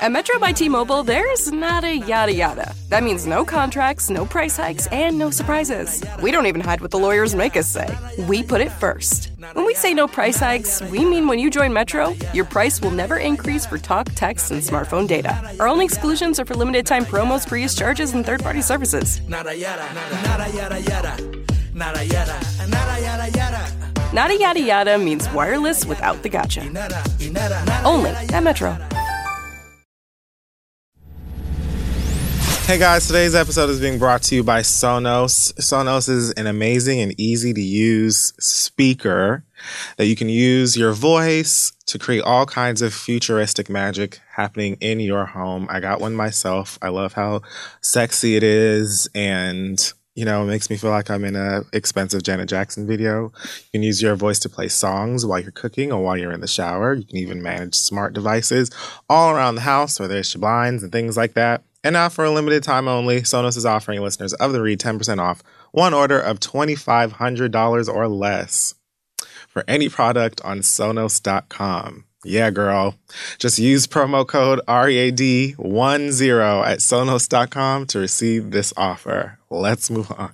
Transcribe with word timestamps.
At 0.00 0.12
Metro 0.12 0.38
by 0.38 0.52
T-Mobile, 0.52 1.02
there's 1.02 1.50
not 1.50 1.84
a 1.84 1.96
yada 1.96 2.32
yada. 2.32 2.74
That 2.88 3.02
means 3.02 3.26
no 3.26 3.44
contracts, 3.44 4.10
no 4.10 4.26
price 4.26 4.56
hikes, 4.56 4.86
and 4.88 5.18
no 5.18 5.30
surprises. 5.30 6.02
We 6.22 6.30
don't 6.30 6.46
even 6.46 6.60
hide 6.60 6.80
what 6.80 6.90
the 6.90 6.98
lawyers 6.98 7.34
make 7.34 7.56
us 7.56 7.68
say. 7.68 7.96
We 8.28 8.42
put 8.42 8.60
it 8.60 8.70
first. 8.70 9.30
When 9.52 9.64
we 9.64 9.74
say 9.74 9.94
no 9.94 10.06
price 10.06 10.38
hikes, 10.38 10.82
we 10.82 11.04
mean 11.04 11.26
when 11.26 11.38
you 11.38 11.50
join 11.50 11.72
Metro, 11.72 12.14
your 12.32 12.44
price 12.44 12.80
will 12.80 12.90
never 12.90 13.16
increase 13.16 13.66
for 13.66 13.78
talk, 13.78 14.08
text, 14.14 14.50
and 14.50 14.60
smartphone 14.62 15.06
data. 15.06 15.54
Our 15.60 15.68
only 15.68 15.84
exclusions 15.84 16.38
are 16.38 16.44
for 16.44 16.54
limited 16.54 16.86
time 16.86 17.04
promos, 17.04 17.48
free 17.48 17.62
use 17.62 17.74
charges, 17.74 18.12
and 18.12 18.24
third-party 18.24 18.62
services. 18.62 19.20
Nada 19.28 19.56
yada, 19.56 19.86
nada 19.94 20.50
yada 20.50 20.80
yada, 20.80 21.16
nada 21.74 22.04
yada, 22.04 22.40
nada 22.68 23.00
yada 23.00 23.30
yada. 23.30 23.72
Nada 24.12 24.36
yada 24.36 24.60
yada 24.60 24.98
means 24.98 25.28
wireless 25.30 25.84
without 25.86 26.22
the 26.22 26.28
gotcha. 26.28 26.62
Only 27.84 28.10
at 28.10 28.42
Metro. 28.42 28.76
Hey 32.66 32.78
guys, 32.78 33.06
today's 33.06 33.34
episode 33.34 33.68
is 33.68 33.78
being 33.78 33.98
brought 33.98 34.22
to 34.22 34.34
you 34.34 34.42
by 34.42 34.60
Sonos. 34.60 35.52
Sonos 35.60 36.08
is 36.08 36.30
an 36.32 36.46
amazing 36.46 36.98
and 36.98 37.14
easy 37.20 37.52
to 37.52 37.60
use 37.60 38.32
speaker 38.38 39.44
that 39.98 40.06
you 40.06 40.16
can 40.16 40.30
use 40.30 40.74
your 40.74 40.92
voice 40.92 41.72
to 41.84 41.98
create 41.98 42.22
all 42.22 42.46
kinds 42.46 42.80
of 42.80 42.94
futuristic 42.94 43.68
magic 43.68 44.18
happening 44.30 44.78
in 44.80 44.98
your 44.98 45.26
home. 45.26 45.66
I 45.68 45.80
got 45.80 46.00
one 46.00 46.14
myself. 46.14 46.78
I 46.80 46.88
love 46.88 47.12
how 47.12 47.42
sexy 47.82 48.34
it 48.34 48.42
is 48.42 49.10
and 49.14 49.92
you 50.14 50.24
know, 50.24 50.42
it 50.44 50.46
makes 50.46 50.70
me 50.70 50.78
feel 50.78 50.90
like 50.90 51.10
I'm 51.10 51.26
in 51.26 51.36
a 51.36 51.64
expensive 51.74 52.22
Janet 52.22 52.48
Jackson 52.48 52.86
video. 52.86 53.24
You 53.24 53.70
can 53.72 53.82
use 53.82 54.00
your 54.00 54.16
voice 54.16 54.38
to 54.38 54.48
play 54.48 54.68
songs 54.68 55.26
while 55.26 55.40
you're 55.40 55.50
cooking 55.50 55.92
or 55.92 56.02
while 56.02 56.16
you're 56.16 56.32
in 56.32 56.40
the 56.40 56.46
shower. 56.46 56.94
You 56.94 57.04
can 57.04 57.18
even 57.18 57.42
manage 57.42 57.74
smart 57.74 58.14
devices 58.14 58.70
all 59.10 59.32
around 59.32 59.56
the 59.56 59.60
house, 59.60 60.00
whether 60.00 60.16
it's 60.16 60.32
your 60.32 60.40
blinds 60.40 60.82
and 60.82 60.90
things 60.90 61.18
like 61.18 61.34
that. 61.34 61.62
And 61.84 61.92
now, 61.92 62.08
for 62.08 62.24
a 62.24 62.30
limited 62.30 62.62
time 62.62 62.88
only, 62.88 63.20
Sonos 63.20 63.58
is 63.58 63.66
offering 63.66 64.00
listeners 64.00 64.32
of 64.32 64.54
the 64.54 64.62
read 64.62 64.80
10% 64.80 65.18
off 65.18 65.42
one 65.70 65.92
order 65.92 66.18
of 66.18 66.40
$2,500 66.40 67.94
or 67.94 68.08
less 68.08 68.74
for 69.48 69.64
any 69.68 69.90
product 69.90 70.40
on 70.42 70.60
Sonos.com. 70.60 72.06
Yeah, 72.24 72.50
girl. 72.50 72.94
Just 73.38 73.58
use 73.58 73.86
promo 73.86 74.26
code 74.26 74.62
READ10 74.66 76.66
at 76.66 76.78
Sonos.com 76.78 77.86
to 77.86 77.98
receive 77.98 78.50
this 78.50 78.72
offer. 78.78 79.38
Let's 79.50 79.90
move 79.90 80.10
on. 80.10 80.32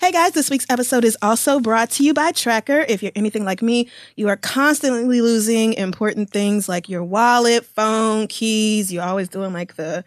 Hey 0.00 0.12
guys, 0.12 0.32
this 0.32 0.48
week's 0.48 0.64
episode 0.70 1.04
is 1.04 1.18
also 1.20 1.60
brought 1.60 1.90
to 1.90 2.02
you 2.02 2.14
by 2.14 2.32
TrackR. 2.32 2.86
If 2.88 3.02
you're 3.02 3.12
anything 3.14 3.44
like 3.44 3.60
me, 3.60 3.90
you 4.16 4.28
are 4.28 4.36
constantly 4.36 5.20
losing 5.20 5.74
important 5.74 6.30
things 6.30 6.70
like 6.70 6.88
your 6.88 7.04
wallet, 7.04 7.66
phone, 7.66 8.26
keys. 8.26 8.90
You're 8.90 9.04
always 9.04 9.28
doing 9.28 9.52
like 9.52 9.76
the 9.76 10.02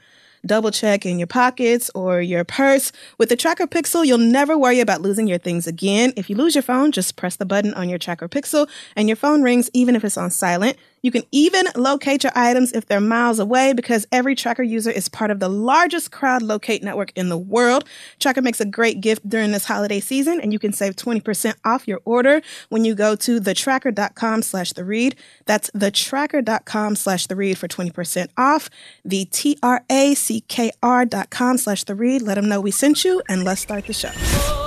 double 0.46 0.72
check 0.72 1.06
in 1.06 1.20
your 1.20 1.28
pockets 1.28 1.90
or 1.96 2.22
your 2.22 2.44
purse. 2.44 2.92
With 3.18 3.30
the 3.30 3.38
TrackR 3.38 3.68
Pixel, 3.68 4.06
you'll 4.06 4.18
never 4.18 4.58
worry 4.58 4.80
about 4.80 5.02
losing 5.02 5.28
your 5.28 5.38
things 5.38 5.68
again. 5.68 6.14
If 6.16 6.30
you 6.30 6.36
lose 6.36 6.56
your 6.56 6.62
phone, 6.62 6.92
just 6.92 7.16
press 7.16 7.36
the 7.36 7.46
button 7.46 7.74
on 7.74 7.90
your 7.90 8.00
TrackR 8.00 8.30
Pixel 8.30 8.70
and 8.96 9.08
your 9.08 9.16
phone 9.16 9.42
rings 9.42 9.70
even 9.74 9.96
if 9.96 10.04
it's 10.04 10.18
on 10.18 10.32
silent. 10.32 10.78
You 11.04 11.12
can 11.12 11.24
even 11.32 11.68
locate 11.76 12.24
your 12.24 12.32
items 12.34 12.72
if 12.72 12.86
they're 12.88 13.02
miles 13.02 13.38
away 13.38 13.74
because 13.74 14.08
every 14.12 14.36
TrackR 14.36 14.68
user 14.68 14.90
is 14.90 15.10
part 15.10 15.32
of 15.32 15.42
the 15.42 15.50
largest 15.50 16.12
crowd 16.12 16.42
locate 16.42 16.82
network 16.82 17.12
in 17.16 17.28
the 17.28 17.38
world. 17.38 17.84
TrackR 18.22 18.42
makes 18.42 18.62
a 18.62 18.66
great 18.66 19.02
gift 19.02 19.28
during 19.28 19.52
this 19.52 19.66
holiday 19.66 20.00
season 20.00 20.40
and 20.40 20.54
you 20.54 20.60
can 20.60 20.72
save 20.72 20.96
20% 20.96 21.56
off 21.66 21.88
your 21.88 22.00
order 22.06 22.42
when 22.70 22.86
you 22.86 22.96
go 22.96 23.18
to 23.18 23.42
thetrackr.com 23.42 24.42
slash 24.42 24.72
the 24.72 24.86
read. 24.86 25.18
That's 25.46 25.70
thetrackr.com 25.72 26.96
slash 26.96 27.28
the 27.28 27.36
read 27.36 27.58
for 27.58 27.68
20% 27.68 28.30
off. 28.38 28.70
The 29.04 29.26
T-R-A-C-K-R 29.26 31.06
dot 31.06 31.30
com 31.30 31.58
slash 31.58 31.84
the 31.84 31.96
read. 31.96 32.22
Let 32.22 32.36
them 32.36 32.48
know 32.48 32.62
we 32.62 32.72
sent 32.72 33.04
you 33.04 33.22
and 33.28 33.44
let's 33.44 33.60
start 33.60 33.88
the 33.88 33.94
show. 33.94 34.63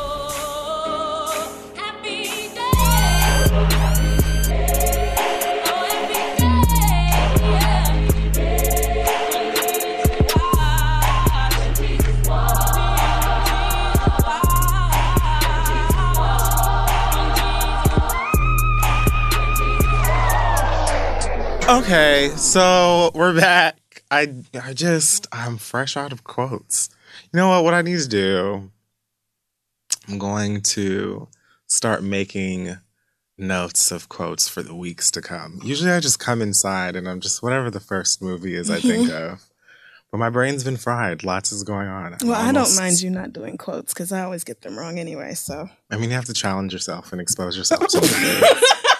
Okay, 21.69 22.31
so 22.37 23.11
we're 23.15 23.35
back. 23.35 23.77
I 24.11 24.33
I 24.63 24.73
just 24.73 25.27
I'm 25.33 25.59
fresh 25.59 25.97
out 25.97 26.13
of 26.13 26.23
quotes. 26.23 26.89
You 27.33 27.37
know 27.39 27.49
what? 27.49 27.65
What 27.65 27.75
I 27.75 27.83
need 27.83 27.99
to 27.99 28.09
do, 28.09 28.71
I'm 30.09 30.19
going 30.19 30.63
to 30.63 31.27
start 31.67 32.05
making 32.05 32.77
notes 33.37 33.91
of 33.91 34.09
quotes 34.09 34.49
for 34.49 34.63
the 34.63 34.75
weeks 34.77 35.11
to 35.13 35.21
come. 35.21 35.59
Usually 35.65 35.91
I 35.91 35.99
just 35.99 36.21
come 36.21 36.41
inside 36.41 36.95
and 36.95 37.09
I'm 37.09 37.21
just 37.21 37.43
whatever 37.43 37.69
the 37.71 37.81
first 37.81 38.23
movie 38.23 38.55
is 38.55 38.71
I 38.71 38.79
think 38.79 39.11
of. 39.13 39.43
But 40.13 40.19
my 40.19 40.31
brain's 40.31 40.63
been 40.63 40.77
fried. 40.77 41.25
Lots 41.25 41.51
is 41.51 41.65
going 41.65 41.89
on. 41.89 42.15
I'm 42.21 42.29
Well, 42.29 42.41
I 42.41 42.47
don't 42.47 42.59
almost- 42.59 42.79
mind 42.79 43.01
you 43.03 43.11
not 43.11 43.33
doing 43.33 43.59
quotes 43.59 43.93
because 43.93 44.13
I 44.13 44.23
always 44.23 44.45
get 44.45 44.61
them 44.63 44.79
wrong 44.79 45.01
anyway. 45.01 45.35
So, 45.35 45.69
I 45.91 45.97
mean, 45.97 46.11
you 46.11 46.15
have 46.17 46.27
to 46.27 46.33
challenge 46.33 46.73
yourself 46.73 47.11
and 47.13 47.21
expose 47.21 47.57
yourself 47.57 47.89
to 47.89 47.99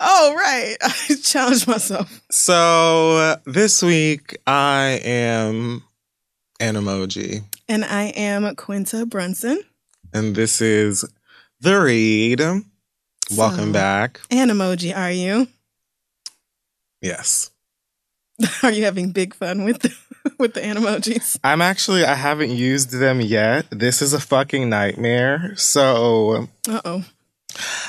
oh 0.00 0.34
right, 0.36 0.76
I 0.82 1.14
challenged 1.22 1.66
myself. 1.68 2.20
So 2.30 3.16
uh, 3.16 3.36
this 3.46 3.82
week 3.82 4.36
I 4.46 5.00
am 5.04 5.82
an 6.60 6.74
emoji, 6.74 7.42
And 7.68 7.84
I 7.84 8.04
am 8.16 8.54
Quinta 8.56 9.06
Brunson. 9.06 9.60
and 10.12 10.34
this 10.34 10.60
is 10.60 11.04
the 11.60 11.80
read. 11.80 12.40
Welcome 13.36 13.66
So- 13.68 13.72
back. 13.72 14.20
An 14.30 14.48
emoji, 14.48 14.96
are 14.96 15.10
you? 15.10 15.48
Yes, 17.02 17.50
Are 18.62 18.70
you 18.72 18.84
having 18.84 19.12
big 19.12 19.34
fun 19.34 19.64
with 19.64 19.80
the, 19.80 19.94
with 20.38 20.54
the 20.54 20.60
animojis? 20.60 21.38
I'm 21.44 21.62
actually. 21.62 22.04
I 22.04 22.14
haven't 22.14 22.50
used 22.50 22.90
them 22.90 23.20
yet. 23.20 23.66
This 23.70 24.02
is 24.02 24.12
a 24.12 24.20
fucking 24.20 24.68
nightmare. 24.68 25.54
So 25.56 26.48
Uh 26.68 26.80
oh. 26.84 27.04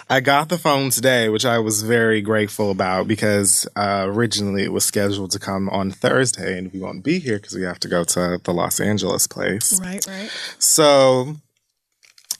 I 0.09 0.19
got 0.19 0.49
the 0.49 0.57
phone 0.57 0.89
today, 0.89 1.29
which 1.29 1.45
I 1.45 1.59
was 1.59 1.81
very 1.83 2.21
grateful 2.21 2.71
about 2.71 3.07
because 3.07 3.67
uh, 3.75 4.05
originally 4.07 4.63
it 4.63 4.71
was 4.71 4.85
scheduled 4.85 5.31
to 5.31 5.39
come 5.39 5.69
on 5.69 5.91
Thursday, 5.91 6.57
and 6.57 6.71
we 6.71 6.79
won't 6.79 7.03
be 7.03 7.19
here 7.19 7.37
because 7.37 7.55
we 7.55 7.63
have 7.63 7.79
to 7.81 7.87
go 7.87 8.03
to 8.03 8.39
the 8.43 8.53
Los 8.53 8.79
Angeles 8.79 9.27
place. 9.27 9.79
Right, 9.81 10.05
right. 10.07 10.29
So 10.59 11.35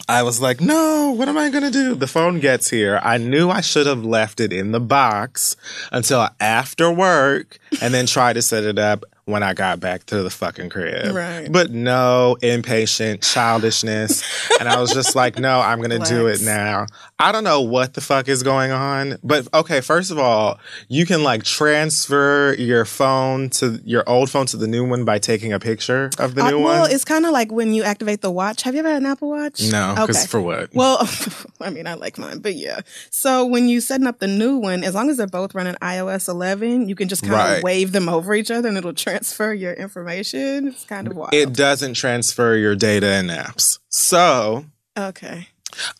I 0.10 0.24
was 0.24 0.40
like, 0.40 0.62
no, 0.62 1.12
what 1.12 1.28
am 1.28 1.38
I 1.38 1.50
going 1.50 1.66
to 1.66 1.72
do? 1.72 1.94
The 1.94 2.08
phone 2.08 2.40
gets 2.40 2.70
here. 2.70 3.00
I 3.04 3.18
knew 3.18 3.50
I 3.50 3.60
should 3.60 3.88
have 3.88 4.06
left 4.06 4.40
it 4.40 4.54
in 4.54 4.72
the 4.72 4.80
box 4.80 5.58
until 5.92 6.30
after 6.40 6.90
work 6.90 7.60
and 7.82 7.94
then 7.94 8.06
try 8.06 8.34
to 8.34 8.42
set 8.42 8.64
it 8.64 8.80
up 8.80 9.04
when 9.26 9.44
I 9.44 9.54
got 9.54 9.82
back 9.82 10.06
to 10.06 10.24
the 10.24 10.30
fucking 10.30 10.70
crib. 10.70 11.14
Right. 11.14 11.52
But 11.52 11.70
no, 11.72 12.38
impatient, 12.42 13.22
childishness. 13.22 14.24
and 14.60 14.70
I 14.70 14.80
was 14.80 14.94
just 14.94 15.16
like, 15.18 15.38
no, 15.38 15.60
I'm 15.60 15.80
going 15.82 15.90
to 16.02 16.08
do 16.08 16.28
it 16.28 16.42
now. 16.42 16.86
I 17.20 17.34
don't 17.34 17.44
know 17.44 17.60
what 17.62 17.94
the 17.94 18.00
fuck 18.00 18.30
is 18.30 18.42
going 18.42 18.72
on. 18.72 19.18
But 19.24 19.48
okay, 19.54 19.82
first 19.82 20.12
of 20.12 20.18
all, 20.20 20.60
you 20.88 21.06
can 21.06 21.24
like 21.24 21.44
transfer 21.44 22.56
your 22.58 22.86
phone 22.86 23.50
to 23.52 23.82
your 23.84 24.04
old 24.08 24.30
phone 24.30 24.46
to 24.48 24.58
the 24.58 24.68
new 24.68 24.88
one 24.88 25.04
by 25.04 25.20
taking 25.20 25.52
a 25.52 25.60
picture 25.60 26.10
of 26.20 26.36
the 26.36 26.44
Uh, 26.44 26.50
new 26.52 26.58
well, 26.60 26.64
one. 26.66 26.74
Well, 26.84 26.86
it's 26.86 27.04
kind 27.04 27.26
of 27.26 27.32
like 27.32 27.52
when 27.52 27.74
you 27.74 27.84
activate 27.84 28.22
the 28.22 28.32
watch. 28.32 28.62
Have 28.64 28.76
you 28.76 28.80
ever 28.80 28.90
had 28.90 29.02
an 29.02 29.06
Apple 29.08 29.30
Watch? 29.30 29.62
No, 29.70 29.94
because 29.98 30.18
Okay. 30.20 30.28
for 30.28 30.42
what? 30.42 30.74
Well, 30.74 31.00
I 31.62 31.70
mean, 31.70 31.86
I 31.88 31.96
like 31.96 32.18
mine, 32.18 32.40
but 32.40 32.56
yeah. 32.56 32.80
So 33.10 33.46
when 33.46 33.68
you 33.68 33.82
setting 33.82 34.08
up 34.08 34.20
the 34.20 34.28
new 34.28 34.56
one, 34.58 34.84
as 34.86 34.96
long 34.96 35.10
as 35.10 35.18
they're 35.18 35.28
both 35.28 35.54
running 35.54 35.76
iOS 35.82 36.30
11, 36.30 36.88
you 36.88 36.96
can 36.96 37.10
just 37.10 37.24
kind 37.24 37.34
of 37.34 37.40
Right. 37.40 37.57
Wave 37.64 37.92
them 37.92 38.10
over 38.10 38.34
each 38.34 38.52
other, 38.52 38.68
and 38.68 38.78
it'll 38.78 38.94
transfer 38.94 39.54
your 39.54 39.74
information. 39.74 40.68
It's 40.70 40.86
kind 40.86 41.08
of 41.08 41.16
wild. 41.16 41.34
it 41.34 41.54
doesn't 41.54 41.94
transfer 41.96 42.56
your 42.56 42.76
data 42.76 43.08
and 43.08 43.30
apps. 43.30 43.80
So 43.90 44.66
okay. 44.98 45.48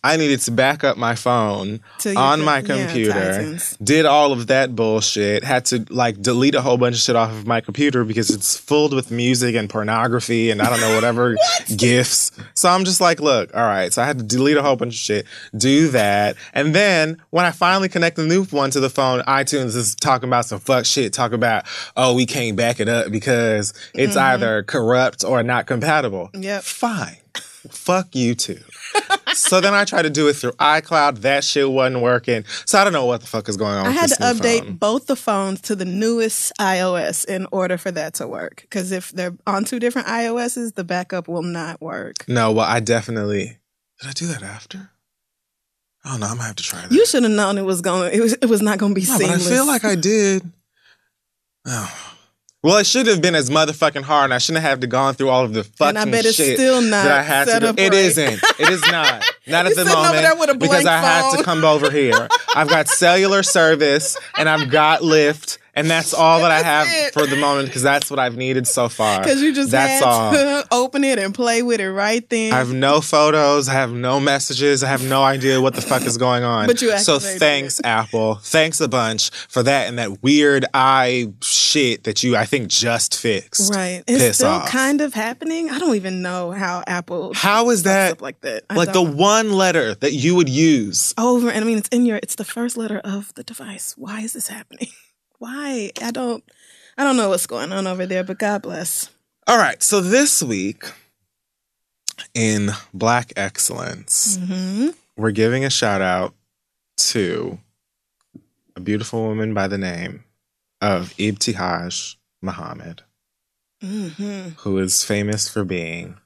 I 0.02 0.16
needed 0.16 0.40
to 0.40 0.50
back 0.50 0.82
up 0.82 0.96
my 0.96 1.14
phone 1.14 1.80
on 2.16 2.42
my 2.42 2.62
computer. 2.62 3.12
iTunes. 3.12 3.76
did 3.84 4.06
all 4.06 4.32
of 4.32 4.46
that 4.48 4.74
bullshit. 4.74 5.44
Had 5.44 5.66
to 5.66 5.84
like 5.90 6.20
delete 6.20 6.54
a 6.54 6.60
whole 6.62 6.76
bunch 6.78 6.96
of 6.96 7.00
shit 7.00 7.16
off 7.16 7.30
of 7.30 7.46
my 7.46 7.60
computer 7.60 8.04
because 8.04 8.30
it's 8.30 8.56
filled 8.58 8.94
with 8.94 9.10
music 9.10 9.54
and 9.54 9.68
pornography 9.68 10.50
and 10.50 10.62
I 10.62 10.70
don't 10.70 10.80
know 10.80 10.94
whatever 10.94 11.36
gifs. 11.76 12.32
So 12.54 12.68
I'm 12.68 12.84
just 12.84 13.00
like, 13.00 13.20
look, 13.20 13.54
all 13.54 13.62
right. 13.62 13.92
So 13.92 14.02
I 14.02 14.06
had 14.06 14.18
to 14.18 14.24
delete 14.24 14.56
a 14.56 14.62
whole 14.62 14.76
bunch 14.76 14.94
of 14.94 14.98
shit, 14.98 15.26
do 15.56 15.88
that, 15.88 16.36
and 16.54 16.74
then 16.74 17.20
when 17.30 17.44
I 17.44 17.50
finally 17.50 17.88
connect 17.88 18.16
the 18.16 18.26
new 18.26 18.44
one 18.44 18.70
to 18.70 18.80
the 18.80 18.90
phone, 18.90 19.20
iTunes 19.20 19.76
is 19.76 19.94
talking 19.94 20.28
about 20.28 20.46
some 20.46 20.60
fuck 20.60 20.86
shit. 20.86 21.12
Talk 21.12 21.32
about 21.32 21.66
oh 21.96 22.14
we 22.14 22.26
can't 22.26 22.56
back 22.56 22.80
it 22.80 22.88
up 22.88 23.12
because 23.12 23.74
it's 23.94 24.16
either 24.16 24.62
corrupt 24.62 25.24
or 25.24 25.42
not 25.42 25.66
compatible. 25.66 26.28
Mm-hmm. 26.32 26.42
Yep. 26.42 26.62
Fine. 26.62 27.16
Fuck 27.70 28.14
you 28.14 28.34
too. 28.34 28.60
So 29.34 29.60
then 29.60 29.74
I 29.74 29.84
tried 29.84 30.02
to 30.02 30.10
do 30.10 30.28
it 30.28 30.34
through 30.34 30.52
iCloud. 30.52 31.18
That 31.18 31.44
shit 31.44 31.70
wasn't 31.70 32.02
working. 32.02 32.44
So 32.66 32.78
I 32.78 32.84
don't 32.84 32.92
know 32.92 33.06
what 33.06 33.20
the 33.20 33.26
fuck 33.26 33.48
is 33.48 33.56
going 33.56 33.76
on. 33.76 33.86
I 33.86 33.90
had 33.90 34.08
to 34.10 34.16
update 34.16 34.64
phone. 34.64 34.76
both 34.76 35.06
the 35.06 35.16
phones 35.16 35.60
to 35.62 35.76
the 35.76 35.84
newest 35.84 36.52
iOS 36.60 37.24
in 37.24 37.46
order 37.52 37.78
for 37.78 37.90
that 37.92 38.14
to 38.14 38.26
work. 38.26 38.62
Because 38.62 38.92
if 38.92 39.10
they're 39.12 39.36
on 39.46 39.64
two 39.64 39.78
different 39.78 40.08
iOSs, 40.08 40.74
the 40.74 40.84
backup 40.84 41.28
will 41.28 41.42
not 41.42 41.80
work. 41.80 42.28
No, 42.28 42.52
well, 42.52 42.66
I 42.66 42.80
definitely 42.80 43.58
did. 44.00 44.08
I 44.08 44.12
do 44.12 44.26
that 44.28 44.42
after. 44.42 44.90
Oh 46.04 46.16
no, 46.16 46.26
I'm 46.26 46.36
gonna 46.36 46.44
have 46.44 46.56
to 46.56 46.62
try 46.62 46.82
that. 46.82 46.92
You 46.92 47.04
should 47.06 47.24
have 47.24 47.32
known 47.32 47.58
it 47.58 47.64
was 47.64 47.82
going. 47.82 48.12
It 48.14 48.20
was. 48.20 48.32
It 48.34 48.46
was 48.46 48.62
not 48.62 48.78
going 48.78 48.94
to 48.94 49.00
be 49.00 49.06
no, 49.06 49.18
but 49.18 49.24
I 49.24 49.36
seamless. 49.36 49.48
feel 49.48 49.66
like 49.66 49.84
I 49.84 49.94
did. 49.94 50.42
Oh. 51.66 52.14
Well, 52.60 52.78
it 52.78 52.86
should 52.88 53.06
have 53.06 53.22
been 53.22 53.36
as 53.36 53.50
motherfucking 53.50 54.02
hard, 54.02 54.24
and 54.24 54.34
I 54.34 54.38
shouldn't 54.38 54.64
have 54.64 54.80
to 54.80 54.88
gone 54.88 55.14
through 55.14 55.28
all 55.28 55.44
of 55.44 55.52
the 55.52 55.62
fucking 55.62 55.96
And 55.96 55.98
I 55.98 56.10
bet 56.10 56.26
it's 56.26 56.36
shit 56.36 56.58
still 56.58 56.80
not 56.80 57.04
that 57.04 57.20
I 57.20 57.22
had 57.22 57.44
to 57.44 57.60
do. 57.60 57.66
It 57.80 57.90
right. 57.90 57.94
isn't. 57.94 58.42
It 58.58 58.68
is 58.68 58.82
not. 58.90 59.24
Not 59.46 59.64
at 59.64 59.76
the 59.76 59.86
moment 59.86 60.12
there 60.12 60.36
with 60.36 60.50
a 60.50 60.54
because 60.54 60.82
blank 60.82 60.88
I 60.88 61.00
had 61.00 61.36
to 61.38 61.42
come 61.42 61.64
over 61.64 61.90
here. 61.90 62.28
I've 62.54 62.68
got 62.68 62.86
cellular 62.86 63.42
service 63.42 64.14
and 64.36 64.46
I've 64.46 64.70
got 64.70 65.00
Lyft, 65.00 65.56
and 65.78 65.90
that's 65.90 66.12
all 66.12 66.40
that 66.40 66.50
I 66.50 66.62
have 66.62 66.86
it. 66.90 67.12
for 67.14 67.26
the 67.26 67.36
moment 67.36 67.68
because 67.68 67.82
that's 67.82 68.10
what 68.10 68.18
I've 68.18 68.36
needed 68.36 68.66
so 68.66 68.88
far. 68.88 69.20
because 69.20 69.40
you 69.42 69.54
just 69.54 69.70
that's 69.70 70.02
all. 70.02 70.32
to 70.32 70.66
open 70.72 71.04
it 71.04 71.18
and 71.18 71.34
play 71.34 71.62
with 71.62 71.80
it 71.80 71.90
right 71.90 72.28
then. 72.28 72.52
I 72.52 72.56
have 72.58 72.72
no 72.72 73.00
photos. 73.00 73.68
I 73.68 73.74
have 73.74 73.92
no 73.92 74.20
messages. 74.20 74.82
I 74.82 74.88
have 74.88 75.02
no 75.08 75.22
idea 75.22 75.60
what 75.60 75.74
the 75.74 75.82
fuck 75.82 76.02
is 76.02 76.18
going 76.18 76.44
on. 76.44 76.66
But 76.66 76.82
you 76.82 76.98
so 76.98 77.18
thanks, 77.18 77.80
Apple. 77.84 78.36
Thanks 78.36 78.80
a 78.80 78.88
bunch 78.88 79.30
for 79.30 79.62
that 79.62 79.88
and 79.88 79.98
that 79.98 80.22
weird 80.22 80.64
eye 80.74 81.32
shit 81.40 82.04
that 82.04 82.22
you 82.22 82.36
I 82.36 82.44
think 82.44 82.68
just 82.68 83.18
fixed. 83.18 83.72
right. 83.72 84.02
It's 84.06 84.18
Piss 84.22 84.36
still 84.38 84.48
off. 84.48 84.68
kind 84.68 85.00
of 85.00 85.14
happening. 85.14 85.70
I 85.70 85.78
don't 85.78 85.96
even 85.96 86.22
know 86.22 86.50
how 86.50 86.82
Apple 86.86 87.32
How 87.34 87.70
is 87.70 87.84
that 87.84 88.20
like 88.20 88.40
that. 88.40 88.64
I 88.70 88.74
like 88.74 88.88
the 88.88 89.04
don't. 89.04 89.16
one 89.16 89.52
letter 89.52 89.94
that 89.94 90.12
you 90.12 90.34
would 90.34 90.48
use? 90.48 91.14
over 91.18 91.48
and 91.50 91.64
I 91.64 91.66
mean 91.66 91.78
it's 91.78 91.88
in 91.88 92.06
your 92.06 92.18
it's 92.22 92.34
the 92.34 92.44
first 92.44 92.76
letter 92.76 92.98
of 93.04 93.34
the 93.34 93.42
device. 93.44 93.94
Why 93.96 94.20
is 94.20 94.32
this 94.32 94.48
happening? 94.48 94.88
Why? 95.38 95.90
I 96.02 96.10
don't 96.10 96.44
I 96.96 97.04
don't 97.04 97.16
know 97.16 97.28
what's 97.28 97.46
going 97.46 97.72
on 97.72 97.86
over 97.86 98.06
there, 98.06 98.24
but 98.24 98.38
God 98.38 98.62
bless. 98.62 99.10
All 99.46 99.58
right. 99.58 99.82
So 99.82 100.00
this 100.00 100.42
week 100.42 100.84
in 102.34 102.70
Black 102.92 103.32
Excellence, 103.36 104.38
hmm 104.40 104.88
we're 105.16 105.30
giving 105.32 105.64
a 105.64 105.70
shout 105.70 106.00
out 106.00 106.34
to 106.96 107.58
a 108.76 108.80
beautiful 108.80 109.26
woman 109.26 109.52
by 109.54 109.66
the 109.66 109.78
name 109.78 110.24
of 110.80 111.14
Ibtihaj 111.16 112.16
Muhammad. 112.42 113.02
hmm 113.80 114.48
who 114.58 114.78
is 114.78 115.04
famous 115.04 115.48
for 115.48 115.64
being 115.64 116.16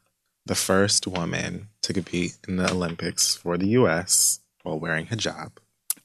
the 0.47 0.55
first 0.55 1.07
woman 1.07 1.69
to 1.83 1.93
compete 1.93 2.37
in 2.49 2.57
the 2.57 2.71
Olympics 2.71 3.35
for 3.37 3.57
the 3.57 3.69
US 3.69 4.41
while 4.63 4.79
wearing 4.79 5.07
hijab. 5.07 5.53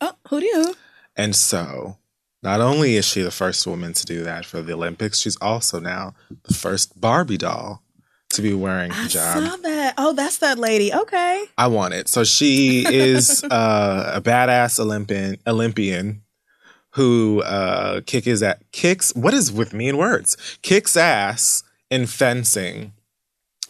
Oh, 0.02 0.14
who 0.30 0.40
do 0.40 0.46
you? 0.46 0.76
And 1.16 1.36
so, 1.36 1.98
not 2.48 2.62
only 2.62 2.96
is 2.96 3.04
she 3.06 3.22
the 3.22 3.30
first 3.30 3.68
woman 3.68 3.92
to 3.92 4.06
do 4.06 4.24
that 4.24 4.46
for 4.46 4.62
the 4.62 4.72
Olympics, 4.72 5.20
she's 5.20 5.36
also 5.42 5.82
now 5.82 6.16
the 6.48 6.54
first 6.54 7.00
Barbie 7.02 7.36
doll 7.38 7.84
to 8.30 8.42
be 8.42 8.54
wearing 8.54 8.90
I 8.90 8.96
hijab. 9.04 9.50
saw 9.50 9.56
that. 9.58 9.96
Oh, 9.98 10.14
that's 10.14 10.38
that 10.38 10.58
lady. 10.58 10.94
Okay. 10.94 11.44
I 11.58 11.68
want 11.68 11.94
it. 11.94 12.08
So 12.08 12.24
she 12.24 12.86
is 12.88 13.44
uh, 13.52 14.14
a 14.16 14.22
badass 14.22 14.80
Olympian 14.80 15.36
Olympian 15.46 16.22
who 16.92 17.42
uh, 17.42 18.00
kick 18.06 18.24
his 18.24 18.42
at 18.42 18.72
kicks. 18.72 19.14
What 19.14 19.34
is 19.34 19.52
with 19.52 19.74
me 19.74 19.90
in 19.90 19.98
words? 19.98 20.38
Kicks 20.62 20.96
ass 20.96 21.64
in 21.92 22.06
fencing. 22.06 22.94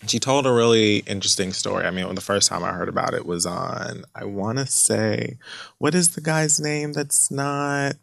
She 0.05 0.19
told 0.19 0.45
a 0.45 0.51
really 0.53 0.97
interesting 1.07 1.51
story. 1.51 1.87
I 1.87 1.89
mean, 1.89 2.13
the 2.13 2.21
first 2.21 2.47
time 2.47 2.63
I 2.63 2.73
heard 2.73 2.89
about 2.89 3.15
it 3.15 3.25
was 3.25 3.47
on, 3.47 4.03
I 4.13 4.25
want 4.25 4.59
to 4.59 4.67
say, 4.67 5.39
what 5.79 5.95
is 5.95 6.09
the 6.13 6.21
guy's 6.21 6.59
name? 6.59 6.93
That's 6.93 7.31
not 7.31 7.95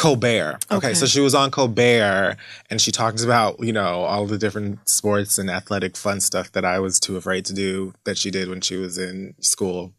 Colbert. 0.00 0.58
Okay, 0.70 0.76
Okay. 0.88 0.94
so 0.94 1.06
she 1.06 1.20
was 1.20 1.34
on 1.34 1.50
Colbert 1.50 2.36
and 2.70 2.80
she 2.80 2.90
talked 2.90 3.22
about, 3.22 3.60
you 3.60 3.72
know, 3.72 4.02
all 4.04 4.26
the 4.26 4.38
different 4.38 4.88
sports 4.88 5.38
and 5.38 5.50
athletic 5.50 5.96
fun 5.96 6.20
stuff 6.20 6.50
that 6.52 6.64
I 6.64 6.78
was 6.80 6.98
too 6.98 7.16
afraid 7.16 7.44
to 7.46 7.52
do 7.52 7.92
that 8.04 8.16
she 8.16 8.30
did 8.30 8.48
when 8.48 8.60
she 8.62 8.76
was 8.76 8.96
in 8.96 9.34
school. 9.40 9.92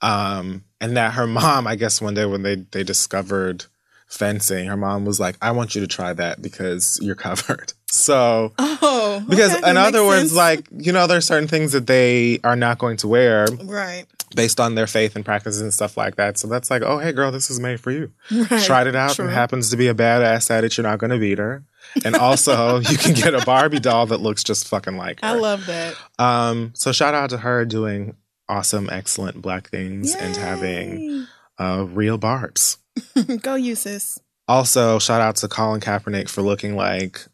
Um, 0.00 0.64
and 0.80 0.96
that 0.96 1.12
her 1.14 1.26
mom, 1.40 1.66
I 1.66 1.76
guess 1.76 2.00
one 2.00 2.14
day 2.14 2.24
when 2.26 2.42
they 2.42 2.56
they 2.56 2.82
discovered 2.84 3.66
fencing, 4.08 4.68
her 4.68 4.76
mom 4.76 5.04
was 5.04 5.20
like, 5.20 5.36
I 5.42 5.50
want 5.50 5.74
you 5.74 5.80
to 5.82 5.86
try 5.86 6.12
that 6.14 6.40
because 6.40 6.98
you're 7.02 7.14
covered. 7.28 7.74
So 7.90 8.52
Oh, 8.58 9.24
because 9.28 9.54
okay, 9.56 9.70
in 9.70 9.76
other 9.76 10.04
words, 10.04 10.30
sense. 10.30 10.34
like, 10.36 10.68
you 10.70 10.92
know, 10.92 11.06
there's 11.06 11.26
certain 11.26 11.48
things 11.48 11.72
that 11.72 11.86
they 11.86 12.38
are 12.44 12.56
not 12.56 12.78
going 12.78 12.96
to 12.98 13.08
wear 13.08 13.46
right, 13.64 14.04
based 14.36 14.60
on 14.60 14.74
their 14.74 14.86
faith 14.86 15.16
and 15.16 15.24
practices 15.24 15.60
and 15.62 15.72
stuff 15.72 15.96
like 15.96 16.16
that. 16.16 16.36
So 16.38 16.48
that's 16.48 16.70
like, 16.70 16.82
oh 16.82 16.98
hey 16.98 17.12
girl, 17.12 17.30
this 17.32 17.50
is 17.50 17.58
made 17.58 17.80
for 17.80 17.90
you. 17.90 18.12
right. 18.30 18.62
Tried 18.62 18.86
it 18.88 18.94
out 18.96 19.14
True. 19.16 19.24
and 19.24 19.34
happens 19.34 19.70
to 19.70 19.76
be 19.76 19.88
a 19.88 19.94
badass 19.94 20.50
at 20.50 20.64
it, 20.64 20.76
you're 20.76 20.86
not 20.86 20.98
gonna 20.98 21.18
beat 21.18 21.38
her. 21.38 21.64
And 22.04 22.14
also 22.14 22.78
you 22.80 22.98
can 22.98 23.14
get 23.14 23.34
a 23.34 23.44
Barbie 23.46 23.80
doll 23.80 24.06
that 24.06 24.20
looks 24.20 24.44
just 24.44 24.68
fucking 24.68 24.96
like 24.98 25.20
her. 25.22 25.26
I 25.28 25.32
love 25.32 25.64
that. 25.66 25.94
Um, 26.18 26.72
so 26.74 26.92
shout 26.92 27.14
out 27.14 27.30
to 27.30 27.38
her 27.38 27.64
doing 27.64 28.16
awesome, 28.50 28.88
excellent 28.92 29.40
black 29.40 29.70
things 29.70 30.14
and 30.14 30.36
having 30.36 31.26
uh, 31.58 31.86
real 31.88 32.18
barbs. 32.18 32.78
Go 33.42 33.54
you 33.54 33.74
sis. 33.74 34.20
Also, 34.46 34.98
shout 34.98 35.20
out 35.20 35.36
to 35.36 35.48
Colin 35.48 35.80
Kaepernick 35.80 36.28
for 36.28 36.42
looking 36.42 36.74
like 36.76 37.26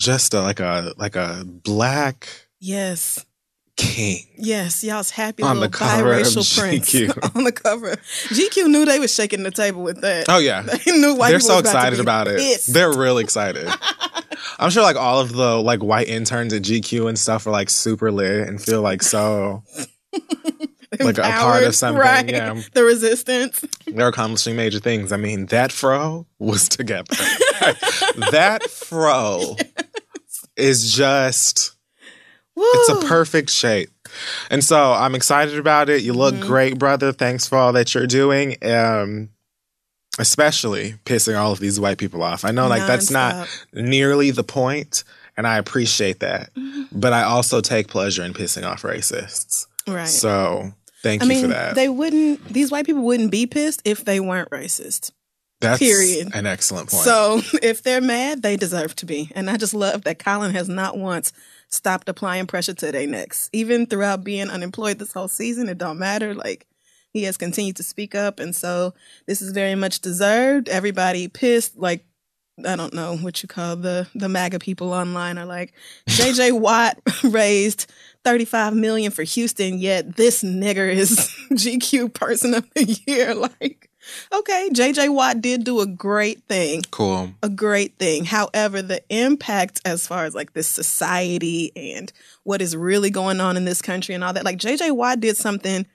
just 0.00 0.34
a, 0.34 0.40
like 0.40 0.58
a 0.60 0.94
like 0.96 1.14
a 1.14 1.44
black 1.46 2.26
Yes, 2.58 3.24
king. 3.76 4.24
yes, 4.36 4.82
y'all's 4.84 5.10
happy 5.10 5.42
On 5.42 5.60
the 5.60 5.68
cover 5.68 6.04
biracial 6.14 6.58
prince 6.58 6.92
GQ. 6.92 7.36
on 7.36 7.44
the 7.44 7.52
cover. 7.52 7.96
GQ 8.28 8.66
knew 8.68 8.84
they 8.84 8.98
was 8.98 9.14
shaking 9.14 9.42
the 9.42 9.50
table 9.50 9.82
with 9.82 10.00
that. 10.00 10.26
Oh 10.28 10.38
yeah, 10.38 10.62
They 10.84 10.92
knew 10.92 11.14
white 11.14 11.30
they're 11.30 11.40
so 11.40 11.54
about 11.58 11.64
excited 11.66 12.00
about 12.00 12.28
it. 12.28 12.38
pissed. 12.38 12.72
They're 12.74 12.92
really 12.92 13.22
excited. 13.22 13.68
I'm 14.58 14.70
sure 14.70 14.82
like 14.82 14.96
all 14.96 15.20
of 15.20 15.32
the 15.32 15.56
like 15.62 15.80
white 15.82 16.08
interns 16.08 16.52
at 16.52 16.62
GQ 16.62 17.08
and 17.08 17.18
stuff 17.18 17.46
are 17.46 17.50
like 17.50 17.70
super 17.70 18.10
lit 18.12 18.48
and 18.48 18.60
feel 18.62 18.82
like 18.82 19.02
so 19.02 19.62
like 20.98 21.18
a 21.18 21.22
part 21.22 21.62
of 21.64 21.74
something. 21.74 21.98
Right. 22.00 22.28
Yeah. 22.28 22.60
The 22.74 22.84
resistance. 22.84 23.64
they're 23.86 24.08
accomplishing 24.08 24.56
major 24.56 24.78
things. 24.80 25.12
I 25.12 25.16
mean, 25.16 25.46
that 25.46 25.72
fro 25.72 26.26
was 26.38 26.68
together. 26.68 27.14
that 28.32 28.64
fro 28.70 29.56
is 30.56 30.92
just 30.94 31.72
it's 32.56 32.88
a 32.90 33.06
perfect 33.06 33.50
shape. 33.50 33.90
And 34.50 34.62
so 34.62 34.92
I'm 34.92 35.14
excited 35.14 35.58
about 35.58 35.88
it. 35.88 36.02
You 36.02 36.12
look 36.12 36.34
Mhm. 36.34 36.40
great, 36.42 36.78
brother. 36.78 37.12
Thanks 37.12 37.46
for 37.46 37.56
all 37.56 37.72
that 37.72 37.94
you're 37.94 38.06
doing. 38.06 38.56
Um 38.62 39.30
especially 40.18 40.94
pissing 41.06 41.38
all 41.38 41.52
of 41.52 41.60
these 41.60 41.78
white 41.80 41.96
people 41.98 42.22
off. 42.22 42.44
I 42.44 42.50
know 42.50 42.66
like 42.68 42.86
that's 42.86 43.10
not 43.10 43.48
nearly 43.72 44.30
the 44.30 44.42
point 44.44 45.04
and 45.36 45.46
I 45.46 45.56
appreciate 45.56 46.20
that. 46.20 46.52
Mhm. 46.54 46.88
But 46.92 47.12
I 47.12 47.22
also 47.22 47.60
take 47.60 47.88
pleasure 47.88 48.22
in 48.24 48.34
pissing 48.34 48.64
off 48.66 48.82
racists. 48.82 49.66
right. 49.86 50.08
So 50.08 50.72
thank 51.02 51.22
I 51.22 51.24
you 51.24 51.28
mean, 51.30 51.42
for 51.42 51.48
that. 51.48 51.74
they 51.76 51.88
wouldn't. 51.88 52.52
These 52.52 52.70
white 52.70 52.84
people 52.86 53.02
wouldn't 53.02 53.30
be 53.30 53.46
pissed 53.46 53.80
if 53.84 54.04
they 54.04 54.20
weren't 54.20 54.50
racist. 54.50 55.12
That's 55.60 55.78
period. 55.78 56.30
an 56.34 56.46
excellent 56.46 56.90
point. 56.90 57.04
So 57.04 57.40
if 57.62 57.82
they're 57.82 58.00
mad, 58.00 58.42
they 58.42 58.56
deserve 58.56 58.96
to 58.96 59.06
be. 59.06 59.30
And 59.34 59.50
I 59.50 59.56
just 59.56 59.74
love 59.74 60.04
that 60.04 60.18
Colin 60.18 60.52
has 60.52 60.68
not 60.68 60.96
once 60.96 61.32
stopped 61.68 62.08
applying 62.08 62.46
pressure 62.46 62.74
to 62.74 62.92
their 62.92 63.06
necks, 63.06 63.50
even 63.52 63.86
throughout 63.86 64.24
being 64.24 64.48
unemployed 64.48 64.98
this 64.98 65.12
whole 65.12 65.28
season. 65.28 65.68
It 65.68 65.78
don't 65.78 65.98
matter. 65.98 66.34
Like 66.34 66.66
he 67.12 67.24
has 67.24 67.36
continued 67.36 67.76
to 67.76 67.82
speak 67.82 68.14
up, 68.14 68.40
and 68.40 68.56
so 68.56 68.94
this 69.26 69.42
is 69.42 69.52
very 69.52 69.74
much 69.74 70.00
deserved. 70.00 70.68
Everybody 70.68 71.28
pissed, 71.28 71.76
like. 71.78 72.04
I 72.66 72.76
don't 72.76 72.92
know 72.92 73.16
what 73.16 73.42
you 73.42 73.48
call 73.48 73.76
the 73.76 74.06
the 74.14 74.28
MAGA 74.28 74.58
people 74.58 74.92
online 74.92 75.38
are 75.38 75.46
like 75.46 75.72
JJ 76.10 76.60
Watt 76.60 76.98
raised 77.24 77.90
35 78.24 78.74
million 78.74 79.10
for 79.10 79.22
Houston 79.22 79.78
yet 79.78 80.16
this 80.16 80.42
nigger 80.42 80.92
is 80.92 81.34
GQ 81.52 82.12
person 82.12 82.52
of 82.52 82.68
the 82.74 82.84
year 83.06 83.34
like 83.34 83.89
Okay, 84.32 84.70
JJ 84.72 85.14
Watt 85.14 85.40
did 85.40 85.64
do 85.64 85.80
a 85.80 85.86
great 85.86 86.42
thing. 86.44 86.82
Cool. 86.90 87.32
a 87.42 87.48
great 87.48 87.98
thing. 87.98 88.24
However, 88.24 88.82
the 88.82 89.02
impact 89.08 89.80
as 89.84 90.06
far 90.06 90.24
as 90.24 90.34
like 90.34 90.52
this 90.52 90.68
society 90.68 91.72
and 91.76 92.12
what 92.44 92.62
is 92.62 92.76
really 92.76 93.10
going 93.10 93.40
on 93.40 93.56
in 93.56 93.64
this 93.64 93.82
country 93.82 94.14
and 94.14 94.24
all 94.24 94.32
that, 94.32 94.44
like 94.44 94.58
JJ 94.58 94.96
Watt 94.96 95.20
did 95.20 95.36
something 95.36 95.86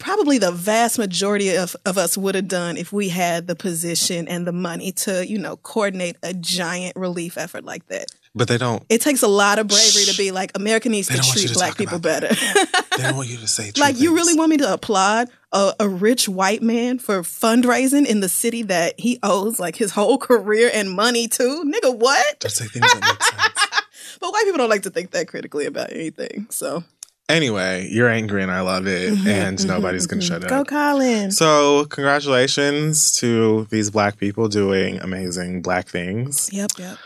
probably 0.00 0.38
the 0.38 0.50
vast 0.50 0.98
majority 0.98 1.54
of, 1.54 1.76
of 1.84 1.96
us 1.96 2.18
would 2.18 2.34
have 2.34 2.48
done 2.48 2.76
if 2.76 2.92
we 2.92 3.10
had 3.10 3.46
the 3.46 3.54
position 3.54 4.26
and 4.26 4.46
the 4.46 4.52
money 4.52 4.90
to, 4.90 5.26
you 5.26 5.38
know, 5.38 5.56
coordinate 5.58 6.16
a 6.22 6.34
giant 6.34 6.96
relief 6.96 7.38
effort 7.38 7.64
like 7.64 7.86
that. 7.86 8.06
But 8.34 8.46
they 8.46 8.58
don't. 8.58 8.82
It 8.88 9.00
takes 9.00 9.22
a 9.22 9.28
lot 9.28 9.58
of 9.58 9.66
bravery 9.66 10.04
to 10.04 10.16
be 10.16 10.30
like, 10.30 10.52
America 10.54 10.88
needs 10.88 11.08
to 11.08 11.14
don't 11.14 11.26
want 11.26 11.36
you 11.36 11.48
treat 11.48 11.52
to 11.52 11.54
black 11.58 11.76
people 11.76 11.98
better. 11.98 12.28
They 12.28 13.02
don't 13.02 13.16
want 13.16 13.28
you 13.28 13.38
to 13.38 13.48
say. 13.48 13.72
Like, 13.76 13.98
you 13.98 14.14
really 14.14 14.34
want 14.34 14.50
me 14.50 14.56
to 14.58 14.72
applaud 14.72 15.28
a, 15.52 15.72
a 15.80 15.88
rich 15.88 16.28
white 16.28 16.62
man 16.62 17.00
for 17.00 17.22
fundraising 17.22 18.06
in 18.06 18.20
the 18.20 18.28
city 18.28 18.62
that 18.64 18.98
he 19.00 19.18
owes 19.24 19.58
like 19.58 19.74
his 19.74 19.90
whole 19.92 20.16
career 20.18 20.70
and 20.72 20.90
money 20.92 21.26
to? 21.26 21.42
Nigga, 21.42 21.96
what? 21.96 22.48
Say 22.50 22.66
things 22.66 22.92
that 22.92 23.00
make 23.00 23.22
sense. 23.22 23.66
But 24.20 24.32
white 24.32 24.44
people 24.44 24.58
don't 24.58 24.68
like 24.68 24.82
to 24.82 24.90
think 24.90 25.12
that 25.12 25.28
critically 25.28 25.64
about 25.66 25.92
anything. 25.92 26.46
So 26.50 26.84
Anyway, 27.30 27.88
you're 27.90 28.08
angry 28.08 28.42
and 28.42 28.50
I 28.50 28.60
love 28.60 28.86
it, 28.88 29.16
and 29.26 29.64
nobody's 29.66 30.06
gonna 30.06 30.20
shut 30.20 30.42
Mm-hmm, 30.42 30.48
go, 30.48 30.60
up. 30.62 30.66
Colin. 30.66 31.30
So, 31.30 31.84
congratulations 31.86 33.12
to 33.20 33.66
these 33.70 33.88
black 33.90 34.18
people 34.18 34.48
doing 34.48 34.98
amazing 34.98 35.62
black 35.62 35.86
things. 35.88 36.50
Yep, 36.52 36.72
yep. 36.78 36.98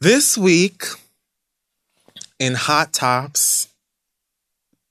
This 0.00 0.38
week, 0.38 0.84
in 2.38 2.54
hot 2.54 2.92
tops 2.94 3.68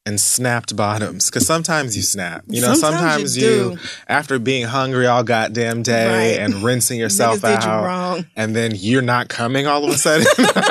and 0.06 0.22
snapped 0.22 0.76
bottoms, 0.76 1.26
because 1.30 1.48
sometimes 1.48 1.96
you 1.98 2.04
snap. 2.04 2.44
You 2.48 2.62
know, 2.62 2.76
Sometimes 2.76 3.00
sometimes, 3.00 3.38
you 3.38 3.72
you, 3.72 3.78
after 4.08 4.38
being 4.38 4.66
hungry 4.68 5.08
all 5.08 5.24
goddamn 5.24 5.82
day 5.82 6.34
Right. 6.36 6.40
and 6.44 6.64
rinsing 6.64 7.00
yourself 7.00 7.42
you 7.42 7.50
out, 7.50 7.86
wrong. 7.86 8.26
and 8.36 8.56
then 8.56 8.74
you're 8.76 9.02
not 9.02 9.30
coming 9.30 9.66
all 9.66 9.84
of 9.84 9.90
a 9.90 9.98
sudden. 9.98 10.28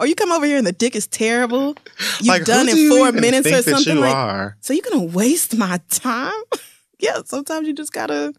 Or 0.00 0.06
you 0.06 0.14
come 0.14 0.30
over 0.30 0.46
here 0.46 0.56
and 0.56 0.64
the 0.66 0.70
dick 0.70 0.94
is 0.94 1.08
terrible. 1.08 1.74
You've 2.20 2.28
like, 2.28 2.44
done 2.44 2.68
in 2.68 2.76
you 2.76 2.88
four 2.96 3.10
minutes 3.10 3.42
think 3.48 3.58
or 3.58 3.62
that 3.62 3.70
something 3.78 3.96
you 3.96 4.00
like. 4.00 4.14
are? 4.14 4.56
So 4.60 4.72
you're 4.72 4.84
gonna 4.88 5.02
waste 5.02 5.56
my 5.56 5.80
time? 5.90 6.40
yeah. 7.00 7.18
Sometimes 7.24 7.66
you 7.66 7.74
just 7.74 7.92
gotta. 7.92 8.32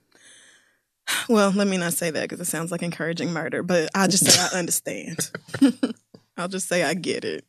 Well, 1.27 1.51
let 1.51 1.67
me 1.67 1.77
not 1.77 1.93
say 1.93 2.11
that 2.11 2.21
because 2.23 2.39
it 2.39 2.49
sounds 2.49 2.71
like 2.71 2.81
encouraging 2.83 3.31
murder. 3.33 3.63
But 3.63 3.89
I'll 3.95 4.07
just 4.07 4.25
say 4.25 4.39
I 4.39 4.57
understand. 4.59 5.29
I'll 6.37 6.47
just 6.47 6.67
say 6.67 6.83
I 6.83 6.93
get 6.93 7.23
it. 7.25 7.45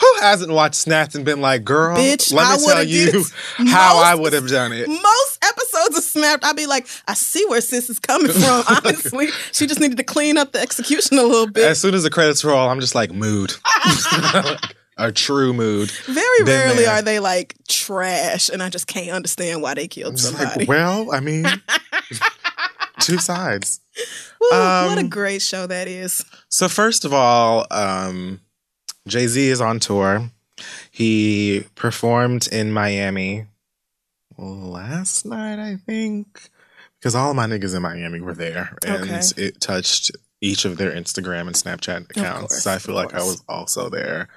Who 0.00 0.14
hasn't 0.20 0.50
watched 0.52 0.74
Snapped 0.74 1.14
and 1.14 1.24
been 1.24 1.40
like, 1.40 1.62
girl, 1.62 1.96
Bitch, 1.96 2.32
let 2.32 2.46
I 2.46 2.56
me 2.56 2.66
tell 2.66 2.82
you 2.84 3.12
did 3.12 3.26
how 3.68 3.98
I 4.02 4.14
would 4.16 4.32
have 4.32 4.48
done 4.48 4.72
it. 4.72 4.88
Most 4.88 5.38
episodes 5.44 5.98
of 5.98 6.02
Snapped, 6.02 6.44
I'd 6.44 6.56
be 6.56 6.66
like, 6.66 6.88
I 7.06 7.14
see 7.14 7.44
where 7.48 7.60
sis 7.60 7.88
is 7.88 8.00
coming 8.00 8.32
from. 8.32 8.64
Honestly, 8.68 9.28
she 9.52 9.66
just 9.68 9.78
needed 9.80 9.98
to 9.98 10.02
clean 10.04 10.36
up 10.36 10.50
the 10.50 10.58
execution 10.60 11.16
a 11.18 11.22
little 11.22 11.46
bit. 11.46 11.64
As 11.64 11.80
soon 11.80 11.94
as 11.94 12.02
the 12.02 12.10
credits 12.10 12.44
roll, 12.44 12.68
I'm 12.68 12.80
just 12.80 12.96
like, 12.96 13.12
mood. 13.12 13.54
a 14.98 15.12
true 15.12 15.52
mood. 15.52 15.90
Very 16.06 16.38
Been 16.38 16.46
rarely 16.46 16.84
there. 16.84 16.94
are 16.94 17.02
they 17.02 17.20
like 17.20 17.54
trash, 17.68 18.48
and 18.48 18.62
I 18.64 18.68
just 18.68 18.88
can't 18.88 19.10
understand 19.10 19.62
why 19.62 19.74
they 19.74 19.86
killed 19.86 20.18
somebody. 20.18 20.60
like, 20.60 20.68
well, 20.68 21.12
I 21.14 21.20
mean, 21.20 21.46
two 23.02 23.18
sides. 23.18 23.80
Woo, 24.40 24.48
what 24.50 24.98
a 24.98 25.02
um, 25.02 25.08
great 25.08 25.42
show 25.42 25.66
that 25.66 25.88
is. 25.88 26.24
So 26.48 26.68
first 26.68 27.04
of 27.04 27.12
all, 27.12 27.66
um, 27.70 28.40
Jay 29.06 29.26
Z 29.26 29.48
is 29.48 29.60
on 29.60 29.80
tour. 29.80 30.30
He 30.90 31.64
performed 31.74 32.48
in 32.52 32.72
Miami 32.72 33.46
last 34.38 35.24
night, 35.24 35.58
I 35.58 35.76
think, 35.76 36.50
because 36.98 37.14
all 37.14 37.30
of 37.30 37.36
my 37.36 37.46
niggas 37.46 37.74
in 37.74 37.82
Miami 37.82 38.20
were 38.20 38.34
there, 38.34 38.76
and 38.84 39.10
Okay. 39.10 39.20
it 39.36 39.60
touched 39.60 40.10
each 40.40 40.64
of 40.64 40.76
their 40.76 40.90
Instagram 40.90 41.42
and 41.46 41.54
Snapchat 41.54 42.10
accounts. 42.10 42.48
course, 42.54 42.62
so 42.64 42.72
I 42.72 42.78
feel 42.78 42.94
like 42.94 43.14
I 43.14 43.22
was 43.22 43.42
also 43.48 43.88
there. 43.88 44.28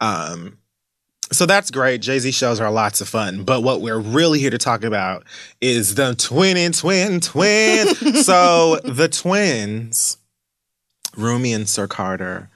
Um, 0.00 0.58
so 1.30 1.46
that's 1.46 1.70
great. 1.70 2.00
Jay 2.00 2.18
Z 2.18 2.30
shows 2.32 2.60
are 2.60 2.70
lots 2.70 3.00
of 3.00 3.08
fun. 3.08 3.44
But 3.44 3.62
what 3.62 3.80
we're 3.80 3.98
really 3.98 4.38
here 4.38 4.50
to 4.50 4.58
talk 4.58 4.82
about 4.84 5.24
is 5.60 5.94
the 5.94 6.14
twin 6.14 6.56
and 6.56 6.74
twin 6.74 7.20
twin. 7.20 7.86
so 8.22 8.76
the 8.84 9.08
twins, 9.08 10.18
Rumi 11.16 11.52
and 11.52 11.68
Sir 11.68 11.86
Carter, 11.86 12.48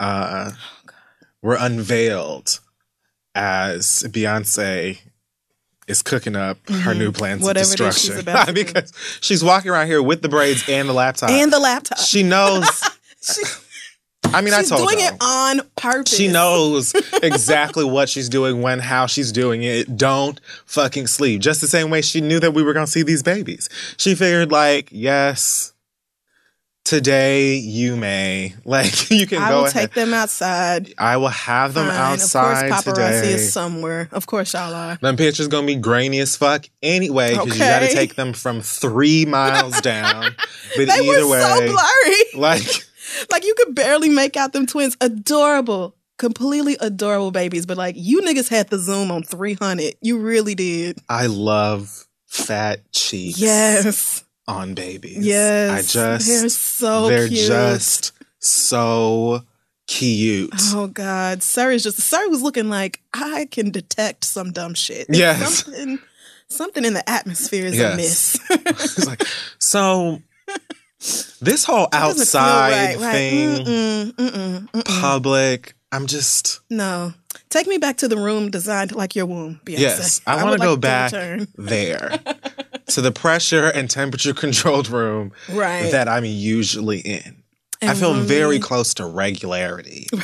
uh, 0.00 0.52
were 1.42 1.56
unveiled 1.58 2.60
as 3.34 4.04
Beyonce 4.08 4.98
is 5.86 6.00
cooking 6.02 6.34
up 6.36 6.56
her 6.70 6.94
new 6.94 7.12
plans 7.12 7.40
Mm-hmm. 7.40 7.46
Whatever 7.46 7.84
of 7.88 7.94
she's 7.94 8.08
destruction. 8.14 8.20
about 8.28 8.46
to 8.46 8.52
do. 8.54 8.64
because 8.64 8.92
she's 9.20 9.44
walking 9.44 9.70
around 9.70 9.86
here 9.88 10.02
with 10.02 10.22
the 10.22 10.28
braids 10.30 10.66
and 10.68 10.88
the 10.88 10.92
laptop. 10.94 11.28
and 11.30 11.52
the 11.52 11.58
laptop. 11.58 11.98
she 11.98 12.22
knows. 12.22 12.66
She- 13.22 13.42
I 14.32 14.40
mean, 14.40 14.54
she's 14.54 14.70
I 14.72 14.76
told 14.76 14.88
doing 14.88 15.00
you. 15.00 15.08
it 15.10 15.14
on 15.20 15.60
purpose. 15.76 16.16
She 16.16 16.28
knows 16.28 16.92
exactly 17.22 17.84
what 17.84 18.08
she's 18.08 18.28
doing, 18.28 18.62
when, 18.62 18.78
how 18.80 19.06
she's 19.06 19.30
doing 19.32 19.62
it. 19.62 19.96
Don't 19.96 20.40
fucking 20.66 21.06
sleep. 21.06 21.40
Just 21.40 21.60
the 21.60 21.68
same 21.68 21.90
way 21.90 22.02
she 22.02 22.20
knew 22.20 22.40
that 22.40 22.52
we 22.52 22.62
were 22.62 22.72
going 22.72 22.86
to 22.86 22.90
see 22.90 23.02
these 23.02 23.22
babies. 23.22 23.68
She 23.96 24.14
figured, 24.14 24.50
like, 24.50 24.88
yes, 24.90 25.72
today 26.84 27.54
you 27.56 27.96
may. 27.96 28.54
Like, 28.66 29.10
you 29.10 29.26
can 29.26 29.42
I 29.42 29.50
go 29.50 29.58
will 29.58 29.64
ahead. 29.66 29.74
take 29.82 29.92
them 29.94 30.14
outside. 30.14 30.92
I 30.98 31.16
will 31.18 31.28
have 31.28 31.74
them 31.74 31.86
Fine. 31.88 31.96
outside 31.96 32.64
Of 32.70 32.84
course, 32.84 32.96
paparazzi 32.98 33.20
today. 33.20 33.32
is 33.34 33.52
somewhere. 33.52 34.08
Of 34.10 34.26
course, 34.26 34.52
y'all 34.54 34.74
are. 34.74 34.96
them 34.96 35.16
pictures 35.16 35.48
gonna 35.48 35.66
be 35.66 35.76
grainy 35.76 36.18
as 36.20 36.34
fuck 36.34 36.64
anyway 36.82 37.32
because 37.32 37.52
you 37.52 37.58
got 37.58 37.80
to 37.80 37.92
take 37.92 38.14
them 38.16 38.32
from 38.32 38.62
three 38.62 39.26
miles 39.26 39.80
down. 39.80 40.34
But 40.76 40.86
They 40.88 40.94
either 41.08 41.24
were 41.26 41.30
way, 41.30 41.40
so 41.40 41.60
blurry. 41.72 42.24
like 42.34 42.84
like 43.30 43.44
you 43.44 43.54
could 43.56 43.74
barely 43.74 44.08
make 44.08 44.36
out 44.36 44.52
them 44.52 44.66
twins. 44.66 44.96
Adorable. 45.00 45.96
Completely 46.16 46.76
adorable 46.80 47.30
babies. 47.32 47.66
But 47.66 47.76
like 47.76 47.96
you 47.98 48.22
niggas 48.22 48.48
had 48.48 48.68
the 48.70 48.78
zoom 48.78 49.10
on 49.10 49.22
300. 49.24 49.94
You 50.00 50.18
really 50.18 50.54
did. 50.54 50.98
I 51.08 51.26
love 51.26 52.06
fat 52.26 52.80
cheeks. 52.92 53.38
Yes. 53.38 54.24
on 54.46 54.74
babies. 54.74 55.24
Yes. 55.26 55.70
I 55.96 56.00
just 56.00 56.26
They're 56.28 56.48
so 56.48 57.08
they're 57.08 57.28
cute. 57.28 57.40
just 57.46 58.12
so 58.38 59.42
cute. 59.86 60.50
Oh 60.72 60.86
God, 60.86 61.42
Sir 61.42 61.72
is 61.72 61.82
just 61.82 61.98
Sir 62.00 62.28
was 62.28 62.42
looking 62.42 62.68
like 62.68 63.00
I 63.14 63.46
can 63.50 63.70
detect 63.70 64.24
some 64.24 64.52
dumb 64.52 64.74
shit. 64.74 65.06
Yes. 65.10 65.64
something, 65.64 65.98
something 66.48 66.84
in 66.84 66.94
the 66.94 67.08
atmosphere 67.10 67.66
is 67.66 67.76
Yes. 67.76 67.94
amiss. 67.94 68.40
It's 68.96 69.06
like 69.06 69.22
so. 69.58 70.22
This 71.40 71.64
whole 71.64 71.88
outside 71.92 72.96
right, 72.96 72.98
right. 72.98 73.12
thing, 73.12 73.64
Mm-mm, 73.66 74.12
mm-mm, 74.12 74.70
mm-mm. 74.70 75.00
public. 75.00 75.74
I'm 75.92 76.06
just 76.06 76.60
No, 76.70 77.12
take 77.50 77.66
me 77.66 77.78
back 77.78 77.98
to 77.98 78.08
the 78.08 78.16
room 78.16 78.50
designed 78.50 78.92
like 78.94 79.14
your 79.14 79.26
womb. 79.26 79.60
Beyonce. 79.64 79.78
yes. 79.78 80.20
I, 80.26 80.42
want 80.42 80.58
to 80.60 80.66
go 80.66 80.72
like 80.72 80.80
back 80.80 81.12
there 81.56 82.10
to 82.88 83.00
the 83.00 83.12
pressure 83.12 83.66
and 83.68 83.88
temperature 83.90 84.34
controlled 84.34 84.88
room 84.88 85.32
Right. 85.52 85.92
that 85.92 86.08
I'm 86.08 86.24
usually 86.24 86.98
in. 87.00 87.42
I 87.82 87.86
And 87.90 87.98
feel 87.98 88.14
very 88.14 88.58
close 88.58 88.94
to 88.94 89.06
regularity. 89.06 90.08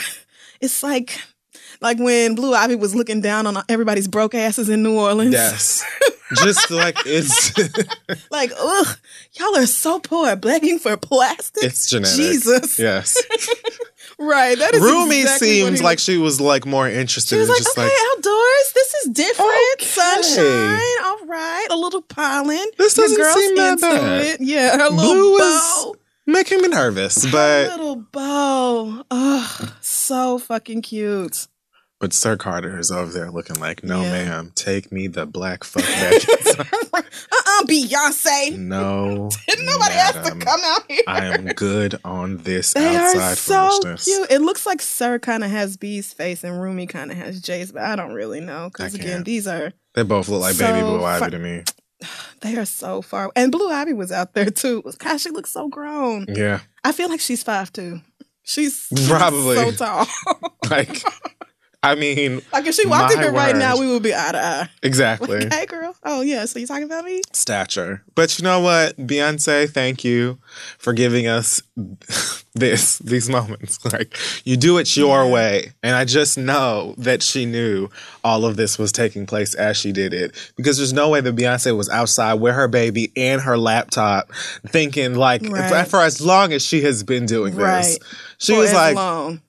It's 0.63 0.83
like, 0.83 1.19
like 1.81 1.99
when 1.99 2.35
Blue 2.35 2.55
Ivy 2.55 2.77
was 2.77 2.95
looking 2.95 3.21
down 3.21 3.47
on 3.47 3.63
everybody's 3.69 4.09
broke 4.09 4.35
asses 4.35 4.69
in 4.69 4.83
New 4.83 4.99
Orleans. 4.99 5.33
Yes. 5.33 5.85
Just 6.35 6.71
like 6.71 6.97
it's 7.07 7.53
Like, 8.31 8.53
ugh, 8.57 8.99
y'all 9.33 9.57
are 9.57 9.67
so 9.67 9.99
poor, 9.99 10.37
begging 10.37 10.79
for 10.79 10.97
plastic. 10.97 11.65
it's 11.65 11.91
genetic. 11.91 12.17
Jesus. 12.17 12.79
Yes. 12.79 13.17
Right. 14.19 14.59
That 14.59 14.75
is 14.75 14.83
Rumi 14.83 15.23
exactly 15.23 15.49
seems 15.49 15.83
like 15.83 15.99
she 15.99 16.19
was 16.19 16.43
like 16.43 16.67
more 16.67 16.87
interested 16.87 17.37
She 17.37 17.39
was 17.39 17.49
in 17.49 17.55
like, 17.55 17.63
just 17.63 17.79
okay, 17.79 17.85
like 17.87 17.93
outdoors. 18.19 18.73
This 18.75 18.95
is 18.95 19.13
different. 19.13 19.51
Okay. 19.77 19.85
Sunshine. 19.87 21.05
All 21.05 21.27
right. 21.27 21.67
A 21.71 21.77
little 21.77 22.03
pollen. 22.03 22.67
This 22.77 22.93
doesn't 22.93 23.17
girl's 23.17 23.35
seem 23.35 23.57
that 23.57 23.81
bad. 23.81 24.25
It. 24.27 24.41
Yeah, 24.43 24.77
her 24.77 24.91
little 24.91 25.15
Blue 25.15 25.39
bow. 25.39 25.93
is 25.95 26.01
making 26.27 26.61
me 26.61 26.69
nervous, 26.69 27.25
Her 27.25 27.31
but 27.31 27.69
little 27.79 27.97
bow. 27.97 29.07
Oh, 29.11 29.75
so 29.81 30.39
fucking 30.39 30.83
cute. 30.83 31.47
But 32.01 32.13
Sir 32.13 32.37
Carter 32.37 32.79
is 32.79 32.91
over 32.91 33.13
there 33.13 33.31
looking 33.31 33.61
like, 33.61 33.85
no, 33.85 34.03
Yeah. 34.03 34.11
ma'am, 34.11 34.53
take 34.55 34.91
me 34.91 35.07
the 35.07 35.27
black 35.27 35.63
fuck 35.65 35.83
back. 35.85 36.29
inside." 36.29 36.67
Uh-uh, 37.33 37.65
Beyonce. 37.67 38.57
no, 38.59 39.29
Nobody 39.49 39.95
has 39.95 40.15
to 40.29 40.35
come 40.37 40.61
out 40.65 40.83
here. 40.89 41.03
I 41.07 41.27
am 41.27 41.47
good 41.47 41.97
on 42.05 42.39
this 42.39 42.73
They 42.73 42.97
outside 42.97 43.33
are 43.33 43.35
so 43.37 43.69
foolishness. 43.69 44.05
cute. 44.05 44.31
It 44.31 44.41
looks 44.43 44.65
like 44.67 44.81
Sir 44.81 45.19
kind 45.19 45.43
of 45.45 45.51
has 45.51 45.77
B's 45.77 46.13
face 46.13 46.45
and 46.45 46.61
Rumi 46.61 46.87
kind 46.87 47.11
of 47.11 47.17
has 47.17 47.41
Jay's, 47.41 47.73
but 47.73 47.83
I 47.83 47.97
don't 47.97 48.13
really 48.13 48.41
know 48.41 48.71
because 48.73 48.95
again, 48.95 49.25
these 49.25 49.47
are 49.47 49.73
They 49.95 50.03
both 50.03 50.29
look 50.29 50.41
like 50.43 50.59
baby 50.59 50.81
So 50.81 50.87
blue 50.99 51.05
ivy 51.05 51.31
to 51.31 51.39
me. 51.39 51.63
they 52.41 52.57
are 52.57 52.65
so 52.65 53.03
far. 53.03 53.31
And 53.37 53.51
Blue 53.53 53.69
Ivy 53.71 53.93
was 53.93 54.11
out 54.13 54.33
there 54.35 54.51
too. 54.51 54.83
Gosh, 54.99 55.23
she 55.23 55.31
looks 55.31 55.51
so 55.51 55.69
grown. 55.69 56.27
Yeah, 56.29 56.61
I 56.85 56.93
feel 56.93 57.09
like 57.09 57.21
she's 57.21 57.43
five 57.43 57.73
too. 57.73 58.01
She's 58.43 58.87
Probably. 59.09 59.57
so 59.57 59.71
tall. 59.73 60.07
like 60.71 61.03
I 61.83 61.95
mean, 61.95 62.43
Like 62.53 62.67
if 62.67 62.75
she 62.75 62.87
walked 62.87 63.13
in 63.15 63.19
My 63.21 63.25
here 63.25 63.33
right 63.33 63.57
now, 63.57 63.79
we 63.79 63.87
would 63.91 64.03
be 64.03 64.15
eye 64.15 64.33
to 64.33 64.39
eye. 64.39 64.69
exactly. 64.83 65.39
Like, 65.45 65.53
hey, 65.53 65.65
girl. 65.67 65.97
Oh 66.03 66.21
yeah. 66.21 66.45
So 66.45 66.59
you 66.59 66.67
talking 66.67 66.85
about 66.85 67.05
me? 67.07 67.23
Stature. 67.33 68.03
But 68.15 68.39
you 68.39 68.43
know 68.45 68.61
what? 68.61 68.99
Beyonce, 68.99 69.69
thank 69.71 70.05
you 70.05 70.39
for 70.79 70.93
giving 70.93 71.27
us 71.27 71.63
this, 72.55 72.99
these 72.99 73.31
moments. 73.31 73.79
Like, 73.91 74.17
you 74.45 74.57
do 74.59 74.77
it 74.79 74.95
your 74.95 75.27
way. 75.29 75.73
And 75.83 75.97
I 75.97 76.05
just 76.05 76.37
know 76.37 76.95
that 76.99 77.23
she 77.23 77.47
knew 77.47 77.89
all 78.23 78.45
of 78.45 78.57
this 78.57 78.79
was 78.79 78.93
taking 78.93 79.25
place 79.27 79.55
as 79.55 79.77
she 79.79 79.91
did 79.91 80.13
it. 80.13 80.53
Because 80.57 80.77
there's 80.77 80.93
no 80.93 81.09
way 81.09 81.21
that 81.23 81.35
Beyonce 81.35 81.75
was 81.77 81.89
outside 81.89 82.35
with 82.35 82.55
her 82.55 82.69
baby 82.69 83.11
and 83.17 83.41
her 83.41 83.57
laptop 83.57 84.31
thinking, 84.69 85.15
like, 85.15 85.43
Right. 85.49 85.89
for 85.89 86.01
as 86.03 86.21
long 86.21 86.53
as 86.53 86.65
she 86.65 86.83
has 86.83 87.03
been 87.03 87.25
doing 87.27 87.55
this. 87.57 87.63
Right. 87.65 87.99
She 88.39 88.53
For 88.53 88.59
was 88.61 88.69
as 88.69 88.75
like, 88.75 88.97
long. 88.97 89.41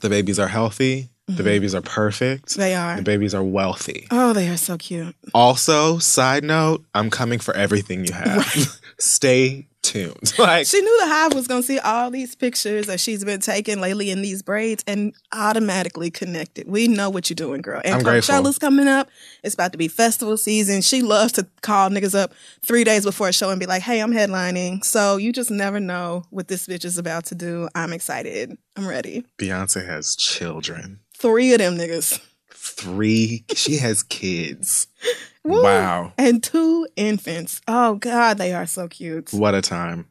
the 0.00 0.08
babies 0.08 0.38
are 0.38 0.48
healthy. 0.48 1.09
The 1.30 1.42
mm-hmm. 1.42 1.44
babies 1.44 1.74
are 1.74 1.82
perfect. 1.82 2.56
They 2.56 2.74
are. 2.74 2.96
The 2.96 3.02
babies 3.02 3.34
are 3.34 3.44
wealthy. 3.44 4.06
Oh, 4.10 4.32
they 4.32 4.48
are 4.48 4.56
so 4.56 4.76
cute. 4.76 5.14
Also, 5.32 5.98
side 5.98 6.44
note, 6.44 6.84
I'm 6.94 7.10
coming 7.10 7.38
for 7.38 7.54
everything 7.54 8.04
you 8.04 8.12
have. 8.12 8.80
Stay 8.98 9.68
tuned. 9.82 10.34
Like, 10.38 10.66
She 10.66 10.80
knew 10.80 11.00
the 11.00 11.06
Hive 11.06 11.34
was 11.34 11.46
going 11.46 11.60
to 11.60 11.66
see 11.66 11.78
all 11.78 12.10
these 12.10 12.34
pictures 12.34 12.86
that 12.86 12.98
she's 12.98 13.24
been 13.24 13.40
taking 13.40 13.78
lately 13.78 14.10
in 14.10 14.22
these 14.22 14.42
braids 14.42 14.82
and 14.86 15.14
automatically 15.32 16.10
connected. 16.10 16.66
We 16.66 16.88
know 16.88 17.10
what 17.10 17.28
you're 17.28 17.34
doing, 17.34 17.60
girl. 17.60 17.82
And 17.84 17.94
I'm. 17.96 18.00
Coachella's 18.00 18.58
coming 18.58 18.88
up. 18.88 19.10
It's 19.44 19.54
about 19.54 19.72
to 19.72 19.78
be 19.78 19.86
festival 19.88 20.38
season. 20.38 20.80
She 20.80 21.02
loves 21.02 21.32
to 21.32 21.46
call 21.60 21.90
niggas 21.90 22.18
up 22.18 22.32
three 22.64 22.84
days 22.84 23.04
before 23.04 23.28
a 23.28 23.32
show 23.32 23.50
and 23.50 23.60
be 23.60 23.66
like, 23.66 23.82
hey, 23.82 24.00
I'm 24.00 24.12
headlining. 24.12 24.82
So 24.84 25.18
you 25.18 25.32
just 25.32 25.50
never 25.50 25.78
know 25.78 26.24
what 26.30 26.48
this 26.48 26.66
bitch 26.66 26.84
is 26.86 26.96
about 26.96 27.26
to 27.26 27.34
do. 27.34 27.68
I'm 27.74 27.92
excited. 27.92 28.56
I'm 28.76 28.88
ready. 28.88 29.24
Beyonce 29.38 29.86
has 29.86 30.16
children. 30.16 31.00
Three 31.20 31.52
of 31.52 31.58
them 31.58 31.76
niggas. 31.76 32.20
Three. 32.50 33.44
she 33.54 33.76
has 33.76 34.02
kids. 34.02 34.86
Woo. 35.44 35.62
Wow. 35.62 36.12
And 36.18 36.42
two 36.42 36.86
infants. 36.96 37.60
Oh, 37.68 37.94
God, 37.94 38.36
they 38.38 38.52
are 38.52 38.66
so 38.66 38.88
cute. 38.88 39.32
What 39.32 39.54
a 39.54 39.62
time. 39.62 40.06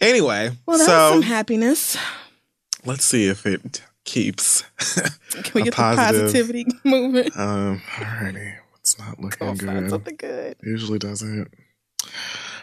Anyway, 0.00 0.50
Well, 0.66 0.78
that's 0.78 0.88
so 0.88 1.12
some 1.12 1.22
happiness. 1.22 1.96
let's 2.84 3.04
see 3.04 3.26
if 3.28 3.44
it 3.46 3.82
keeps. 4.04 4.64
Can 5.30 5.52
we 5.54 5.60
a 5.62 5.64
get 5.64 5.74
positive- 5.74 6.32
the 6.32 6.38
positivity 6.38 6.66
moving? 6.84 7.30
um, 7.36 7.82
alrighty. 7.96 8.54
It's 8.80 8.98
not 8.98 9.18
looking 9.20 9.54
good. 9.56 9.90
something 9.90 10.16
good. 10.16 10.56
Usually 10.62 10.98
doesn't. 10.98 11.48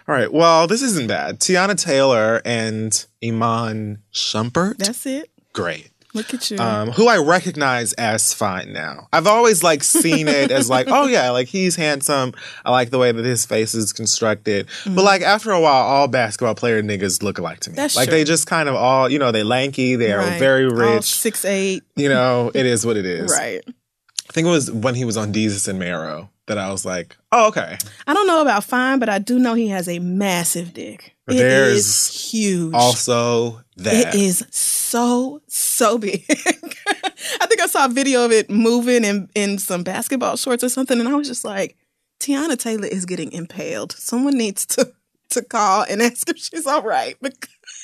All 0.08 0.16
right. 0.16 0.32
Well, 0.32 0.66
this 0.68 0.82
isn't 0.82 1.08
bad. 1.08 1.40
Teyana 1.40 1.80
Taylor 1.80 2.42
and 2.46 3.06
Iman 3.24 4.02
Shumpert. 4.14 4.78
That's 4.78 5.06
it. 5.06 5.30
great. 5.54 5.90
Look 6.15 6.34
at 6.34 6.50
you. 6.50 6.57
um, 6.57 6.89
who 6.91 7.07
I 7.07 7.17
recognize 7.17 7.93
as 7.93 8.34
fine 8.34 8.74
now. 8.74 9.07
I've 9.13 9.27
always 9.27 9.62
like 9.62 9.84
seen 9.84 10.27
it 10.27 10.50
as 10.50 10.69
like, 10.69 10.88
oh 10.89 11.05
yeah, 11.07 11.29
like 11.29 11.48
he's 11.48 11.75
handsome. 11.75 12.34
I 12.65 12.72
like 12.72 12.89
the 12.89 12.98
way 12.98 13.12
that 13.12 13.24
his 13.25 13.45
face 13.45 13.75
is 13.75 13.93
constructed. 13.93 14.67
But 14.86 15.03
like 15.03 15.22
after 15.22 15.51
a 15.51 15.60
while, 15.60 15.84
all 15.84 16.07
basketball 16.07 16.55
player 16.55 16.81
niggas 16.81 17.22
look 17.22 17.38
alike 17.38 17.60
to 17.62 17.69
me. 17.69 17.74
Mm-hmm. 17.74 17.81
That's 17.81 17.95
like 17.95 18.07
true. 18.10 18.17
they 18.17 18.24
just 18.24 18.48
kind 18.48 18.67
of 18.69 18.75
all, 18.75 19.10
you 19.10 19.19
know, 19.19 19.31
they 19.31 19.43
lanky, 19.43 19.95
they 19.95 20.12
are 20.13 20.19
Right. 20.19 20.39
very 20.39 20.65
All 20.65 20.72
rich. 20.72 21.03
six 21.03 21.45
eight. 21.45 21.84
You 21.95 22.10
know, 22.10 22.50
it 22.55 22.65
is 22.65 22.86
what 22.86 22.98
it 22.98 23.05
is. 23.05 23.29
Right. 23.31 23.62
I 23.67 24.31
think 24.34 24.48
it 24.48 24.51
was 24.51 24.72
when 24.72 24.95
he 24.95 25.05
was 25.05 25.17
on 25.17 25.34
Jesus 25.34 25.67
and 25.67 25.77
Marrow 25.77 26.29
that 26.48 26.57
I 26.57 26.72
was 26.72 26.86
like, 26.86 27.15
oh 27.31 27.48
okay. 27.50 27.77
I 28.07 28.13
don't 28.13 28.27
know 28.27 28.41
about 28.41 28.63
fine, 28.63 29.00
but 29.00 29.10
I 29.10 29.19
do 29.19 29.38
know 29.39 29.53
he 29.53 29.67
has 29.69 29.88
a 29.89 30.00
massive 30.00 30.74
dick. 30.74 31.14
It 31.27 31.36
There's 31.36 31.77
is 31.77 32.32
huge. 32.32 32.74
Also 32.74 33.62
that. 33.77 34.13
It 34.13 34.20
is 34.20 34.46
so 34.51 35.41
so 35.48 35.98
big. 35.98 36.24
I 36.29 37.48
think 37.48 37.62
I 37.62 37.67
saw 37.67 37.86
a 37.86 37.89
video 37.89 38.25
of 38.25 38.32
it 38.32 38.50
moving 38.50 39.03
in 39.03 39.29
in 39.34 39.58
some 39.58 39.84
basketball 39.84 40.38
shorts 40.38 40.63
or 40.63 40.70
something, 40.70 41.00
and 41.00 41.10
I 41.10 41.15
was 41.15 41.27
just 41.27 41.44
like, 41.44 41.75
Teyana 42.20 42.58
Taylor 42.58 42.88
is 42.88 43.05
getting 43.05 43.32
impaled. 43.32 43.91
Someone 43.94 44.38
needs 44.38 44.65
to 44.67 44.91
to 45.29 45.41
call 45.41 45.86
and 45.89 46.01
ask 46.01 46.29
if 46.29 46.38
she's 46.38 46.67
all 46.67 46.84
right. 46.84 47.17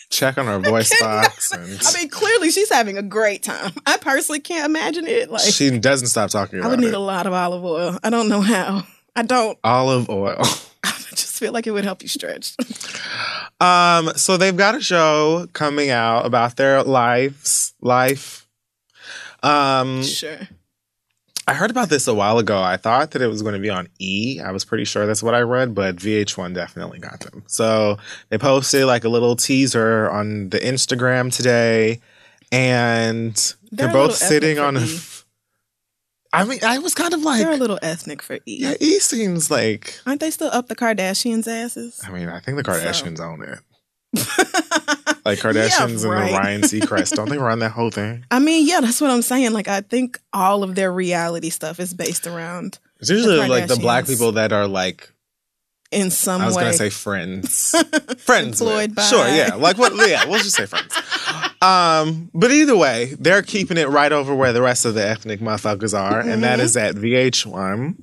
Check 0.09 0.37
on 0.37 0.45
her 0.45 0.59
voice 0.59 0.91
box 0.99 1.51
and 1.53 1.79
I 1.83 1.93
mean, 1.93 2.09
clearly 2.09 2.51
she's 2.51 2.69
having 2.69 2.97
a 2.97 3.01
great 3.01 3.43
time. 3.43 3.71
I 3.85 3.97
personally 3.97 4.39
can't 4.39 4.65
imagine 4.65 5.07
it. 5.07 5.31
Like, 5.31 5.41
she 5.41 5.79
doesn't 5.79 6.09
stop 6.09 6.29
talking 6.29 6.59
about 6.59 6.67
I 6.67 6.71
would 6.71 6.79
need 6.79 6.87
it. 6.89 6.93
a 6.93 6.99
lot 6.99 7.27
of 7.27 7.33
olive 7.33 7.63
oil. 7.63 7.97
I 8.03 8.09
don't 8.09 8.27
know 8.27 8.41
how. 8.41 8.83
I 9.15 9.23
don't. 9.23 9.57
Olive 9.63 10.09
oil. 10.09 10.43
I 11.11 11.15
just 11.15 11.37
feel 11.39 11.51
like 11.51 11.67
it 11.67 11.71
would 11.71 11.83
help 11.83 12.01
you 12.01 12.09
stretch. 12.09 12.55
Um, 13.59 14.13
so 14.15 14.37
they've 14.37 14.57
got 14.57 14.73
a 14.73 14.81
show 14.81 15.45
coming 15.53 15.91
out 15.91 16.25
about 16.25 16.55
their 16.55 16.81
lives, 16.81 17.75
life. 17.79 18.47
Um, 19.43 20.01
sure. 20.01 20.39
I 21.47 21.53
heard 21.53 21.69
about 21.69 21.89
this 21.89 22.07
a 22.07 22.13
while 22.15 22.39
ago. 22.39 22.59
I 22.59 22.77
thought 22.77 23.11
that 23.11 23.21
it 23.21 23.27
was 23.27 23.43
going 23.43 23.53
to 23.53 23.59
be 23.59 23.69
on 23.69 23.87
E. 23.99 24.39
I 24.43 24.51
was 24.51 24.65
pretty 24.65 24.85
sure 24.85 25.05
that's 25.05 25.21
what 25.21 25.35
I 25.35 25.41
read, 25.41 25.75
but 25.75 25.97
VH1 25.97 26.55
definitely 26.55 26.97
got 26.97 27.19
them. 27.19 27.43
So 27.45 27.99
they 28.29 28.39
posted 28.39 28.85
like 28.85 29.03
a 29.03 29.09
little 29.09 29.35
teaser 29.35 30.09
on 30.09 30.49
the 30.49 30.57
Instagram 30.57 31.31
today, 31.31 31.99
and 32.51 33.35
they're, 33.71 33.85
They're 33.85 33.93
both 33.93 34.15
sitting 34.15 34.57
on. 34.57 34.77
A. 34.77 34.87
I 36.33 36.45
mean, 36.45 36.59
I 36.65 36.77
was 36.79 36.93
kind 36.95 37.13
of 37.13 37.21
like, 37.23 37.41
They're 37.41 37.51
a 37.51 37.57
little 37.57 37.79
ethnic 37.81 38.21
for 38.21 38.35
E. 38.35 38.39
yeah, 38.61 38.73
E 38.79 38.99
seems 38.99 39.51
like. 39.51 39.99
Aren't 40.05 40.21
they 40.21 40.31
still 40.31 40.49
up 40.51 40.67
the 40.67 40.75
Kardashians' 40.75 41.47
asses? 41.47 42.01
I 42.05 42.11
mean, 42.11 42.29
I 42.29 42.39
think 42.39 42.57
the 42.57 42.63
Kardashians 42.63 43.19
own 43.19 43.43
it. 43.43 43.59
Like 45.23 45.37
Kardashians 45.37 46.03
Yeah, 46.03 46.09
right. 46.09 46.23
and 46.25 46.33
the 46.33 46.37
Ryan 46.39 46.61
Seacrest, 46.61 47.13
don't 47.15 47.29
they 47.29 47.37
run 47.37 47.59
that 47.59 47.69
whole 47.71 47.91
thing? 47.91 48.25
I 48.31 48.39
mean, 48.39 48.67
yeah, 48.67 48.81
that's 48.81 48.99
what 48.99 49.11
I'm 49.11 49.21
saying. 49.21 49.53
Like, 49.53 49.67
I 49.67 49.81
think 49.81 50.19
all 50.33 50.63
of 50.63 50.73
their 50.73 50.91
reality 50.91 51.51
stuff 51.51 51.79
is 51.79 51.93
based 51.93 52.25
around 52.25 52.79
It's 52.99 53.11
usually 53.11 53.47
like 53.47 53.67
the 53.67 53.75
black 53.75 54.07
people 54.07 54.31
that 54.31 54.51
are 54.51 54.67
like 54.67 55.11
in 55.91 56.09
some 56.09 56.39
way. 56.41 56.45
I 56.45 56.47
was 56.47 56.55
gonna 56.57 56.73
say 56.73 56.89
friends, 56.89 57.75
friends. 58.19 58.61
Employed 58.61 58.89
with. 58.91 58.95
by. 58.95 59.01
Sure, 59.03 59.27
yeah, 59.27 59.55
like 59.55 59.77
what? 59.77 59.93
Yeah, 60.09 60.25
we'll 60.25 60.39
just 60.39 60.55
say 60.55 60.65
friends. 60.65 60.93
Um, 61.63 62.31
but 62.33 62.49
either 62.51 62.75
way, 62.75 63.13
they're 63.19 63.43
keeping 63.43 63.77
it 63.77 63.87
right 63.87 64.11
over 64.11 64.33
where 64.33 64.51
the 64.51 64.63
rest 64.63 64.83
of 64.83 64.95
the 64.95 65.07
ethnic 65.07 65.41
motherfuckers 65.41 65.95
are, 65.95 66.19
and 66.19 66.43
that 66.43 66.57
Mm-hmm. 66.57 66.65
is 66.65 66.75
at 66.75 66.95
VH1. 66.95 68.01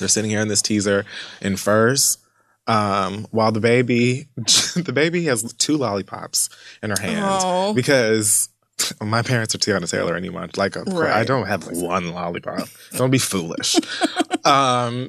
They're 0.00 0.08
sitting 0.08 0.28
here 0.32 0.40
in 0.40 0.48
this 0.48 0.60
teaser 0.60 1.04
in 1.40 1.56
furs. 1.56 2.18
Um, 2.66 3.28
while 3.30 3.52
the 3.52 3.60
baby, 3.60 4.26
the 4.36 4.90
baby 4.92 5.26
has 5.26 5.52
two 5.52 5.76
lollipops 5.76 6.48
in 6.82 6.90
her 6.90 6.96
hand 7.00 7.20
Oh. 7.24 7.74
because 7.74 8.48
my 9.02 9.22
parents 9.22 9.54
are 9.54 9.58
Teyana 9.58 9.90
Taylor 9.90 10.14
and 10.14 10.26
Iman. 10.26 10.50
Like, 10.56 10.76
of 10.76 10.86
course, 10.86 11.08
I 11.08 11.24
don't 11.24 11.46
have 11.46 11.66
one 11.72 12.12
lollipop. 12.12 12.68
Don't 12.92 13.10
be 13.10 13.18
foolish. 13.18 13.76
um, 14.44 15.08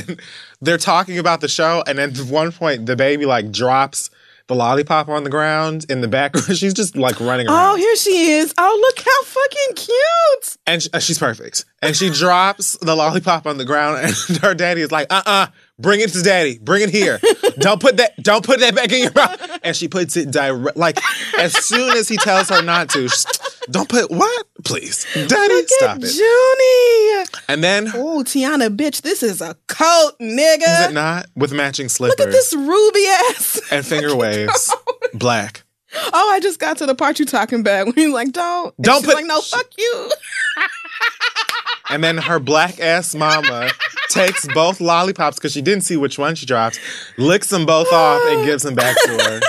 they're 0.60 0.78
talking 0.78 1.18
about 1.18 1.40
the 1.40 1.48
show, 1.48 1.82
and 1.86 1.98
at 1.98 2.16
one 2.18 2.52
point, 2.52 2.86
the 2.86 2.96
baby 2.96 3.26
like 3.26 3.50
drops 3.50 4.10
the 4.46 4.54
lollipop 4.56 5.08
on 5.08 5.22
the 5.22 5.30
ground 5.30 5.86
in 5.88 6.00
the 6.00 6.08
background. 6.08 6.56
She's 6.58 6.74
just 6.74 6.96
like 6.96 7.20
running 7.20 7.46
Oh, 7.48 7.76
here 7.76 7.94
she 7.96 8.32
is. 8.32 8.52
Oh, 8.58 8.78
look 8.80 9.04
how 9.06 9.22
fucking 9.24 9.76
cute. 9.76 10.56
and 10.66 10.82
sh- 10.82 10.88
uh, 10.92 10.98
she's 10.98 11.18
perfect. 11.20 11.64
And 11.82 11.94
she 11.96 12.10
drops 12.10 12.76
the 12.78 12.96
lollipop 12.96 13.46
on 13.46 13.58
the 13.58 13.64
ground, 13.64 14.00
and 14.04 14.36
her 14.38 14.54
daddy 14.54 14.80
is 14.80 14.90
like, 14.90 15.06
"Uh, 15.10 15.22
uh 15.24 15.46
bring 15.80 16.00
it 16.00 16.10
to 16.10 16.22
daddy. 16.22 16.58
Bring 16.58 16.82
it 16.82 16.90
here. 16.90 17.20
don't 17.58 17.80
put 17.80 17.96
that. 17.98 18.12
Don't 18.22 18.44
put 18.44 18.60
that 18.60 18.74
back 18.74 18.92
in 18.92 19.02
your 19.02 19.12
mouth." 19.14 19.60
And 19.62 19.76
she 19.76 19.88
puts 19.88 20.16
it 20.16 20.30
direct, 20.30 20.76
like 20.76 20.98
as 21.38 21.54
soon 21.64 21.96
as 21.96 22.08
he 22.08 22.16
tells 22.16 22.48
her 22.48 22.62
not 22.62 22.88
to. 22.90 23.08
she's, 23.08 23.26
Don't 23.70 23.88
put 23.88 24.10
what? 24.10 24.46
Please, 24.64 25.06
daddy, 25.14 25.54
Look 25.54 25.68
stop 25.68 25.96
at 25.98 26.04
it. 26.04 26.14
Junie. 26.14 27.40
And 27.48 27.62
then 27.62 27.88
Oh, 27.94 28.22
Teyana, 28.24 28.74
bitch, 28.74 29.02
this 29.02 29.22
is 29.22 29.40
a 29.40 29.56
coat, 29.68 30.12
nigga. 30.20 30.62
Is 30.84 30.90
it 30.90 30.92
not? 30.92 31.26
With 31.36 31.52
matching 31.52 31.88
slippers 31.88 32.18
Look 32.18 32.28
at 32.28 32.32
this 32.32 32.54
ruby 32.54 33.06
ass. 33.06 33.60
and 33.70 33.84
finger 33.92 34.14
waves. 34.16 34.74
Black. 35.14 35.62
Oh, 36.12 36.30
I 36.32 36.40
just 36.40 36.58
got 36.60 36.78
to 36.78 36.86
the 36.86 36.94
part 36.94 37.18
you 37.18 37.26
talking 37.26 37.60
about 37.60 37.86
when 37.86 37.94
you're 37.96 38.12
like, 38.12 38.32
don't. 38.32 38.74
Don't 38.80 38.98
she's 38.98 39.06
put- 39.06 39.14
like, 39.14 39.26
no, 39.26 39.40
fuck 39.40 39.66
you. 39.76 40.10
And 41.90 42.02
then 42.04 42.18
her 42.18 42.38
black 42.38 42.80
ass 42.80 43.14
mama 43.14 43.70
takes 44.08 44.46
both 44.54 44.80
lollipops 44.80 45.36
because 45.38 45.52
she 45.52 45.60
didn't 45.62 45.82
see 45.84 45.96
which 45.96 46.18
one 46.18 46.34
she 46.34 46.46
dropped, 46.46 46.80
licks 47.18 47.48
them 47.48 47.66
both 47.66 47.92
off, 47.92 48.22
and 48.26 48.44
gives 48.46 48.62
them 48.62 48.74
back 48.74 48.96
to 49.04 49.10
her. 49.10 49.40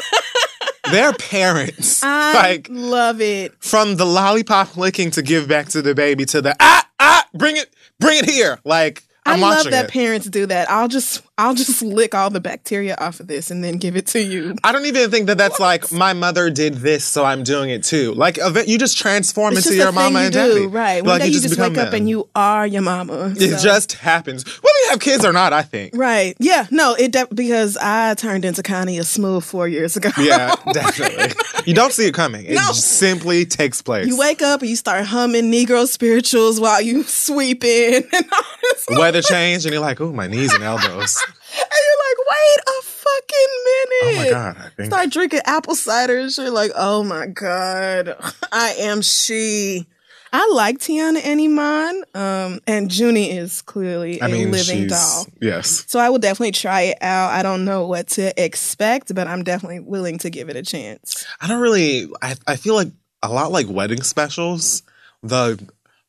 They're 0.91 1.13
parents. 1.13 2.01
I 2.03 2.33
like 2.35 2.67
love 2.69 3.21
it. 3.21 3.53
from 3.59 3.95
the 3.97 4.05
lollipop 4.05 4.75
licking 4.75 5.11
to 5.11 5.21
give 5.21 5.47
back 5.47 5.67
to 5.69 5.81
the 5.81 5.95
baby 5.95 6.25
to 6.25 6.41
the 6.41 6.55
ah 6.59 6.87
ah 6.99 7.25
bring 7.33 7.55
it 7.57 7.73
bring 7.99 8.17
it 8.17 8.25
here. 8.29 8.59
Like 8.65 9.03
I 9.23 9.33
I'm 9.33 9.41
love 9.41 9.69
that 9.69 9.85
it. 9.85 9.91
parents 9.91 10.27
do 10.27 10.47
that. 10.47 10.69
I'll 10.69 10.87
just 10.87 11.21
I'll 11.37 11.53
just 11.53 11.81
lick 11.83 12.15
all 12.15 12.29
the 12.31 12.39
bacteria 12.39 12.95
off 12.99 13.19
of 13.19 13.27
this 13.27 13.51
and 13.51 13.63
then 13.63 13.77
give 13.77 13.95
it 13.95 14.07
to 14.07 14.21
you. 14.21 14.55
I 14.63 14.71
don't 14.71 14.85
even 14.85 15.11
think 15.11 15.27
that 15.27 15.37
that's 15.37 15.59
like 15.59 15.91
my 15.91 16.13
mother 16.13 16.49
did 16.49 16.75
this, 16.75 17.05
so 17.05 17.23
I'm 17.23 17.43
doing 17.43 17.69
it 17.69 17.83
too. 17.83 18.13
Like 18.13 18.37
you 18.65 18.77
just 18.79 18.97
transform 18.97 19.53
It's 19.55 19.65
into 19.67 19.77
just 19.77 19.83
your 19.85 19.91
mama 19.91 20.19
you 20.19 20.25
and 20.25 20.33
do, 20.33 20.53
daddy, 20.55 20.65
right? 20.67 21.01
One 21.03 21.09
Like, 21.09 21.21
day 21.21 21.27
you, 21.27 21.39
just 21.39 21.51
become 21.51 21.73
wake 21.73 21.81
up 21.87 21.93
and 21.93 22.09
you 22.09 22.29
are 22.35 22.65
your 22.65 22.81
mama. 22.81 23.33
It 23.37 23.59
just 23.61 23.93
happens, 23.93 24.43
whether 24.43 24.77
you 24.85 24.89
have 24.89 24.99
kids 24.99 25.23
or 25.23 25.31
not. 25.33 25.53
I 25.53 25.61
think. 25.61 25.95
right. 25.95 26.35
Yeah. 26.39 26.65
No. 26.71 26.95
It 26.95 27.11
de- 27.11 27.27
because 27.33 27.77
I 27.77 28.15
turned 28.15 28.43
into 28.43 28.63
Connie 28.63 28.97
a 28.97 29.03
smooth 29.03 29.43
four 29.43 29.67
years 29.67 29.95
ago. 29.97 30.09
Yeah, 30.17 30.55
definitely. 30.73 31.33
You 31.65 31.73
don't 31.75 31.93
see 31.93 32.07
it 32.07 32.13
coming. 32.15 32.45
It 32.45 32.55
No. 32.55 32.71
simply 32.71 33.45
takes 33.45 33.81
place. 33.83 34.07
You 34.07 34.17
wake 34.17 34.41
up 34.41 34.61
and 34.61 34.69
you 34.69 34.75
start 34.75 35.05
humming 35.05 35.51
Negro 35.51 35.85
spirituals 35.87 36.59
while 36.59 36.81
you 36.81 37.03
sweeping 37.03 38.03
and 38.13 38.25
all 38.31 38.43
this. 38.63 38.85
Weather 39.11 39.21
change, 39.27 39.65
and 39.65 39.73
you're 39.73 39.81
like, 39.81 39.99
"Oh, 39.99 40.11
my 40.13 40.27
knees 40.27 40.53
and 40.53 40.63
elbows." 40.63 41.21
And 41.53 41.79
you're 41.87 41.99
like, 42.07 42.17
wait 42.31 42.59
a 42.67 42.81
fucking 42.81 43.53
minute. 43.65 44.03
Oh 44.03 44.13
my 44.23 44.29
god! 44.29 44.57
I 44.65 44.69
think 44.69 44.85
Start 44.91 45.09
drinking 45.09 45.41
apple 45.45 45.75
cider 45.75 46.17
and 46.17 46.37
you're 46.37 46.49
Like, 46.49 46.71
oh 46.77 47.03
my 47.03 47.27
god, 47.27 48.15
I 48.53 48.69
am 48.79 49.01
she. 49.01 49.85
I 50.31 50.49
like 50.53 50.77
Teyana 50.79 51.19
and 51.25 51.41
Iman, 51.41 52.03
um, 52.15 52.59
and 52.67 52.93
Junie 52.93 53.31
is 53.31 53.61
clearly 53.61 54.21
I 54.21 54.27
a 54.27 54.31
mean, 54.31 54.51
living 54.51 54.87
doll. 54.87 55.25
yes. 55.41 55.83
So 55.87 55.99
I 55.99 56.09
will 56.09 56.19
definitely 56.19 56.53
try 56.53 56.81
it 56.83 56.97
out. 57.01 57.31
I 57.31 57.43
don't 57.43 57.65
know 57.65 57.85
what 57.85 58.07
to 58.09 58.41
expect, 58.41 59.13
but 59.13 59.27
I'm 59.27 59.43
definitely 59.43 59.81
willing 59.81 60.19
to 60.19 60.29
give 60.29 60.47
it 60.49 60.55
a 60.55 60.63
chance. 60.63 61.25
I 61.41 61.47
don't 61.47 61.61
really. 61.61 62.07
I 62.21 62.35
I 62.47 62.55
feel 62.55 62.75
like 62.75 62.91
a 63.21 63.29
lot 63.29 63.51
like 63.51 63.67
wedding 63.69 64.03
specials. 64.03 64.83
The 65.21 65.59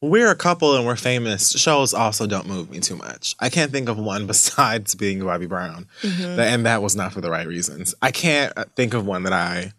we're 0.02 0.30
a 0.30 0.36
couple 0.36 0.76
and 0.76 0.84
we're 0.84 0.96
famous 0.96 1.52
shows 1.52 1.94
also 1.94 2.26
don't 2.26 2.46
move 2.46 2.70
me 2.70 2.80
too 2.80 2.96
much. 2.96 3.34
I 3.40 3.48
can't 3.48 3.70
think 3.72 3.88
of 3.88 3.96
one 3.98 4.26
besides 4.32 4.94
being 4.94 5.20
Bobby 5.24 5.46
Brown, 5.46 5.86
Mm-hmm. 6.02 6.40
And 6.40 6.66
that 6.66 6.82
was 6.82 6.94
not 6.96 7.12
for 7.12 7.20
the 7.20 7.30
right 7.30 7.46
reasons. 7.46 7.94
I 8.02 8.10
can't 8.10 8.52
uh, 8.56 8.64
think 8.76 8.92
of 8.92 9.06
one 9.06 9.22
that 9.22 9.32
I 9.32 9.72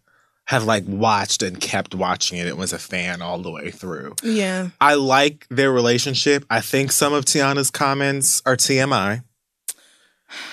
have 0.45 0.63
like 0.65 0.83
watched 0.88 1.41
and 1.43 1.59
kept 1.59 1.93
watching 1.95 2.38
it. 2.38 2.47
It 2.47 2.57
was 2.57 2.73
a 2.73 2.79
fan 2.79 3.21
all 3.21 3.38
the 3.39 3.51
way 3.51 3.71
through. 3.71 4.15
Yeah. 4.23 4.69
I 4.81 4.95
like 4.95 5.47
their 5.49 5.71
relationship. 5.71 6.45
I 6.49 6.62
think 6.62 6.91
some 6.91 7.13
of 7.13 7.25
Teyana's 7.25 7.71
comments 7.71 8.41
are 8.45 8.57
TMI. 8.57 9.23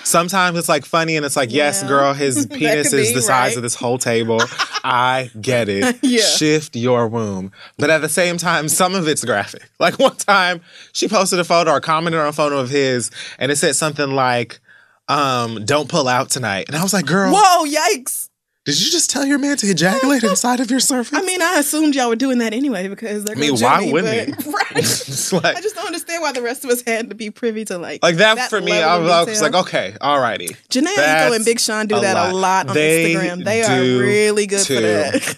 Sometimes 0.03 0.57
it's 0.57 0.69
like 0.69 0.85
funny 0.85 1.15
and 1.15 1.25
it's 1.25 1.35
like, 1.35 1.51
yes, 1.51 1.81
Yeah. 1.81 1.87
girl, 1.87 2.13
his 2.13 2.45
penis 2.51 2.91
is 2.93 3.13
the 3.13 3.21
size 3.21 3.51
right. 3.51 3.57
of 3.57 3.63
this 3.63 3.75
whole 3.75 3.97
table. 3.97 4.41
I 4.83 5.29
get 5.39 5.69
it. 5.69 5.99
Yeah. 6.01 6.21
Shift 6.21 6.75
your 6.75 7.07
womb. 7.07 7.51
But 7.77 7.89
at 7.89 8.01
the 8.01 8.09
same 8.09 8.37
time, 8.37 8.67
some 8.67 8.95
of 8.95 9.07
it's 9.07 9.23
graphic. 9.23 9.69
Like 9.79 9.97
one 9.97 10.15
time 10.15 10.61
she 10.93 11.07
posted 11.07 11.39
a 11.39 11.43
photo 11.43 11.71
or 11.71 11.81
commented 11.81 12.19
on 12.19 12.27
a 12.27 12.33
photo 12.33 12.59
of 12.59 12.69
his 12.69 13.09
and 13.39 13.51
it 13.51 13.55
said 13.57 13.75
something 13.75 14.11
like, 14.11 14.59
um, 15.07 15.65
don't 15.65 15.89
pull 15.89 16.07
out 16.07 16.29
tonight. 16.29 16.65
And 16.67 16.75
I 16.77 16.83
was 16.83 16.93
like, 16.93 17.05
girl, 17.05 17.33
Whoa, 17.35 17.65
yikes. 17.65 18.29
Did 18.63 18.79
you 18.79 18.91
just 18.91 19.09
tell 19.09 19.25
your 19.25 19.39
man 19.39 19.57
to 19.57 19.67
ejaculate 19.67 20.23
inside 20.31 20.59
of 20.59 20.69
your 20.69 20.79
surface? 20.79 21.17
I 21.17 21.23
mean, 21.23 21.41
I 21.41 21.57
assumed 21.57 21.95
y'all 21.95 22.09
were 22.09 22.15
doing 22.15 22.37
that 22.39 22.53
anyway 22.53 22.87
because 22.87 23.23
they're 23.23 23.35
I 23.35 23.39
mean, 23.39 23.57
why 23.57 23.79
Junie, 23.79 23.93
wouldn't 23.93 24.35
but- 24.37 24.43
he? 24.43 24.51
Right. 24.51 24.61
Like, 25.31 25.55
I 25.57 25.61
just 25.61 25.75
don't 25.75 25.85
understand 25.87 26.21
why 26.21 26.31
the 26.33 26.41
rest 26.41 26.63
of 26.65 26.69
us 26.71 26.81
had 26.81 27.09
to 27.09 27.15
be 27.15 27.29
privy 27.29 27.63
to 27.65 27.77
like 27.77 28.01
like 28.03 28.15
that, 28.17 28.49
for 28.49 28.59
me, 28.61 28.73
I 28.73 28.97
was, 28.97 29.09
I 29.11 29.23
was 29.23 29.41
like, 29.41 29.53
okay, 29.53 29.93
alrighty. 30.01 30.49
Jhené 30.69 30.93
That's 30.95 31.31
Aiko 31.31 31.35
and 31.35 31.45
Big 31.45 31.59
Sean 31.59 31.87
do 31.87 31.97
a 31.97 32.01
that 32.01 32.13
lot. 32.15 32.31
a 32.31 32.35
lot 32.35 32.67
on 32.69 32.73
They 32.75 33.13
Instagram. 33.13 33.43
They 33.45 33.63
are 33.63 33.79
really 33.81 34.45
good 34.47 34.61
too. 34.63 34.75
for 34.75 34.81
that. 34.81 35.37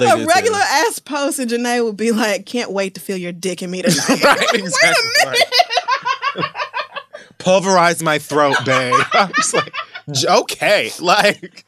They 0.00 0.06
a 0.10 0.26
regular 0.26 0.58
too. 0.58 0.64
ass 0.64 0.98
post 0.98 1.38
and 1.38 1.50
Jhené 1.50 1.84
would 1.84 1.96
be 1.96 2.10
like, 2.12 2.46
"Can't 2.46 2.70
wait 2.72 2.94
to 2.94 3.00
feel 3.00 3.16
your 3.16 3.32
dick 3.32 3.62
in 3.62 3.70
me 3.70 3.82
tonight." 3.82 4.22
right, 4.24 4.40
Wait 4.52 4.60
a 4.62 5.24
minute. 5.24 6.52
Pulverize 7.38 8.02
my 8.02 8.18
throat, 8.18 8.56
babe. 8.64 8.94
I'm 9.12 9.32
just 9.34 9.54
like, 9.54 9.72
okay, 10.24 10.90
like 11.00 11.64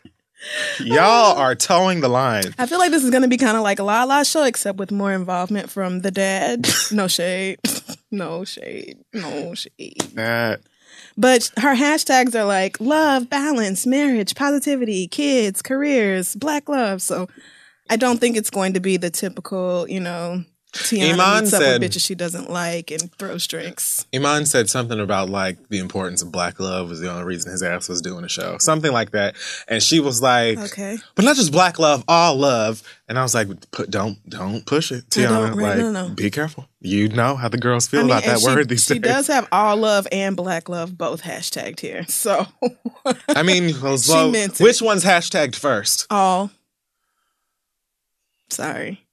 y'all 0.80 1.36
are 1.36 1.54
towing 1.54 2.00
the 2.00 2.08
line. 2.08 2.54
I 2.58 2.66
feel 2.66 2.78
like 2.78 2.90
this 2.90 3.04
is 3.04 3.10
gonna 3.10 3.28
be 3.28 3.36
kind 3.36 3.56
of 3.56 3.62
like 3.62 3.78
a 3.78 3.82
La 3.82 4.04
La 4.04 4.22
show, 4.22 4.44
except 4.44 4.78
with 4.78 4.90
more 4.90 5.12
involvement 5.12 5.70
from 5.70 6.00
the 6.00 6.10
dad. 6.10 6.66
No 6.90 7.06
shade, 7.06 7.58
no 8.10 8.44
shade, 8.44 8.98
no 9.12 9.54
shade. 9.54 10.00
That 10.14 10.60
But 11.16 11.50
her 11.58 11.74
hashtags 11.74 12.34
are 12.34 12.44
like 12.44 12.80
love, 12.80 13.28
balance, 13.28 13.86
marriage, 13.86 14.34
positivity, 14.34 15.06
kids, 15.08 15.60
careers, 15.60 16.34
black 16.34 16.68
love. 16.68 17.02
So 17.02 17.28
I 17.90 17.96
don't 17.96 18.18
think 18.20 18.36
it's 18.36 18.50
going 18.50 18.72
to 18.74 18.80
be 18.80 18.96
the 18.96 19.10
typical, 19.10 19.86
you 19.88 20.00
know, 20.00 20.44
Teyana 20.84 21.14
Iman 21.14 21.42
meets 21.44 21.52
up 21.54 21.62
said- 21.62 21.80
with 21.80 21.90
bitches 21.92 22.04
she 22.06 22.14
doesn't 22.14 22.50
like 22.50 22.90
and 22.90 23.12
throws 23.16 23.46
drinks. 23.46 24.06
Iman 24.14 24.46
said 24.46 24.68
something 24.70 24.98
about 25.00 25.28
like 25.30 25.68
the 25.68 25.78
importance 25.78 26.22
of 26.22 26.30
black 26.32 26.58
love 26.60 26.88
was 26.88 27.00
the 27.00 27.10
only 27.10 27.24
reason 27.24 27.50
his 27.52 27.62
ass 27.62 27.88
was 27.88 28.00
doing 28.00 28.22
the 28.22 28.28
show, 28.28 28.56
something 28.58 28.92
like 28.92 29.10
that. 29.12 29.34
And 29.68 29.82
she 29.82 30.00
was 30.00 30.22
like, 30.22 30.58
Okay. 30.58 30.98
but 31.14 31.24
not 31.24 31.36
just 31.36 31.52
black 31.52 31.78
love, 31.78 32.04
all 32.08 32.36
love. 32.36 32.82
And 33.08 33.18
I 33.18 33.22
was 33.22 33.34
like, 33.34 33.48
put, 33.70 33.90
don't 33.90 34.18
don't 34.28 34.64
push 34.66 34.92
it, 34.92 35.04
I 35.06 35.20
Teyana. 35.20 35.54
right, 35.54 35.56
like, 35.56 35.78
no, 35.78 35.90
no. 35.92 36.08
be 36.10 36.30
careful. 36.30 36.68
You 36.80 37.08
know 37.08 37.34
how 37.36 37.48
the 37.48 37.58
girls 37.58 37.88
feel 37.88 38.04
about 38.04 38.22
that 38.24 38.38
she, 38.40 38.46
word 38.46 38.68
these 38.68 38.84
she 38.84 38.98
days. 38.98 39.10
does 39.12 39.26
have 39.28 39.48
all 39.50 39.76
love 39.78 40.06
and 40.12 40.36
black 40.36 40.68
love 40.68 40.96
both 40.96 41.22
hashtagged 41.22 41.80
here. 41.80 42.04
So 42.08 42.46
I 43.28 43.42
mean, 43.42 43.74
well, 43.80 43.96
She 43.98 44.12
well, 44.12 44.30
meant 44.30 44.60
it. 44.60 44.64
which 44.64 44.80
one's 44.82 45.04
hashtagged 45.04 45.56
first? 45.56 46.06
all. 46.10 46.50
Sorry. 48.50 49.04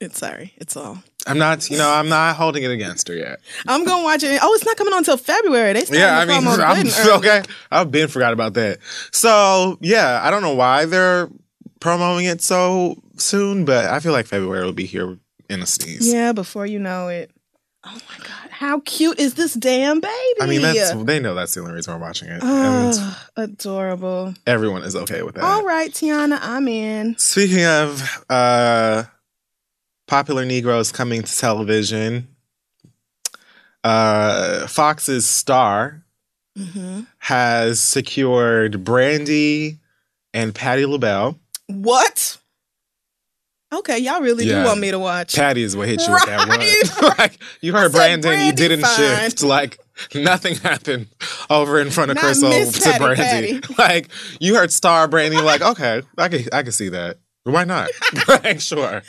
It's 0.00 0.18
sorry. 0.18 0.52
It's 0.56 0.76
all. 0.76 1.02
I'm 1.26 1.38
not, 1.38 1.70
you 1.70 1.78
know, 1.78 1.90
I'm 1.90 2.08
not 2.08 2.36
holding 2.36 2.62
it 2.62 2.70
against 2.70 3.08
her 3.08 3.14
yet. 3.14 3.40
I'm 3.66 3.84
gonna 3.84 4.02
watch 4.02 4.22
it. 4.22 4.40
Oh, 4.42 4.54
it's 4.54 4.64
not 4.64 4.76
coming 4.76 4.92
on 4.92 4.98
until 4.98 5.16
February. 5.16 5.72
They 5.72 5.98
Yeah, 5.98 6.18
I 6.18 6.24
mean, 6.24 6.46
I'm 6.46 6.86
okay. 7.18 7.42
I've 7.70 7.90
been 7.90 8.08
forgot 8.08 8.32
about 8.32 8.54
that. 8.54 8.78
So 9.12 9.78
yeah, 9.80 10.20
I 10.22 10.30
don't 10.30 10.42
know 10.42 10.54
why 10.54 10.84
they're 10.84 11.28
promoting 11.80 12.26
it 12.26 12.40
so 12.42 13.02
soon, 13.16 13.64
but 13.64 13.86
I 13.86 14.00
feel 14.00 14.12
like 14.12 14.26
February 14.26 14.64
will 14.64 14.72
be 14.72 14.86
here 14.86 15.18
in 15.48 15.62
a 15.62 15.66
sneeze. 15.66 16.12
Yeah, 16.12 16.32
before 16.32 16.66
you 16.66 16.78
know 16.78 17.08
it. 17.08 17.30
Oh 17.84 17.98
my 18.08 18.24
god, 18.24 18.50
how 18.50 18.80
cute 18.80 19.18
is 19.18 19.34
this 19.34 19.54
damn 19.54 19.98
baby? 19.98 20.40
I 20.40 20.46
mean, 20.46 20.62
that's 20.62 20.94
they 21.04 21.18
know 21.18 21.34
that's 21.34 21.54
the 21.54 21.62
only 21.62 21.72
reason 21.74 21.92
we're 21.92 22.00
watching 22.00 22.28
it, 22.30 22.40
adorable. 23.36 24.34
everyone 24.46 24.82
is 24.82 24.94
okay 24.94 25.22
with 25.22 25.34
that. 25.34 25.42
All 25.42 25.64
right, 25.64 25.90
Teyana, 25.90 26.38
I'm 26.40 26.68
in. 26.68 27.18
Speaking 27.18 27.64
of 27.64 28.24
uh, 28.30 29.02
popular 30.12 30.44
Negroes 30.44 30.92
coming 30.92 31.22
to 31.22 31.38
television, 31.38 32.28
uh, 33.82 34.66
Fox's 34.66 35.24
Star 35.26 36.02
hmm 36.54 37.00
has 37.18 37.80
secured 37.80 38.84
Brandy 38.84 39.78
and 40.34 40.54
Patti 40.54 40.84
LaBelle. 40.84 41.38
What? 41.68 42.36
Okay, 43.72 44.00
y'all 44.00 44.20
really 44.20 44.44
Yeah. 44.44 44.60
do 44.60 44.66
want 44.66 44.80
me 44.80 44.90
to 44.90 44.98
watch. 44.98 45.34
Patti 45.34 45.62
is 45.62 45.74
what 45.74 45.88
hit 45.88 46.06
you 46.06 46.12
with 46.12 46.26
that 46.26 46.46
one. 46.46 47.14
like 47.18 47.38
you 47.62 47.72
heard 47.72 47.92
Brandon, 47.92 48.38
you 48.38 48.52
didn't 48.52 48.82
fine. 48.82 49.30
shift. 49.30 49.42
Like 49.42 49.78
nothing 50.14 50.56
happened 50.56 51.06
over 51.48 51.80
in 51.80 51.88
front 51.90 52.10
of 52.10 52.16
Not 52.16 52.24
Crystal 52.24 52.50
Miss 52.50 52.78
to 52.80 52.98
Brandy. 52.98 53.60
Patti. 53.60 53.74
Like 53.78 54.08
you 54.40 54.56
heard 54.56 54.70
Star 54.72 55.08
Brandy, 55.08 55.40
like 55.40 55.62
okay, 55.62 56.02
I 56.18 56.28
can 56.28 56.44
I 56.52 56.62
can 56.64 56.72
see 56.72 56.90
that. 56.90 57.16
Why 57.44 57.64
not? 57.64 57.90
sure. 58.60 59.02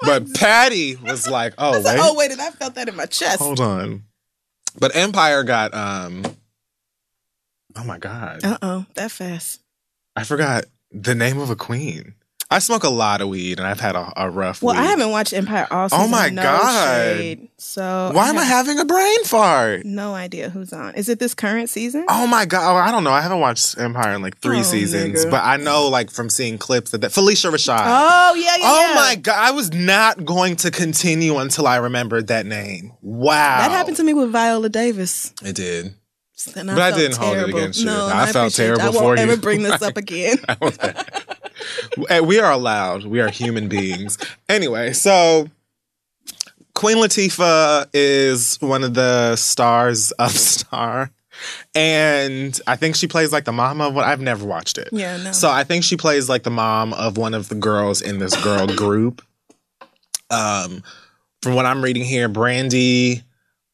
But 0.00 0.34
Patti 0.34 0.96
was 1.02 1.28
like, 1.28 1.54
oh 1.58 1.72
wait, 1.82 1.98
oh 2.00 2.14
wait, 2.16 2.30
and 2.30 2.40
I 2.40 2.50
felt 2.50 2.74
that 2.74 2.88
in 2.88 2.96
my 2.96 3.06
chest. 3.06 3.38
hold 3.40 3.60
on. 3.60 4.04
But 4.78 4.94
Empire 4.94 5.42
got 5.42 5.74
um. 5.74 6.24
Oh 7.76 7.84
my 7.84 7.98
god, 7.98 8.44
Uh 8.44 8.58
oh, 8.62 8.86
that 8.94 9.10
fast. 9.10 9.60
I 10.16 10.24
forgot 10.24 10.64
the 10.90 11.14
name 11.14 11.38
of 11.38 11.50
a 11.50 11.56
queen. 11.56 12.14
I 12.50 12.60
smoke 12.60 12.82
a 12.82 12.88
lot 12.88 13.20
of 13.20 13.28
weed, 13.28 13.58
and 13.58 13.66
I've 13.68 13.78
had 13.80 13.94
a, 13.94 14.10
a 14.16 14.30
rough. 14.30 14.62
Well, 14.62 14.74
I 14.74 14.84
haven't 14.84 15.10
watched 15.10 15.34
Empire 15.34 15.66
all 15.70 15.86
Oh 15.92 16.08
my 16.08 16.30
no 16.30 16.42
God. 16.42 16.86
shade. 17.18 17.48
So 17.58 18.10
Why 18.14 18.30
am 18.30 18.38
I 18.38 18.44
having 18.44 18.78
a 18.78 18.86
brain 18.86 19.24
fart? 19.24 19.84
no 19.84 20.14
idea 20.14 20.48
who's 20.48 20.72
on? 20.72 20.94
Is 20.94 21.10
it 21.10 21.18
this 21.18 21.34
current 21.34 21.68
season? 21.68 22.06
Oh 22.08 22.26
my 22.26 22.46
god! 22.46 22.72
Oh, 22.72 22.76
I 22.76 22.90
don't 22.90 23.04
know. 23.04 23.10
I 23.10 23.20
haven't 23.20 23.40
watched 23.40 23.78
Empire 23.78 24.14
in 24.14 24.22
like 24.22 24.38
three 24.38 24.60
Oh, 24.60 24.62
seasons, 24.62 25.26
nigga. 25.26 25.30
but 25.30 25.44
I 25.44 25.58
know 25.58 25.88
like 25.88 26.10
from 26.10 26.30
seeing 26.30 26.56
clips 26.56 26.92
that, 26.92 27.02
that 27.02 27.10
Phylicia 27.10 27.50
Rashad. 27.50 27.82
Oh 27.84 28.34
yeah, 28.34 28.56
yeah. 28.56 28.56
Oh 28.64 28.86
yeah. 28.88 28.94
my 28.94 29.14
god! 29.16 29.36
I 29.38 29.50
was 29.50 29.70
not 29.74 30.24
going 30.24 30.56
to 30.56 30.70
continue 30.70 31.36
until 31.36 31.66
I 31.66 31.76
remembered 31.76 32.28
that 32.28 32.46
name. 32.46 32.92
Wow, 33.02 33.58
That 33.58 33.70
happened 33.72 33.98
to 33.98 34.04
me 34.04 34.14
with 34.14 34.30
Viola 34.32 34.70
Davis. 34.70 35.34
It 35.44 35.54
did. 35.54 35.94
And 36.56 36.68
But 36.68 36.78
I 36.78 36.90
felt 36.92 36.96
didn't 37.00 37.16
hold 37.18 37.32
it 37.32 37.40
terrible. 37.40 37.58
against 37.58 37.80
you. 37.80 37.86
No, 37.86 38.06
I 38.06 38.22
and 38.22 38.32
felt 38.32 38.54
terrible 38.54 38.82
I 38.84 38.92
for 38.92 39.02
won't 39.02 39.18
you. 39.18 39.24
ever 39.24 39.36
bring 39.36 39.62
this 39.64 39.82
up 39.82 39.96
again. 39.98 40.38
Eh, 42.08 42.20
we 42.20 42.38
are 42.38 42.52
allowed. 42.52 43.04
We 43.04 43.20
are 43.20 43.28
human 43.28 43.68
beings. 43.68 44.18
Anyway, 44.48 44.92
so 44.92 45.48
Queen 46.74 46.98
Latifah 46.98 47.88
is 47.92 48.56
one 48.60 48.84
of 48.84 48.94
the 48.94 49.34
stars 49.36 50.12
of 50.12 50.30
Star. 50.32 51.10
And 51.74 52.58
I 52.66 52.76
think 52.76 52.96
she 52.96 53.06
plays 53.06 53.32
like 53.32 53.44
the 53.44 53.52
mom 53.52 53.80
of 53.80 53.94
what 53.94 54.04
I've 54.04 54.20
never 54.20 54.44
watched 54.44 54.78
it. 54.78 54.88
Yeah, 54.92 55.16
no. 55.18 55.32
So 55.32 55.50
I 55.50 55.64
think 55.64 55.84
she 55.84 55.96
plays 55.96 56.28
like 56.28 56.42
the 56.42 56.50
mom 56.50 56.92
of 56.94 57.16
one 57.16 57.34
of 57.34 57.48
the 57.48 57.54
girls 57.54 58.02
in 58.02 58.18
this 58.18 58.34
girl 58.42 58.66
group. 58.76 59.22
Um, 60.30 60.82
from 61.42 61.54
what 61.54 61.64
I'm 61.66 61.82
reading 61.82 62.04
here, 62.04 62.28
Brandy 62.28 63.22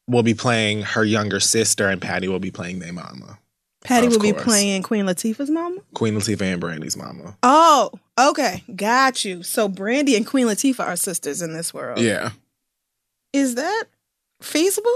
will 0.06 0.22
be 0.22 0.34
playing 0.34 0.82
her 0.82 1.04
younger 1.04 1.40
sister, 1.40 1.88
and 1.88 2.00
Patti 2.00 2.28
will 2.28 2.38
be 2.38 2.50
playing 2.50 2.78
their 2.80 2.92
mama, 2.92 3.38
Patti 3.84 4.08
will 4.08 4.18
be 4.18 4.32
playing 4.32 4.82
Queen 4.82 5.04
Latifah's 5.04 5.50
mama. 5.50 5.78
Queen 5.94 6.14
Latifah 6.14 6.40
and 6.42 6.60
Brandy's 6.60 6.96
mama. 6.96 7.36
Oh, 7.42 7.90
okay, 8.18 8.64
got 8.74 9.24
you. 9.24 9.42
So 9.42 9.68
Brandy 9.68 10.16
and 10.16 10.26
Queen 10.26 10.46
Latifah 10.46 10.80
are 10.80 10.96
sisters 10.96 11.42
in 11.42 11.52
this 11.52 11.72
world. 11.74 12.00
Yeah, 12.00 12.30
Is 13.32 13.54
that 13.56 13.84
feasible? 14.40 14.90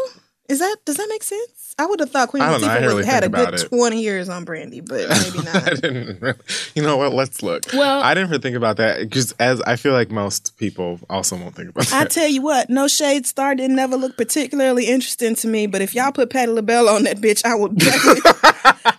Is 0.48 0.60
that 0.60 0.76
does 0.84 0.96
that 0.96 1.06
make 1.10 1.22
sense? 1.22 1.74
I 1.80 1.86
would 1.86 2.00
have 2.00 2.10
thought 2.10 2.30
Queen 2.30 2.42
I 2.42 2.50
don't 2.50 2.60
Latifah 2.60 2.74
didn't 2.74 2.82
would 2.86 2.88
really 2.88 3.06
had 3.06 3.22
a 3.22 3.28
good 3.28 3.54
it. 3.54 3.68
twenty 3.68 4.02
years 4.02 4.28
on 4.28 4.44
Brandy, 4.44 4.80
but 4.80 5.08
maybe 5.24 5.44
not. 5.44 5.54
I 5.56 5.74
didn't. 5.74 6.20
Really, 6.20 6.38
you 6.74 6.82
know 6.82 6.96
what? 6.96 7.12
Let's 7.12 7.42
look. 7.42 7.66
Well- 7.72 8.00
I 8.02 8.14
didn't 8.14 8.30
really 8.30 8.40
think 8.42 8.56
about 8.56 8.78
that 8.78 9.00
because, 9.00 9.32
as 9.38 9.60
I 9.60 9.76
feel 9.76 9.92
like 9.92 10.10
most 10.10 10.56
people 10.56 10.98
also 11.08 11.36
won't 11.36 11.54
think 11.54 11.68
about 11.68 11.92
I 11.92 12.04
that. 12.04 12.10
tell 12.10 12.26
you 12.26 12.42
what, 12.42 12.68
No 12.70 12.88
Shade 12.88 13.26
Star 13.26 13.54
didn't 13.54 13.76
never 13.76 13.96
look 13.96 14.16
particularly 14.16 14.86
interesting 14.86 15.34
to 15.36 15.46
me, 15.48 15.66
but 15.66 15.82
if 15.82 15.94
y'all 15.94 16.10
put 16.12 16.30
Patti 16.30 16.50
LaBelle 16.50 16.88
on 16.88 17.04
that 17.04 17.18
bitch, 17.18 17.44
I 17.44 17.54
will 17.54 17.68
definitely, 17.68 18.22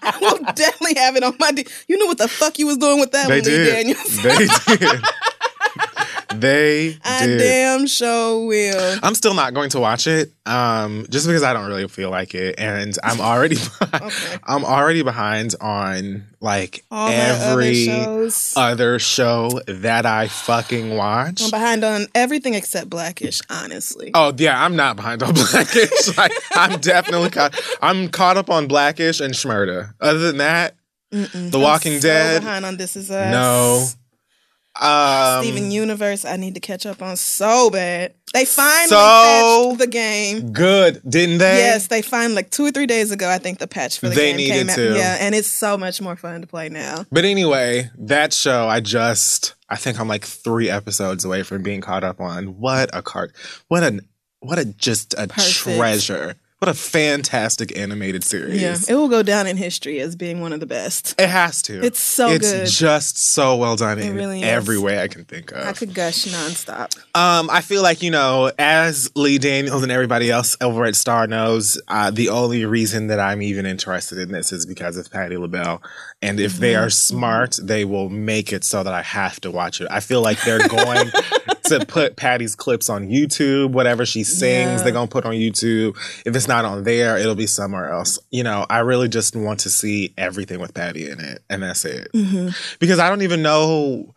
I 0.04 0.18
will 0.22 0.38
definitely 0.54 0.96
have 1.02 1.16
it 1.18 1.24
on 1.24 1.36
my. 1.40 1.52
D- 1.52 1.66
you 1.88 1.98
knew 1.98 2.08
what 2.08 2.18
the 2.20 2.28
fuck 2.30 2.60
you 2.60 2.68
was 2.68 2.78
doing 2.78 3.00
with 3.00 3.12
that 3.12 3.28
they 3.28 3.38
one, 3.40 3.44
did. 3.44 3.74
Daniels. 3.74 4.22
They 4.22 4.78
did. 4.78 5.02
They 6.36 6.98
I 7.04 7.26
did. 7.26 7.38
damn 7.40 7.88
sure 7.88 8.46
will. 8.46 9.00
I'm 9.02 9.16
still 9.16 9.34
not 9.34 9.54
going 9.54 9.70
to 9.72 9.80
watch 9.80 10.08
it, 10.08 10.32
um, 10.46 11.06
just 11.10 11.26
because 11.28 11.44
I 11.44 11.54
don't 11.54 11.68
really 11.68 11.88
feel 11.88 12.10
like 12.12 12.36
it, 12.36 12.56
and 12.60 12.96
I'm 13.04 13.20
already, 13.20 13.58
Okay. 13.94 14.38
I'm 14.44 14.64
already 14.64 15.02
behind 15.04 15.56
on 15.60 16.28
like 16.42 16.84
All 16.92 17.10
my 17.10 17.16
other 17.32 17.52
every 17.62 18.30
other 18.56 19.00
show 19.00 19.60
that 19.68 20.06
I 20.06 20.28
fucking 20.28 20.96
watch. 20.96 21.42
I'm 21.44 21.50
behind 21.50 21.84
on 21.84 22.06
everything 22.16 22.54
except 22.54 22.90
Blackish, 22.90 23.42
honestly. 23.50 24.12
Oh 24.14 24.34
yeah, 24.38 24.64
I'm 24.64 24.76
not 24.76 24.96
behind 24.96 25.24
on 25.24 25.34
Blackish. 25.52 26.16
like 26.18 26.32
I'm 26.54 26.80
definitely 26.80 27.32
caught. 27.32 27.60
I'm 27.82 28.08
caught 28.10 28.38
up 28.38 28.50
on 28.50 28.68
Blackish 28.68 29.20
and 29.20 29.34
Schmurda. 29.34 29.94
Other 30.00 30.20
than 30.20 30.38
that, 30.38 30.76
Mm-mm. 31.12 31.52
The 31.52 31.58
I'm 31.58 31.64
Walking 31.64 32.00
so 32.00 32.08
Dead. 32.08 32.42
behind 32.44 32.66
on 32.66 32.78
This 32.78 32.96
Is 32.96 33.10
Us. 33.10 33.96
Um, 34.82 35.44
Steven 35.44 35.72
Universe, 35.72 36.24
I 36.26 36.38
need 36.38 36.54
to 36.56 36.60
catch 36.62 36.86
up 36.86 37.02
on 37.02 37.18
so 37.18 37.70
bad. 37.70 38.14
They 38.34 38.46
finally 38.46 38.88
So 38.90 38.96
patched 39.70 39.80
the 39.80 39.88
game. 39.88 40.52
good, 40.54 41.02
didn't 41.08 41.40
they? 41.40 41.58
Yes, 41.58 41.88
they 41.88 42.02
finally 42.02 42.36
like 42.36 42.50
two 42.52 42.66
or 42.66 42.72
three 42.72 42.86
days 42.86 43.12
ago. 43.12 43.30
I 43.30 43.40
think 43.40 43.60
the 43.60 43.68
patch 43.68 44.00
for 44.00 44.08
the 44.10 44.16
They 44.16 44.38
game 44.38 44.48
came 44.52 44.70
out. 44.70 44.76
to. 44.76 44.96
Yeah, 44.96 45.18
and 45.20 45.34
it's 45.36 45.48
so 45.48 45.78
much 45.78 46.00
more 46.02 46.16
fun 46.16 46.42
to 46.42 46.48
play 46.48 46.70
now. 46.70 47.06
But 47.12 47.26
anyway, 47.26 47.90
that 47.98 48.32
show 48.34 48.68
I 48.68 48.80
just 48.80 49.56
I 49.70 49.76
think 49.76 50.00
I'm 50.00 50.08
like 50.08 50.24
three 50.26 50.70
episodes 50.70 51.26
away 51.26 51.44
from 51.44 51.62
being 51.64 51.82
caught 51.82 52.04
up 52.04 52.22
on. 52.22 52.60
What 52.60 52.90
a 52.94 53.02
card! 53.02 53.34
What 53.68 53.84
a 53.84 54.00
what 54.40 54.58
a 54.60 54.66
just 54.66 55.14
a 55.16 55.28
Perfect. 55.28 55.50
treasure! 55.78 56.36
What 56.60 56.68
a 56.68 56.74
fantastic 56.74 57.78
animated 57.78 58.22
series! 58.26 58.62
Yeah, 58.62 58.76
it 58.90 58.94
will 58.96 59.08
go 59.08 59.24
down 59.24 59.48
in 59.48 59.56
history 59.56 60.02
as 60.02 60.18
being 60.18 60.42
one 60.42 60.52
of 60.52 60.60
the 60.60 60.66
best. 60.66 61.16
It 61.18 61.30
has 61.30 61.62
to. 61.62 61.82
It's 61.82 62.02
so 62.02 62.28
it's 62.32 62.52
good. 62.52 62.68
just 62.68 63.18
so 63.18 63.56
well 63.56 63.78
done 63.78 63.98
It 63.98 64.08
in 64.08 64.16
really 64.16 64.40
is. 64.42 64.46
every 64.46 64.78
way 64.78 65.02
I 65.02 65.08
can 65.08 65.24
think 65.24 65.54
of. 65.54 65.66
I 65.66 65.72
could 65.72 65.94
gush 65.94 66.26
nonstop. 66.26 66.98
Um, 67.16 67.50
I 67.50 67.62
feel 67.62 67.82
like 67.82 68.04
you 68.04 68.12
know, 68.12 68.52
as 68.60 69.10
Lee 69.16 69.38
Daniels 69.38 69.84
and 69.84 69.92
everybody 69.92 70.30
else 70.30 70.58
over 70.60 70.84
at 70.84 70.98
Star 70.98 71.28
knows, 71.28 71.82
uh, 71.88 72.12
the 72.12 72.28
only 72.28 72.66
reason 72.66 73.08
that 73.08 73.22
I'm 73.22 73.42
even 73.42 73.66
interested 73.66 74.18
in 74.18 74.34
this 74.34 74.52
is 74.52 74.66
because 74.66 74.98
of 74.98 75.10
Patti 75.10 75.38
LaBelle, 75.38 75.82
and 76.22 76.42
if 76.42 76.58
they 76.58 76.74
Mm-hmm. 76.74 76.84
are 76.84 76.90
smart, 76.90 77.58
they 77.64 77.86
will 77.86 78.10
make 78.10 78.52
it 78.52 78.66
so 78.66 78.84
that 78.84 78.94
I 78.94 79.02
have 79.02 79.40
to 79.42 79.50
watch 79.52 79.80
it. 79.80 79.88
I 79.90 80.02
feel 80.02 80.22
like 80.22 80.42
they're 80.44 80.68
going 80.68 81.10
to 81.68 81.86
put 81.88 82.16
Patti's 82.18 82.54
clips 82.56 82.90
on 82.90 83.08
YouTube, 83.08 83.72
whatever 83.72 84.06
she 84.06 84.24
sings, 84.26 84.72
Yeah. 84.72 84.84
they're 84.84 84.92
gonna 84.92 85.08
put 85.08 85.24
on 85.26 85.34
YouTube. 85.36 85.96
If 86.26 86.36
it's 86.36 86.49
not 86.50 86.66
on 86.66 86.84
there, 86.84 87.18
it'll 87.18 87.36
be 87.36 87.48
somewhere 87.48 87.90
else. 87.90 88.20
You 88.30 88.44
know, 88.44 88.66
I 88.70 88.80
really 88.80 89.08
just 89.08 89.36
want 89.36 89.62
to 89.62 89.70
see 89.70 90.14
everything 90.18 90.60
with 90.60 90.74
Patti 90.74 91.10
in 91.10 91.22
it, 91.22 91.42
and 91.50 91.64
that's 91.64 91.86
it. 91.86 92.10
Mm-hmm. 92.14 92.50
Because 92.80 93.00
I 93.00 93.08
don't 93.08 93.22
even 93.22 93.42
know 93.42 94.14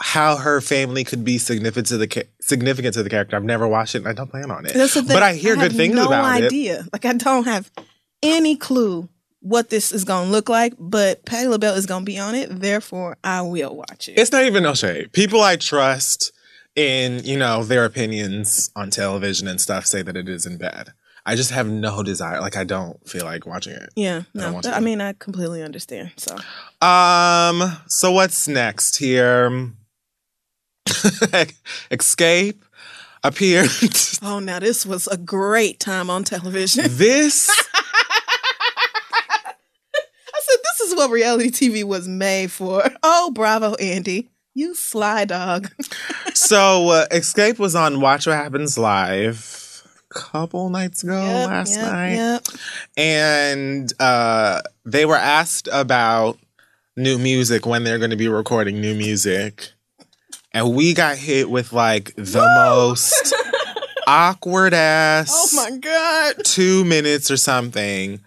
how 0.00 0.36
her 0.36 0.60
family 0.60 1.04
could 1.04 1.24
be 1.24 1.38
significant 1.38 1.86
to 1.86 1.96
the 1.96 2.06
ca- 2.06 2.28
significant 2.40 2.94
to 2.94 3.02
the 3.02 3.08
character. 3.10 3.36
I've 3.36 3.44
never 3.44 3.66
watched 3.66 3.94
it, 3.94 3.98
and 3.98 4.08
I 4.08 4.12
don't 4.12 4.30
plan 4.30 4.50
on 4.50 4.66
it. 4.66 4.74
That's 4.74 4.94
the 4.94 5.02
thing. 5.02 5.16
But 5.16 5.22
I 5.22 5.32
hear 5.32 5.56
have 5.56 5.70
good 5.70 5.76
things 5.76 5.94
no 5.94 6.06
about 6.06 6.36
it. 6.36 6.40
No 6.40 6.46
idea. 6.46 6.84
Like 6.92 7.04
I 7.06 7.14
don't 7.14 7.44
have 7.44 7.70
any 8.22 8.56
clue 8.56 9.08
what 9.40 9.70
this 9.70 9.92
is 9.92 10.04
going 10.04 10.26
to 10.26 10.32
look 10.32 10.48
like. 10.48 10.74
But 10.78 11.24
Patti 11.24 11.48
LaBelle 11.48 11.74
is 11.74 11.86
going 11.86 12.02
to 12.02 12.06
be 12.06 12.18
on 12.18 12.34
it. 12.34 12.60
Therefore, 12.60 13.16
I 13.24 13.42
will 13.42 13.74
watch 13.74 14.08
it. 14.08 14.18
It's 14.18 14.32
not 14.32 14.44
even 14.44 14.62
no 14.62 14.74
shade. 14.74 15.12
People 15.12 15.40
I 15.40 15.56
trust 15.56 16.32
in, 16.76 17.24
you 17.24 17.38
know, 17.38 17.64
their 17.64 17.84
opinions 17.84 18.70
on 18.76 18.90
television 18.90 19.48
and 19.48 19.60
stuff 19.60 19.84
say 19.84 20.02
that 20.02 20.16
it 20.16 20.28
isn't 20.28 20.58
bad. 20.58 20.92
I 21.28 21.34
just 21.34 21.50
have 21.50 21.68
no 21.68 22.02
desire. 22.02 22.40
Like 22.40 22.56
I 22.56 22.64
don't 22.64 23.06
feel 23.06 23.26
like 23.26 23.44
watching 23.44 23.74
it. 23.74 23.90
yeah, 23.94 24.22
I 24.34 24.50
no. 24.50 24.60
to. 24.62 24.74
I 24.74 24.80
mean, 24.80 25.02
I 25.02 25.12
completely 25.12 25.62
understand. 25.62 26.12
So 26.16 26.34
Um. 26.80 27.76
So 27.86 28.12
what's 28.12 28.48
next 28.48 28.96
here? 28.96 29.70
Xscape 31.90 32.62
appeared. 33.22 33.68
Oh, 34.20 34.40
now 34.40 34.58
this 34.58 34.84
was 34.84 35.06
a 35.06 35.16
great 35.18 35.78
time 35.78 36.10
on 36.10 36.24
television. 36.24 36.86
this 36.88 37.48
I 37.48 37.54
said, 40.40 40.56
this 40.64 40.80
is 40.88 40.96
what 40.96 41.10
reality 41.10 41.50
TV 41.50 41.84
was 41.84 42.08
made 42.08 42.50
for. 42.50 42.82
Oh, 43.04 43.30
bravo, 43.32 43.74
Andy. 43.74 44.28
You 44.54 44.74
sly 44.74 45.24
dog. 45.24 45.70
so 46.34 46.88
uh, 46.88 47.06
Xscape 47.12 47.60
was 47.60 47.76
on 47.76 48.00
Watch 48.00 48.26
What 48.26 48.34
Happens 48.36 48.76
Live 48.76 49.67
couple 50.10 50.68
nights 50.70 51.02
ago, 51.02 51.20
Yep, 51.22 51.48
last 51.48 51.76
yep, 51.76 51.92
night, 51.92 52.14
yep. 52.14 52.46
and 52.96 53.92
uh, 54.00 54.62
they 54.84 55.04
were 55.04 55.16
asked 55.16 55.68
about 55.72 56.38
new 56.96 57.18
music 57.18 57.66
when 57.66 57.84
they're 57.84 57.98
going 57.98 58.10
to 58.10 58.16
be 58.16 58.28
recording 58.28 58.80
new 58.80 58.94
music, 58.94 59.70
and 60.52 60.74
we 60.74 60.94
got 60.94 61.16
hit 61.16 61.50
with 61.50 61.72
like 61.72 62.14
the 62.16 62.42
most 62.66 63.34
awkward 64.06 64.74
ass. 64.74 65.30
Oh 65.32 65.70
my 65.70 65.76
God. 65.78 66.34
two 66.44 66.84
minutes 66.84 67.30
or 67.30 67.36
something 67.36 68.20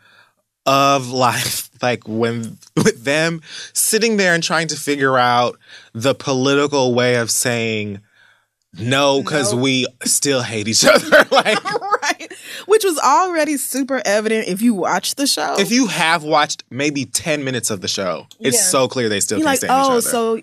of 0.67 1.10
life 1.10 1.70
like 1.82 2.08
when 2.08 2.58
with 2.78 3.04
them 3.04 3.41
sitting 3.74 4.17
there 4.17 4.36
and 4.36 4.44
trying 4.44 4.67
to 4.67 4.76
figure 4.76 5.17
out 5.17 5.58
the 5.94 6.13
political 6.13 6.94
way 6.94 7.15
of 7.15 7.32
saying 7.32 8.00
no 8.79 9.21
because 9.21 9.53
No. 9.53 9.60
we 9.62 9.86
still 10.05 10.41
hate 10.41 10.67
each 10.67 10.86
other 10.93 11.07
like 11.31 11.63
right. 11.63 12.34
Which 12.67 12.84
was 12.84 12.97
already 12.99 13.57
super 13.57 14.01
evident 14.05 14.47
if 14.47 14.62
you 14.62 14.73
watch 14.73 15.15
the 15.15 15.27
show. 15.27 15.55
if 15.60 15.71
you 15.71 15.88
have 15.88 16.23
watched 16.23 16.63
maybe 16.69 17.05
10 17.05 17.43
minutes 17.43 17.69
of 17.69 17.81
the 17.81 17.88
show 17.88 18.27
it's 18.39 18.55
Yeah. 18.57 18.63
so 18.63 18.88
clear 18.88 19.10
they 19.10 19.19
still 19.19 19.38
You're 19.39 19.45
can't 19.45 19.51
like, 19.62 19.69
stand 19.69 19.73
oh, 19.73 19.86
each 19.86 19.91
other 19.91 20.01
so 20.01 20.41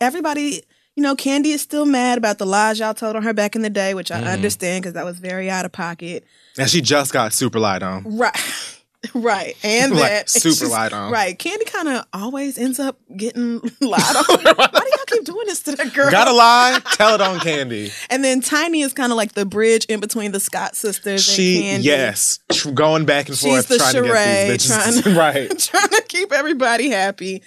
everybody, 0.00 0.62
you 0.94 1.02
know, 1.02 1.14
Kandi 1.14 1.46
is 1.46 1.60
still 1.60 1.84
mad 1.84 2.16
about 2.16 2.38
the 2.38 2.46
lies 2.46 2.78
y'all 2.78 2.94
told 2.94 3.14
on 3.16 3.22
her 3.24 3.34
back 3.34 3.54
in 3.54 3.60
the 3.60 3.68
day, 3.68 3.92
which 3.92 4.10
I 4.10 4.20
Mm-hmm. 4.20 4.28
understand 4.28 4.82
because 4.82 4.94
that 4.94 5.04
was 5.04 5.18
very 5.18 5.50
out 5.50 5.66
of 5.66 5.72
pocket. 5.72 6.24
and 6.58 6.70
she 6.70 6.80
just 6.80 7.12
got 7.12 7.34
super 7.34 7.58
lied 7.60 7.82
on 7.82 8.16
Right. 8.16 8.34
Right. 9.14 9.56
And 9.64 9.92
Like, 9.92 10.02
that 10.10 10.30
super 10.30 10.54
she's- 10.56 10.70
lied 10.70 10.92
on. 10.92 11.10
Right. 11.12 11.38
Kandi 11.38 11.66
kind 11.72 11.88
of 11.88 12.04
always 12.12 12.58
ends 12.58 12.78
up 12.78 12.98
getting 13.16 13.58
lied 13.80 14.16
on. 14.16 14.24
Why 14.26 14.44
do 14.44 14.90
y'all 14.90 15.04
keep 15.06 15.24
doing 15.24 15.46
this 15.46 15.62
to 15.64 15.72
that 15.76 15.92
girl? 15.94 16.10
gotta 16.10 16.32
lie 16.32 16.80
tell 16.92 17.14
it 17.14 17.20
on 17.20 17.40
candy 17.40 17.90
And 18.10 18.22
then 18.24 18.40
Tiny 18.40 18.82
is 18.82 18.92
kind 18.92 19.12
of 19.12 19.16
like 19.16 19.32
the 19.32 19.44
bridge 19.46 19.84
in 19.86 20.00
between 20.00 20.32
the 20.32 20.40
Scott 20.40 20.76
sisters 20.76 21.22
she 21.22 21.66
and 21.68 21.82
Kandi. 21.82 21.86
yes 21.86 22.38
going 22.74 23.04
back 23.06 23.28
and 23.28 23.36
She's 23.36 23.50
forth 23.50 23.68
the 23.68 23.78
trying 23.78 23.94
to 23.94 24.06
charade, 24.06 24.46
get 24.48 24.60
these 24.60 24.66
trying 24.66 25.02
to- 25.02 25.18
right 25.18 25.58
trying 25.58 25.88
to 25.88 26.04
keep 26.08 26.32
everybody 26.32 26.88
happy. 26.90 27.42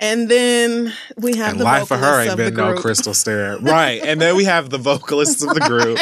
And 0.00 0.28
then 0.28 0.92
we 1.16 1.36
have 1.36 1.52
And 1.52 1.60
the 1.60 1.64
life 1.64 1.88
for 1.88 1.96
her 1.96 2.20
ain't 2.20 2.36
been 2.36 2.54
no 2.54 2.74
crystal 2.76 3.14
stair. 3.14 3.58
Right. 3.60 4.00
And 4.02 4.20
then 4.20 4.36
we 4.36 4.44
have 4.44 4.70
the 4.70 4.78
vocalists 4.78 5.42
of 5.42 5.52
the 5.54 5.60
group. 5.66 5.98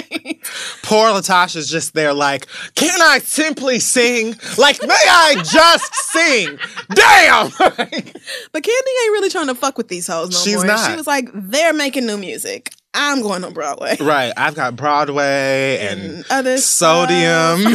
Poor 0.82 1.09
LaTocha's 1.09 1.68
just 1.68 1.94
there 1.94 2.12
like, 2.12 2.46
can 2.74 3.00
I 3.00 3.18
simply 3.20 3.78
sing? 3.78 4.35
Like, 4.59 4.80
may 4.82 4.88
I 4.94 5.37
just 5.42 5.94
sing? 6.12 6.59
Damn! 6.94 7.50
But 8.52 8.62
Kandi 8.62 8.68
ain't 8.68 9.12
really 9.12 9.30
trying 9.30 9.46
to 9.48 9.54
fuck 9.54 9.78
with 9.78 9.88
these 9.88 10.06
hoes 10.06 10.30
no 10.30 10.38
She's 10.38 10.56
more. 10.56 10.66
not. 10.66 10.90
She 10.90 10.96
was 10.96 11.06
like, 11.06 11.28
they're 11.32 11.72
making 11.72 12.06
new 12.06 12.16
music. 12.16 12.72
I'm 12.98 13.20
going 13.22 13.44
on 13.44 13.52
Broadway. 13.52 13.96
right. 14.00 14.32
I've 14.37 14.54
got 14.54 14.74
Broadway 14.76 15.78
and, 15.88 16.00
And 16.00 16.24
other 16.30 16.59
sodium. 16.59 17.74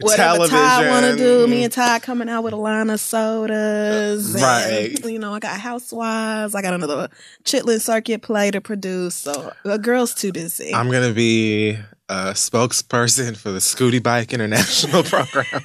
Whatever 0.00 0.46
Ty 0.48 0.90
want 0.90 1.06
to 1.06 1.16
do, 1.16 1.46
me 1.46 1.64
and 1.64 1.72
Ty 1.72 2.00
coming 2.00 2.28
out 2.28 2.42
with 2.44 2.52
a 2.52 2.56
line 2.56 2.90
of 2.90 3.00
sodas. 3.00 4.34
and, 4.34 4.42
Right. 4.42 5.04
you 5.04 5.18
know, 5.18 5.34
I 5.34 5.38
got 5.38 5.58
Housewives. 5.60 6.54
I 6.54 6.62
got 6.62 6.74
another 6.74 7.08
Chitlin 7.44 7.80
Circuit 7.80 8.22
play 8.22 8.50
to 8.50 8.60
produce. 8.60 9.14
So 9.14 9.52
the 9.64 9.78
girl's 9.78 10.14
too 10.14 10.32
busy. 10.32 10.74
I'm 10.74 10.90
going 10.90 11.08
to 11.08 11.14
be 11.14 11.72
a 12.08 12.32
spokesperson 12.34 13.36
for 13.36 13.50
the 13.50 13.58
Scooty 13.60 14.02
Bike 14.02 14.32
International 14.32 15.02
program. 15.04 15.62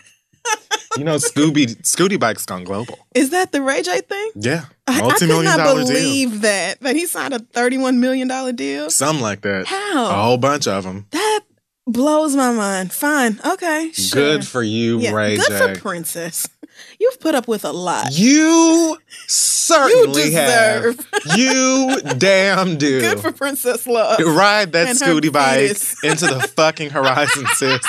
You 0.97 1.03
know, 1.03 1.15
Scooby 1.17 1.75
Scooty 1.83 2.19
Bike's 2.19 2.45
gone 2.45 2.63
global. 2.63 2.99
Is 3.15 3.29
that 3.31 3.51
the 3.51 3.61
Ray 3.61 3.81
J 3.81 4.01
thing? 4.01 4.31
Yeah. 4.35 4.65
I, 4.87 4.97
I 4.97 5.01
Multi 5.01 5.17
could 5.19 5.27
million 5.27 5.45
not 5.45 5.57
dollar 5.57 5.83
deal. 5.83 5.87
believe 5.93 6.41
that. 6.41 6.79
That 6.81 6.95
he 6.95 7.05
signed 7.05 7.33
a 7.33 7.39
$31 7.39 7.97
million 7.97 8.55
deal. 8.55 8.89
Something 8.89 9.21
like 9.21 9.41
that. 9.41 9.67
How? 9.67 10.09
A 10.09 10.13
whole 10.23 10.37
bunch 10.37 10.67
of 10.67 10.83
them. 10.83 11.05
That 11.11 11.41
blows 11.85 12.35
my 12.35 12.51
mind. 12.53 12.91
Fine, 12.93 13.39
okay, 13.45 13.91
sure. 13.93 14.21
Good 14.37 14.47
for 14.47 14.61
you, 14.63 14.99
yeah, 14.99 15.11
Ray 15.13 15.37
good 15.37 15.47
J. 15.49 15.73
for 15.75 15.79
Princess. 15.81 16.47
You've 16.99 17.19
put 17.19 17.33
up 17.33 17.47
with 17.47 17.65
a 17.65 17.71
lot. 17.71 18.07
You 18.11 18.97
certainly 19.27 20.23
deserve. 20.25 20.97
have. 21.11 21.37
You 21.37 22.01
damn 22.17 22.77
do. 22.77 22.99
Good 23.01 23.19
for 23.19 23.31
Princess 23.31 23.87
Love. 23.87 24.19
Ride 24.19 24.71
that 24.73 24.89
and 24.89 24.97
scooty 24.97 25.31
bike 25.31 25.71
into 26.03 26.27
the 26.27 26.47
fucking 26.55 26.91
horizon, 26.91 27.45
sis. 27.55 27.81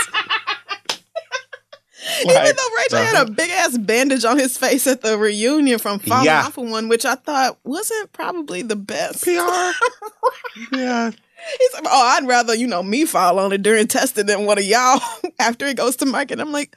Even 2.21 2.33
though 2.57 2.97
J 2.99 3.05
had 3.05 3.29
a 3.29 3.31
big 3.31 3.51
ass 3.51 3.77
bandage 3.79 4.25
on 4.25 4.39
his 4.39 4.57
face 4.57 4.87
at 4.87 5.03
the 5.03 5.19
reunion 5.19 5.79
from 5.79 5.99
falling 5.99 6.25
Yeah. 6.27 6.45
off 6.47 6.57
of 6.59 6.69
one, 6.69 6.89
which 6.89 7.05
I 7.05 7.15
thought 7.17 7.59
wasn't 7.65 8.13
probably 8.13 8.63
the 8.63 8.77
best. 8.77 9.25
PR. 9.25 9.31
yeah. 10.77 11.11
He's 11.11 11.75
like, 11.75 11.85
oh, 11.87 12.17
I'd 12.17 12.27
rather, 12.27 12.55
you 12.55 12.67
know, 12.67 12.83
me 12.83 13.05
fall 13.05 13.39
on 13.39 13.53
it 13.53 13.63
during 13.63 13.87
testing 13.87 14.27
than 14.27 14.45
one 14.45 14.59
of 14.59 14.65
y'all 14.65 15.01
after 15.39 15.67
it 15.67 15.77
goes 15.77 15.97
to 15.97 16.07
market. 16.07 16.41
I'm 16.41 16.51
like, 16.53 16.77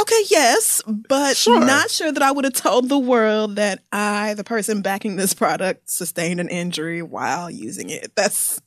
okay, 0.00 0.20
yes, 0.28 0.82
but 0.86 1.36
Sure. 1.36 1.60
not 1.64 1.90
sure 1.90 2.10
that 2.10 2.22
I 2.22 2.32
would 2.32 2.44
have 2.44 2.54
told 2.54 2.88
the 2.88 2.98
world 2.98 3.56
that 3.56 3.84
I, 3.92 4.34
the 4.34 4.42
person 4.44 4.82
backing 4.82 5.14
this 5.16 5.32
product, 5.34 5.88
sustained 5.88 6.40
an 6.40 6.48
injury 6.48 7.02
while 7.02 7.48
using 7.50 7.90
it. 7.90 8.12
That's, 8.16 8.60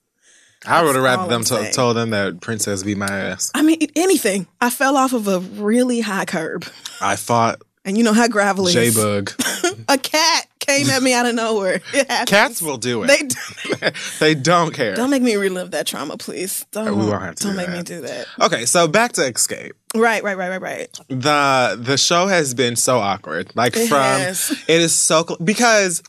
I 0.67 0.83
would 0.83 0.95
have 0.95 1.03
rather 1.03 1.27
them 1.29 1.43
saying. 1.43 1.73
told 1.73 1.95
them 1.97 2.09
that 2.11 2.41
Princess 2.41 2.83
beat 2.83 2.97
my 2.97 3.07
ass. 3.07 3.51
I 3.55 3.61
mean, 3.61 3.79
anything. 3.95 4.47
I 4.61 4.69
fell 4.69 4.97
off 4.97 5.13
of 5.13 5.27
a 5.27 5.39
really 5.39 6.01
high 6.01 6.25
curb. 6.25 6.65
I 7.01 7.15
fought 7.15 7.61
And 7.85 7.97
you 7.97 8.03
know 8.03 8.13
how 8.13 8.27
gravel 8.27 8.67
is. 8.67 8.73
J 8.73 8.91
Bug. 8.91 9.31
A 9.89 9.97
cat 9.97 10.47
came 10.59 10.89
at 10.89 11.01
me 11.01 11.13
out 11.13 11.25
of 11.25 11.35
nowhere. 11.35 11.79
Cats 12.25 12.61
will 12.61 12.77
do 12.77 13.03
it. 13.03 13.07
They 13.07 13.79
They, 13.79 13.91
they 14.19 14.35
don't 14.35 14.73
care. 14.73 14.95
don't 14.95 15.09
make 15.09 15.21
me 15.21 15.35
relive 15.35 15.71
that 15.71 15.87
trauma, 15.87 16.17
please. 16.17 16.65
Don't, 16.71 16.85
We 16.97 17.05
won't 17.05 17.21
have 17.21 17.35
to 17.35 17.43
don't 17.43 17.51
do 17.53 17.57
make 17.57 17.67
that. 17.67 17.77
me 17.77 17.83
do 17.83 18.01
that. 18.01 18.27
okay, 18.41 18.65
so 18.65 18.87
back 18.87 19.13
to 19.13 19.21
Xscape. 19.21 19.71
Right, 19.95 20.21
right, 20.23 20.37
right, 20.37 20.49
right, 20.49 20.61
right. 20.61 20.99
the 21.07 21.77
the 21.81 21.97
show 21.97 22.27
has 22.27 22.53
been 22.53 22.75
so 22.75 22.97
awkward. 22.99 23.51
Like 23.55 23.77
It 23.77 23.87
from 23.87 23.99
has. 23.99 24.51
it 24.67 24.81
is 24.81 24.93
so 24.93 25.23
cl- 25.25 25.37
because 25.43 26.03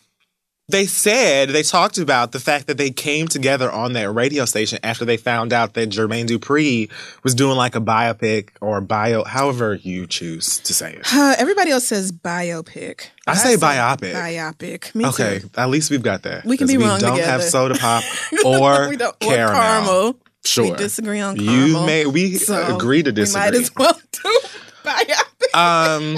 they 0.71 0.85
said 0.87 1.49
they 1.49 1.63
talked 1.63 1.97
about 1.97 2.33
the 2.33 2.41
fact 2.41 2.67
that 2.67 2.77
they 2.77 2.91
came 2.91 3.27
together 3.27 3.71
on 3.73 3.95
that 3.95 4.11
radio 4.13 4.45
station 4.45 4.79
after 4.83 5.05
they 5.07 5.17
found 5.17 5.53
out 5.53 5.73
that 5.75 5.89
Jermaine 5.89 6.27
Dupri 6.27 6.91
was 7.23 7.35
doing 7.35 7.57
like 7.57 7.75
a 7.75 7.81
biopic 7.81 8.51
or 8.61 8.81
bio, 8.83 9.25
however 9.25 9.75
you 9.77 10.07
choose 10.07 10.59
to 10.61 10.75
say 10.75 10.93
it. 10.95 11.07
Uh, 11.13 11.35
everybody 11.39 11.71
else 11.71 11.87
says 11.87 12.13
biopic. 12.13 13.09
I 13.27 13.35
say 13.35 13.57
biopic. 13.57 14.13
Biopic. 14.15 14.95
Me 14.95 15.07
Okay, 15.07 15.39
too. 15.41 15.51
at 15.57 15.71
least 15.71 15.91
we've 15.91 16.03
got 16.03 16.23
that. 16.25 16.45
We 16.45 16.57
can 16.59 16.67
be 16.67 16.77
we 16.77 16.85
wrong 16.85 17.01
don't 17.01 17.19
have 17.21 17.43
soda 17.43 17.75
pop 17.75 18.05
or 18.45 18.89
we 18.91 18.97
don't, 18.97 19.15
or 19.25 19.29
caramel. 19.29 19.55
caramel. 19.61 20.17
Sure, 20.45 20.71
We 20.71 20.77
disagree 20.77 21.21
on 21.21 21.37
caramel. 21.37 21.67
you 21.81 21.87
may 21.87 22.07
we 22.07 22.35
So 22.35 22.77
agree 22.77 23.03
to 23.03 23.11
We 23.11 23.15
disagree. 23.15 23.41
might 23.51 23.55
as 23.55 23.71
well 23.75 23.99
do 24.13 24.39
biopic. 24.85 25.55
Um, 25.55 26.17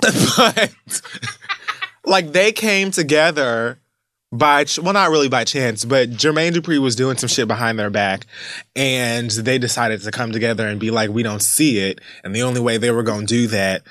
but 0.00 0.70
like 2.08 2.32
they 2.32 2.52
came 2.52 2.90
together 2.90 3.78
by 4.30 4.64
ch- 4.64 4.78
well, 4.78 4.92
not 4.92 5.10
really 5.10 5.28
by 5.28 5.44
chance, 5.44 5.84
but 5.84 6.10
Jermaine 6.10 6.52
Dupri 6.52 6.78
was 6.78 6.96
doing 6.96 7.16
some 7.16 7.28
shit 7.28 7.48
behind 7.48 7.78
their 7.78 7.90
back, 7.90 8.26
and 8.76 9.30
they 9.30 9.58
decided 9.58 10.02
to 10.02 10.10
come 10.10 10.32
together 10.32 10.66
and 10.66 10.78
be 10.78 10.90
like, 10.90 11.10
"We 11.10 11.22
don't 11.22 11.42
see 11.42 11.78
it," 11.78 12.00
and 12.24 12.34
the 12.34 12.42
only 12.42 12.60
way 12.60 12.76
they 12.76 12.90
were 12.90 13.02
going 13.02 13.26
to 13.26 13.34
do 13.34 13.46
that 13.48 13.82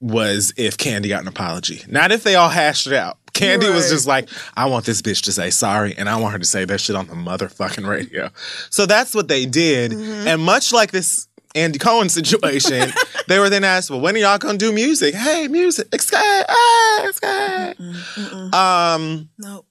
was 0.00 0.52
if 0.56 0.76
Kandi 0.76 1.08
got 1.08 1.22
an 1.22 1.28
apology, 1.28 1.82
not 1.88 2.12
if 2.12 2.22
they 2.22 2.34
all 2.34 2.48
hashed 2.48 2.86
it 2.86 2.92
out. 2.92 3.18
Kandi 3.32 3.72
was 3.74 3.88
just 3.88 4.06
like, 4.06 4.28
I 4.54 4.66
want 4.66 4.84
this 4.84 5.00
bitch 5.00 5.22
to 5.22 5.32
say 5.32 5.48
sorry, 5.50 5.94
and 5.96 6.08
I 6.08 6.16
want 6.16 6.32
her 6.32 6.38
to 6.38 6.44
say 6.44 6.64
that 6.66 6.80
shit 6.80 6.96
on 6.96 7.06
the 7.06 7.14
motherfucking 7.14 7.88
radio. 7.88 8.30
So 8.68 8.84
that's 8.84 9.14
what 9.14 9.28
they 9.28 9.46
did. 9.46 9.92
Mm-hmm. 9.92 10.28
And 10.28 10.42
much 10.42 10.72
like 10.72 10.90
this 10.90 11.28
Andy 11.54 11.78
Cohen 11.78 12.08
situation, 12.08 12.90
they 13.28 13.38
were 13.38 13.50
then 13.50 13.64
asked, 13.64 13.90
Well, 13.90 14.00
when 14.00 14.14
are 14.14 14.18
y'all 14.18 14.38
gonna 14.38 14.58
do 14.58 14.72
music? 14.72 15.14
Hey, 15.14 15.48
music, 15.48 15.90
Xscape, 15.90 16.44
ah, 16.48 17.00
Xscape. 17.06 18.54
Um, 18.54 19.28
Nope. 19.38 19.66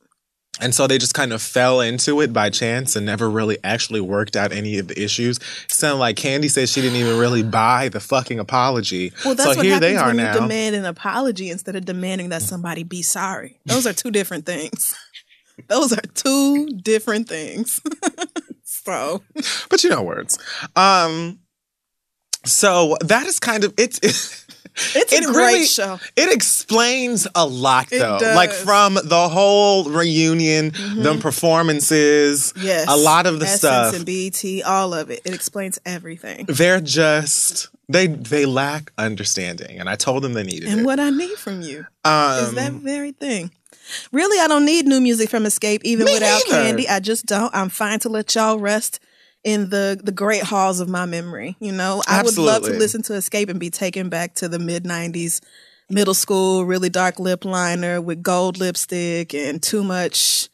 and 0.60 0.76
so 0.76 0.86
they 0.88 0.98
just 0.98 1.14
kind 1.14 1.34
of 1.34 1.42
fell 1.42 1.82
into 1.82 2.22
it 2.22 2.32
by 2.34 2.50
chance 2.50 2.96
and 2.96 3.06
never 3.06 3.30
really 3.30 3.58
actually 3.64 4.02
worked 4.02 4.36
out 4.36 4.52
any 4.52 4.78
of 4.78 4.88
the 4.90 5.02
issues. 5.02 5.38
It 5.38 5.72
sounded 5.72 5.98
like 6.00 6.18
Kandi 6.18 6.50
said 6.52 6.70
she 6.70 6.82
didn't 6.82 6.98
even 6.98 7.18
really 7.18 7.42
buy 7.44 7.90
the 7.90 8.00
fucking 8.00 8.38
apology. 8.40 9.12
Well, 9.26 9.34
that's 9.36 9.52
so 9.52 9.56
what 9.58 9.66
here 9.66 9.74
happens 9.76 9.92
they 9.92 9.98
are 9.98 10.08
when 10.08 10.18
now. 10.18 10.34
you 10.36 10.40
demand 10.42 10.76
an 10.76 10.86
apology 10.86 11.50
instead 11.50 11.76
of 11.76 11.86
demanding 11.86 12.30
that 12.30 12.42
somebody 12.44 12.84
be 12.84 13.02
sorry. 13.02 13.60
Those 13.66 13.88
are 13.88 13.94
two 13.94 14.12
different 14.12 14.46
things. 14.46 14.96
Those 15.68 15.94
are 15.94 16.02
two 16.16 16.68
different 16.82 17.28
things. 17.30 17.82
so 18.64 19.22
but 19.70 19.84
you 19.84 19.90
know 19.92 20.02
words. 20.02 20.40
Um, 20.76 21.40
so 22.46 22.98
that 23.02 23.26
is 23.28 23.40
kind 23.40 23.64
of 23.64 23.74
it's. 23.78 24.00
it's 24.96 25.12
a 25.14 25.18
It 25.18 25.24
great 25.26 25.34
really- 25.36 25.66
show. 25.66 26.00
It 26.16 26.34
explains 26.34 27.28
a 27.36 27.46
lot, 27.46 27.90
though. 27.90 28.20
Like 28.22 28.52
from 28.52 28.96
the 29.04 29.28
whole 29.30 29.84
reunion, 29.90 30.70
the 30.96 31.18
performances, 31.22 32.54
Yes. 32.60 32.88
a 32.90 32.96
lot 32.96 33.26
of 33.26 33.40
the 33.40 33.46
Essence 33.46 33.60
stuff. 33.60 33.96
and 33.96 34.06
BET, 34.06 34.44
all 34.66 34.94
of 34.94 35.10
it. 35.12 35.22
It 35.26 35.34
explains 35.34 35.80
everything. 35.86 36.46
they're 36.48 36.82
just 36.82 37.68
they 37.90 38.08
they 38.08 38.46
lack 38.46 38.92
understanding, 38.98 39.80
and 39.80 39.90
I 39.90 39.96
told 39.96 40.24
them 40.24 40.34
they 40.34 40.44
needed 40.44 40.64
And 40.70 40.74
it. 40.74 40.78
And 40.78 40.86
what 40.86 41.00
I 41.00 41.10
need 41.10 41.38
from 41.38 41.62
you 41.62 41.86
um, 42.06 42.40
is 42.46 42.54
that 42.54 42.72
very 42.74 43.12
thing. 43.12 43.52
Really, 44.14 44.40
I 44.40 44.48
don't 44.48 44.64
need 44.66 44.86
new 44.86 45.02
music 45.02 45.30
from 45.30 45.44
Xscape, 45.44 45.82
even 45.84 46.06
without 46.06 46.42
neither. 46.50 46.78
Kandi. 46.78 46.90
I 46.90 47.00
just 47.02 47.26
don't. 47.26 47.54
I'm 47.54 47.68
fine 47.70 48.00
to 48.00 48.10
let 48.10 48.34
y'all 48.36 48.58
rest 48.60 49.00
in 49.44 49.70
the 49.70 50.00
the 50.02 50.12
great 50.12 50.44
halls 50.44 50.80
of 50.80 50.90
my 50.90 51.06
memory. 51.06 51.56
You 51.60 51.72
know, 51.72 52.02
I 52.08 52.24
would 52.24 52.38
love 52.38 52.64
to 52.64 52.72
listen 52.72 53.02
to 53.04 53.14
Xscape 53.14 53.50
and 53.50 53.60
be 53.60 53.70
taken 53.70 54.10
back 54.10 54.36
to 54.36 54.48
the 54.48 54.60
mid 54.60 54.84
'90s, 54.84 55.42
middle 55.90 56.14
school, 56.14 56.66
really 56.66 56.90
dark 56.90 57.20
lip 57.20 57.46
liner 57.46 58.02
with 58.02 58.22
gold 58.22 58.58
lipstick 58.58 59.34
and 59.34 59.62
too 59.62 59.84
much. 59.84 60.50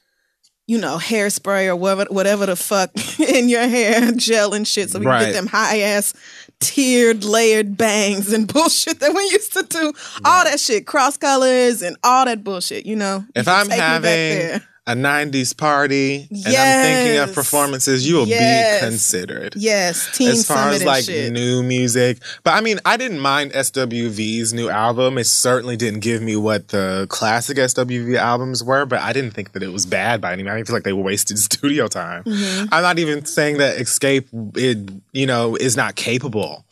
You 0.70 0.78
know, 0.80 0.98
hairspray 0.98 1.68
or 1.68 1.78
whatever, 1.78 2.06
whatever 2.10 2.46
the 2.46 2.58
fuck 2.58 2.92
in 3.22 3.48
your 3.48 3.66
hair, 3.70 4.12
gel 4.18 4.54
and 4.54 4.68
shit, 4.68 4.90
so 4.90 5.00
we 5.00 5.06
can 5.06 5.22
get 5.22 5.34
them 5.34 5.48
high 5.48 5.80
ass 5.80 6.14
tiered, 6.60 7.24
layered 7.24 7.78
bangs 7.78 8.34
and 8.34 8.48
bullshit 8.54 9.00
that 9.00 9.14
we 9.14 9.22
used 9.32 9.54
to 9.54 9.64
do. 9.64 9.94
All 10.26 10.44
that 10.44 10.60
shit, 10.60 10.86
cross 10.86 11.16
colors 11.16 11.82
and 11.82 11.96
all 12.04 12.26
that 12.26 12.44
bullshit. 12.44 12.86
You 12.86 12.98
know, 12.98 13.26
if 13.34 13.46
can 13.46 13.56
I'm 13.56 13.68
take 13.68 13.76
me 13.76 13.80
back 13.80 14.04
having. 14.04 14.68
A 14.88 14.96
'90s 14.96 15.56
party 15.56 16.28
and 16.32 16.48
I'm 16.48 16.82
thinking 16.84 17.18
of 17.20 17.34
performances, 17.36 18.08
you 18.08 18.16
will 18.16 18.28
Yes. 18.28 18.80
be 18.82 18.88
considered. 18.88 19.54
yes, 19.58 20.10
Teen 20.16 20.30
as 20.30 20.48
far 20.48 20.70
as 20.70 20.84
like 20.84 21.04
shit. 21.04 21.34
new 21.34 21.62
music. 21.62 22.20
But 22.44 22.54
I 22.54 22.62
mean, 22.62 22.80
I 22.86 22.96
didn't 22.98 23.20
mind 23.20 23.52
SWV's 23.52 24.54
new 24.54 24.70
album. 24.70 25.18
It 25.18 25.26
certainly 25.28 25.76
didn't 25.76 26.00
give 26.00 26.22
me 26.22 26.36
what 26.38 26.70
the 26.70 27.06
classic 27.10 27.58
SWV 27.58 28.16
albums 28.18 28.64
were, 28.64 28.86
but 28.86 29.02
I 29.02 29.12
didn't 29.14 29.32
think 29.32 29.52
that 29.54 29.62
it 29.64 29.74
was 29.74 29.86
bad 29.86 30.22
by 30.22 30.32
any 30.34 30.44
means. 30.44 30.54
I 30.54 30.56
didn't 30.58 30.68
feel 30.68 30.76
like 30.78 30.84
they 30.84 30.94
wasted 30.94 31.38
studio 31.50 31.88
time. 31.88 32.24
Mm-hmm. 32.24 32.74
I'm 32.74 32.82
not 32.82 32.98
even 33.00 33.26
saying 33.26 33.58
that 33.58 33.78
Xscape, 33.78 34.26
it, 34.58 34.90
you 35.12 35.26
know, 35.26 35.56
is 35.56 35.76
not 35.76 35.96
capable 35.96 36.66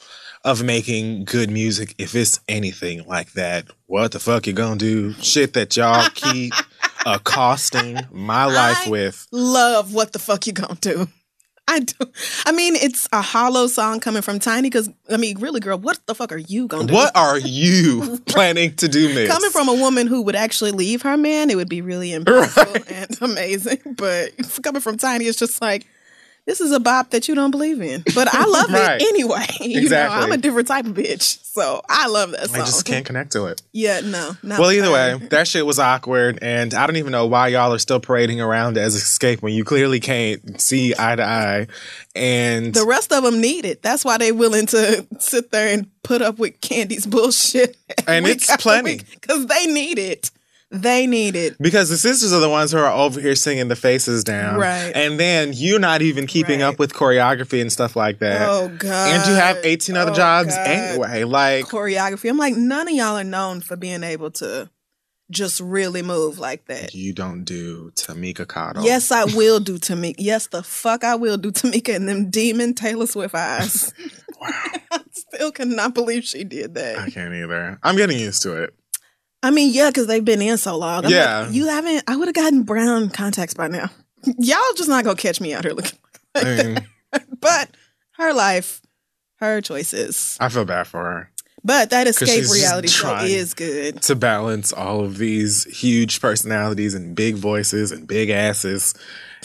of 0.46 0.64
making 0.64 1.26
good 1.26 1.50
music 1.50 1.94
if 1.98 2.16
it's 2.16 2.40
anything 2.48 3.04
like 3.08 3.34
that. 3.34 3.66
What 3.88 4.12
the 4.14 4.20
fuck 4.20 4.48
you 4.48 4.54
gonna 4.54 4.78
do? 4.78 5.12
Shit 5.14 5.54
that 5.54 5.76
y'all 5.76 6.08
keep 6.14 6.54
accosting 7.06 8.00
my 8.12 8.46
life 8.46 8.88
I- 8.88 8.90
with. 8.90 9.28
Love 9.32 9.94
what 9.94 10.14
the 10.14 10.20
fuck 10.20 10.48
you 10.48 10.54
gonna 10.54 10.76
do. 10.80 11.08
I 11.68 11.80
do. 11.80 11.96
I 12.46 12.52
mean, 12.52 12.76
it's 12.76 13.10
a 13.12 13.24
hollow 13.24 13.66
song 13.66 14.00
coming 14.00 14.22
from 14.22 14.38
Tiny 14.38 14.70
because 14.70 14.88
I 15.10 15.18
mean, 15.18 15.40
really, 15.40 15.60
girl, 15.60 15.80
what 15.80 16.00
the 16.06 16.14
fuck 16.14 16.32
are 16.32 16.38
you 16.38 16.68
gonna 16.68 16.86
do? 16.86 16.94
What 16.94 17.16
are 17.18 17.40
you 17.40 18.20
planning 18.28 18.76
to 18.76 18.88
do, 18.88 19.08
Miss? 19.16 19.28
Coming 19.32 19.50
from 19.50 19.68
a 19.68 19.74
woman 19.74 20.06
who 20.06 20.22
would 20.22 20.36
actually 20.36 20.72
leave 20.72 21.02
her 21.02 21.18
man, 21.18 21.50
it 21.50 21.56
would 21.56 21.68
be 21.70 21.82
really 21.82 22.10
impactful 22.20 22.92
and 22.92 23.20
amazing. 23.32 23.80
But 23.98 24.34
coming 24.62 24.80
from 24.82 24.98
Tiny, 24.98 25.26
it's 25.26 25.40
just 25.40 25.60
like 25.60 25.88
this 26.46 26.62
is 26.62 26.72
a 26.72 26.80
bop 26.80 27.10
that 27.12 27.28
you 27.28 27.36
don't 27.36 27.52
believe 27.52 27.82
in. 27.82 28.04
But 28.14 28.34
I 28.34 28.46
love 28.46 28.70
Right. 28.72 29.02
it 29.02 29.08
anyway. 29.08 29.46
You 29.62 29.80
Exactly. 29.82 30.16
know, 30.18 30.24
I'm 30.26 30.32
a 30.32 30.38
different 30.38 30.68
type 30.68 30.86
of 30.86 30.94
bitch, 30.94 31.44
so 31.44 31.82
I 31.90 32.08
love 32.08 32.32
that 32.32 32.50
song. 32.50 32.62
I 32.62 32.66
just 32.66 32.86
can't 32.86 33.06
connect 33.06 33.32
to 33.32 33.46
it. 33.48 33.62
Yeah, 33.72 34.02
no. 34.02 34.36
Not 34.44 34.60
Well, 34.60 34.72
either 34.72 34.92
way, 34.92 35.18
that 35.32 35.48
shit 35.48 35.66
was 35.66 35.80
awkward, 35.80 36.38
and 36.42 36.74
I 36.74 36.86
don't 36.86 36.98
even 36.98 37.12
know 37.12 37.26
why 37.26 37.48
y'all 37.50 37.74
are 37.74 37.80
still 37.80 38.00
parading 38.00 38.42
around 38.42 38.78
as 38.78 38.96
Xscape 38.96 39.42
when 39.42 39.54
you 39.54 39.64
clearly 39.64 40.00
can't 40.00 40.62
see 40.62 40.94
eye 40.98 41.16
to 41.16 41.24
eye. 41.24 41.68
And 42.16 42.74
The 42.74 42.86
rest 42.86 43.12
of 43.12 43.24
them 43.24 43.42
need 43.42 43.66
it. 43.66 43.82
That's 43.82 44.06
why 44.06 44.18
they 44.18 44.32
willing 44.32 44.68
to 44.68 45.06
sit 45.20 45.52
there 45.52 45.74
and 45.74 45.88
put 46.04 46.22
up 46.22 46.38
with 46.38 46.60
Kandi's 46.62 47.06
bullshit. 47.08 47.76
And 48.08 48.28
it's 48.28 48.56
plenty. 48.58 49.00
Because 49.20 49.48
they 49.48 49.66
need 49.66 49.98
it. 49.98 50.30
They 50.72 51.06
need 51.08 51.36
it. 51.36 51.56
because 51.62 51.90
the 51.90 51.98
sisters 51.98 52.34
are 52.34 52.40
the 52.40 52.50
ones 52.50 52.72
who 52.72 52.80
are 52.80 52.92
over 52.92 53.22
here 53.22 53.36
singing 53.36 53.68
the 53.68 53.76
faces 53.76 54.24
down, 54.24 54.60
Right. 54.60 54.92
And 54.96 55.20
then 55.20 55.52
you're 55.54 55.80
not 55.80 56.02
even 56.02 56.26
keeping 56.28 56.60
Right. 56.62 56.68
up 56.68 56.80
with 56.80 56.92
choreography 56.94 57.62
and 57.62 57.72
stuff 57.72 57.96
like 57.96 58.20
that. 58.20 58.42
Oh, 58.50 58.70
God. 58.78 59.10
And 59.14 59.26
you 59.28 59.36
have 59.36 59.58
18 59.64 59.96
other 59.96 60.12
Oh, 60.12 60.16
jobs 60.16 60.56
God. 60.56 60.68
anyway. 60.68 61.24
Like, 61.24 61.66
Choreography. 61.66 62.30
I'm 62.30 62.38
like, 62.38 62.56
none 62.56 62.88
of 62.88 62.94
y'all 62.94 63.16
are 63.18 63.24
known 63.24 63.62
for 63.62 63.76
being 63.78 64.04
able 64.04 64.32
to 64.32 64.70
just 65.32 65.60
really 65.60 66.02
move 66.02 66.40
like 66.40 66.66
that. 66.66 66.94
You 66.94 67.14
don't 67.14 67.44
do 67.46 67.92
Tameka 67.96 68.48
Cottle. 68.48 68.84
Yes, 68.84 69.12
I 69.12 69.24
will 69.26 69.60
do 69.60 69.78
Tameka. 69.78 70.16
Yes, 70.20 70.48
the 70.48 70.62
fuck 70.64 71.04
I 71.04 71.16
will 71.16 71.38
do 71.38 71.52
Tameka 71.52 71.96
and 71.96 72.08
them 72.10 72.30
demon 72.30 72.74
Taylor 72.74 73.08
Swift 73.08 73.36
eyes. 73.36 73.94
Wow. 74.42 74.50
I 74.92 75.00
still 75.14 75.52
cannot 75.54 75.94
believe 75.94 76.26
she 76.26 76.44
did 76.44 76.76
that. 76.76 76.98
I 77.00 77.10
can't 77.10 77.34
either. 77.34 77.80
I'm 77.82 77.96
getting 77.96 78.20
used 78.20 78.42
to 78.44 78.64
it. 78.64 78.76
I 79.46 79.52
mean, 79.52 79.72
yeah, 79.74 79.90
because 79.90 80.08
they've 80.08 80.26
been 80.26 80.42
in 80.42 80.58
so 80.58 80.76
long. 80.78 81.06
I'm 81.06 81.12
Yeah. 81.12 81.42
like, 81.42 81.54
you 81.54 81.68
haven't. 81.68 82.04
I 82.08 82.16
would 82.16 82.28
have 82.28 82.36
gotten 82.36 82.64
brown 82.64 83.10
contacts 83.10 83.54
by 83.54 83.68
now. 83.68 83.90
Y'all 84.40 84.60
just 84.76 84.90
not 84.90 85.04
gonna 85.04 85.16
catch 85.16 85.40
me 85.40 85.54
out 85.54 85.64
here 85.64 85.74
looking. 85.74 86.00
I 86.36 86.44
mean, 86.44 86.88
But 87.40 87.70
her 88.14 88.34
life, 88.34 88.82
her 89.40 89.62
choices. 89.62 90.36
I 90.40 90.50
feel 90.50 90.66
bad 90.66 90.88
for 90.88 91.00
her. 91.04 91.32
But 91.64 91.90
that 91.92 92.06
Xscape 92.08 92.52
reality 92.52 92.88
show 92.88 93.18
is 93.22 93.54
good. 93.54 94.02
to 94.04 94.16
balance 94.16 94.72
all 94.74 95.02
of 95.04 95.18
these 95.18 95.64
huge 95.66 96.22
personalities 96.22 96.94
and 96.94 97.16
big 97.16 97.36
voices 97.36 97.92
and 97.92 98.08
big 98.08 98.30
asses 98.30 98.94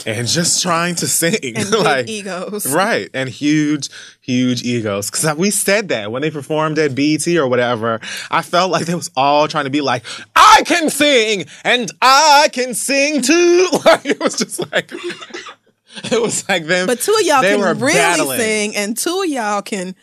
and 0.07 0.26
just 0.26 0.62
trying 0.62 0.94
to 0.96 1.07
sing 1.07 1.34
like 1.70 2.09
egos. 2.09 2.66
right 2.72 3.09
and 3.14 3.28
huge 3.28 3.88
huge 4.20 4.62
egos 4.62 5.11
because 5.11 5.36
we 5.36 5.51
said 5.51 5.88
that 5.88 6.11
when 6.12 6.22
they 6.22 6.30
performed 6.30 6.78
at 6.78 6.94
BET 6.94 7.26
or 7.28 7.46
whatever 7.48 8.01
I 8.30 8.42
felt 8.42 8.70
like 8.70 8.86
they 8.86 8.94
was 8.94 9.11
all 9.16 9.48
trying 9.48 9.64
to 9.64 9.70
be 9.70 9.80
like 9.80 10.05
I 10.36 10.62
can 10.66 10.90
sing 10.90 11.44
and 11.64 11.90
I 12.01 12.48
can 12.53 12.74
sing 12.74 13.22
too 13.22 13.68
like 13.84 14.07
it 14.07 14.20
was 14.20 14.36
just 14.36 14.61
like 14.72 14.92
it 16.05 16.20
was 16.22 16.48
like 16.48 16.66
them 16.66 16.86
But 16.86 17.01
two 17.01 17.12
of 17.12 17.26
y'all 17.26 17.42
can 17.42 17.61
really 17.78 17.92
battling. 17.94 18.38
sing, 18.38 18.76
and 18.76 18.96
two 18.96 19.22
of 19.22 19.28
y'all 19.28 19.62
can 19.62 19.94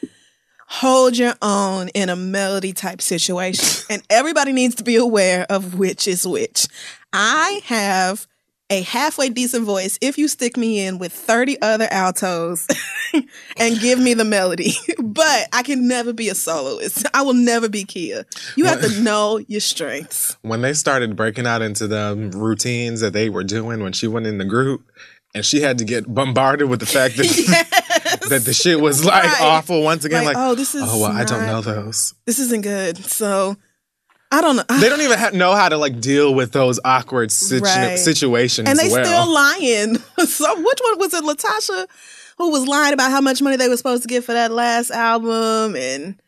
hold 0.69 1.17
your 1.17 1.33
own 1.41 1.87
in 1.89 2.09
a 2.09 2.15
melody 2.15 2.73
type 2.73 3.01
situation. 3.01 3.85
and 3.89 4.03
everybody 4.09 4.51
needs 4.51 4.75
to 4.75 4.83
be 4.83 4.97
aware 4.97 5.45
of 5.49 5.75
which 5.79 6.07
is 6.09 6.27
which. 6.27 6.67
I 7.13 7.61
have 7.65 8.27
a 8.69 8.81
halfway 8.81 9.29
decent 9.29 9.63
voice 9.63 9.97
if 10.01 10.17
you 10.17 10.27
stick 10.27 10.57
me 10.57 10.85
in 10.85 10.97
with 10.97 11.13
30 11.13 11.61
other 11.61 11.87
altos 11.89 12.67
and 13.57 13.79
give 13.79 13.97
me 13.99 14.13
the 14.13 14.25
melody. 14.25 14.73
but 15.01 15.47
I 15.53 15.63
can 15.63 15.87
never 15.87 16.11
be 16.13 16.27
a 16.29 16.35
soloist. 16.35 17.05
I 17.13 17.21
will 17.21 17.33
never 17.33 17.69
be 17.69 17.85
Kia. 17.85 18.25
You 18.57 18.65
have 18.65 18.81
to 18.81 19.01
know 19.01 19.37
your 19.47 19.61
strengths. 19.61 20.35
when 20.41 20.61
they 20.61 20.73
started 20.73 21.15
breaking 21.15 21.47
out 21.47 21.61
into 21.61 21.87
the 21.87 22.31
routines 22.35 22.99
that 23.01 23.13
they 23.13 23.29
were 23.29 23.43
doing 23.45 23.81
when 23.81 23.93
she 23.93 24.07
went 24.07 24.27
in 24.27 24.37
the 24.37 24.45
group 24.45 24.81
and 25.33 25.45
she 25.45 25.61
had 25.61 25.77
to 25.77 25.85
get 25.85 26.13
bombarded 26.13 26.69
with 26.69 26.79
the 26.81 26.85
fact 26.85 27.15
that 27.17 27.25
that 28.29 28.41
the 28.43 28.53
shit 28.53 28.79
was 28.81 29.05
like 29.05 29.23
Right. 29.23 29.41
awful 29.41 29.81
once 29.83 30.03
again 30.05 30.25
Like, 30.25 30.35
like, 30.35 30.45
oh, 30.51 30.55
this 30.55 30.75
is 30.75 30.83
oh 30.85 31.01
well 31.01 31.11
I 31.11 31.23
don't 31.23 31.45
not- 31.45 31.47
know 31.47 31.61
those 31.61 32.13
This 32.25 32.39
isn't 32.39 32.61
good. 32.61 32.97
So 32.97 33.55
I 34.31 34.41
don't 34.41 34.55
know. 34.57 34.63
they 34.79 34.89
don't 34.89 35.01
even 35.01 35.17
ha- 35.17 35.29
know 35.33 35.55
how 35.55 35.69
to 35.69 35.77
like 35.77 36.01
deal 36.01 36.33
with 36.35 36.51
those 36.51 36.79
awkward 36.83 37.31
situ- 37.31 37.63
Right. 37.63 37.97
situations 37.97 38.67
and 38.69 38.77
they 38.77 38.89
well 38.89 39.05
still 39.05 39.33
lying. 39.33 39.95
so 40.27 40.55
which 40.61 40.79
one 40.83 40.99
was 40.99 41.13
it? 41.13 41.23
LaTocha, 41.23 41.87
who 42.37 42.51
was 42.51 42.67
lying 42.67 42.93
about 42.93 43.11
how 43.11 43.21
much 43.21 43.41
money 43.41 43.55
they 43.55 43.69
were 43.69 43.77
supposed 43.77 44.01
to 44.03 44.07
get 44.09 44.23
for 44.25 44.33
that 44.33 44.51
last 44.51 44.91
album, 44.91 45.75
and 45.77 46.21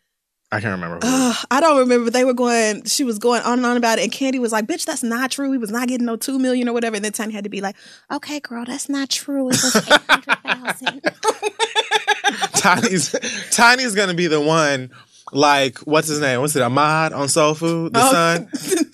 I 0.51 0.61
can't 0.61 0.71
remember 0.81 0.99
uh, 1.03 1.33
I 1.51 1.59
don't 1.59 1.77
remember. 1.77 2.09
They 2.09 2.23
were 2.23 2.33
going. 2.33 2.85
She 2.85 3.03
was 3.03 3.19
going 3.19 3.41
on 3.43 3.59
and 3.59 3.65
on 3.65 3.77
about 3.77 3.99
it, 3.99 4.03
and 4.03 4.11
Kandi 4.11 4.39
was 4.39 4.51
like, 4.51 4.65
"Bitch, 4.65 4.85
that's 4.85 5.03
not 5.03 5.29
true. 5.29 5.51
He 5.51 5.57
was 5.59 5.69
not 5.69 5.87
getting 5.89 6.05
no 6.07 6.15
two 6.15 6.39
million 6.39 6.67
or 6.69 6.73
whatever." 6.73 6.95
And 6.95 7.03
then 7.05 7.11
Tiny 7.11 7.33
had 7.33 7.43
to 7.43 7.49
be 7.51 7.59
like, 7.61 7.75
"Okay, 8.11 8.39
girl, 8.39 8.63
that's 8.65 8.87
not 8.89 9.09
true. 9.09 9.49
It 9.49 9.61
was 9.61 9.75
eight 9.75 10.01
hundred 10.09 10.37
thousand. 10.41 11.01
Tiny's 12.53 13.15
Tiny's 13.51 13.93
gonna 13.95 14.13
be 14.13 14.27
the 14.27 14.41
one 14.41 14.89
like 15.31 15.77
what's 15.79 16.07
his 16.07 16.19
name 16.19 16.41
what's 16.41 16.55
it 16.55 16.61
Ahmad 16.61 17.13
on 17.13 17.27
Soul 17.29 17.53
Food 17.53 17.93
the 17.93 17.99
Oh. 18.03 18.11
son 18.11 18.49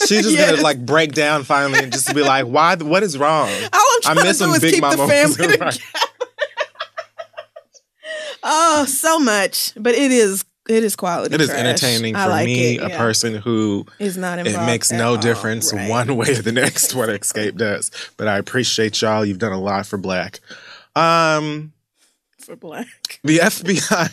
she's 0.07 0.23
just 0.23 0.31
Yes. 0.31 0.51
gonna 0.51 0.61
like 0.63 0.85
break 0.85 1.13
down 1.13 1.43
finally 1.43 1.79
and 1.83 1.91
just 1.91 2.13
be 2.13 2.21
like 2.21 2.45
why 2.45 2.75
what 2.75 3.03
is 3.03 3.17
wrong 3.17 3.49
trying 4.01 4.15
miss 4.23 4.39
to 4.39 4.45
do 4.45 4.59
Big 4.59 4.81
Mama 4.81 4.97
the 4.97 5.07
family 5.07 5.35
together." 5.53 5.71
oh, 8.43 8.85
so 8.87 9.19
much, 9.19 9.73
but 9.75 9.93
it 9.95 10.11
is 10.11 10.43
it 10.67 10.83
is 10.83 10.95
quality. 10.95 11.35
It 11.35 11.41
is 11.41 11.47
trash. 11.49 11.59
entertaining 11.59 12.15
I 12.15 12.23
for 12.23 12.29
like 12.31 12.45
me, 12.47 12.77
it, 12.77 12.81
a 12.81 12.89
person 12.97 13.35
who 13.35 13.85
is 13.99 14.17
not 14.17 14.39
involved. 14.39 14.63
it 14.63 14.65
makes 14.65 14.91
no 14.91 15.09
all. 15.11 15.17
difference 15.17 15.71
Right. 15.71 15.87
one 15.89 16.15
way 16.15 16.31
or 16.31 16.41
the 16.41 16.51
next 16.51 16.95
what 16.95 17.09
Xscape 17.21 17.55
does. 17.55 17.91
But 18.17 18.27
I 18.27 18.37
appreciate 18.39 18.99
y'all. 19.01 19.23
You've 19.23 19.37
done 19.39 19.51
a 19.51 19.59
lot 19.59 19.85
for 19.85 19.97
Black. 19.97 20.39
Um, 20.95 21.71
for 22.45 22.55
black. 22.55 23.19
the 23.23 23.39
FBI, 23.39 24.11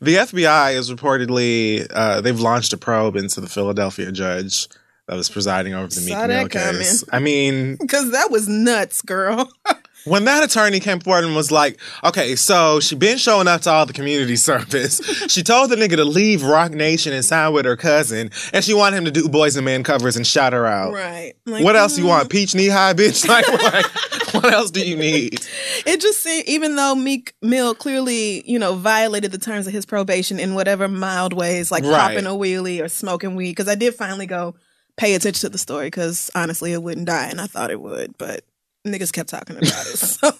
the 0.00 0.14
FBI 0.16 0.74
is 0.74 0.90
reportedly 0.90 1.86
uh, 1.90 2.20
they've 2.20 2.40
launched 2.40 2.72
a 2.72 2.76
probe 2.76 3.16
into 3.16 3.40
the 3.40 3.48
Philadelphia 3.48 4.10
judge 4.10 4.68
that 5.06 5.14
was 5.14 5.28
presiding 5.28 5.74
over 5.74 5.88
the 5.88 6.00
Meek 6.00 6.08
Mill 6.08 6.26
that 6.28 6.50
coming. 6.50 6.86
I 7.12 7.18
mean, 7.20 7.76
Because 7.80 8.10
that 8.12 8.30
was 8.30 8.48
nuts, 8.48 9.02
girl. 9.02 9.52
when 10.06 10.24
that 10.24 10.42
attorney 10.44 10.80
came 10.80 11.00
forward 11.00 11.24
and 11.24 11.34
was 11.36 11.50
like, 11.52 11.78
okay, 12.04 12.34
so 12.36 12.80
she 12.80 12.94
been 12.94 13.18
showing 13.18 13.48
up 13.48 13.60
to 13.62 13.70
all 13.70 13.84
the 13.86 13.92
community 13.92 14.36
service. 14.50 15.00
she 15.28 15.42
told 15.42 15.70
the 15.70 15.76
nigga 15.76 15.96
to 15.96 16.04
leave 16.04 16.42
Roc 16.42 16.72
Nation 16.72 17.12
and 17.12 17.24
sign 17.24 17.52
with 17.52 17.64
her 17.66 17.76
cousin, 17.76 18.30
and 18.52 18.64
she 18.64 18.72
wanted 18.74 18.96
him 18.96 19.04
to 19.06 19.10
do 19.10 19.24
Boyz 19.28 19.56
II 19.56 19.62
Men 19.62 19.82
covers 19.82 20.16
and 20.16 20.26
shout 20.26 20.52
her 20.52 20.66
out. 20.66 20.92
right. 20.94 21.34
Like, 21.44 21.64
What 21.64 21.76
else 21.76 21.98
you 21.98 22.04
mm. 22.04 22.08
want? 22.08 22.30
Peach 22.30 22.54
knee 22.54 22.68
high, 22.68 22.94
bitch? 22.94 23.26
Like, 23.36 23.46
like, 23.48 23.86
what 24.34 24.52
else 24.52 24.70
do 24.70 24.86
you 24.86 24.96
need? 25.08 25.40
It 25.84 26.00
just 26.00 26.20
seemed, 26.20 26.46
even 26.46 26.76
though 26.76 26.94
Meek 26.94 27.34
Mill 27.42 27.74
clearly, 27.74 28.48
you 28.50 28.58
know, 28.58 28.74
violated 28.74 29.32
the 29.32 29.38
terms 29.38 29.66
of 29.66 29.72
his 29.72 29.84
probation 29.84 30.38
in 30.38 30.54
whatever 30.54 30.86
mild 30.88 31.32
ways, 31.32 31.70
like 31.72 31.82
Right. 31.84 31.92
popping 32.14 32.26
a 32.26 32.30
wheelie 32.30 32.82
or 32.82 32.88
smoking 32.88 33.34
weed, 33.34 33.50
because 33.52 33.68
I 33.68 33.74
did 33.74 33.94
finally 33.94 34.26
go 34.26 34.54
pay 34.96 35.14
attention 35.14 35.40
to 35.42 35.48
the 35.50 35.58
story, 35.58 35.88
because 35.88 36.30
honestly, 36.34 36.72
it 36.72 36.82
wouldn't 36.82 37.06
die, 37.06 37.26
and 37.26 37.40
I 37.40 37.46
thought 37.46 37.70
it 37.70 37.80
would, 37.80 38.16
but 38.16 38.44
niggas 38.92 39.12
kept 39.12 39.28
talking 39.28 39.56
about 39.56 39.68
it. 39.68 39.98
So 40.16 40.32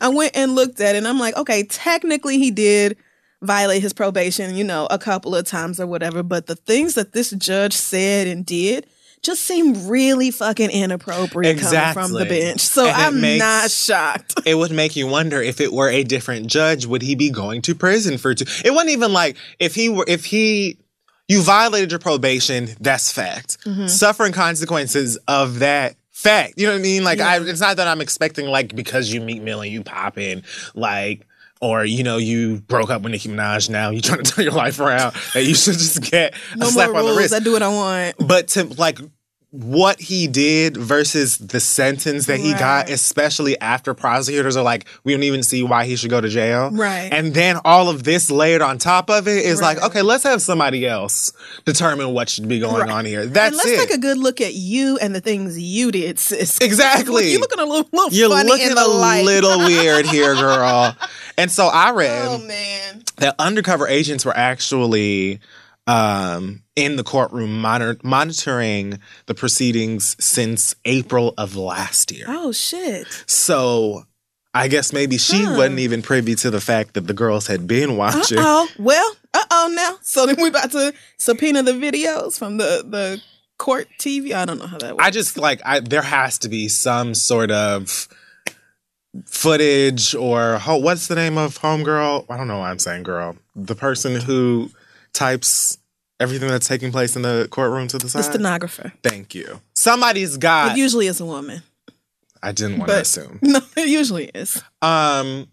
I 0.00 0.08
went 0.08 0.36
and 0.36 0.54
looked 0.54 0.80
at 0.80 0.94
it, 0.94 0.98
and 0.98 1.08
I'm 1.08 1.18
like, 1.18 1.36
okay, 1.36 1.64
technically 1.64 2.38
he 2.38 2.50
did 2.50 2.96
violate 3.42 3.82
his 3.82 3.92
probation, 3.92 4.54
you 4.56 4.64
know, 4.64 4.86
a 4.90 4.98
couple 4.98 5.34
of 5.34 5.46
times 5.46 5.78
or 5.78 5.86
whatever, 5.86 6.22
but 6.22 6.46
the 6.46 6.56
things 6.56 6.94
that 6.94 7.12
this 7.12 7.30
judge 7.30 7.72
said 7.74 8.26
and 8.26 8.44
did 8.46 8.86
just 9.22 9.42
seem 9.42 9.86
really 9.88 10.30
fucking 10.30 10.70
inappropriate 10.70 11.58
coming 11.58 11.92
from 11.94 12.12
the 12.12 12.24
bench. 12.26 12.60
So 12.60 12.86
And 12.86 12.94
I'm 12.96 13.20
makes- 13.20 13.38
not 13.40 13.70
shocked. 13.70 14.34
It 14.46 14.54
would 14.54 14.70
make 14.72 14.96
you 14.96 15.06
wonder 15.06 15.40
if 15.42 15.60
it 15.60 15.72
were 15.72 15.88
a 15.90 16.04
different 16.04 16.46
judge, 16.48 16.84
would 16.86 17.00
he 17.02 17.14
be 17.14 17.30
going 17.30 17.62
to 17.62 17.74
prison 17.74 18.18
for 18.18 18.34
two? 18.34 18.44
It 18.64 18.72
wasn't 18.72 18.90
even 18.90 19.12
like 19.12 19.36
if 19.58 19.74
he 19.74 19.88
were, 19.88 20.04
if 20.08 20.24
he, 20.26 20.78
you 21.28 21.42
violated 21.42 21.90
your 21.90 22.00
probation, 22.00 22.68
that's 22.80 23.10
fact. 23.12 23.58
Mm-hmm. 23.64 23.86
Suffering 23.86 24.32
consequences 24.32 25.16
of 25.28 25.60
that 25.60 25.96
fact. 26.24 26.54
You 26.56 26.66
know 26.66 26.72
what 26.72 26.78
I 26.80 26.82
mean? 26.82 27.04
Like, 27.04 27.20
I, 27.20 27.38
it's 27.40 27.60
not 27.60 27.76
that 27.76 27.86
I'm 27.86 28.00
expecting, 28.00 28.46
like, 28.46 28.74
because 28.74 29.12
you 29.12 29.20
Meek 29.20 29.42
Mill 29.42 29.60
and 29.60 29.70
you 29.70 29.82
pop 29.82 30.18
in, 30.18 30.42
like, 30.74 31.26
or, 31.60 31.84
you 31.84 32.02
know, 32.02 32.16
you 32.18 32.56
broke 32.62 32.90
up 32.90 33.02
with 33.02 33.12
Nicki 33.12 33.28
Minaj 33.28 33.70
now, 33.70 33.90
you're 33.90 34.02
trying 34.02 34.22
to 34.24 34.30
turn 34.32 34.44
your 34.44 34.52
life 34.54 34.80
around, 34.80 35.14
that 35.34 35.44
you 35.44 35.54
should 35.54 35.74
just 35.74 36.02
get 36.10 36.34
a 36.52 36.56
No 36.56 36.66
slap 36.66 36.88
more 36.90 36.98
on 36.98 37.04
the 37.04 37.10
rules. 37.10 37.18
wrist. 37.22 37.34
I 37.34 37.38
do 37.38 37.52
what 37.52 37.62
I 37.62 37.68
want. 37.68 38.16
but 38.26 38.48
to 38.48 38.64
like 38.64 38.98
what 39.56 40.00
he 40.00 40.26
did 40.26 40.76
versus 40.76 41.38
the 41.38 41.60
sentence 41.60 42.26
that 42.26 42.40
he 42.40 42.52
got, 42.54 42.90
especially 42.90 43.56
after 43.60 43.94
prosecutors 43.94 44.56
are 44.56 44.64
like, 44.64 44.84
we 45.04 45.12
don't 45.12 45.22
even 45.22 45.44
see 45.44 45.62
why 45.62 45.84
he 45.84 45.94
should 45.94 46.10
go 46.10 46.20
to 46.20 46.28
jail. 46.28 46.70
Right. 46.72 47.08
And 47.12 47.32
then 47.34 47.58
all 47.64 47.88
of 47.88 48.02
this 48.02 48.32
layered 48.32 48.62
on 48.62 48.78
top 48.78 49.08
of 49.10 49.28
it 49.28 49.46
is 49.46 49.62
like, 49.62 49.80
okay, 49.80 50.02
let's 50.02 50.24
have 50.24 50.42
somebody 50.42 50.84
else 50.84 51.32
determine 51.64 52.12
what 52.12 52.28
should 52.28 52.48
be 52.48 52.58
going 52.58 52.80
Right. 52.80 52.90
on 52.90 53.04
here. 53.04 53.26
That's 53.26 53.50
and 53.50 53.56
let's 53.56 53.70
it. 53.70 53.86
take 53.88 53.96
a 53.96 54.00
good 54.00 54.18
look 54.18 54.40
at 54.40 54.54
you 54.54 54.98
and 54.98 55.14
the 55.14 55.20
things 55.20 55.56
you 55.56 55.92
did, 55.92 56.18
sis. 56.18 56.58
Exactly. 56.60 57.30
You're 57.30 57.40
looking 57.40 57.60
a 57.60 57.64
little, 57.64 57.88
little 57.92 58.12
You're 58.12 58.30
funny 58.30 58.48
looking 58.48 58.68
in 58.70 58.74
the 58.74 58.84
a 58.84 58.88
light. 58.88 59.24
little 59.24 59.58
weird 59.66 60.06
here, 60.06 60.34
girl. 60.34 60.96
And 61.38 61.48
so 61.48 61.66
I 61.68 61.92
read 61.92 62.26
Oh 62.26 62.38
man. 62.38 63.04
that 63.18 63.36
undercover 63.38 63.86
agents 63.86 64.24
were 64.24 64.36
actually 64.36 65.38
um, 65.86 66.62
in 66.76 66.96
the 66.96 67.04
courtroom 67.04 67.60
monitor- 67.60 68.00
monitoring 68.02 68.98
the 69.26 69.34
proceedings 69.34 70.16
since 70.18 70.74
April 70.84 71.34
of 71.36 71.56
last 71.56 72.10
year. 72.12 72.24
Oh 72.28 72.52
shit. 72.52 73.06
So 73.26 74.04
I 74.54 74.68
guess 74.68 74.92
maybe 74.92 75.18
she 75.18 75.42
Huh. 75.42 75.54
wasn't 75.56 75.80
even 75.80 76.00
privy 76.00 76.34
to 76.36 76.50
the 76.50 76.60
fact 76.60 76.94
that 76.94 77.06
the 77.06 77.12
girls 77.12 77.46
had 77.48 77.66
been 77.66 77.96
watching. 77.96 78.38
oh. 78.40 78.68
Well. 78.78 79.16
Uh 79.34 79.44
oh. 79.50 79.72
Now. 79.74 79.98
So 80.02 80.26
then 80.26 80.36
we 80.40 80.48
about 80.48 80.70
to 80.72 80.94
subpoena 81.18 81.62
the 81.62 81.72
videos 81.72 82.38
from 82.38 82.56
the 82.56 82.84
the 82.88 83.20
court 83.58 83.88
TV. 83.98 84.32
I 84.32 84.44
don't 84.44 84.58
know 84.58 84.66
how 84.66 84.78
that 84.78 84.96
works. 84.96 85.04
I 85.06 85.10
just 85.10 85.36
like 85.36 85.60
I 85.64 85.80
there 85.80 86.02
has 86.02 86.38
to 86.40 86.48
be 86.48 86.68
some 86.68 87.14
sort 87.14 87.50
of 87.50 88.08
footage 89.26 90.14
or 90.14 90.58
ho- 90.58 90.76
what's 90.78 91.06
the 91.08 91.14
name 91.14 91.38
of 91.38 91.58
homegirl? 91.58 92.26
I 92.30 92.36
don't 92.36 92.48
know 92.48 92.58
why 92.58 92.70
I'm 92.70 92.78
saying 92.78 93.04
girl. 93.04 93.36
The 93.54 93.74
person 93.76 94.20
who 94.20 94.70
types 95.14 95.78
everything 96.20 96.48
that's 96.48 96.68
taking 96.68 96.92
place 96.92 97.16
in 97.16 97.22
the 97.22 97.48
courtroom 97.50 97.88
to 97.88 97.98
the 97.98 98.06
the 98.06 98.22
stenographer. 98.22 98.92
Thank 99.02 99.34
you. 99.34 99.60
Somebody's 99.74 100.36
got. 100.36 100.72
it 100.72 100.78
usually 100.78 101.06
is 101.06 101.20
a 101.20 101.24
woman. 101.26 101.62
I 102.42 102.52
didn't 102.52 102.78
want 102.78 102.90
to 102.90 102.96
but- 102.96 103.02
assume. 103.02 103.38
No, 103.42 103.60
it 103.76 103.88
usually 103.88 104.26
is. 104.34 104.62
Um, 104.82 105.48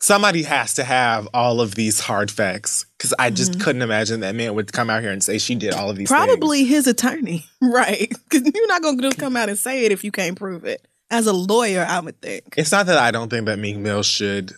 somebody 0.00 0.44
has 0.44 0.74
to 0.74 0.84
have 0.84 1.26
all 1.34 1.60
of 1.60 1.74
these 1.74 1.98
hard 2.00 2.30
facts 2.30 2.86
because 2.96 3.12
I 3.18 3.30
just 3.30 3.60
couldn't 3.60 3.82
imagine 3.82 4.20
that 4.20 4.34
man 4.34 4.54
would 4.54 4.72
come 4.72 4.88
out 4.88 5.02
here 5.02 5.10
and 5.10 5.22
say 5.22 5.38
she 5.38 5.54
did 5.56 5.74
all 5.74 5.90
of 5.90 5.96
these. 5.96 6.08
things. 6.08 6.16
Probably 6.26 6.64
his 6.64 6.86
attorney, 6.86 7.44
right? 7.60 8.08
Because 8.08 8.50
you're 8.54 8.68
not 8.68 8.82
going 8.82 8.98
to 8.98 9.10
come 9.16 9.36
out 9.36 9.48
and 9.48 9.58
say 9.58 9.84
it 9.84 9.92
if 9.92 10.04
you 10.04 10.12
can't 10.12 10.36
prove 10.38 10.64
it. 10.64 10.86
As 11.10 11.26
a 11.26 11.32
lawyer, 11.32 11.84
I 11.88 12.00
would 12.00 12.20
think. 12.20 12.54
It's 12.56 12.72
not 12.72 12.86
that 12.86 12.98
I 12.98 13.10
don't 13.12 13.28
think 13.28 13.46
that 13.46 13.58
Meek 13.58 13.76
Mill 13.76 14.02
should, 14.02 14.52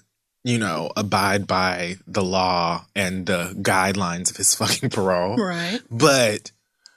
you 0.48 0.56
know, 0.56 0.90
abide 0.96 1.46
by 1.46 1.96
the 2.06 2.24
law 2.24 2.86
and 2.96 3.26
the 3.26 3.54
guidelines 3.60 4.30
of 4.30 4.36
his 4.38 4.54
fucking 4.58 4.88
parole. 4.88 5.36
Right. 5.36 5.80
But 5.90 6.52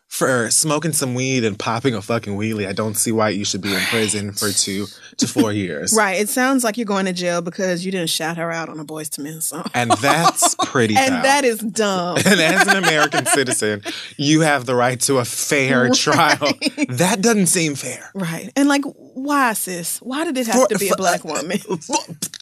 for 0.08 0.50
smoking 0.50 0.94
some 0.94 1.16
weed 1.16 1.44
and 1.44 1.60
popping 1.60 1.94
a 1.94 2.02
fucking 2.02 2.38
wheelie, 2.38 2.66
I 2.66 2.72
don't 2.72 2.96
see 2.96 3.12
why 3.12 3.30
you 3.30 3.44
should 3.44 3.62
be 3.62 3.74
in 3.74 3.82
prison 3.82 4.32
for 4.32 4.52
two 4.52 4.88
to 5.22 5.28
four 5.28 5.52
years. 5.52 5.94
Right. 5.96 6.20
It 6.20 6.30
sounds 6.30 6.64
like 6.64 6.78
you're 6.78 6.86
going 6.86 7.06
to 7.06 7.14
jail 7.14 7.42
because 7.42 7.86
you 7.86 7.92
didn't 7.92 8.10
shout 8.10 8.38
her 8.38 8.52
out 8.52 8.70
on 8.70 8.80
a 8.80 8.86
Boyz 8.86 9.18
II 9.18 9.24
Men 9.24 9.42
song. 9.42 9.66
And 9.74 9.92
that's 9.92 10.56
pretty 10.66 10.96
And 10.98 11.24
that 11.24 11.44
is 11.44 11.60
dumb. 11.60 12.18
and 12.26 12.40
as 12.40 12.68
an 12.68 12.78
American 12.78 13.26
citizen, 13.26 13.82
you 14.18 14.42
have 14.42 14.66
the 14.66 14.76
right 14.76 15.00
to 15.02 15.18
a 15.20 15.26
fair 15.26 15.90
trial. 15.90 16.52
That 16.90 17.22
doesn't 17.22 17.48
seem 17.48 17.76
fair. 17.76 18.12
right. 18.14 18.52
And 18.56 18.68
like, 18.68 18.84
why, 18.86 19.54
sis? 19.54 20.00
Why 20.02 20.24
did 20.24 20.38
it 20.38 20.48
have 20.48 20.68
to 20.68 20.78
be 20.78 20.90
a 20.90 20.96
black 20.96 21.24
woman? 21.24 21.60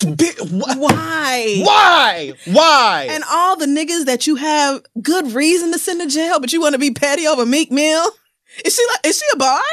Why? 0.06 1.62
Why? 1.64 2.34
Why? 2.46 3.08
And 3.10 3.24
all 3.30 3.56
the 3.56 3.66
niggas 3.66 4.06
that 4.06 4.28
you 4.28 4.36
have 4.36 4.84
good 5.02 5.32
reason 5.34 5.72
to 5.72 5.80
send 5.80 6.02
to 6.02 6.08
jail, 6.08 6.40
but 6.40 6.54
you 6.54 6.62
want 6.62 6.74
to 6.74 6.80
be 6.80 6.92
petty 6.92 7.28
over 7.28 7.46
Meek 7.46 7.72
Mill? 7.72 8.12
Is 8.66 8.76
she 8.76 8.86
like? 8.88 9.06
Is 9.06 9.18
she 9.20 9.26
a 9.34 9.38
bard? 9.38 9.64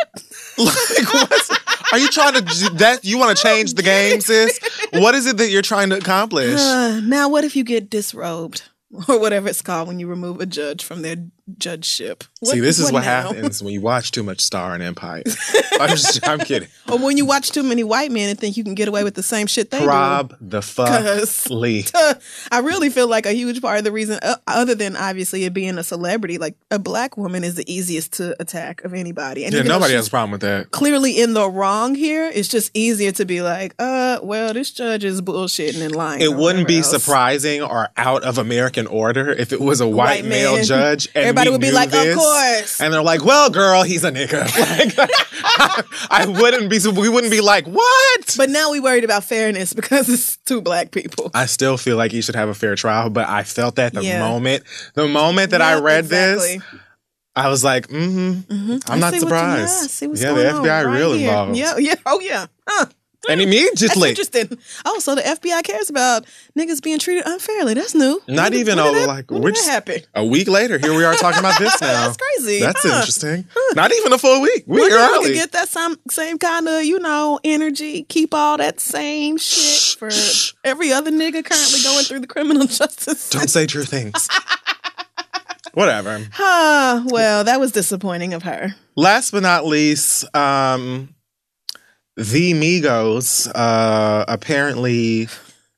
like, 0.58 1.14
what? 1.14 1.50
Are 1.92 1.98
you 1.98 2.08
trying 2.08 2.34
to 2.34 2.40
do 2.42 2.68
that? 2.76 3.04
You 3.04 3.18
want 3.18 3.36
to 3.36 3.42
change 3.42 3.74
the 3.74 3.82
game, 3.82 4.20
sis? 4.20 4.58
What 4.92 5.14
is 5.14 5.26
it 5.26 5.36
that 5.38 5.50
you're 5.50 5.62
trying 5.62 5.90
to 5.90 5.98
accomplish? 5.98 6.60
Uh, 6.60 7.00
now, 7.04 7.28
what 7.28 7.44
if 7.44 7.56
you 7.56 7.64
get 7.64 7.90
disrobed 7.90 8.62
or 9.08 9.18
whatever 9.18 9.48
it's 9.48 9.62
called 9.62 9.88
when 9.88 9.98
you 9.98 10.06
remove 10.06 10.40
a 10.40 10.46
judge 10.46 10.84
from 10.84 11.02
their 11.02 11.16
judgeship? 11.58 12.24
See, 12.44 12.60
this 12.60 12.78
is 12.78 12.92
what 12.92 13.04
now? 13.04 13.32
happens 13.32 13.62
when 13.62 13.72
you 13.72 13.80
watch 13.80 14.10
too 14.10 14.22
much 14.22 14.40
Star 14.40 14.74
and 14.74 14.82
Empire. 14.82 15.22
I'm 15.80 15.90
just, 15.90 16.26
I'm 16.26 16.38
kidding. 16.40 16.68
Or 16.88 16.98
when 16.98 17.16
you 17.16 17.26
watch 17.26 17.50
too 17.50 17.64
many 17.64 17.82
white 17.82 18.12
men 18.12 18.28
and 18.28 18.38
think 18.38 18.56
you 18.56 18.62
can 18.62 18.76
get 18.76 18.86
away 18.86 19.02
with 19.02 19.16
the 19.16 19.22
same 19.22 19.48
shit 19.48 19.72
they 19.72 19.84
Rob 19.84 20.36
the 20.40 20.62
fuck 20.62 21.26
Lee. 21.50 21.82
do. 21.92 22.12
I 22.52 22.60
really 22.60 22.90
feel 22.90 23.08
like 23.08 23.26
a 23.26 23.32
huge 23.32 23.60
part 23.60 23.78
of 23.78 23.84
the 23.84 23.90
reason, 23.90 24.20
uh, 24.22 24.36
other 24.46 24.76
than 24.76 24.94
obviously 24.94 25.42
it 25.44 25.52
being 25.52 25.78
a 25.78 25.82
celebrity, 25.82 26.38
like 26.38 26.54
a 26.70 26.78
black 26.78 27.16
woman 27.16 27.42
is 27.42 27.56
the 27.56 27.70
easiest 27.72 28.12
to 28.14 28.40
attack 28.40 28.84
of 28.84 28.94
anybody. 28.94 29.44
And 29.44 29.52
Yeah, 29.52 29.62
nobody 29.62 29.94
has 29.94 30.06
a 30.06 30.10
problem 30.10 30.30
with 30.30 30.42
that. 30.42 30.70
Clearly 30.70 31.20
in 31.20 31.34
the 31.34 31.50
wrong 31.50 31.96
here. 31.96 32.30
It's 32.32 32.48
just 32.48 32.70
easier 32.72 33.10
to 33.12 33.24
be 33.24 33.42
like, 33.42 33.74
uh, 33.80 34.20
well, 34.22 34.54
this 34.54 34.70
judge 34.70 35.02
is 35.02 35.20
bullshitting 35.20 35.82
and 35.82 35.94
lying. 35.96 36.20
It 36.22 36.34
wouldn't 36.36 36.68
be 36.68 36.78
else. 36.78 36.90
surprising 36.90 37.62
or 37.62 37.88
out 37.96 38.22
of 38.22 38.38
American 38.38 38.86
order 38.86 39.30
if 39.30 39.52
it 39.52 39.60
was 39.60 39.80
a 39.80 39.88
white, 39.88 40.22
White 40.22 40.24
male 40.24 40.54
man. 40.54 40.64
judge. 40.64 41.08
And 41.16 41.35
Everybody 41.38 41.50
would 41.50 41.60
be 41.60 41.70
like, 41.72 41.92
of 41.92 42.14
course. 42.16 42.80
And 42.80 42.92
they're 42.92 43.02
like, 43.02 43.24
well, 43.24 43.50
girl, 43.50 43.82
he's 43.82 44.04
a 44.04 44.10
nigga. 44.12 44.46
Like, 45.58 45.84
I 46.10 46.26
wouldn't 46.26 46.68
be, 46.70 46.78
we 46.90 47.08
wouldn't 47.08 47.30
be 47.30 47.40
like, 47.40 47.66
what? 47.66 48.34
But 48.36 48.50
now 48.50 48.70
we 48.70 48.80
worried 48.80 49.04
about 49.04 49.24
fairness 49.24 49.72
because 49.72 50.08
it's 50.08 50.36
two 50.38 50.60
black 50.60 50.90
people. 50.90 51.30
I 51.34 51.46
still 51.46 51.76
feel 51.78 51.96
like 51.96 52.12
he 52.12 52.20
should 52.20 52.34
have 52.34 52.48
a 52.48 52.54
fair 52.54 52.74
trial, 52.76 53.08
but 53.10 53.26
I 53.28 53.42
felt 53.42 53.76
that 53.76 53.94
the 53.94 54.02
Yeah. 54.04 54.18
moment, 54.20 54.64
the 54.94 55.08
moment 55.08 55.50
that 55.52 55.62
I 55.62 55.78
read 55.80 56.04
exactly. 56.04 56.58
this, 56.58 56.66
I 57.34 57.48
was 57.48 57.62
like, 57.64 57.88
mm-hmm. 57.88 58.52
mm-hmm. 58.52 58.90
I'm 58.90 58.96
I 58.96 58.98
not 58.98 59.14
you- 59.14 59.20
surprised. 59.20 60.02
yeah, 60.02 60.08
Yeah, 60.08 60.32
the 60.32 60.44
FBI 60.58 60.84
right 60.84 60.96
real 60.98 61.12
here. 61.14 61.28
involved. 61.28 61.56
Yeah, 61.56 61.76
yeah, 61.78 61.94
oh 62.06 62.20
yeah. 62.20 62.46
Huh. 62.66 62.86
And 63.30 63.40
That's 63.40 63.46
immediately, 63.48 64.08
interesting. 64.10 64.58
Oh, 64.84 64.98
so 65.00 65.14
the 65.16 65.22
FBI 65.22 65.62
cares 65.64 65.90
about 65.90 66.26
niggas 66.56 66.80
being 66.82 66.98
treated 67.00 67.24
unfairly. 67.26 67.74
That's 67.74 67.94
new. 67.94 68.22
Not 68.28 68.52
When 68.52 68.60
even 68.60 68.76
when 68.78 68.86
a- 68.94 68.98
that- 69.00 69.08
like, 69.08 69.30
when 69.30 69.42
we're 69.42 69.50
did 69.50 69.56
that 69.56 69.58
just- 69.58 69.68
happen? 69.70 70.02
a 70.14 70.24
week 70.24 70.48
later, 70.48 70.78
here 70.78 70.94
we 70.96 71.04
are 71.04 71.14
talking 71.14 71.40
about 71.40 71.58
this 71.58 71.80
now. 71.80 72.06
That's 72.06 72.16
crazy. 72.16 72.60
That's 72.60 72.82
Huh. 72.82 72.96
interesting. 72.98 73.46
Not 73.74 73.92
even 73.92 74.12
a 74.12 74.18
full 74.18 74.40
week. 74.42 74.64
We 74.66 74.80
Wonder 74.80 74.96
if 74.96 75.00
we 75.10 75.16
early. 75.16 75.26
could 75.28 75.34
get 75.34 75.52
that 75.52 75.68
some 75.68 75.98
same 76.10 76.38
kind 76.38 76.68
of 76.68 76.84
you 76.84 76.98
know 77.00 77.40
energy. 77.42 78.04
Keep 78.04 78.32
all 78.34 78.56
that 78.58 78.78
same 78.80 79.36
shit 79.38 79.98
for 79.98 80.10
every 80.64 80.92
other 80.92 81.10
nigga 81.10 81.44
currently 81.44 81.80
going 81.82 82.04
through 82.04 82.20
the 82.20 82.26
criminal 82.28 82.66
justice. 82.68 83.30
Don't 83.30 83.50
say 83.50 83.66
true 83.66 83.84
things. 83.84 84.28
Whatever. 85.74 86.26
Huh. 86.32 87.02
Well, 87.06 87.44
that 87.44 87.60
was 87.60 87.72
disappointing 87.72 88.32
of 88.32 88.42
her. 88.44 88.74
Last 88.96 89.30
but 89.32 89.42
not 89.42 89.66
least, 89.66 90.24
um, 90.34 91.14
the 92.16 92.52
Migos 92.54 93.50
uh, 93.54 94.24
apparently 94.28 95.28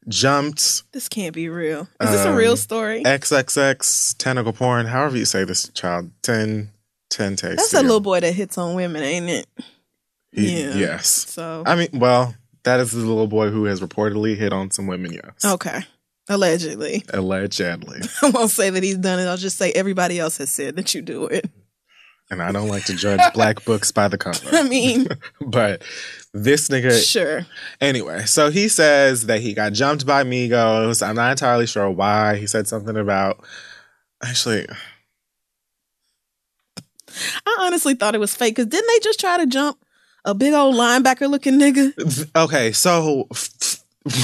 jumped 0.09 0.85
This 0.93 1.09
can't 1.09 1.35
be 1.35 1.49
real. 1.49 1.89
Is 2.01 2.11
this 2.11 2.25
a 2.25 2.35
real 2.35 2.53
Um, 2.53 2.57
story? 2.57 3.03
XXX 3.05 4.17
tentacle 4.19 4.53
porn, 4.53 4.87
however 4.87 5.17
you 5.17 5.25
say 5.25 5.45
this 5.45 5.69
child, 5.71 6.11
10, 6.23 6.71
10 7.11 7.37
takes. 7.37 7.57
That's 7.57 7.75
a 7.75 7.83
little 7.83 8.01
boy 8.01 8.21
that 8.21 8.33
hits 8.33 8.57
on 8.57 8.75
women, 8.75 9.03
ain't 9.03 9.29
it? 9.29 9.47
yeah. 10.33 10.75
Yes. 10.75 11.09
So 11.09 11.63
I 11.67 11.75
mean, 11.75 11.89
well, 11.95 12.35
that 12.65 12.81
is 12.81 12.93
the 12.93 12.99
little 12.99 13.27
boy 13.27 13.51
who 13.51 13.65
has 13.65 13.81
reportedly 13.81 14.37
hit 14.37 14.53
on 14.53 14.71
some 14.71 14.87
women, 14.87 15.13
yes. 15.13 15.45
okay. 15.45 15.81
Allegedly. 16.31 17.05
Allegedly. 17.13 18.01
I 18.23 18.31
won't 18.31 18.51
say 18.51 18.69
that 18.71 18.83
he's 18.83 18.99
done 18.99 19.19
it. 19.19 19.27
I'll 19.27 19.39
just 19.39 19.57
say 19.57 19.73
everybody 19.73 20.19
else 20.19 20.37
has 20.39 20.51
said 20.51 20.77
that 20.77 20.95
you 20.95 21.01
do 21.01 21.27
it. 21.27 21.51
and 22.31 22.43
I 22.43 22.53
don't 22.53 22.69
like 22.69 22.85
to 22.87 22.95
judge 22.95 23.21
black 23.33 23.65
books 23.65 23.91
by 23.93 24.09
the 24.09 24.19
cover. 24.19 24.47
I 24.53 24.63
mean, 24.69 25.09
but 25.41 25.83
this 26.45 26.69
nigga 26.69 27.05
sure. 27.05 27.47
Anyway, 27.81 28.25
so 28.25 28.51
he 28.51 28.69
says 28.69 29.27
that 29.27 29.41
he 29.41 29.55
got 29.55 29.73
jumped 29.73 30.07
by 30.07 30.25
Migos. 30.25 31.07
I'm 31.07 31.17
not 31.17 31.31
entirely 31.33 31.67
sure 31.67 31.91
why. 31.91 32.37
He 32.37 32.47
said 32.47 32.67
something 32.67 32.97
about 32.97 33.45
actually 34.23 34.67
I 37.47 37.57
honestly 37.61 37.95
thought 37.95 38.15
it 38.15 38.19
was 38.19 38.35
fake 38.35 38.57
because 38.57 38.67
didn't 38.67 38.89
they 38.89 39.01
just 39.01 39.21
try 39.21 39.39
to 39.39 39.47
jump 39.47 39.79
a 40.25 40.35
big 40.35 40.53
old 40.53 40.75
linebacker 40.75 41.29
looking 41.29 41.59
nigga? 41.59 42.31
okay, 42.37 42.73
so 42.73 43.29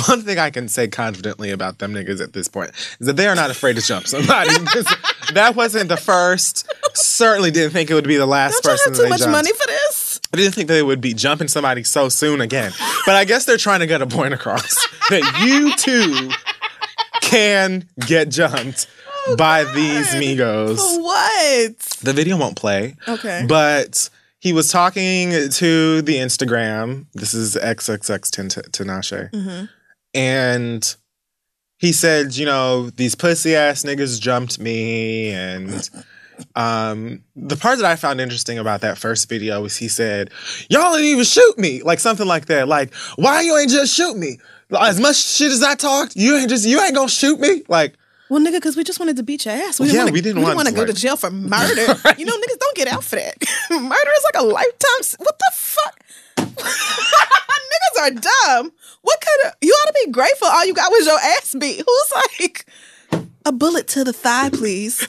one 0.07 0.23
thing 0.23 0.39
I 0.39 0.51
can 0.51 0.69
say 0.69 0.89
confidently 0.89 1.51
about 1.51 1.79
them 1.79 1.93
niggas 1.93 2.23
at 2.23 2.33
this 2.33 2.49
point 2.49 2.71
is 3.01 3.07
that 3.07 3.17
they 3.17 3.27
are 3.27 3.35
not 3.35 3.51
afraid 3.51 3.77
to 3.77 3.83
jump 3.83 4.07
somebody. 4.07 4.51
that 5.35 5.55
wasn't 5.55 5.89
the 5.89 5.97
first. 5.97 6.71
Certainly 6.95 7.51
didn't 7.51 7.73
think 7.73 7.91
it 7.91 7.95
would 7.95 8.07
be 8.07 8.17
the 8.17 8.27
last 8.27 8.63
Don't 8.63 8.79
you 8.79 8.85
have 8.87 8.97
too 8.97 9.09
much 9.09 9.21
jumped. 9.21 9.33
money 9.33 9.53
for 9.53 9.67
this? 9.67 10.04
I 10.35 10.37
didn't 10.37 10.55
think 10.57 10.67
they 10.67 10.83
would 10.83 11.01
be 11.01 11.15
jumping 11.15 11.47
somebody 11.47 11.85
so 11.85 12.09
soon 12.09 12.41
again. 12.41 12.73
But 13.07 13.15
I 13.15 13.25
guess 13.25 13.45
they're 13.45 13.57
trying 13.57 13.79
to 13.81 13.87
get 13.87 14.03
a 14.03 14.07
point 14.09 14.35
across 14.35 14.75
that 15.11 15.23
you 15.47 15.73
too 15.77 16.29
can 17.21 17.89
get 18.05 18.31
jumped 18.31 18.89
by 19.39 19.63
these 19.63 20.09
Migos. 20.09 20.79
What? 21.01 21.79
The 22.03 22.13
video 22.13 22.37
won't 22.37 22.57
play. 22.57 22.97
Okay. 23.07 23.45
But 23.49 24.11
he 24.41 24.53
was 24.53 24.73
talking 24.73 25.31
to 25.31 26.03
the 26.03 26.17
Instagram. 26.17 27.07
This 27.15 27.33
is 27.33 27.55
XXX 27.55 28.29
Tin- 28.31 28.49
Tinashe. 28.49 29.31
Mhm. 29.31 29.69
And 30.15 30.97
he 31.79 31.93
said, 31.93 32.35
you 32.37 32.45
know, 32.45 32.91
these 32.91 33.15
pussy 33.15 33.55
ass 33.55 33.85
niggas 33.85 34.21
jumped 34.21 34.59
me. 34.59 35.31
And 35.31 35.89
um, 36.57 37.23
the 37.37 37.57
part 37.57 37.79
that 37.79 37.85
I 37.87 37.97
found 37.97 38.21
interesting 38.21 38.59
about 38.59 38.81
that 38.83 38.99
first 38.99 39.29
video 39.29 39.63
was 39.63 39.77
he 39.77 39.89
said, 39.89 40.31
y'all 40.69 40.93
didn't 40.93 41.07
even 41.07 41.25
shoot 41.25 41.59
me. 41.59 41.83
Like 41.83 42.01
something 42.01 42.27
like 42.27 42.47
that. 42.47 42.69
Like, 42.69 42.93
why 43.17 43.41
you 43.43 43.57
ain't 43.57 43.71
just 43.71 43.95
shoot 43.95 44.17
me? 44.17 44.39
As 44.79 44.99
much 45.01 45.17
shit 45.17 45.53
as 45.53 45.63
I 45.63 45.75
talked, 45.75 46.17
you 46.17 46.37
ain't 46.37 46.49
just, 46.49 46.67
you 46.67 46.81
ain't 46.81 46.95
gonna 46.95 47.09
shoot 47.09 47.39
me? 47.39 47.63
Like, 47.69 47.95
Well, 48.31 48.41
nigga, 48.41 48.55
because 48.55 48.77
we 48.77 48.83
just 48.85 48.99
wanted 48.99 49.17
to 49.17 49.23
beat 49.23 49.45
your 49.45 49.55
ass. 49.55 49.79
We 49.79 49.91
Yeah, 49.91 50.01
wanna, 50.01 50.13
we 50.13 50.21
didn't 50.21 50.43
want 50.43 50.57
want 50.57 50.69
to 50.69 50.75
to, 50.75 50.81
go 50.81 50.87
to 50.87 50.93
jail 50.93 51.17
for 51.17 51.31
murder. 51.31 51.83
You 52.19 52.25
know, 52.25 52.37
niggas 52.37 52.59
don't 52.59 52.77
get 52.77 52.89
out 52.89 53.05
for 53.05 53.17
that. 53.17 53.35
murder 53.71 54.11
is 54.17 54.25
like 54.33 54.43
a 54.43 54.47
lifetime. 54.47 55.01
s- 55.01 55.17
What 55.19 55.39
the 55.39 55.51
fuck? 55.53 56.01
niggas 56.39 58.01
are 58.03 58.11
dumb. 58.11 58.73
What 59.03 59.21
kind 59.21 59.53
of? 59.53 59.59
You 59.61 59.71
ought 59.73 59.87
to 59.89 60.05
be 60.07 60.11
grateful. 60.11 60.49
All 60.49 60.65
you 60.65 60.75
got 60.75 60.91
was 60.91 61.07
your 61.07 61.19
ass 61.19 61.55
beat. 61.59 61.83
Who's 61.87 62.13
like 62.41 62.67
a 63.47 63.53
bullet 63.53 63.87
to 63.89 64.03
the 64.05 64.13
thigh, 64.15 64.49
please? 64.51 65.07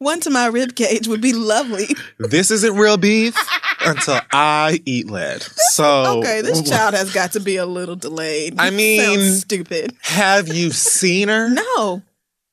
One 0.00 0.18
to 0.20 0.30
my 0.30 0.46
rib 0.46 0.74
cage 0.76 1.06
would 1.08 1.20
be 1.20 1.34
lovely. 1.34 1.88
this 2.18 2.50
isn't 2.50 2.74
real 2.74 2.96
beef 2.96 3.36
until 3.84 4.18
I 4.32 4.80
eat 4.86 5.10
lead. 5.10 5.42
So 5.42 6.20
Okay, 6.20 6.40
this 6.40 6.66
child 6.66 6.94
has 6.94 7.12
got 7.12 7.32
to 7.32 7.40
be 7.40 7.56
a 7.56 7.66
little 7.66 7.96
delayed. 7.96 8.54
I 8.58 8.70
mean- 8.70 9.02
Sounds 9.02 9.40
stupid. 9.42 9.94
Have 10.00 10.48
you 10.48 10.70
seen 10.70 11.28
her? 11.28 11.50
No. 11.50 12.00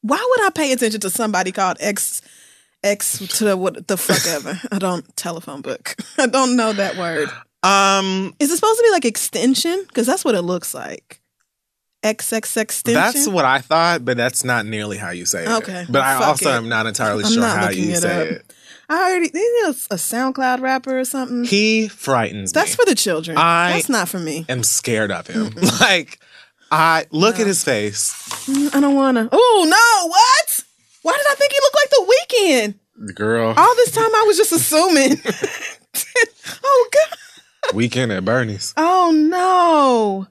Why 0.01 0.17
would 0.29 0.45
I 0.45 0.49
pay 0.49 0.73
attention 0.73 0.99
to 0.99 1.09
somebody 1.09 1.53
called 1.53 1.77
X 1.79 2.21
X 2.83 3.19
to 3.37 3.45
the 3.45 3.55
what 3.55 3.87
the 3.87 3.95
fuck 3.95 4.27
ever? 4.27 4.59
I 4.73 4.77
don't 4.77 5.15
telephone 5.15 5.61
book. 5.61 5.95
I 6.17 6.25
don't 6.27 6.57
know 6.57 6.73
that 6.73 6.97
word. 6.97 7.29
Um, 7.63 8.35
Is 8.39 8.51
it 8.51 8.57
supposed 8.57 8.77
to 8.79 8.83
be 8.83 8.91
like 8.91 9.05
extension? 9.05 9.85
Because 9.87 10.05
that's 10.05 10.25
what 10.25 10.35
it 10.35 10.41
looks 10.41 10.73
like. 10.73 11.21
XX 12.14 12.58
extension. 12.62 12.93
that's 12.93 13.28
what 13.28 13.45
I 13.45 13.60
thought, 13.60 14.03
but 14.05 14.18
that's 14.18 14.43
not 14.43 14.66
nearly 14.66 14.97
how 14.97 15.10
you 15.12 15.26
say 15.26 15.43
it. 15.43 15.49
Okay, 15.49 15.86
But 15.89 16.01
I 16.01 16.18
fuck 16.20 16.28
also 16.30 16.49
it. 16.49 16.55
am 16.55 16.70
not 16.70 16.86
entirely 16.88 17.24
I'm 17.24 17.32
sure 17.32 17.41
not 17.41 17.58
how 17.58 17.70
you 17.70 17.91
it 17.91 17.97
say 18.01 18.22
up. 18.22 18.28
it. 18.28 18.53
I 18.89 19.10
already. 19.12 19.30
He 19.34 19.62
a, 19.66 19.70
a 19.70 19.97
SoundCloud 19.97 20.62
rapper 20.62 20.97
or 20.97 21.03
something? 21.05 21.43
He 21.43 21.88
frightens 21.89 22.53
me. 22.55 22.60
that's 22.62 22.72
me. 22.72 22.76
for 22.76 22.86
the 22.89 22.95
children. 22.95 23.38
I- 23.38 23.74
that's 23.74 23.89
not 23.89 24.08
for 24.08 24.20
me. 24.20 24.45
I'm 24.47 24.64
scared 24.64 25.12
of 25.12 25.28
him. 25.28 25.49
like 25.82 26.20
I 26.72 27.05
look 27.12 27.39
at 27.39 27.47
his 27.47 27.64
face. 27.64 28.14
Mm, 28.47 28.76
I 28.76 28.80
don't 28.80 28.95
wanna. 28.95 29.28
Oh 29.32 29.66
no! 29.70 30.08
What? 30.10 30.64
Why 31.01 31.18
did 31.18 31.28
I 31.30 31.36
think 31.36 31.51
he 31.51 31.60
looked 31.62 31.76
like 31.76 31.89
the 31.89 32.74
Weeknd? 33.10 33.14
Girl, 33.16 33.53
All 33.55 33.76
this 33.76 33.91
time 33.91 34.10
I 34.16 34.24
was 34.26 34.38
just 34.38 34.51
assuming. 34.53 35.22
oh 36.64 36.89
god. 36.93 37.76
weekend 37.76 38.12
at 38.12 38.24
Bernie's. 38.26 38.74
Oh 38.78 39.12
no. 39.14 40.28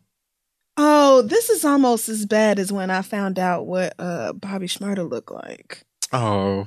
Oh, 0.76 1.22
this 1.22 1.48
is 1.50 1.64
almost 1.64 2.08
as 2.08 2.26
bad 2.26 2.58
as 2.58 2.70
when 2.72 2.90
I 2.90 3.02
found 3.02 3.38
out 3.38 3.66
what 3.66 3.94
uh 3.98 4.32
Bobby 4.34 4.66
Shmurda 4.66 5.08
looked 5.08 5.30
like. 5.32 5.82
Oh, 6.12 6.66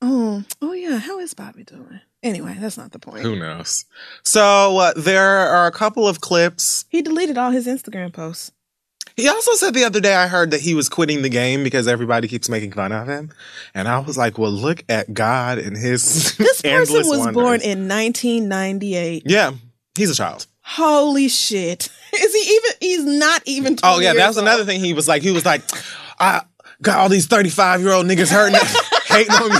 Oh, 0.00 0.44
oh 0.62 0.72
yeah. 0.74 0.98
How 0.98 1.18
is 1.18 1.34
Bobby 1.34 1.64
doing? 1.64 2.00
Anyway, 2.22 2.56
that's 2.60 2.76
not 2.76 2.92
the 2.92 2.98
point. 3.00 3.22
who 3.22 3.36
knows? 3.36 3.84
So 4.24 4.76
uh, 4.78 4.92
there 4.96 5.24
are 5.48 5.66
a 5.66 5.72
couple 5.72 6.06
of 6.06 6.20
clips. 6.20 6.84
He 6.88 7.02
deleted 7.02 7.36
all 7.38 7.50
his 7.50 7.66
Instagram 7.66 8.12
posts. 8.12 8.52
He 9.16 9.26
also 9.28 9.54
said 9.54 9.74
the 9.74 9.82
other 9.84 9.98
day 10.00 10.14
I 10.14 10.28
heard 10.28 10.52
that 10.52 10.60
he 10.60 10.74
was 10.74 10.88
quitting 10.88 11.22
the 11.22 11.28
game 11.28 11.64
because 11.64 11.88
everybody 11.88 12.28
keeps 12.28 12.48
making 12.48 12.70
fun 12.72 12.92
of 12.92 13.08
him, 13.08 13.32
and 13.74 13.88
I 13.88 13.98
was 13.98 14.16
like, 14.16 14.38
"Well, 14.38 14.52
look 14.52 14.84
at 14.88 15.12
God 15.12 15.58
and 15.58 15.76
His 15.76 16.36
This 16.36 16.62
person 16.62 17.08
was 17.08 17.18
wonders. 17.18 17.34
born 17.34 17.60
in 17.60 17.88
1998. 17.88 19.24
Yeah, 19.26 19.52
he's 19.96 20.10
a 20.10 20.14
child. 20.14 20.46
Holy 20.70 21.28
shit. 21.28 21.88
Is 22.14 22.34
he 22.34 22.54
even 22.54 22.70
he's 22.80 23.04
not 23.18 23.42
even 23.46 23.76
20 23.76 23.80
Oh 23.82 24.00
yeah, 24.00 24.12
years 24.12 24.16
that's 24.18 24.36
old. 24.36 24.46
another 24.46 24.64
thing. 24.64 24.80
He 24.80 24.92
was 24.92 25.08
like, 25.08 25.22
he 25.22 25.30
was 25.30 25.44
like, 25.46 25.62
I 26.20 26.42
got 26.82 26.98
all 26.98 27.08
these 27.08 27.26
thirty-five 27.26 27.80
year 27.80 27.92
old 27.92 28.06
niggas 28.06 28.30
hurting, 28.30 28.58
hating 29.06 29.32
on 29.32 29.50
me. 29.50 29.56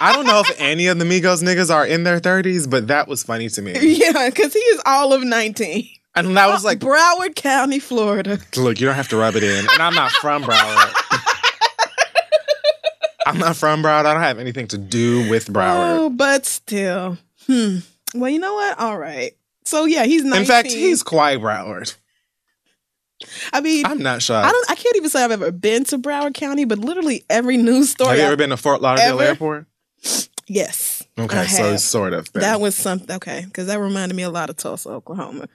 I 0.00 0.12
don't 0.12 0.26
know 0.26 0.40
if 0.40 0.52
any 0.58 0.88
of 0.88 0.98
the 0.98 1.04
Migos 1.04 1.42
niggas 1.42 1.72
are 1.72 1.86
in 1.86 2.02
their 2.04 2.18
thirties, 2.18 2.66
but 2.66 2.88
that 2.88 3.06
was 3.06 3.22
funny 3.22 3.48
to 3.50 3.62
me. 3.62 3.72
Yeah, 3.80 4.28
because 4.28 4.52
he 4.52 4.58
is 4.58 4.80
all 4.84 5.12
of 5.12 5.22
19. 5.22 5.88
And 6.14 6.38
I 6.38 6.48
was 6.48 6.64
like, 6.64 6.78
Broward 6.80 7.34
County, 7.36 7.78
Florida. 7.78 8.38
look, 8.56 8.80
you 8.80 8.86
don't 8.86 8.96
have 8.96 9.08
to 9.08 9.16
rub 9.16 9.34
it 9.36 9.42
in. 9.44 9.58
And 9.60 9.80
I'm 9.80 9.94
not 9.94 10.10
from 10.12 10.42
Broward. 10.42 10.92
I'm 13.26 13.38
not 13.38 13.56
from 13.56 13.82
Broward. 13.82 14.04
I 14.06 14.12
don't 14.12 14.22
have 14.22 14.38
anything 14.40 14.66
to 14.68 14.78
do 14.78 15.28
with 15.30 15.46
Broward. 15.46 15.96
Oh, 15.98 16.10
but 16.10 16.44
still. 16.44 17.18
Hmm. 17.46 17.78
Well, 18.14 18.28
you 18.30 18.40
know 18.40 18.54
what? 18.54 18.78
All 18.78 18.98
right. 18.98 19.32
So 19.64 19.84
yeah, 19.84 20.04
he's 20.04 20.24
19. 20.24 20.40
In 20.40 20.46
fact, 20.46 20.68
he's 20.68 21.02
quite 21.02 21.40
Broward. 21.40 21.94
I 23.52 23.60
mean, 23.60 23.86
I'm 23.86 24.02
not 24.02 24.22
shocked. 24.22 24.46
I 24.48 24.50
don't 24.50 24.70
I 24.70 24.74
can't 24.74 24.96
even 24.96 25.08
say 25.08 25.24
I've 25.24 25.30
ever 25.30 25.52
been 25.52 25.84
to 25.84 25.98
Broward 25.98 26.34
County, 26.34 26.64
but 26.64 26.78
literally 26.78 27.24
every 27.30 27.56
news 27.56 27.90
story 27.90 28.10
have 28.10 28.18
you 28.18 28.24
ever 28.24 28.36
been 28.36 28.50
to 28.50 28.56
Fort 28.56 28.82
Lauderdale 28.82 29.20
Ever? 29.20 29.22
Airport? 29.22 29.66
Yes. 30.48 31.02
Okay, 31.18 31.38
I 31.38 31.46
so 31.46 31.70
have. 31.72 31.80
sort 31.80 32.12
of. 32.14 32.32
That 32.32 32.60
was 32.60 32.74
something 32.74 33.14
okay, 33.16 33.44
because 33.46 33.66
that 33.68 33.78
reminded 33.78 34.16
me 34.16 34.22
a 34.22 34.30
lot 34.30 34.50
of 34.50 34.56
Tulsa, 34.56 34.90
Oklahoma. 34.90 35.48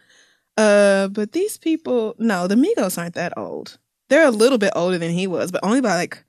Uh, 0.56 1.08
but 1.10 1.34
these 1.34 1.58
people, 1.58 2.16
no, 2.18 2.48
the 2.48 2.56
Migos 2.56 2.98
aren't 2.98 3.16
that 3.16 3.38
old. 3.38 3.78
They're 4.10 4.26
a 4.26 4.32
little 4.32 4.58
bit 4.58 4.74
older 4.76 4.98
than 4.98 5.12
he 5.12 5.28
was, 5.28 5.52
but 5.52 5.64
only 5.64 5.82
by 5.82 5.96
like 5.96 6.24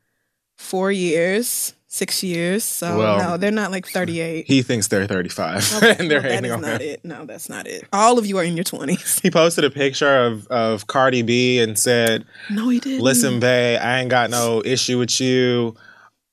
four 0.56 0.90
years, 0.90 1.74
six 1.88 2.22
years. 2.22 2.62
So 2.64 2.98
Well, 2.98 3.18
no, 3.18 3.36
they're 3.36 3.50
not 3.50 3.70
like 3.70 3.86
thirty-eight. 3.88 4.46
he 4.46 4.62
thinks 4.62 4.88
they're 4.88 5.06
35, 5.06 5.74
Okay, 5.76 5.96
and 5.98 6.10
they're 6.10 6.20
well, 6.22 6.30
hating 6.32 6.50
on 6.52 6.60
not 6.60 6.80
him. 6.80 6.88
it. 6.90 7.04
No, 7.04 7.24
that's 7.24 7.48
not 7.48 7.66
it. 7.66 7.84
All 7.92 8.18
of 8.18 8.26
you 8.26 8.38
are 8.38 8.44
in 8.44 8.56
your 8.56 8.64
twenties. 8.64 9.18
He 9.20 9.30
posted 9.30 9.64
a 9.64 9.70
picture 9.70 10.24
of 10.26 10.46
of 10.48 10.86
Cardi 10.86 11.22
B 11.22 11.58
and 11.58 11.78
said, 11.78 12.24
No, 12.50 12.68
he 12.68 12.78
didn't. 12.78 13.00
"Listen, 13.02 13.40
bae, 13.40 13.76
I 13.76 14.00
ain't 14.00 14.10
got 14.10 14.30
no 14.30 14.62
issue 14.64 14.98
with 14.98 15.20
you. 15.20 15.74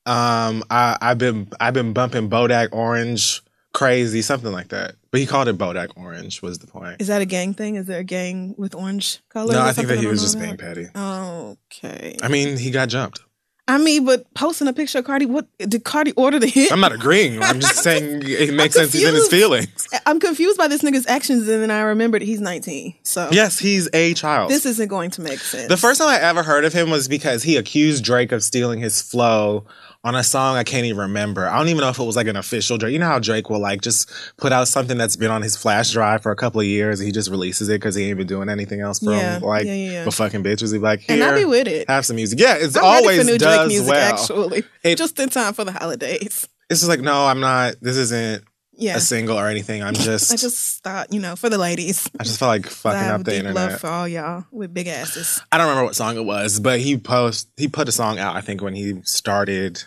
Um, 0.05 0.63
I 0.69 0.97
I've 1.01 1.17
been 1.17 1.47
I've 1.59 1.73
been 1.73 1.93
bumping 1.93 2.29
Bodak 2.29 2.69
Orange 2.71 3.41
crazy, 3.73 4.21
something 4.21 4.51
like 4.51 4.67
that. 4.69 4.95
But 5.11 5.19
he 5.19 5.25
called 5.25 5.47
it 5.47 5.57
Bodak 5.57 5.89
Orange 5.95 6.41
was 6.41 6.59
the 6.59 6.67
point. 6.67 7.01
Is 7.01 7.07
that 7.07 7.21
a 7.21 7.25
gang 7.25 7.53
thing? 7.53 7.75
Is 7.75 7.85
there 7.87 7.99
a 7.99 8.03
gang 8.03 8.53
with 8.57 8.75
orange 8.75 9.19
color? 9.29 9.53
No, 9.53 9.61
I 9.61 9.71
think 9.73 9.87
that 9.87 9.97
he 9.99 10.05
was 10.07 10.21
just 10.21 10.35
know 10.37 10.43
being 10.43 10.57
petty. 10.57 10.87
Okay. 10.95 12.17
I 12.21 12.27
mean, 12.27 12.57
he 12.57 12.69
got 12.71 12.89
jumped. 12.89 13.21
I 13.67 13.79
mean, 13.79 14.05
but 14.05 14.31
posting 14.35 14.67
a 14.67 14.73
picture 14.73 14.99
of 14.99 15.05
Cardi, 15.05 15.25
what 15.25 15.47
did 15.57 15.83
Cardi 15.83 16.11
order 16.11 16.37
the 16.37 16.45
hit? 16.45 16.71
I'm 16.71 16.79
not 16.79 16.91
agreeing. 16.91 17.41
I'm 17.41 17.59
just 17.59 17.77
saying 17.83 18.21
it 18.23 18.53
makes 18.53 18.75
sense. 18.75 18.93
He's 18.93 19.07
in 19.07 19.15
his 19.15 19.27
feelings. 19.27 19.87
I'm 20.05 20.19
confused 20.19 20.57
by 20.57 20.67
this 20.67 20.83
nigga's 20.83 21.07
actions, 21.07 21.47
and 21.47 21.63
then 21.63 21.71
I 21.71 21.81
remembered 21.81 22.21
he's 22.21 22.39
19. 22.39 22.93
So 23.01 23.27
Yes, 23.31 23.57
he's 23.57 23.89
a 23.93 24.13
child. 24.13 24.51
this 24.51 24.67
isn't 24.67 24.87
going 24.87 25.09
to 25.11 25.21
make 25.21 25.39
sense. 25.39 25.67
The 25.67 25.77
first 25.77 25.99
time 25.99 26.09
I 26.09 26.19
ever 26.19 26.43
heard 26.43 26.63
of 26.63 26.73
him 26.73 26.91
was 26.91 27.07
because 27.07 27.41
he 27.41 27.57
accused 27.57 28.03
Drake 28.03 28.31
of 28.31 28.43
stealing 28.43 28.79
his 28.79 29.01
flow 29.01 29.65
on 30.05 30.15
a 30.15 30.23
song 30.23 30.55
I 30.55 30.63
can't 30.63 30.85
even 30.85 30.99
remember. 31.01 31.47
I 31.49 31.57
don't 31.57 31.67
even 31.67 31.81
know 31.81 31.89
if 31.89 31.99
it 31.99 32.03
was 32.03 32.15
like 32.15 32.27
an 32.27 32.37
official 32.37 32.77
Drake. 32.77 32.93
You 32.93 32.99
know 32.99 33.07
how 33.07 33.19
Drake 33.19 33.49
will 33.49 33.59
like 33.59 33.81
just 33.81 34.09
put 34.37 34.53
out 34.53 34.67
something 34.69 34.97
that's 34.97 35.15
been 35.17 35.31
on 35.31 35.41
his 35.41 35.57
flash 35.57 35.91
drive 35.91 36.21
for 36.21 36.31
a 36.31 36.35
couple 36.35 36.61
of 36.61 36.67
years 36.67 36.99
and 36.99 37.07
he 37.07 37.11
just 37.11 37.29
releases 37.29 37.67
it 37.69 37.81
because 37.81 37.95
he 37.95 38.03
ain't 38.07 38.17
been 38.17 38.27
doing 38.27 38.47
anything 38.47 38.79
else 38.81 38.99
from 38.99 39.09
Yeah, 39.13 39.39
like 39.41 39.65
yeah, 39.65 39.73
yeah, 39.73 40.05
but 40.05 40.13
fucking 40.13 40.43
bitches. 40.43 40.71
Be 40.71 40.77
like, 40.77 41.03
and 41.09 41.19
here, 41.21 41.33
I 41.33 41.35
be 41.37 41.45
with 41.45 41.67
it. 41.67 41.89
have 41.89 42.05
some 42.05 42.15
music. 42.15 42.39
Yeah, 42.39 42.55
it's 42.57 42.77
I'm 42.77 42.85
always 42.85 43.25
new 43.25 43.37
does 43.37 43.57
Drake 43.57 43.67
music, 43.67 43.89
well. 43.89 44.13
actually. 44.13 44.63
It- 44.83 44.97
just 44.99 45.19
in 45.19 45.29
time 45.29 45.53
for 45.53 45.65
the 45.65 45.71
holidays. 45.73 46.47
It's 46.69 46.79
just 46.79 46.87
like, 46.89 47.01
no, 47.01 47.25
I'm 47.25 47.39
not. 47.39 47.75
This 47.81 47.97
isn't 47.97 48.43
Yeah. 48.77 48.97
a 48.97 48.99
single 48.99 49.37
or 49.39 49.47
anything. 49.47 49.81
I'm 49.83 49.93
just. 50.09 50.31
I 50.31 50.35
just 50.35 50.83
thought, 50.83 51.11
you 51.11 51.19
know, 51.19 51.35
for 51.35 51.49
the 51.49 51.57
ladies. 51.57 52.07
I 52.19 52.23
just 52.23 52.37
felt 52.39 52.49
like 52.49 52.67
fucking 52.67 53.09
up 53.09 53.23
the 53.23 53.31
deep 53.31 53.39
internet. 53.39 53.71
love 53.71 53.79
for 53.79 53.87
all 53.87 54.07
y'all 54.07 54.45
with 54.51 54.71
big 54.73 54.85
asses. 54.87 55.41
I 55.51 55.57
don't 55.57 55.65
remember 55.67 55.85
what 55.85 55.95
song 55.95 56.15
it 56.17 56.25
was, 56.25 56.59
but 56.59 56.79
he 56.79 56.97
post 56.97 57.49
he 57.57 57.67
put 57.67 57.87
a 57.89 57.91
song 57.91 58.19
out. 58.19 58.35
I 58.35 58.41
think 58.41 58.61
when 58.61 58.75
he 58.75 59.01
started, 59.03 59.83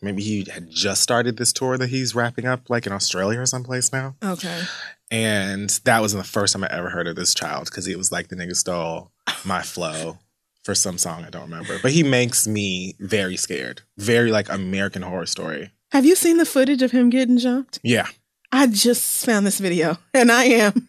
maybe 0.00 0.22
he 0.22 0.46
had 0.50 0.70
just 0.70 1.02
started 1.02 1.36
this 1.36 1.52
tour 1.52 1.78
that 1.78 1.88
he's 1.88 2.14
wrapping 2.14 2.46
up, 2.46 2.68
like 2.70 2.86
in 2.86 2.92
Australia 2.92 3.40
or 3.40 3.46
someplace 3.46 3.92
now. 3.92 4.14
Okay. 4.22 4.62
And 5.10 5.70
that 5.84 6.02
was 6.02 6.12
the 6.12 6.24
first 6.24 6.52
time 6.52 6.64
I 6.64 6.68
ever 6.70 6.90
heard 6.90 7.08
of 7.08 7.16
this 7.16 7.34
child 7.34 7.66
because 7.66 7.86
it 7.88 7.96
was 7.96 8.12
like 8.12 8.28
the 8.28 8.36
nigga 8.36 8.54
stole 8.54 9.10
my 9.44 9.62
flow 9.62 10.18
for 10.64 10.74
some 10.74 10.98
song 10.98 11.24
I 11.24 11.30
don't 11.30 11.50
remember. 11.50 11.78
But 11.80 11.92
he 11.92 12.02
makes 12.02 12.46
me 12.46 12.94
very 13.00 13.36
scared, 13.36 13.82
very 13.96 14.30
like 14.30 14.50
American 14.50 15.02
Horror 15.02 15.26
Story. 15.26 15.70
Have 15.92 16.04
you 16.04 16.14
seen 16.14 16.36
the 16.36 16.44
footage 16.44 16.82
of 16.82 16.90
him 16.90 17.08
getting 17.08 17.38
jumped? 17.38 17.78
Yeah, 17.82 18.06
I 18.52 18.66
just 18.66 19.24
found 19.24 19.46
this 19.46 19.58
video 19.58 19.96
and 20.12 20.30
I 20.30 20.44
am 20.44 20.88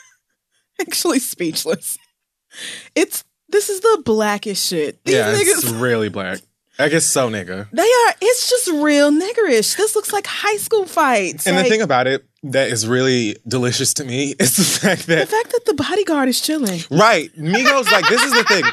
actually 0.80 1.20
speechless. 1.20 1.96
It's 2.96 3.22
this 3.48 3.68
is 3.68 3.80
the 3.80 4.02
blackest 4.04 4.66
shit. 4.66 5.02
These 5.04 5.14
yeah, 5.14 5.32
niggas 5.32 5.62
it's 5.62 5.70
really 5.70 6.08
black. 6.08 6.40
I 6.80 6.88
guess 6.88 7.04
so, 7.06 7.28
nigga. 7.28 7.68
They 7.72 7.82
are. 7.82 8.14
It's 8.20 8.48
just 8.48 8.68
real 8.68 9.10
niggerish. 9.10 9.76
This 9.76 9.96
looks 9.96 10.12
like 10.12 10.26
high 10.26 10.56
school 10.58 10.84
fights. 10.86 11.46
And 11.46 11.56
the 11.58 11.64
thing 11.64 11.82
about 11.82 12.06
it 12.06 12.24
that 12.44 12.68
is 12.68 12.86
really 12.86 13.36
delicious 13.48 13.92
to 13.94 14.04
me 14.04 14.34
is 14.40 14.56
the 14.56 14.62
fact 14.64 15.06
that 15.08 15.18
the 15.18 15.26
fact 15.26 15.50
that 15.50 15.64
the 15.66 15.74
bodyguard 15.74 16.28
is 16.28 16.40
chilling. 16.40 16.80
Right. 16.90 17.34
Migos, 17.36 17.90
like, 17.90 18.08
this 18.08 18.22
is 18.22 18.32
the 18.32 18.44
thing. 18.44 18.64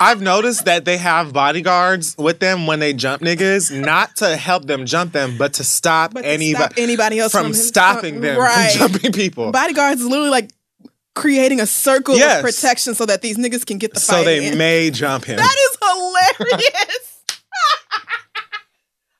I've 0.00 0.20
noticed 0.20 0.64
that 0.64 0.84
they 0.84 0.96
have 0.98 1.32
bodyguards 1.32 2.16
with 2.18 2.40
them 2.40 2.66
when 2.66 2.80
they 2.80 2.92
jump 2.92 3.22
niggas, 3.22 3.70
not 3.84 4.16
to 4.16 4.36
help 4.36 4.64
them 4.66 4.84
jump 4.84 5.12
them, 5.12 5.36
but 5.38 5.54
to 5.54 5.64
stop, 5.64 6.12
But 6.12 6.22
to 6.22 6.28
anybody, 6.28 6.64
stop 6.64 6.72
anybody 6.76 7.18
else 7.20 7.30
from, 7.32 7.44
from 7.46 7.54
stopping 7.54 8.20
them 8.20 8.36
Right. 8.38 8.72
from 8.72 8.90
jumping 8.92 9.12
people. 9.12 9.52
Bodyguards 9.52 10.00
is 10.00 10.06
literally 10.08 10.30
like 10.30 10.50
creating 11.14 11.60
a 11.60 11.66
circle 11.66 12.16
Yes. 12.16 12.38
of 12.38 12.44
protection 12.44 12.94
so 12.96 13.06
that 13.06 13.22
these 13.22 13.36
niggas 13.36 13.64
can 13.64 13.78
get 13.78 13.94
the 13.94 14.00
fight. 14.00 14.16
so 14.16 14.24
they 14.24 14.48
in. 14.48 14.58
may 14.58 14.90
jump 14.90 15.24
him. 15.24 15.36
That 15.36 15.56
is 15.70 15.76
hilarious. 15.94 17.22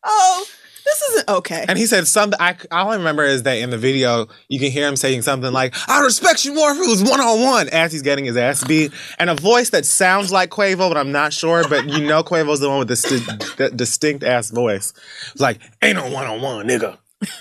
oh, 0.05 0.45
this 0.85 1.03
isn't 1.03 1.29
okay. 1.29 1.64
and 1.68 1.79
he 1.79 1.87
said 1.87 2.07
something. 2.07 2.39
I 2.41 2.57
all 2.70 2.91
I 2.91 2.97
remember 2.97 3.25
is 3.25 3.45
that 3.45 3.55
in 3.55 3.70
the 3.70 3.79
video 3.79 4.27
you 4.49 4.59
can 4.59 4.70
hear 4.70 4.89
him 4.89 4.97
saying 4.97 5.23
something 5.23 5.53
like, 5.53 5.75
"I 5.89 6.03
respect 6.03 6.45
you 6.45 6.55
more 6.55 6.70
if 6.73 6.79
it 6.79 6.89
was 6.89 7.03
one 7.03 7.20
on 7.20 7.43
one," 7.43 7.68
as 7.68 7.93
he's 7.93 8.03
getting 8.03 8.25
his 8.25 8.37
ass 8.37 8.64
beat, 8.64 8.93
and 9.18 9.31
a 9.31 9.35
voice 9.35 9.70
that 9.70 9.87
sounds 9.87 10.33
like 10.33 10.51
Quavo, 10.51 10.91
but 10.91 10.97
I'm 10.97 11.12
not 11.12 11.33
sure. 11.33 11.66
But 11.68 11.89
you 11.89 12.07
know, 12.07 12.23
Quavo's 12.23 12.61
the 12.61 12.68
one 12.68 12.79
with 12.81 12.89
the 12.89 13.73
distinct 13.75 14.25
ass 14.25 14.51
voice. 14.51 14.93
Like, 15.39 15.61
"Ain't 15.83 15.97
no 15.97 16.11
one 16.11 16.27
on 16.27 16.41
one, 16.41 16.66
nigga," 16.66 16.99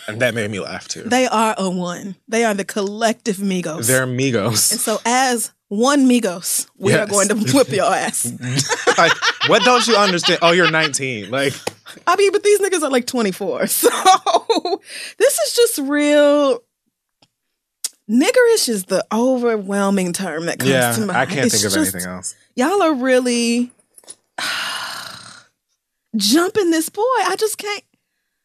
and 0.07 0.21
that 0.21 0.33
made 0.35 0.51
me 0.51 0.59
laugh 0.59 0.87
too. 0.87 1.03
they 1.03 1.27
are 1.27 1.55
a 1.57 1.69
one. 1.69 2.15
They 2.27 2.45
are 2.45 2.53
the 2.53 2.65
collective 2.65 3.37
Migos. 3.37 3.87
They're 3.87 4.07
Migos. 4.07 4.71
and 4.71 4.79
so 4.79 4.99
as 5.05 5.51
one 5.71 6.05
Migos, 6.05 6.67
we 6.77 6.93
are 6.93 7.07
going 7.07 7.29
to 7.29 7.35
whip 7.53 7.69
your 7.69 7.85
ass. 7.85 8.25
like, 8.97 9.13
what 9.47 9.63
don't 9.63 9.87
you 9.87 9.95
understand? 9.95 10.39
Oh, 10.41 10.51
you're 10.51 10.69
19. 10.69 11.31
Like, 11.31 11.53
I 12.05 12.17
mean, 12.17 12.33
but 12.33 12.43
these 12.43 12.59
niggas 12.59 12.83
are 12.83 12.89
like 12.89 13.07
24. 13.07 13.67
So 13.67 14.81
this 15.17 15.39
is 15.39 15.55
just 15.55 15.77
real. 15.79 16.59
Niggerish 18.09 18.67
is 18.67 18.83
the 18.85 19.05
overwhelming 19.13 20.11
term 20.11 20.47
that 20.47 20.59
comes 20.59 20.71
yeah, 20.71 20.91
to 20.91 21.05
mind. 21.05 21.11
I 21.11 21.25
can't 21.25 21.45
It's 21.45 21.61
think 21.61 21.67
of 21.67 21.79
just- 21.79 21.95
anything 21.95 22.11
else. 22.11 22.35
Y'all 22.55 22.81
are 22.83 22.93
really 22.93 23.71
jumping 26.17 26.71
this 26.71 26.89
boy. 26.89 27.01
I 27.01 27.37
just 27.39 27.57
can't. 27.57 27.83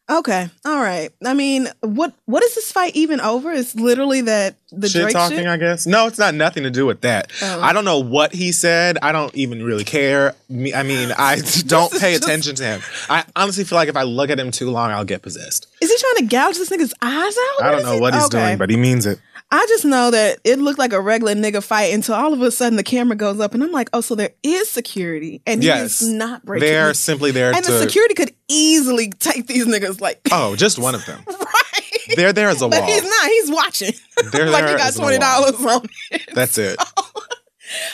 Okay, 0.09 0.49
all 0.63 0.79
right. 0.81 1.11
I 1.25 1.33
mean, 1.33 1.67
what 1.81 2.13
what 2.27 2.41
is 2.41 2.55
this 2.55 2.71
fight 2.71 2.95
even 2.95 3.19
over? 3.19 3.51
It's 3.51 3.75
literally 3.75 4.21
that 4.21 4.55
the 4.71 4.87
shit 4.87 5.01
Drake 5.01 5.13
talking, 5.13 5.39
shit. 5.39 5.47
I 5.47 5.57
guess. 5.57 5.85
No, 5.85 6.07
it's 6.07 6.17
not 6.17 6.33
nothing 6.33 6.63
to 6.63 6.69
do 6.71 6.85
with 6.85 7.01
that. 7.01 7.29
Oh. 7.41 7.61
I 7.61 7.73
don't 7.73 7.83
know 7.83 7.99
what 7.99 8.33
he 8.33 8.53
said. 8.53 8.97
I 9.01 9.11
don't 9.11 9.35
even 9.35 9.63
really 9.63 9.83
care. 9.83 10.33
Me, 10.47 10.73
I 10.73 10.83
mean, 10.83 11.11
I 11.17 11.41
don't 11.65 11.91
pay 11.91 12.13
just- 12.13 12.23
attention 12.23 12.55
to 12.55 12.63
him. 12.63 12.81
I 13.09 13.25
honestly 13.35 13.65
feel 13.65 13.75
like 13.75 13.89
if 13.89 13.97
I 13.97 14.03
look 14.03 14.29
at 14.29 14.39
him 14.39 14.49
too 14.51 14.71
long, 14.71 14.91
I'll 14.91 15.03
get 15.03 15.21
possessed. 15.23 15.67
Is 15.81 15.91
he 15.91 15.97
trying 15.97 16.27
to 16.27 16.33
gouge 16.33 16.57
this 16.57 16.69
nigga's 16.69 16.93
eyes 17.01 17.35
out? 17.59 17.65
I 17.65 17.71
don't 17.71 17.83
know 17.83 17.97
what 17.99 18.13
he's 18.13 18.29
doing, 18.29 18.57
but 18.57 18.69
he 18.69 18.77
means 18.77 19.05
it. 19.05 19.19
I 19.49 19.65
just 19.69 19.85
know 19.85 20.11
that 20.11 20.39
it 20.43 20.59
looked 20.59 20.77
like 20.77 20.91
a 20.91 20.99
regular 20.99 21.33
nigga 21.33 21.63
fight 21.63 21.93
until 21.93 22.15
all 22.15 22.33
of 22.33 22.41
a 22.41 22.51
sudden 22.51 22.75
the 22.75 22.83
camera 22.83 23.15
goes 23.15 23.39
up 23.39 23.53
and 23.53 23.63
I'm 23.63 23.71
like, 23.71 23.89
oh, 23.93 24.01
so 24.01 24.13
there 24.13 24.31
is 24.43 24.69
security 24.69 25.41
and 25.45 25.63
Yes. 25.63 25.99
he's 25.99 26.09
not 26.09 26.43
breaking. 26.43 26.67
They're 26.67 26.93
simply 26.93 27.31
there 27.31 27.53
and 27.53 27.63
to. 27.63 27.71
the 27.71 27.79
security 27.79 28.13
could 28.13 28.33
easily 28.49 29.09
take 29.09 29.47
these 29.47 29.65
niggas 29.65 30.01
like 30.01 30.19
oh, 30.33 30.55
just 30.57 30.77
one 30.79 30.95
of 30.95 31.05
them. 31.05 31.21
right. 31.27 32.15
They're 32.17 32.33
there 32.33 32.49
as 32.49 32.61
a 32.61 32.67
but 32.67 32.81
wall. 32.81 32.89
he's 32.89 33.03
not. 33.03 33.27
He's 33.29 33.51
watching. 33.51 33.93
They're 34.31 34.45
like 34.49 34.65
there 34.65 34.77
he 34.77 34.83
got 34.83 34.93
twenty 34.95 35.17
dollars 35.17 35.55
on 35.65 35.85
it. 36.11 36.29
That's 36.33 36.57
it. 36.57 36.77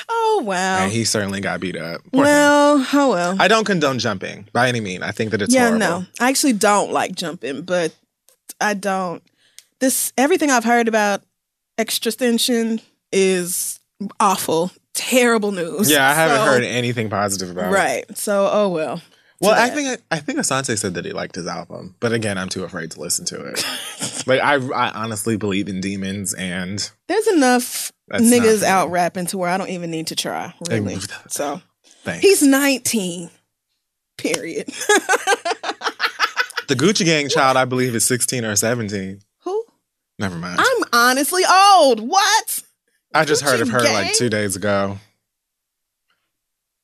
Oh 0.08 0.44
wow. 0.46 0.84
And 0.84 0.92
he 0.92 1.04
certainly 1.04 1.42
got 1.42 1.60
beat 1.60 1.76
up. 1.76 2.02
Poor 2.12 2.22
him. 2.22 2.26
well, 2.26 2.88
oh 2.94 3.10
well. 3.10 3.36
I 3.40 3.48
don't 3.48 3.66
condone 3.66 3.98
jumping 3.98 4.48
by 4.54 4.68
any 4.68 4.80
mean. 4.80 5.02
I 5.02 5.10
think 5.12 5.32
that 5.32 5.42
it's 5.42 5.52
yeah, 5.54 5.70
horrible. 5.70 5.80
no. 5.80 6.06
I 6.20 6.30
actually 6.30 6.54
don't 6.54 6.92
like 6.92 7.16
jumping, 7.16 7.64
but 7.64 7.92
I 8.62 8.76
don't. 8.76 9.24
This 9.80 10.14
everything 10.16 10.52
I've 10.52 10.64
heard 10.64 10.88
about 10.88 11.24
extrastension 11.78 12.82
is 13.12 13.80
awful, 14.20 14.72
terrible 14.94 15.52
news. 15.52 15.90
Yeah, 15.90 16.10
I 16.10 16.14
haven't 16.14 16.38
So- 16.38 16.46
heard 16.46 16.64
anything 16.64 17.10
positive 17.10 17.52
about 17.52 17.72
it. 17.72 17.76
Right. 17.76 18.18
So, 18.18 18.50
oh 18.52 18.70
well. 18.70 19.02
Well, 19.42 19.62
I 19.62 19.70
think 19.70 20.00
I 20.10 20.20
think 20.20 20.40
Asante 20.40 20.78
said 20.78 20.94
that 20.94 21.04
he 21.04 21.12
liked 21.12 21.36
his 21.36 21.48
album, 21.48 21.96
but 22.00 22.14
again, 22.14 22.38
I'm 22.38 22.48
too 22.48 22.64
afraid 22.64 22.92
to 22.92 23.02
listen 23.02 23.26
to 23.26 23.44
it. 23.44 23.66
like 24.28 24.40
I, 24.40 24.54
I 24.56 24.92
honestly 24.92 25.36
believe 25.36 25.68
in 25.68 25.82
demons, 25.82 26.34
and 26.34 26.90
There's 27.10 27.28
enough 27.28 27.92
niggas 28.10 28.64
out 28.64 28.90
rapping 28.90 29.26
to 29.28 29.38
where 29.38 29.50
I 29.50 29.58
don't 29.58 29.70
even 29.70 29.92
need 29.92 30.08
to 30.08 30.16
try. 30.16 30.54
Really. 30.70 30.98
So 31.28 31.62
thanks. 32.06 32.22
he's 32.22 32.42
19. 32.42 33.30
Period. 34.18 34.68
the 36.68 36.76
Gucci 36.76 37.04
Gang 37.04 37.28
child, 37.28 37.58
I 37.58 37.66
believe, 37.66 37.96
is 37.96 38.06
16 38.06 38.46
or 38.46 38.56
17. 38.56 39.20
Never 40.24 40.38
mind. 40.38 40.58
I'm 40.58 40.84
honestly 40.94 41.44
old. 41.44 42.00
What? 42.00 42.64
I 43.14 43.26
just 43.26 43.42
heard 43.42 43.60
of 43.60 43.68
her 43.68 43.84
Gang? 43.84 43.94
like 43.94 44.14
two 44.14 44.30
days 44.30 44.56
ago. 44.56 44.98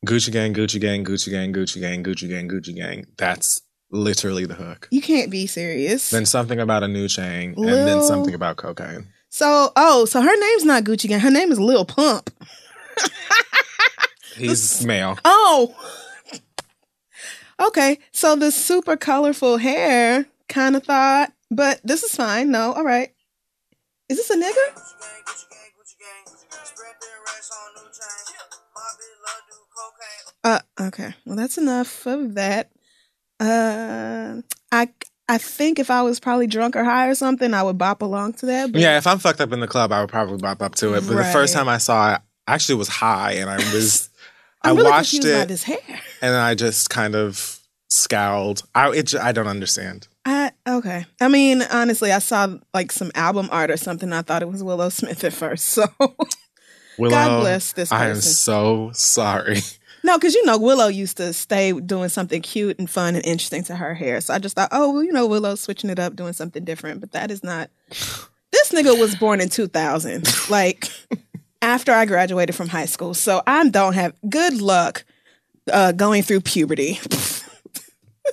Gucci 0.05 0.29
Gang, 0.29 0.53
Gucci 0.53 0.77
Gang, 0.81 1.05
Gucci 1.05 1.31
Gang, 1.31 1.53
Gucci 1.53 1.79
Gang, 1.79 2.03
Gucci 2.03 2.27
Gang, 2.27 2.49
Gucci 2.49 2.75
Gang. 2.75 3.05
That's 3.17 3.61
literally 3.91 4.45
the 4.45 4.55
hook. 4.55 4.89
You 4.91 5.01
can't 5.01 5.31
be 5.31 5.47
serious. 5.47 6.09
Then 6.09 6.25
something 6.25 6.59
about 6.59 6.83
a 6.83 6.89
new 6.89 7.07
chain, 7.07 7.53
and 7.55 7.65
then 7.65 8.03
something 8.03 8.33
about 8.33 8.57
cocaine. 8.57 9.07
so, 9.29 9.71
oh, 9.77 10.03
so 10.03 10.21
her 10.21 10.37
name's 10.37 10.65
not 10.65 10.83
Gucci 10.83 11.07
Gang. 11.07 11.21
Her 11.21 11.31
name 11.31 11.49
is 11.49 11.61
Lil 11.61 11.85
Pump. 11.85 12.29
He's 14.35 14.85
male. 14.85 15.17
Oh. 15.23 15.73
Okay. 17.57 17.99
So 18.11 18.35
the 18.35 18.51
super 18.51 18.97
colorful 18.97 19.55
hair 19.59 20.25
kind 20.49 20.75
of 20.75 20.83
thought, 20.83 21.31
but 21.49 21.79
this 21.85 22.03
is 22.03 22.13
fine. 22.13 22.51
No, 22.51 22.73
all 22.73 22.83
right. 22.83 23.13
Is 24.09 24.17
this 24.17 24.29
a 24.31 24.35
nigga? 24.35 24.81
Uh, 30.43 30.59
okay. 30.79 31.13
Well, 31.25 31.35
that's 31.35 31.57
enough 31.57 32.05
of 32.05 32.35
that. 32.35 32.71
Uh, 33.39 34.41
I 34.71 34.89
I 35.27 35.37
think 35.37 35.79
if 35.79 35.91
I 35.91 36.01
was 36.01 36.19
probably 36.19 36.47
drunk 36.47 36.75
or 36.75 36.83
high 36.83 37.07
or 37.07 37.15
something, 37.15 37.53
I 37.53 37.63
would 37.63 37.77
bop 37.77 38.01
along 38.01 38.33
to 38.33 38.45
that. 38.47 38.71
But 38.71 38.81
Yeah, 38.81 38.97
if 38.97 39.05
I'm 39.05 39.19
fucked 39.19 39.41
up 39.41 39.51
in 39.53 39.59
the 39.59 39.67
club, 39.67 39.91
I 39.91 40.01
would 40.01 40.09
probably 40.09 40.37
bop 40.37 40.61
up 40.61 40.75
to 40.75 40.95
it. 40.95 41.01
But 41.07 41.15
the 41.15 41.23
first 41.25 41.53
time 41.53 41.69
I 41.69 41.77
saw 41.77 42.15
it, 42.15 42.21
I 42.47 42.53
actually 42.55 42.75
was 42.75 42.87
high, 42.87 43.33
and 43.33 43.49
I 43.49 43.57
was, 43.73 44.09
I 44.61 44.69
I'm 44.71 44.77
really 44.77 44.89
watched 44.89 45.11
confused 45.11 45.35
by 45.35 45.41
it, 45.43 45.47
this 45.47 45.63
hair. 45.63 46.01
and 46.21 46.35
I 46.35 46.55
just 46.55 46.89
kind 46.89 47.15
of 47.15 47.59
scowled. 47.89 48.63
I 48.73 48.89
it, 48.91 49.13
I 49.15 49.31
don't 49.31 49.47
understand. 49.47 50.07
I 50.25 50.51
okay. 50.77 51.05
I 51.21 51.27
mean, 51.27 51.61
honestly, 51.63 52.11
I 52.11 52.19
saw 52.19 52.55
like 52.73 52.91
some 52.91 53.11
album 53.15 53.49
art 53.51 53.71
or 53.71 53.77
something. 53.77 54.11
I 54.13 54.21
thought 54.21 54.41
it 54.41 54.49
was 54.49 54.63
Willow 54.63 54.89
Smith 54.89 55.23
at 55.23 55.33
first. 55.33 55.65
So 55.65 55.85
Willow, 56.97 57.41
bless 57.41 57.73
this 57.73 57.91
I 57.91 58.07
am 58.07 58.15
person. 58.15 58.31
so 58.31 58.91
sorry. 58.93 59.59
no, 60.03 60.17
because 60.17 60.35
you 60.35 60.45
know 60.45 60.57
Willow 60.57 60.87
used 60.87 61.17
to 61.17 61.33
stay 61.33 61.71
doing 61.71 62.09
something 62.09 62.41
cute 62.41 62.77
and 62.79 62.89
fun 62.89 63.15
and 63.15 63.25
interesting 63.25 63.63
to 63.65 63.75
her 63.75 63.93
hair. 63.93 64.21
So 64.21 64.33
I 64.33 64.39
just 64.39 64.55
thought, 64.55 64.69
oh, 64.71 64.91
well, 64.91 65.03
you 65.03 65.13
know, 65.13 65.27
Willow 65.27 65.55
switching 65.55 65.89
it 65.89 65.99
up, 65.99 66.15
doing 66.15 66.33
something 66.33 66.63
different. 66.63 66.99
But 67.01 67.11
that 67.13 67.31
is 67.31 67.43
not. 67.43 67.69
This 68.51 68.71
nigga 68.71 68.99
was 68.99 69.13
born 69.15 69.41
in 69.41 69.49
2000, 69.49 70.49
like 70.49 70.89
after 71.61 71.91
I 71.91 72.05
graduated 72.05 72.55
from 72.55 72.67
high 72.67 72.87
school. 72.87 73.13
So 73.13 73.43
I 73.45 73.69
don't 73.69 73.93
have 73.93 74.15
good 74.27 74.59
luck 74.59 75.05
uh, 75.71 75.91
going 75.91 76.23
through 76.23 76.41
puberty. 76.41 76.93
this 76.93 77.43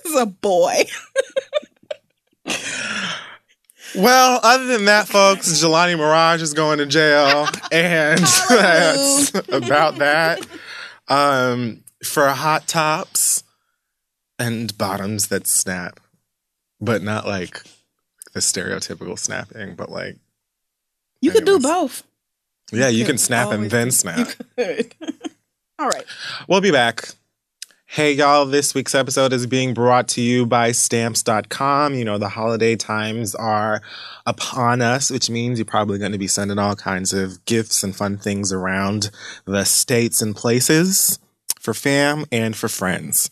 is 0.07 0.17
a 0.19 0.25
boy. 0.25 0.85
Well, 3.95 4.41
other 4.43 4.67
than 4.67 4.85
that, 4.87 5.09
folks, 5.09 5.49
Jelani 5.63 5.97
Mirage 5.97 6.43
is 6.43 6.53
going 6.53 6.79
to 6.79 6.87
jail, 6.87 7.47
and 7.73 8.21
that's 8.49 9.33
about 9.49 9.97
that. 9.97 10.47
Um, 11.09 11.83
for 12.05 12.29
hot 12.29 12.67
tops 12.67 13.43
and 14.39 14.77
bottoms 14.77 15.29
that 15.29 15.47
snap, 15.47 15.99
but 16.81 17.03
not 17.03 17.27
like 17.27 17.63
the 18.35 18.41
stereotypical 18.41 19.19
snapping, 19.19 19.77
but 19.77 19.91
like 19.91 20.17
You 21.23 21.31
could 21.31 21.47
do 21.47 21.59
both. 21.59 22.03
yeah, 22.73 22.89
you 22.89 23.05
could 23.05 23.13
can 23.13 23.19
snap 23.19 23.51
and 23.51 23.71
then 23.71 23.91
snap. 23.91 24.29
You. 24.59 24.85
All 25.79 25.89
right. 25.89 26.05
We'll 26.49 26.61
be 26.61 26.71
back. 26.71 27.09
Hey, 27.97 28.13
y'all, 28.13 28.45
this 28.45 28.75
week's 28.75 28.95
episode 28.95 29.33
is 29.33 29.47
being 29.47 29.73
brought 29.73 30.07
to 30.09 30.21
you 30.21 30.45
by 30.45 30.73
stamps.com. 30.73 31.95
You 31.95 32.05
know, 32.05 32.19
the 32.19 32.29
holiday 32.29 32.77
times 32.77 33.35
are 33.35 33.81
upon 34.27 34.83
us, 34.83 35.11
which 35.11 35.31
means 35.31 35.59
you're 35.59 35.65
probably 35.65 35.99
going 35.99 36.13
to 36.13 36.19
be 36.19 36.27
sending 36.27 36.59
all 36.59 36.77
kinds 36.77 37.15
of 37.15 37.43
gifts 37.47 37.83
and 37.83 37.97
fun 37.97 38.19
things 38.19 38.53
around 38.53 39.11
the 39.47 39.65
states 39.65 40.21
and 40.21 40.37
places 40.37 41.19
for 41.59 41.73
fam 41.73 42.27
and 42.31 42.55
for 42.55 42.69
friends. 42.69 43.31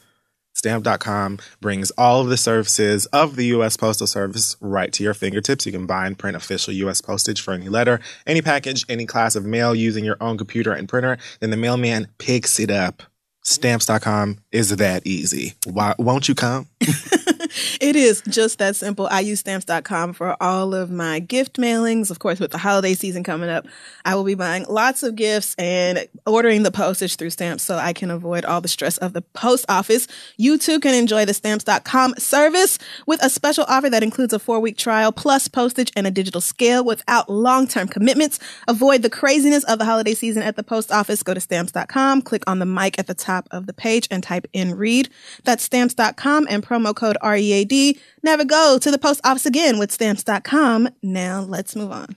Stamp.com 0.55 1.41
brings 1.61 1.91
all 1.99 2.23
of 2.23 2.31
the 2.31 2.39
services 2.39 3.05
of 3.13 3.37
the 3.37 3.45
U.S. 3.49 3.77
Postal 3.77 4.07
Service 4.07 4.57
right 4.63 4.95
to 4.95 5.05
your 5.05 5.13
fingertips. 5.13 5.67
You 5.67 5.73
can 5.73 5.85
buy 5.85 6.07
and 6.07 6.19
print 6.19 6.39
official 6.39 6.73
U.S. 6.73 7.03
postage 7.03 7.43
for 7.43 7.53
any 7.53 7.69
letter, 7.69 8.01
any 8.27 8.41
package, 8.41 8.87
any 8.89 9.05
class 9.05 9.37
of 9.37 9.45
mail 9.45 9.75
using 9.75 10.07
your 10.07 10.17
own 10.23 10.39
computer 10.39 10.73
and 10.73 10.89
printer. 10.89 11.19
Then 11.41 11.51
the 11.51 11.59
mailman 11.59 12.09
picks 12.17 12.59
it 12.59 12.71
up. 12.71 13.03
Stamps.com 13.45 14.39
is 14.53 14.75
that 14.77 15.07
easy. 15.07 15.55
Why, 15.67 15.95
won't 15.99 16.29
you 16.29 16.35
come? 16.35 16.67
It 17.81 17.97
is 17.97 18.23
just 18.23 18.59
that 18.59 18.77
simple. 18.77 19.07
I 19.11 19.21
use 19.21 19.41
stamps.com 19.41 20.15
for 20.15 20.37
all 20.43 20.75
of 20.75 20.91
my 20.91 21.21
gift 21.21 21.57
mailings. 21.57 22.11
Of 22.11 22.19
course, 22.19 22.41
with 22.41 22.51
the 22.51 22.59
holiday 22.59 22.95
season 22.95 23.23
coming 23.23 23.49
up, 23.49 23.67
I 24.05 24.15
will 24.15 24.25
be 24.25 24.35
buying 24.35 24.65
lots 24.69 25.03
of 25.03 25.15
gifts 25.17 25.55
and 25.57 26.07
ordering 26.27 26.63
the 26.63 26.71
postage 26.71 27.17
through 27.17 27.31
stamps 27.31 27.63
so 27.63 27.77
I 27.77 27.93
can 27.93 28.11
avoid 28.11 28.45
all 28.45 28.61
the 28.61 28.69
stress 28.69 28.97
of 28.99 29.13
the 29.13 29.23
post 29.23 29.67
office. 29.69 30.09
You 30.37 30.59
too 30.59 30.81
can 30.81 30.95
enjoy 30.95 31.25
the 31.25 31.35
stamps.com 31.35 32.15
service 32.19 32.79
with 33.07 33.23
a 33.23 33.31
special 33.31 33.65
offer 33.69 33.91
that 33.91 34.03
includes 34.03 34.33
a 34.33 34.39
four 34.39 34.61
week 34.61 34.77
trial 34.77 35.13
plus 35.13 35.49
postage 35.49 35.93
and 35.95 36.07
a 36.07 36.11
digital 36.11 36.41
scale 36.41 36.85
without 36.85 37.31
long 37.31 37.67
term 37.67 37.87
commitments. 37.89 38.41
Avoid 38.67 39.03
the 39.03 39.11
craziness 39.11 39.65
of 39.65 39.79
the 39.79 39.85
holiday 39.85 40.15
season 40.15 40.43
at 40.43 40.57
the 40.57 40.63
post 40.63 40.91
office. 40.91 41.23
Go 41.23 41.35
to 41.35 41.41
stamps.com, 41.41 42.23
click 42.23 42.43
on 42.47 42.59
the 42.59 42.67
mic 42.67 42.99
at 42.99 43.07
the 43.07 43.15
top 43.15 43.34
of 43.51 43.67
the 43.67 43.73
page, 43.73 44.07
and 44.11 44.23
type 44.23 44.47
in 44.53 44.75
read. 44.75 45.09
That's 45.45 45.65
stamps.com 45.65 46.47
and 46.49 46.63
promo 46.63 46.95
code 46.95 47.17
READ. 47.25 47.99
Never 48.23 48.45
go 48.45 48.79
to 48.81 48.91
the 48.91 48.99
post 48.99 49.21
office 49.25 49.47
again 49.47 49.79
with 49.79 49.91
stamps.com. 49.91 50.89
Now 51.03 51.41
let's 51.41 51.75
move 51.75 51.91
on. 51.91 52.17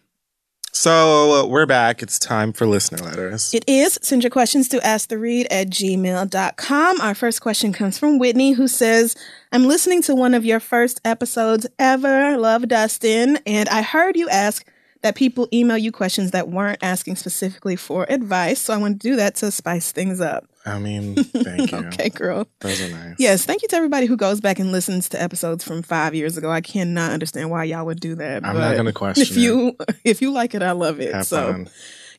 So 0.77 1.31
uh, 1.31 1.45
we're 1.47 1.65
back. 1.65 2.03
It's 2.03 2.19
time 2.19 2.53
for 2.53 2.67
listener 2.67 2.99
letters. 2.99 3.51
It 3.51 3.63
is. 3.67 3.97
Send 4.03 4.23
your 4.23 4.29
questions 4.29 4.69
to 4.69 4.77
asktheread 4.77 5.47
at 5.49 5.71
gmail.com. 5.71 7.01
Our 7.01 7.15
first 7.15 7.41
question 7.41 7.73
comes 7.73 7.97
from 7.97 8.19
Whitney, 8.19 8.51
who 8.51 8.67
says, 8.67 9.15
I'm 9.51 9.65
listening 9.65 10.03
to 10.03 10.13
one 10.13 10.35
of 10.35 10.45
your 10.45 10.59
first 10.59 11.01
episodes 11.03 11.65
ever. 11.79 12.37
Love 12.37 12.67
Dustin. 12.67 13.39
And 13.47 13.67
I 13.69 13.81
heard 13.81 14.15
you 14.15 14.29
ask 14.29 14.67
that 15.01 15.15
people 15.15 15.47
email 15.51 15.79
you 15.79 15.91
questions 15.91 16.29
that 16.29 16.49
weren't 16.49 16.83
asking 16.83 17.15
specifically 17.15 17.75
for 17.75 18.05
advice. 18.07 18.61
So 18.61 18.73
I 18.73 18.77
want 18.77 19.01
to 19.01 19.09
do 19.09 19.15
that 19.15 19.33
to 19.37 19.49
spice 19.49 19.91
things 19.91 20.21
up. 20.21 20.45
I 20.67 20.79
mean, 20.79 21.15
thank 21.23 21.71
you. 21.71 21.77
Okay, 21.77 22.09
girl. 22.09 22.47
Those 22.59 22.81
are 22.81 22.89
nice. 22.89 23.15
Yes, 23.19 23.45
thank 23.45 23.61
you 23.61 23.67
to 23.69 23.75
everybody 23.75 24.05
who 24.05 24.17
goes 24.17 24.41
back 24.41 24.59
and 24.59 24.71
listens 24.71 25.07
to 25.09 25.21
episodes 25.21 25.63
from 25.63 25.81
five 25.81 26.13
years 26.13 26.37
ago. 26.37 26.51
I 26.51 26.61
cannot 26.61 27.11
understand 27.11 27.49
why 27.49 27.63
y'all 27.63 27.85
would 27.85 27.99
do 27.99 28.15
that. 28.15 28.45
I'm 28.45 28.53
but 28.53 28.59
not 28.59 28.73
going 28.73 28.85
to 28.85 28.93
question 28.93 29.21
If 29.23 29.37
you 29.37 29.77
if 30.03 30.21
you 30.21 30.31
like 30.31 30.53
it, 30.55 30.61
I 30.61 30.71
love 30.71 30.99
it. 30.99 31.09
it. 31.09 31.13
Have 31.15 31.25
so 31.27 31.51
fun. 31.53 31.69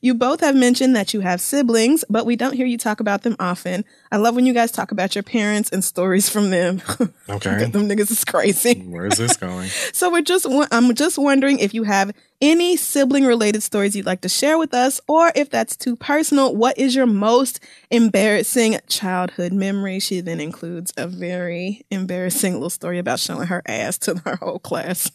You 0.01 0.13
both 0.13 0.41
have 0.41 0.55
mentioned 0.55 0.95
that 0.95 1.13
you 1.13 1.19
have 1.21 1.41
siblings, 1.41 2.03
but 2.09 2.25
we 2.25 2.35
don't 2.35 2.53
hear 2.53 2.65
you 2.65 2.77
talk 2.77 2.99
about 2.99 3.23
them 3.23 3.35
often. 3.39 3.85
I 4.11 4.17
love 4.17 4.35
when 4.35 4.45
you 4.45 4.53
guys 4.53 4.71
talk 4.71 4.91
about 4.91 5.15
your 5.15 5.23
parents 5.23 5.69
and 5.71 5.83
stories 5.83 6.29
from 6.29 6.49
them. 6.49 6.81
Okay. 7.29 7.65
them 7.65 7.87
niggas 7.87 8.09
is 8.09 8.25
crazy. 8.25 8.81
Where's 8.87 9.17
this 9.17 9.37
going? 9.37 9.69
So 9.93 10.11
we're 10.11 10.21
just 10.23 10.47
I'm 10.71 10.95
just 10.95 11.17
wondering 11.17 11.59
if 11.59 11.73
you 11.73 11.83
have 11.83 12.11
any 12.41 12.75
sibling 12.75 13.23
related 13.25 13.61
stories 13.61 13.95
you'd 13.95 14.05
like 14.07 14.21
to 14.21 14.29
share 14.29 14.57
with 14.57 14.73
us, 14.73 14.99
or 15.07 15.31
if 15.35 15.49
that's 15.49 15.75
too 15.75 15.95
personal, 15.95 16.55
what 16.55 16.77
is 16.77 16.95
your 16.95 17.05
most 17.05 17.59
embarrassing 17.91 18.79
childhood 18.87 19.53
memory? 19.53 19.99
She 19.99 20.21
then 20.21 20.39
includes 20.39 20.91
a 20.97 21.07
very 21.07 21.85
embarrassing 21.91 22.53
little 22.53 22.69
story 22.69 22.97
about 22.97 23.19
showing 23.19 23.47
her 23.47 23.61
ass 23.67 23.97
to 23.99 24.15
her 24.25 24.37
whole 24.37 24.59
class. 24.59 25.11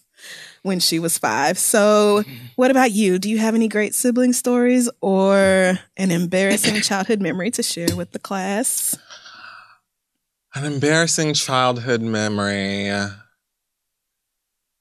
When 0.65 0.81
she 0.81 0.99
was 0.99 1.17
five. 1.19 1.57
So, 1.59 2.25
what 2.57 2.71
about 2.73 2.91
you? 2.91 3.19
Do 3.21 3.31
you 3.31 3.39
have 3.39 3.55
any 3.55 3.69
great 3.69 3.95
sibling 3.95 4.33
stories 4.33 4.91
or 5.01 5.79
an 5.97 6.11
embarrassing 6.11 6.81
childhood 6.83 7.21
memory 7.21 7.51
to 7.53 7.63
share 7.63 7.95
with 7.95 8.11
the 8.13 8.19
class? 8.19 8.97
An 10.55 10.65
embarrassing 10.65 11.35
childhood 11.35 12.01
memory. 12.01 12.89
Um, 12.91 13.13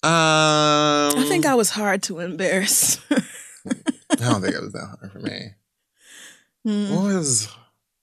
I 0.03 1.25
think 1.27 1.45
I 1.45 1.55
was 1.55 1.69
hard 1.71 2.01
to 2.03 2.19
embarrass. 2.19 2.97
I 3.11 4.15
don't 4.15 4.41
think 4.41 4.55
it 4.55 4.61
was 4.61 4.73
that 4.73 4.97
hard 4.99 5.11
for 5.11 5.19
me. 5.19 5.51
Mm, 6.67 6.91
What 6.95 7.03
was? 7.13 7.49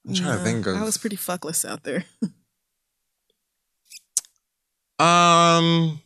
I'm 0.07 0.13
trying 0.13 0.37
to 0.37 0.43
think 0.43 0.67
of. 0.67 0.75
I 0.77 0.83
was 0.83 0.97
pretty 0.97 1.15
fuckless 1.15 1.63
out 1.67 1.83
there. 1.83 2.05
Um, 4.99 6.01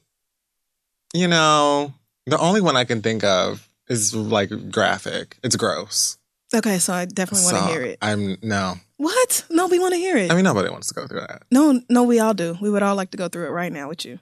you 1.16 1.28
know, 1.28 1.94
the 2.26 2.38
only 2.38 2.62
one 2.62 2.76
I 2.76 2.84
can 2.84 3.02
think 3.02 3.24
of 3.24 3.68
is 3.88 4.14
like 4.16 4.50
graphic. 4.72 5.38
It's 5.44 5.56
gross. 5.56 6.18
Okay, 6.54 6.78
so 6.80 6.94
I 6.94 7.06
definitely 7.06 7.46
want 7.46 7.58
to 7.58 7.64
So, 7.64 7.68
hear 7.70 7.82
it. 7.84 7.98
I'm 8.02 8.38
no. 8.42 8.76
What? 8.98 9.46
No, 9.50 9.68
we 9.68 9.80
want 9.80 9.94
to 9.94 9.98
hear 10.00 10.16
it. 10.18 10.32
I 10.32 10.36
mean, 10.36 10.44
nobody 10.46 10.70
wants 10.70 10.88
to 10.88 10.94
go 10.94 11.06
through 11.08 11.22
that. 11.22 11.44
no, 11.52 11.82
no, 11.90 12.04
we 12.04 12.20
all 12.20 12.34
do. 12.34 12.58
We 12.62 12.70
would 12.70 12.84
all 12.84 12.96
like 12.96 13.12
to 13.12 13.18
go 13.18 13.28
through 13.28 13.48
it 13.48 13.50
right 13.52 13.72
now 13.72 13.90
with 13.90 14.06
you. 14.06 14.20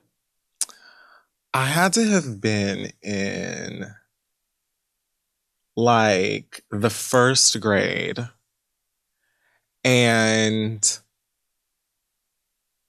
I 1.53 1.65
had 1.65 1.93
to 1.93 2.05
have 2.05 2.41
been 2.41 2.91
in 3.03 3.85
like 5.75 6.63
the 6.71 6.89
first 6.89 7.59
grade. 7.59 8.17
And 9.83 10.99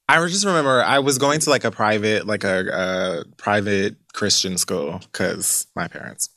I 0.08 0.24
just 0.26 0.44
remember 0.44 0.82
I 0.82 0.98
was 0.98 1.18
going 1.18 1.40
to 1.40 1.50
like 1.50 1.64
a 1.64 1.70
private, 1.70 2.26
like 2.26 2.44
a, 2.44 3.24
a 3.26 3.36
private 3.36 3.96
Christian 4.12 4.58
school 4.58 5.00
because 5.10 5.66
my 5.74 5.88
parents. 5.88 6.28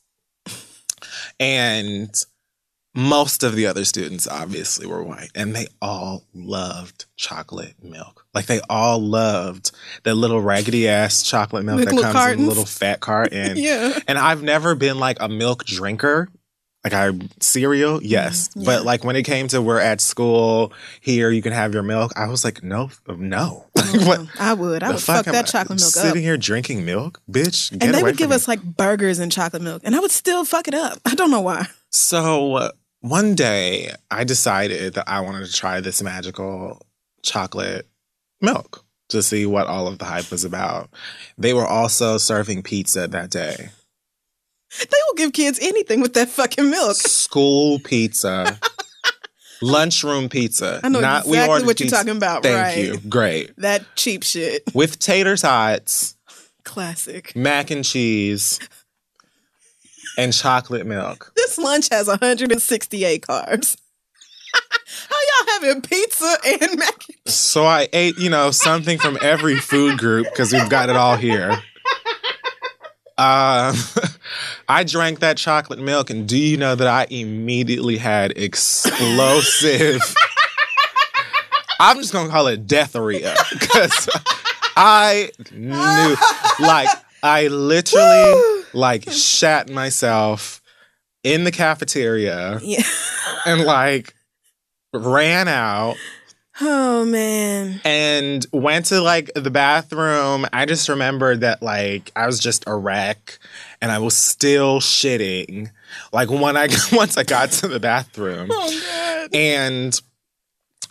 And 1.38 2.10
most 2.94 3.44
of 3.44 3.54
the 3.54 3.66
other 3.66 3.84
students 3.84 4.26
obviously 4.26 4.86
were 4.86 5.04
white 5.04 5.30
and 5.34 5.54
they 5.54 5.68
all 5.80 6.24
loved 6.34 7.06
chocolate 7.16 7.74
milk. 7.82 8.26
Like 8.34 8.46
they 8.46 8.60
all 8.68 8.98
loved 8.98 9.70
that 10.02 10.14
little 10.14 10.40
raggedy 10.40 10.88
ass 10.88 11.22
chocolate 11.22 11.64
milk 11.64 11.84
that 11.84 11.90
comes 11.90 12.32
in 12.32 12.44
a 12.44 12.48
little 12.48 12.64
fat 12.64 13.00
cart. 13.00 13.32
And 13.38 13.58
yeah. 13.58 13.96
and 14.08 14.18
I've 14.18 14.42
never 14.42 14.74
been 14.74 14.98
like 14.98 15.18
a 15.20 15.28
milk 15.28 15.64
drinker. 15.64 16.28
Like 16.90 17.14
I 17.14 17.18
cereal, 17.40 18.02
yes. 18.02 18.48
Mm, 18.48 18.52
yeah. 18.56 18.64
But 18.64 18.84
like 18.86 19.04
when 19.04 19.14
it 19.14 19.24
came 19.24 19.46
to 19.48 19.60
we're 19.60 19.78
at 19.78 20.00
school 20.00 20.72
here, 21.02 21.30
you 21.30 21.42
can 21.42 21.52
have 21.52 21.74
your 21.74 21.82
milk. 21.82 22.12
I 22.16 22.28
was 22.28 22.44
like, 22.44 22.62
no, 22.62 22.90
no. 23.06 23.66
What? 23.92 24.20
I 24.38 24.54
would. 24.54 24.82
I 24.82 24.90
would 24.90 25.00
fuck 25.00 25.26
am 25.26 25.34
that 25.34 25.46
chocolate 25.46 25.78
milk 25.78 25.88
up. 25.88 26.02
Sitting 26.02 26.22
up. 26.22 26.24
here 26.24 26.36
drinking 26.36 26.84
milk, 26.84 27.20
bitch. 27.30 27.72
And 27.72 27.94
they 27.94 28.02
would 28.02 28.16
give 28.16 28.26
from 28.26 28.30
me. 28.30 28.36
us 28.36 28.48
like 28.48 28.62
burgers 28.62 29.18
and 29.18 29.30
chocolate 29.32 29.62
milk, 29.62 29.82
and 29.84 29.94
I 29.94 30.00
would 30.00 30.10
still 30.10 30.44
fuck 30.44 30.68
it 30.68 30.74
up. 30.74 30.98
I 31.04 31.14
don't 31.14 31.30
know 31.30 31.40
why. 31.40 31.66
So 31.90 32.54
uh, 32.54 32.70
one 33.00 33.34
day 33.34 33.92
I 34.10 34.24
decided 34.24 34.94
that 34.94 35.08
I 35.08 35.20
wanted 35.20 35.46
to 35.46 35.52
try 35.52 35.80
this 35.80 36.02
magical 36.02 36.86
chocolate 37.22 37.86
milk 38.40 38.84
to 39.08 39.22
see 39.22 39.46
what 39.46 39.66
all 39.66 39.88
of 39.88 39.98
the 39.98 40.04
hype 40.04 40.30
was 40.30 40.44
about. 40.44 40.90
They 41.36 41.54
were 41.54 41.66
also 41.66 42.18
serving 42.18 42.62
pizza 42.62 43.08
that 43.08 43.30
day. 43.30 43.70
They 44.78 44.96
will 45.08 45.14
give 45.16 45.32
kids 45.32 45.58
anything 45.62 46.00
with 46.00 46.14
that 46.14 46.28
fucking 46.28 46.68
milk. 46.70 46.96
School 46.96 47.78
pizza. 47.78 48.58
Lunchroom 49.62 50.28
pizza. 50.28 50.80
I 50.84 50.88
know 50.88 51.00
Not, 51.00 51.26
exactly 51.26 51.64
what 51.66 51.80
you're 51.80 51.88
talking 51.88 52.16
about. 52.16 52.42
Thank 52.44 52.56
right? 52.56 52.78
you. 52.78 52.98
Great. 53.08 53.56
That 53.56 53.84
cheap 53.96 54.22
shit. 54.22 54.62
With 54.74 54.98
tater 55.00 55.36
tots, 55.36 56.14
Classic. 56.64 57.34
mac 57.34 57.70
and 57.72 57.84
cheese, 57.84 58.60
and 60.16 60.32
chocolate 60.32 60.86
milk. 60.86 61.32
This 61.34 61.58
lunch 61.58 61.88
has 61.90 62.06
168 62.06 63.22
carbs. 63.22 63.76
How 65.08 65.16
y'all 65.16 65.60
having 65.60 65.82
pizza 65.82 66.36
and 66.46 66.78
mac? 66.78 66.92
and 66.92 67.00
cheese? 67.00 67.34
So 67.34 67.64
I 67.64 67.88
ate, 67.92 68.16
you 68.18 68.30
know, 68.30 68.50
something 68.52 68.98
from 68.98 69.18
every 69.22 69.56
food 69.56 69.98
group 69.98 70.26
because 70.30 70.52
we've 70.52 70.68
got 70.70 70.88
it 70.88 70.96
all 70.96 71.16
here. 71.16 71.60
Um, 73.18 73.74
I 74.68 74.84
drank 74.84 75.18
that 75.20 75.36
chocolate 75.36 75.80
milk, 75.80 76.08
and 76.10 76.28
do 76.28 76.38
you 76.38 76.56
know 76.56 76.74
that 76.76 76.86
I 76.86 77.06
immediately 77.10 77.96
had 77.98 78.32
explosive? 78.38 80.00
I'm 81.80 81.98
just 81.98 82.12
gonna 82.12 82.28
call 82.30 82.46
it 82.48 82.66
deathria 82.66 83.34
because 83.58 84.08
I 84.76 85.30
knew, 85.52 86.16
like, 86.64 86.88
I 87.22 87.48
literally 87.48 88.62
like 88.72 89.10
shat 89.10 89.68
myself 89.70 90.60
in 91.24 91.44
the 91.44 91.50
cafeteria 91.52 92.58
Yeah. 92.62 92.82
and 93.46 93.62
like 93.64 94.14
ran 94.94 95.48
out 95.48 95.96
Oh 96.60 97.04
man. 97.04 97.80
and 97.84 98.44
went 98.52 98.86
to 98.86 99.00
like 99.00 99.30
the 99.34 99.50
bathroom. 99.50 100.46
I 100.52 100.66
just 100.66 100.88
remembered 100.88 101.40
that 101.42 101.62
like 101.62 102.10
I 102.16 102.26
was 102.26 102.38
just 102.40 102.64
a 102.66 102.74
wreck 102.74 103.38
and 103.80 103.92
I 103.92 103.98
was 103.98 104.16
still 104.16 104.80
shitting. 104.80 105.70
Like 106.12 106.30
when 106.30 106.56
I 106.56 106.68
once 106.92 107.16
I 107.16 107.22
got 107.22 107.50
to 107.52 107.68
the 107.68 107.80
bathroom 107.80 108.48
Oh 108.50 108.80
god. 109.20 109.34
and 109.34 110.00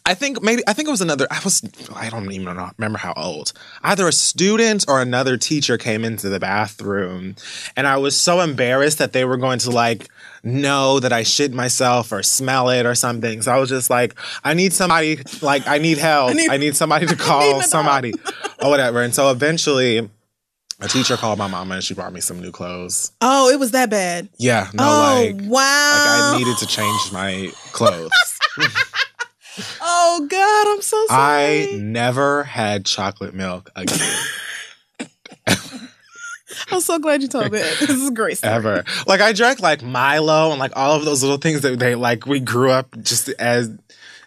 I 0.08 0.14
think 0.14 0.42
maybe 0.42 0.64
I 0.66 0.72
think 0.72 0.88
it 0.88 0.92
was 0.92 1.02
another 1.02 1.28
I 1.30 1.42
was 1.44 1.62
I 1.94 2.10
don't 2.10 2.32
even 2.32 2.48
remember 2.78 2.98
how 2.98 3.14
old. 3.18 3.52
Either 3.84 4.08
a 4.08 4.14
student 4.14 4.86
or 4.88 5.02
another 5.02 5.36
teacher 5.36 5.78
came 5.78 6.06
into 6.06 6.30
the 6.30 6.40
bathroom 6.40 7.36
and 7.76 7.86
I 7.86 7.98
was 7.98 8.16
so 8.16 8.40
embarrassed 8.40 9.00
that 9.00 9.12
they 9.12 9.26
were 9.26 9.36
going 9.36 9.60
to 9.60 9.70
like 9.70 10.08
know 10.44 11.02
that 11.02 11.12
I 11.12 11.24
shit 11.24 11.52
myself 11.52 12.14
or 12.14 12.24
smell 12.24 12.70
it 12.70 12.86
or 12.86 12.96
something. 12.96 13.42
So 13.42 13.52
I 13.52 13.58
was 13.58 13.68
just 13.68 13.90
like, 13.90 14.16
I 14.46 14.54
need 14.54 14.72
somebody 14.72 15.20
like 15.42 15.68
I 15.68 15.78
need 15.78 15.98
help. 15.98 16.32
I 16.32 16.34
need- 16.34 16.58
need, 16.58 16.78
somebody 16.78 17.06
to 17.08 17.16
call 17.30 17.62
somebody 17.64 18.14
or 18.62 18.70
whatever. 18.70 19.02
And 19.02 19.14
so 19.14 19.30
eventually 19.30 20.10
a 20.80 20.88
teacher 20.88 21.18
called 21.18 21.38
my 21.38 21.48
mama 21.48 21.76
and 21.76 21.84
she 21.84 21.94
brought 21.94 22.14
me 22.14 22.22
some 22.22 22.40
new 22.40 22.52
clothes. 22.52 23.12
Oh, 23.20 23.50
it 23.50 23.60
was 23.60 23.72
that 23.72 23.90
bad. 23.90 24.30
Yeah, 24.38 24.70
no 24.74 24.84
oh 24.86 25.26
like 25.26 25.36
like. 25.42 25.52
I 25.52 26.36
needed 26.38 26.58
to 26.60 26.66
change 26.66 27.12
my 27.12 27.52
clothes. 27.74 28.40
oh 30.08 30.28
god, 30.28 30.68
I'm 30.68 30.82
so 30.82 31.06
sorry. 31.08 31.76
I 31.76 31.78
never 31.78 32.44
had 32.44 32.86
chocolate 32.86 33.34
milk 33.34 33.70
again. 33.76 34.24
I'm 36.72 36.82
so 36.82 37.00
glad 37.00 37.22
you 37.22 37.28
told 37.28 37.52
that. 37.52 37.80
This 37.80 37.90
is 37.90 38.10
a 38.10 38.12
great. 38.12 38.38
Story. 38.38 38.54
ever. 38.54 38.84
Like 39.06 39.22
I 39.22 39.34
drank 39.34 39.60
like 39.60 39.84
Milo 39.84 40.52
and 40.52 40.60
like 40.60 40.72
all 40.76 40.96
of 40.96 41.06
those 41.06 41.22
little 41.22 41.38
things 41.38 41.62
that 41.62 41.80
they 41.80 41.96
like 41.96 42.26
we 42.26 42.40
grew 42.40 42.72
up 42.72 42.96
just 43.02 43.30
as 43.40 43.72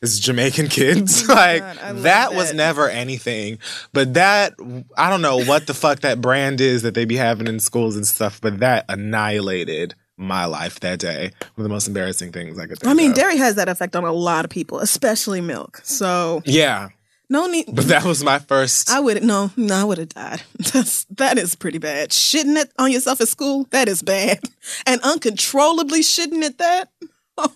as 0.03 0.21
Jamaican 0.21 0.69
kids. 0.71 1.29
Oh 1.29 1.33
like 1.33 1.63
Oh 1.63 1.67
God, 1.67 1.79
I 1.79 1.91
love 1.91 2.03
that 2.03 2.35
was 2.35 2.55
never 2.55 2.89
anything. 2.89 3.59
But 3.93 4.15
that 4.15 4.55
I 4.97 5.11
don't 5.11 5.23
know 5.23 5.43
what 5.43 5.67
the 5.67 5.75
fuck 5.75 6.01
that 6.01 6.21
brand 6.21 6.61
is 6.61 6.83
that 6.83 6.95
they 6.95 7.05
be 7.05 7.17
having 7.17 7.47
in 7.47 7.61
schools 7.61 7.97
and 7.97 8.07
stuff, 8.07 8.41
but 8.41 8.61
that 8.61 8.85
annihilated 8.89 9.95
my 10.21 10.45
life 10.45 10.79
that 10.81 10.99
day. 11.01 11.33
One 11.55 11.59
of 11.59 11.63
the 11.65 11.69
most 11.71 11.89
embarrassing 11.89 12.31
things 12.33 12.59
I 12.59 12.67
could 12.67 12.79
think 12.79 12.91
I 12.91 12.95
mean, 12.95 13.11
of. 13.11 13.17
dairy 13.17 13.37
has 13.39 13.55
that 13.57 13.69
effect 13.69 13.97
on 13.97 14.05
a 14.05 14.13
lot 14.13 14.45
of 14.45 14.51
people, 14.51 14.79
especially 14.81 15.41
milk. 15.41 15.81
So 15.83 16.43
Yeah. 16.45 16.91
no 17.29 17.47
need. 17.47 17.67
But 17.73 17.87
that 17.87 18.05
was 18.05 18.23
my 18.23 18.39
first 18.39 18.91
I 18.91 19.01
would 19.01 19.23
no, 19.25 19.51
no, 19.57 19.75
I 19.75 19.85
would 19.85 19.99
have 19.99 20.11
died. 20.11 20.43
That's 20.73 21.05
that 21.17 21.39
is 21.39 21.55
pretty 21.55 21.79
bad. 21.79 22.11
Shitting 22.11 22.57
it 22.57 22.71
on 22.79 22.93
yourself 22.93 23.21
at 23.21 23.29
school, 23.29 23.67
that 23.71 23.89
is 23.89 24.03
bad. 24.03 24.41
And 24.87 25.01
uncontrollably 25.03 26.01
shitting 26.03 26.43
at 26.45 26.59
that. 26.59 26.89
Oh 27.43 27.49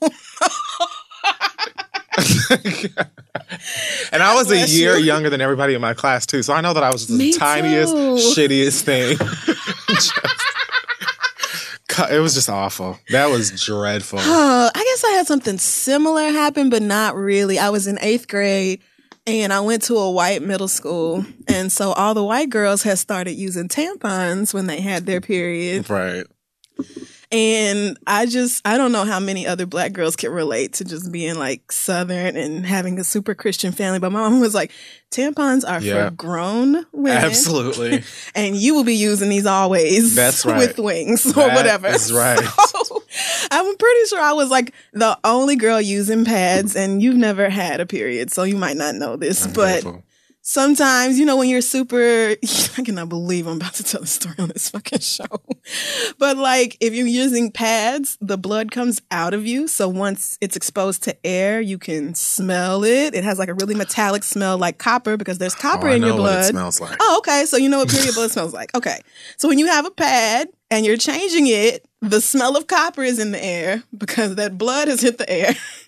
and 4.12 4.22
I 4.22 4.34
was 4.34 4.50
a 4.50 4.66
year 4.68 4.96
you. 4.96 5.04
younger 5.04 5.28
than 5.30 5.40
everybody 5.40 5.74
in 5.74 5.80
my 5.80 5.94
class 5.94 6.26
too, 6.26 6.42
so 6.42 6.52
I 6.54 6.60
know 6.60 6.72
that 6.72 6.82
I 6.82 6.90
was 6.90 7.06
the 7.08 7.14
Me 7.14 7.32
tiniest, 7.32 7.92
too. 7.92 8.14
shittiest 8.16 8.82
thing. 8.82 9.18
Just- 9.88 10.12
it 12.10 12.20
was 12.20 12.34
just 12.34 12.48
awful. 12.48 12.98
That 13.10 13.30
was 13.30 13.50
dreadful. 13.64 14.18
I 14.22 14.70
guess 14.74 15.04
I 15.04 15.10
had 15.12 15.26
something 15.26 15.58
similar 15.58 16.30
happen, 16.30 16.70
but 16.70 16.82
not 16.82 17.14
really. 17.16 17.58
I 17.58 17.70
was 17.70 17.86
in 17.86 17.98
eighth 18.00 18.28
grade 18.28 18.80
and 19.26 19.52
I 19.52 19.60
went 19.60 19.82
to 19.84 19.96
a 19.96 20.10
white 20.10 20.42
middle 20.42 20.68
school. 20.68 21.24
And 21.48 21.72
so 21.72 21.92
all 21.92 22.14
the 22.14 22.24
white 22.24 22.50
girls 22.50 22.82
had 22.82 22.98
started 22.98 23.32
using 23.32 23.68
tampons 23.68 24.52
when 24.52 24.66
they 24.66 24.80
had 24.80 25.06
their 25.06 25.20
period. 25.20 25.88
right. 25.88 26.24
And 27.34 27.98
I 28.06 28.26
just, 28.26 28.64
I 28.64 28.78
don't 28.78 28.92
know 28.92 29.04
how 29.04 29.18
many 29.18 29.44
other 29.44 29.66
black 29.66 29.92
girls 29.92 30.14
can 30.14 30.30
relate 30.30 30.74
to 30.74 30.84
just 30.84 31.10
being 31.10 31.34
like 31.36 31.72
Southern 31.72 32.36
and 32.36 32.64
having 32.64 33.00
a 33.00 33.04
super 33.04 33.34
Christian 33.34 33.72
family. 33.72 33.98
But 33.98 34.12
my 34.12 34.20
mom 34.20 34.38
was 34.40 34.54
like, 34.54 34.70
tampons 35.10 35.68
are 35.68 35.80
Yeah. 35.80 36.10
for 36.10 36.14
grown 36.14 36.86
women. 36.92 37.24
Absolutely. 37.24 38.04
And 38.36 38.54
you 38.56 38.74
will 38.76 38.84
be 38.84 38.94
using 38.94 39.30
these 39.30 39.46
always 39.46 40.14
That's 40.14 40.46
right. 40.46 40.58
with 40.58 40.78
wings 40.78 41.26
or 41.26 41.32
That 41.32 41.56
whatever. 41.56 41.88
That's 41.90 42.12
right. 42.24 42.38
So, 42.38 43.02
I'm 43.50 43.76
pretty 43.76 44.06
sure 44.06 44.20
I 44.20 44.32
was 44.32 44.50
like 44.50 44.72
the 44.92 45.18
only 45.24 45.56
girl 45.56 45.80
using 45.80 46.24
pads, 46.24 46.76
and 46.76 47.02
you've 47.02 47.16
never 47.16 47.48
had 47.50 47.80
a 47.80 47.86
period, 47.86 48.32
so 48.32 48.44
you 48.44 48.56
might 48.56 48.76
not 48.76 48.94
know 48.94 49.16
this. 49.16 49.46
I'm 49.46 49.52
but 49.54 49.82
grateful. 49.82 50.03
Sometimes, 50.44 51.18
you 51.18 51.24
know, 51.24 51.36
when 51.36 51.48
you're 51.48 51.60
super, 51.62 52.36
I 52.78 52.82
cannot 52.84 53.08
believe 53.08 53.46
I'm 53.48 53.56
about 53.56 53.74
to 53.74 53.82
tell 53.82 54.02
the 54.02 54.06
story 54.06 54.36
on 54.38 54.48
this 54.48 54.70
fucking 54.70 55.00
show. 55.00 55.24
But 56.18 56.36
like, 56.36 56.76
if 56.80 56.92
you're 56.94 57.06
using 57.06 57.50
pads, 57.50 58.18
the 58.20 58.36
blood 58.36 58.70
comes 58.70 59.00
out 59.10 59.32
of 59.32 59.46
you. 59.46 59.66
So 59.66 59.88
once 59.88 60.36
it's 60.42 60.56
exposed 60.56 61.02
to 61.04 61.26
air, 61.26 61.60
you 61.60 61.78
can 61.78 62.14
smell 62.14 62.84
it. 62.84 63.14
It 63.14 63.24
has 63.24 63.38
like 63.38 63.48
a 63.48 63.54
really 63.54 63.74
metallic 63.74 64.22
smell 64.22 64.58
like 64.58 64.76
copper 64.78 65.16
because 65.16 65.38
there's 65.38 65.54
copper 65.54 65.88
Oh, 65.88 65.92
in 65.92 66.02
your 66.02 66.10
know 66.16 66.22
what 66.22 66.30
it 66.32 66.34
blood. 66.34 66.44
smells 66.50 66.80
like. 66.82 66.96
Oh, 67.00 67.16
okay. 67.18 67.46
So 67.46 67.56
you 67.56 67.68
know 67.70 67.78
what 67.78 67.88
period 67.88 68.14
blood 68.14 68.30
smells 68.30 68.52
like. 68.52 68.74
Okay. 68.76 69.00
So 69.38 69.48
when 69.48 69.58
you 69.58 69.66
have 69.66 69.86
a 69.86 69.90
pad 69.90 70.48
and 70.70 70.84
you're 70.84 70.98
changing 70.98 71.46
it, 71.46 71.86
the 72.02 72.20
smell 72.20 72.54
of 72.58 72.66
copper 72.66 73.02
is 73.02 73.18
in 73.18 73.32
the 73.32 73.42
air 73.42 73.82
because 73.96 74.34
that 74.36 74.58
blood 74.58 74.88
has 74.88 75.00
hit 75.00 75.16
the 75.18 75.28
air. 75.30 75.54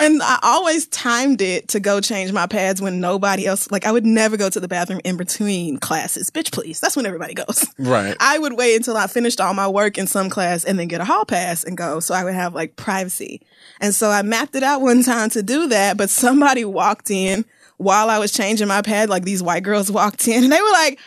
and 0.00 0.20
I 0.22 0.38
always 0.42 0.86
timed 0.88 1.40
it 1.40 1.68
to 1.68 1.80
go 1.80 2.00
change 2.00 2.32
my 2.32 2.46
pads 2.46 2.82
when 2.82 3.00
nobody 3.00 3.46
else, 3.46 3.70
like 3.70 3.86
I 3.86 3.92
would 3.92 4.04
never 4.04 4.36
go 4.36 4.50
to 4.50 4.60
the 4.60 4.68
bathroom 4.68 5.00
in 5.04 5.16
between 5.16 5.78
classes. 5.78 6.30
Bitch, 6.30 6.52
please. 6.52 6.80
That's 6.80 6.96
when 6.96 7.06
everybody 7.06 7.34
goes. 7.34 7.66
Right. 7.78 8.16
I 8.18 8.38
would 8.38 8.54
wait 8.54 8.76
until 8.76 8.96
I 8.96 9.06
finished 9.06 9.40
all 9.40 9.54
my 9.54 9.68
work 9.68 9.96
in 9.98 10.06
some 10.06 10.28
class 10.28 10.64
and 10.64 10.78
then 10.78 10.88
get 10.88 11.00
a 11.00 11.04
hall 11.04 11.24
pass 11.24 11.64
and 11.64 11.76
go. 11.76 12.00
So 12.00 12.14
I 12.14 12.24
would 12.24 12.34
have 12.34 12.54
like 12.54 12.76
privacy. 12.76 13.42
And 13.80 13.94
so 13.94 14.10
I 14.10 14.22
mapped 14.22 14.54
it 14.54 14.62
out 14.62 14.80
one 14.80 15.02
time 15.02 15.30
to 15.30 15.42
do 15.42 15.68
that, 15.68 15.96
but 15.96 16.10
somebody 16.10 16.64
walked 16.64 17.10
in 17.10 17.44
while 17.76 18.10
I 18.10 18.18
was 18.18 18.32
changing 18.32 18.68
my 18.68 18.82
pad. 18.82 19.08
Like 19.08 19.24
these 19.24 19.42
white 19.42 19.62
girls 19.62 19.90
walked 19.90 20.26
in 20.26 20.44
and 20.44 20.52
they 20.52 20.60
were 20.60 20.72
like, 20.72 20.98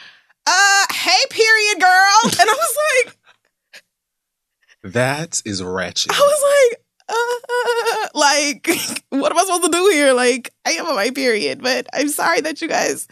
uh, 0.46 0.86
hey, 0.94 1.20
period 1.30 1.82
girl. 1.82 2.20
And 2.40 2.50
I 2.50 2.56
was 2.58 2.78
like, 3.06 3.18
That 4.94 5.42
is 5.46 5.62
ratchet. 5.62 6.12
I 6.14 6.20
was 6.20 6.72
like, 6.72 6.82
uh, 7.10 8.08
like, 8.14 8.70
what 9.10 9.32
am 9.32 9.38
I 9.38 9.44
supposed 9.44 9.64
to 9.64 9.70
do 9.70 9.90
here? 9.92 10.14
Like, 10.14 10.54
I 10.66 10.72
am 10.72 10.86
on 10.88 10.96
my 10.96 11.10
period, 11.12 11.62
but 11.62 11.88
I'm 11.94 12.10
sorry 12.10 12.42
that 12.42 12.62
you 12.62 12.68
guys. 12.68 13.08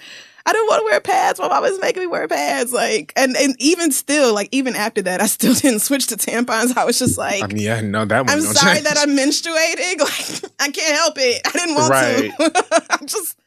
I 0.48 0.54
didn't 0.54 0.68
want 0.68 0.82
to 0.82 0.86
wear 0.86 1.02
pads. 1.02 1.39
My 1.39 1.48
mom 1.48 1.64
was 1.64 1.80
making 1.82 2.04
me 2.04 2.08
wear 2.08 2.28
pads. 2.28 2.72
Like, 2.72 3.12
and 3.16 3.36
and 3.36 3.56
even 3.58 3.91
still, 3.91 4.32
like, 4.34 4.50
even 4.52 4.76
after 4.76 5.02
that, 5.02 5.20
I 5.20 5.26
still 5.26 5.54
didn't 5.56 5.80
switch 5.80 6.08
to 6.08 6.18
tampons. 6.18 6.78
I 6.78 6.86
was 6.86 7.00
just 7.00 7.18
like, 7.18 7.43
I 7.43 7.48
mean, 7.48 7.58
yeah, 7.58 7.82
no, 7.82 8.06
that 8.06 8.26
one. 8.26 8.30
I'm 8.30 8.41
sorry 8.41 8.76
change. 8.76 8.88
that 8.88 8.98
I'm 8.98 9.18
menstruating. 9.18 10.00
Like, 10.00 10.52
I 10.60 10.70
can't 10.70 10.96
help 10.96 11.16
it. 11.18 11.41
I 11.46 11.52
didn't 11.52 11.76
want 11.76 11.93
to. 11.93 12.86
I'm 12.91 13.08
just, 13.08 13.38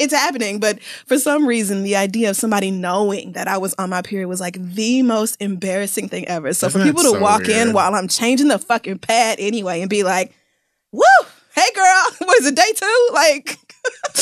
it's 0.00 0.12
happening. 0.14 0.58
But 0.58 0.82
for 1.06 1.18
some 1.18 1.46
reason, 1.46 1.82
the 1.82 1.96
idea 1.96 2.30
of 2.30 2.36
somebody 2.36 2.70
knowing 2.70 3.32
that 3.32 3.46
I 3.48 3.58
was 3.58 3.74
on 3.78 3.90
my 3.90 4.02
period 4.02 4.28
was 4.28 4.40
like 4.40 4.54
the 4.60 5.02
most 5.02 5.36
embarrassing 5.40 6.08
thing 6.08 6.26
ever. 6.28 6.52
So 6.54 6.66
Isn't 6.68 6.80
for 6.80 6.86
people 6.86 7.02
to 7.02 7.10
so 7.10 7.20
walk 7.20 7.48
in 7.48 7.72
while 7.72 7.94
I'm 7.94 8.08
changing 8.08 8.48
the 8.48 8.58
fucking 8.58 8.98
pad 8.98 9.38
anyway 9.38 9.80
and 9.80 9.90
be 9.90 10.02
like, 10.02 10.32
woo, 10.92 11.02
hey 11.54 11.68
girl, 11.74 12.04
what 12.26 12.40
is 12.40 12.46
it, 12.46 12.56
day 12.56 12.72
two? 12.74 13.08
Like, 13.12 13.58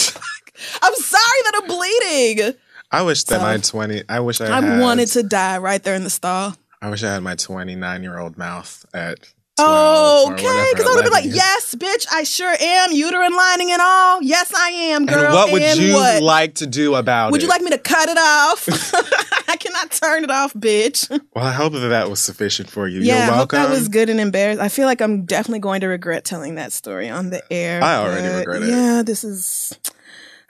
I'm 0.83 0.95
sorry 0.95 1.41
that 1.45 1.53
I'm 1.62 1.66
bleeding. 1.68 2.55
I 2.91 3.03
wish 3.03 3.24
that 3.24 3.37
So- 3.41 3.43
my 3.43 3.57
twenty. 3.59 4.03
I 4.09 4.20
wish 4.20 4.41
I. 4.41 4.47
I 4.57 4.61
had, 4.61 4.81
wanted 4.81 5.09
to 5.09 5.22
die 5.22 5.59
right 5.59 5.83
there 5.83 5.95
in 5.95 6.05
the 6.05 6.11
stall. 6.11 6.55
I 6.81 6.89
wish 6.91 7.03
I 7.03 7.12
had 7.14 7.22
my 7.22 7.35
twenty-nine-year-old 7.35 8.39
mouth 8.39 8.85
at. 8.95 9.18
12 9.64 10.32
Okay, 10.32 10.70
because 10.72 10.86
I 10.90 10.94
would 10.94 11.02
been 11.04 11.12
like, 11.12 11.24
yes, 11.26 11.74
bitch, 11.74 12.06
I 12.12 12.22
sure 12.22 12.54
am. 12.61 12.92
Uterine 12.92 13.34
lining 13.34 13.70
and 13.72 13.80
all. 13.82 14.22
Yes, 14.22 14.52
I 14.54 14.68
am, 14.70 15.06
girl. 15.06 15.24
And 15.26 15.34
what 15.34 15.52
would 15.52 15.62
And 15.62 15.78
you 15.80 15.94
what? 15.94 16.22
like 16.22 16.54
to 16.56 16.66
do 16.66 16.94
about 16.94 17.30
Would 17.30 17.30
it? 17.30 17.32
Would 17.32 17.42
you 17.42 17.48
like 17.48 17.62
me 17.62 17.70
to 17.70 17.78
cut 17.78 18.09
it 18.09 18.18
off? 18.18 18.68
I 19.48 19.56
cannot 19.56 19.90
turn 19.92 20.24
it 20.24 20.30
off, 20.30 20.52
bitch. 20.54 21.09
Well, 21.34 21.44
I 21.44 21.52
hope 21.52 21.72
that 21.72 21.88
that 21.88 22.11
was 22.11 22.20
sufficient 22.20 22.68
for 22.70 22.86
you. 22.88 23.00
yeah, 23.00 23.14
You're 23.14 23.22
I 23.22 23.26
hope 23.26 23.52
welcome. 23.52 23.62
that 23.62 23.70
was 23.70 23.88
good 23.88 24.09
and 24.11 24.20
embarrassed. 24.20 24.61
I 24.61 24.68
feel 24.68 24.86
like 24.86 25.00
I'm 25.00 25.24
definitely 25.24 25.61
going 25.61 25.80
to 25.80 25.86
regret 25.88 26.24
telling 26.24 26.56
that 26.56 26.72
story 26.72 27.09
on 27.09 27.30
the 27.30 27.42
air. 27.52 27.82
I 27.82 27.96
already 27.96 28.28
regret 28.38 28.62
it. 28.62 28.68
Yeah, 28.68 29.02
this 29.04 29.24
is. 29.24 29.78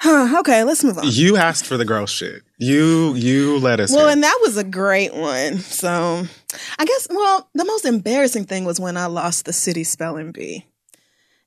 Huh, 0.00 0.38
okay, 0.40 0.62
let's 0.62 0.84
move 0.84 0.96
on. 0.98 1.04
You 1.06 1.36
asked 1.36 1.66
for 1.66 1.76
the 1.76 1.84
gross 1.84 2.10
shit. 2.10 2.42
You 2.58 3.14
you 3.14 3.58
let 3.58 3.80
us. 3.80 3.90
Well, 3.90 4.06
hear. 4.06 4.12
and 4.12 4.22
that 4.22 4.38
was 4.42 4.56
a 4.56 4.64
great 4.64 5.12
one. 5.12 5.58
So, 5.58 6.24
I 6.78 6.84
guess, 6.84 7.08
well, 7.10 7.48
the 7.54 7.64
most 7.64 7.84
embarrassing 7.84 8.44
thing 8.44 8.64
was 8.64 8.78
when 8.78 8.96
I 8.96 9.06
lost 9.06 9.44
the 9.44 9.52
city 9.52 9.84
spelling 9.84 10.30
bee 10.30 10.64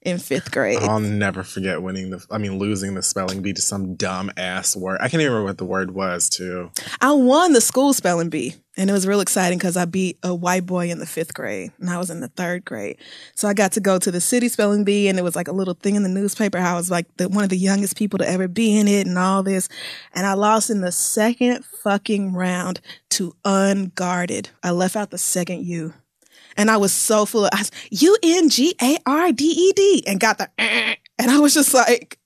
in 0.02 0.18
fifth 0.18 0.52
grade. 0.52 0.80
I'll 0.80 0.99
never 0.99 1.43
forget 1.43 1.82
winning 1.82 2.10
the. 2.10 2.26
I 2.32 2.38
mean, 2.38 2.58
losing 2.58 2.95
the 2.95 3.04
spelling 3.04 3.41
bee 3.41 3.54
to 3.54 3.62
some 3.62 3.95
dumb 3.95 4.32
ass 4.36 4.76
word. 4.76 4.97
I 4.99 5.10
can't 5.10 5.22
even 5.22 5.34
remember 5.34 5.49
what 5.49 5.58
the 5.58 5.66
word 5.66 5.91
was. 5.91 6.30
Too. 6.30 6.72
I 7.02 7.12
won 7.12 7.54
the 7.54 7.62
school 7.62 7.93
spelling 7.93 8.30
bee, 8.30 8.56
and 8.78 8.89
it 8.89 8.93
was 8.93 9.06
real 9.06 9.22
exciting 9.22 9.60
because 9.60 9.78
I 9.78 9.86
beat 9.86 10.18
a 10.24 10.34
white 10.34 10.66
boy 10.66 10.89
in 10.89 10.99
the 10.99 11.06
fifth 11.06 11.34
grade, 11.34 11.72
and 11.80 11.89
I 11.89 11.97
was 11.97 12.10
in 12.10 12.20
the 12.20 12.30
third 12.30 12.66
grade. 12.66 12.97
So 13.36 13.47
I 13.47 13.54
got 13.54 13.74
to 13.74 13.80
go 13.80 13.99
to 13.99 14.12
the 14.12 14.22
city 14.22 14.47
spelling 14.47 14.84
bee, 14.84 15.08
and 15.08 15.20
it 15.20 15.24
was 15.24 15.36
like 15.36 15.47
a 15.47 15.54
little 15.54 15.76
thing 15.76 15.95
in 15.95 16.04
the 16.04 16.10
newspaper 16.10 16.58
how 16.58 16.74
I 16.74 16.78
was 16.78 16.89
like 16.89 17.06
the, 17.18 17.30
one 17.30 17.43
of 17.43 17.49
the 17.49 17.58
youngest 17.58 17.95
people 17.95 18.18
to 18.20 18.28
ever 18.28 18.47
be 18.47 18.78
in 18.78 18.88
it, 18.88 19.06
and 19.06 19.18
all 19.18 19.43
this. 19.43 19.70
And 20.14 20.26
I 20.26 20.34
lost 20.34 20.70
in 20.72 20.82
the 20.82 20.91
second 20.91 21.64
fucking 21.66 22.34
round 22.34 22.82
to 23.12 23.36
unguarded. 23.45 24.49
I 24.64 24.72
left 24.72 24.95
out 24.95 25.12
the 25.12 25.18
second 25.20 25.66
U. 25.66 25.93
And 26.58 26.70
I 26.70 26.78
was 26.78 26.91
so 26.93 27.26
full 27.26 27.45
of 27.45 27.72
U 27.91 28.18
N 28.24 28.49
G 28.49 28.76
A 28.82 28.97
R 29.06 29.32
D 29.32 29.45
E 29.45 29.72
D 29.76 30.04
and 30.08 30.20
got 30.20 30.38
the 30.38 30.49
and 30.58 31.30
I 31.32 31.39
was 31.39 31.54
just 31.54 31.74
like, 31.74 32.18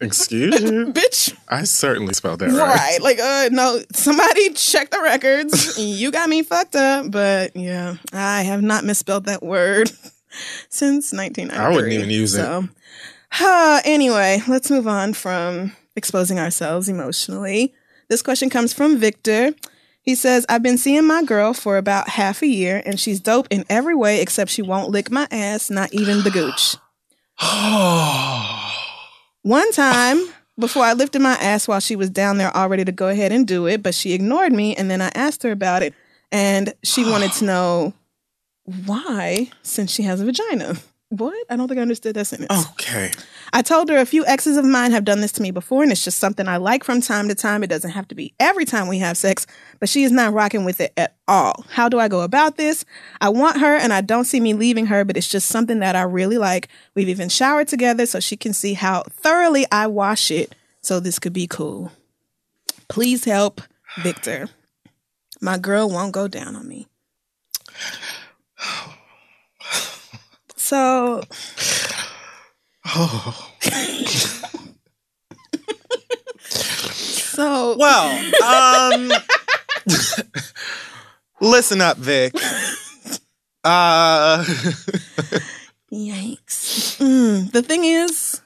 Excuse 0.00 0.60
me, 0.62 0.92
bitch, 0.92 1.36
I 1.48 1.62
certainly 1.62 2.12
spelled 2.12 2.40
that 2.40 2.48
right. 2.48 2.56
Right. 2.58 3.00
Like, 3.00 3.20
uh, 3.20 3.48
no, 3.52 3.80
somebody 3.92 4.50
check 4.50 4.90
the 4.90 5.00
records. 5.00 5.78
you 5.78 6.10
got 6.10 6.28
me 6.28 6.42
fucked 6.42 6.74
up. 6.74 7.10
But 7.12 7.54
yeah, 7.54 7.96
I 8.12 8.42
have 8.42 8.60
not 8.62 8.84
misspelled 8.84 9.26
that 9.26 9.42
word 9.42 9.88
since 10.68 11.12
1993. 11.12 11.58
I 11.58 11.68
wouldn't 11.68 11.92
even 11.92 12.10
use 12.10 12.34
it. 12.34 12.44
Uh, 13.40 13.80
anyway, 13.84 14.42
let's 14.48 14.70
move 14.70 14.88
on 14.88 15.12
from 15.12 15.72
exposing 15.94 16.40
ourselves 16.40 16.88
emotionally. 16.88 17.72
This 18.08 18.22
question 18.22 18.50
comes 18.50 18.72
from 18.72 18.98
Victor. 18.98 19.52
He 20.08 20.14
says, 20.14 20.46
I've 20.48 20.62
been 20.62 20.78
seeing 20.78 21.06
my 21.06 21.22
girl 21.22 21.52
for 21.52 21.76
about 21.76 22.08
half 22.08 22.40
a 22.40 22.46
year, 22.46 22.82
and 22.86 22.98
she's 22.98 23.20
dope 23.20 23.46
in 23.50 23.66
every 23.68 23.94
way 23.94 24.22
except 24.22 24.50
she 24.50 24.62
won't 24.62 24.88
lick 24.88 25.10
my 25.10 25.28
ass, 25.30 25.68
not 25.68 25.92
even 25.92 26.22
the 26.22 26.30
gooch. 26.30 26.76
One 29.42 29.70
time, 29.72 30.26
before 30.58 30.84
I 30.84 30.94
lifted 30.94 31.20
my 31.20 31.34
ass 31.34 31.68
while 31.68 31.80
she 31.80 31.94
was 31.94 32.08
down 32.08 32.38
there 32.38 32.50
all 32.56 32.70
ready 32.70 32.86
to 32.86 32.90
go 32.90 33.08
ahead 33.08 33.32
and 33.32 33.46
do 33.46 33.66
it, 33.66 33.82
but 33.82 33.94
she 33.94 34.14
ignored 34.14 34.54
me, 34.54 34.74
and 34.74 34.90
then 34.90 35.02
I 35.02 35.12
asked 35.14 35.42
her 35.42 35.50
about 35.50 35.82
it, 35.82 35.92
and 36.32 36.72
she 36.82 37.04
wanted 37.04 37.32
to 37.32 37.44
know 37.44 37.92
why, 38.86 39.50
since 39.62 39.92
she 39.92 40.04
has 40.04 40.22
a 40.22 40.24
vagina. 40.24 40.76
What? 41.10 41.36
I 41.50 41.56
don't 41.56 41.68
think 41.68 41.80
I 41.80 41.82
understood 41.82 42.14
that 42.14 42.24
sentence. 42.24 42.66
okay. 42.70 43.10
I 43.52 43.62
told 43.62 43.88
her 43.88 43.98
a 43.98 44.06
few 44.06 44.26
exes 44.26 44.56
of 44.56 44.64
mine 44.64 44.90
have 44.92 45.04
done 45.04 45.20
this 45.20 45.32
to 45.32 45.42
me 45.42 45.50
before, 45.50 45.82
and 45.82 45.92
it's 45.92 46.04
just 46.04 46.18
something 46.18 46.48
I 46.48 46.56
like 46.58 46.84
from 46.84 47.00
time 47.00 47.28
to 47.28 47.34
time. 47.34 47.62
It 47.62 47.68
doesn't 47.68 47.90
have 47.90 48.08
to 48.08 48.14
be 48.14 48.34
every 48.38 48.64
time 48.64 48.88
we 48.88 48.98
have 48.98 49.16
sex, 49.16 49.46
but 49.80 49.88
she 49.88 50.04
is 50.04 50.12
not 50.12 50.32
rocking 50.32 50.64
with 50.64 50.80
it 50.80 50.92
at 50.96 51.16
all. 51.26 51.64
How 51.70 51.88
do 51.88 51.98
I 51.98 52.08
go 52.08 52.20
about 52.20 52.56
this? 52.56 52.84
I 53.20 53.28
want 53.28 53.60
her, 53.60 53.76
and 53.76 53.92
I 53.92 54.00
don't 54.00 54.24
see 54.24 54.40
me 54.40 54.54
leaving 54.54 54.86
her, 54.86 55.04
but 55.04 55.16
it's 55.16 55.28
just 55.28 55.48
something 55.48 55.80
that 55.80 55.96
I 55.96 56.02
really 56.02 56.38
like. 56.38 56.68
We've 56.94 57.08
even 57.08 57.28
showered 57.28 57.68
together 57.68 58.06
so 58.06 58.20
she 58.20 58.36
can 58.36 58.52
see 58.52 58.74
how 58.74 59.02
thoroughly 59.10 59.66
I 59.72 59.86
wash 59.86 60.30
it, 60.30 60.54
so 60.80 61.00
this 61.00 61.18
could 61.18 61.32
be 61.32 61.46
cool. 61.46 61.92
Please 62.88 63.24
help, 63.24 63.60
Victor. 64.02 64.48
My 65.40 65.58
girl 65.58 65.88
won't 65.88 66.12
go 66.12 66.28
down 66.28 66.56
on 66.56 66.68
me. 66.68 66.88
So 70.60 71.22
Oh. 72.94 73.52
So 77.38 77.76
Well, 77.78 78.32
um, 78.42 79.12
listen 81.40 81.80
up, 81.80 81.96
Vic. 81.98 82.34
Uh, 83.64 84.44
yikes. 85.92 86.96
Mm, 87.02 87.50
the 87.50 87.60
thing 87.60 87.84
is, 87.84 88.40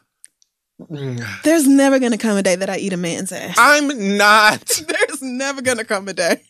there's 1.44 1.68
never 1.68 1.98
gonna 2.00 2.18
come 2.18 2.36
a 2.38 2.42
day 2.42 2.56
that 2.56 2.68
I 2.70 2.78
eat 2.78 2.94
a 2.94 2.96
man's 2.96 3.30
ass. 3.30 3.54
I'm 3.58 4.16
not. 4.16 4.64
There's 4.66 5.22
never 5.22 5.60
gonna 5.62 5.84
come 5.84 6.08
a 6.08 6.12
day. 6.14 6.42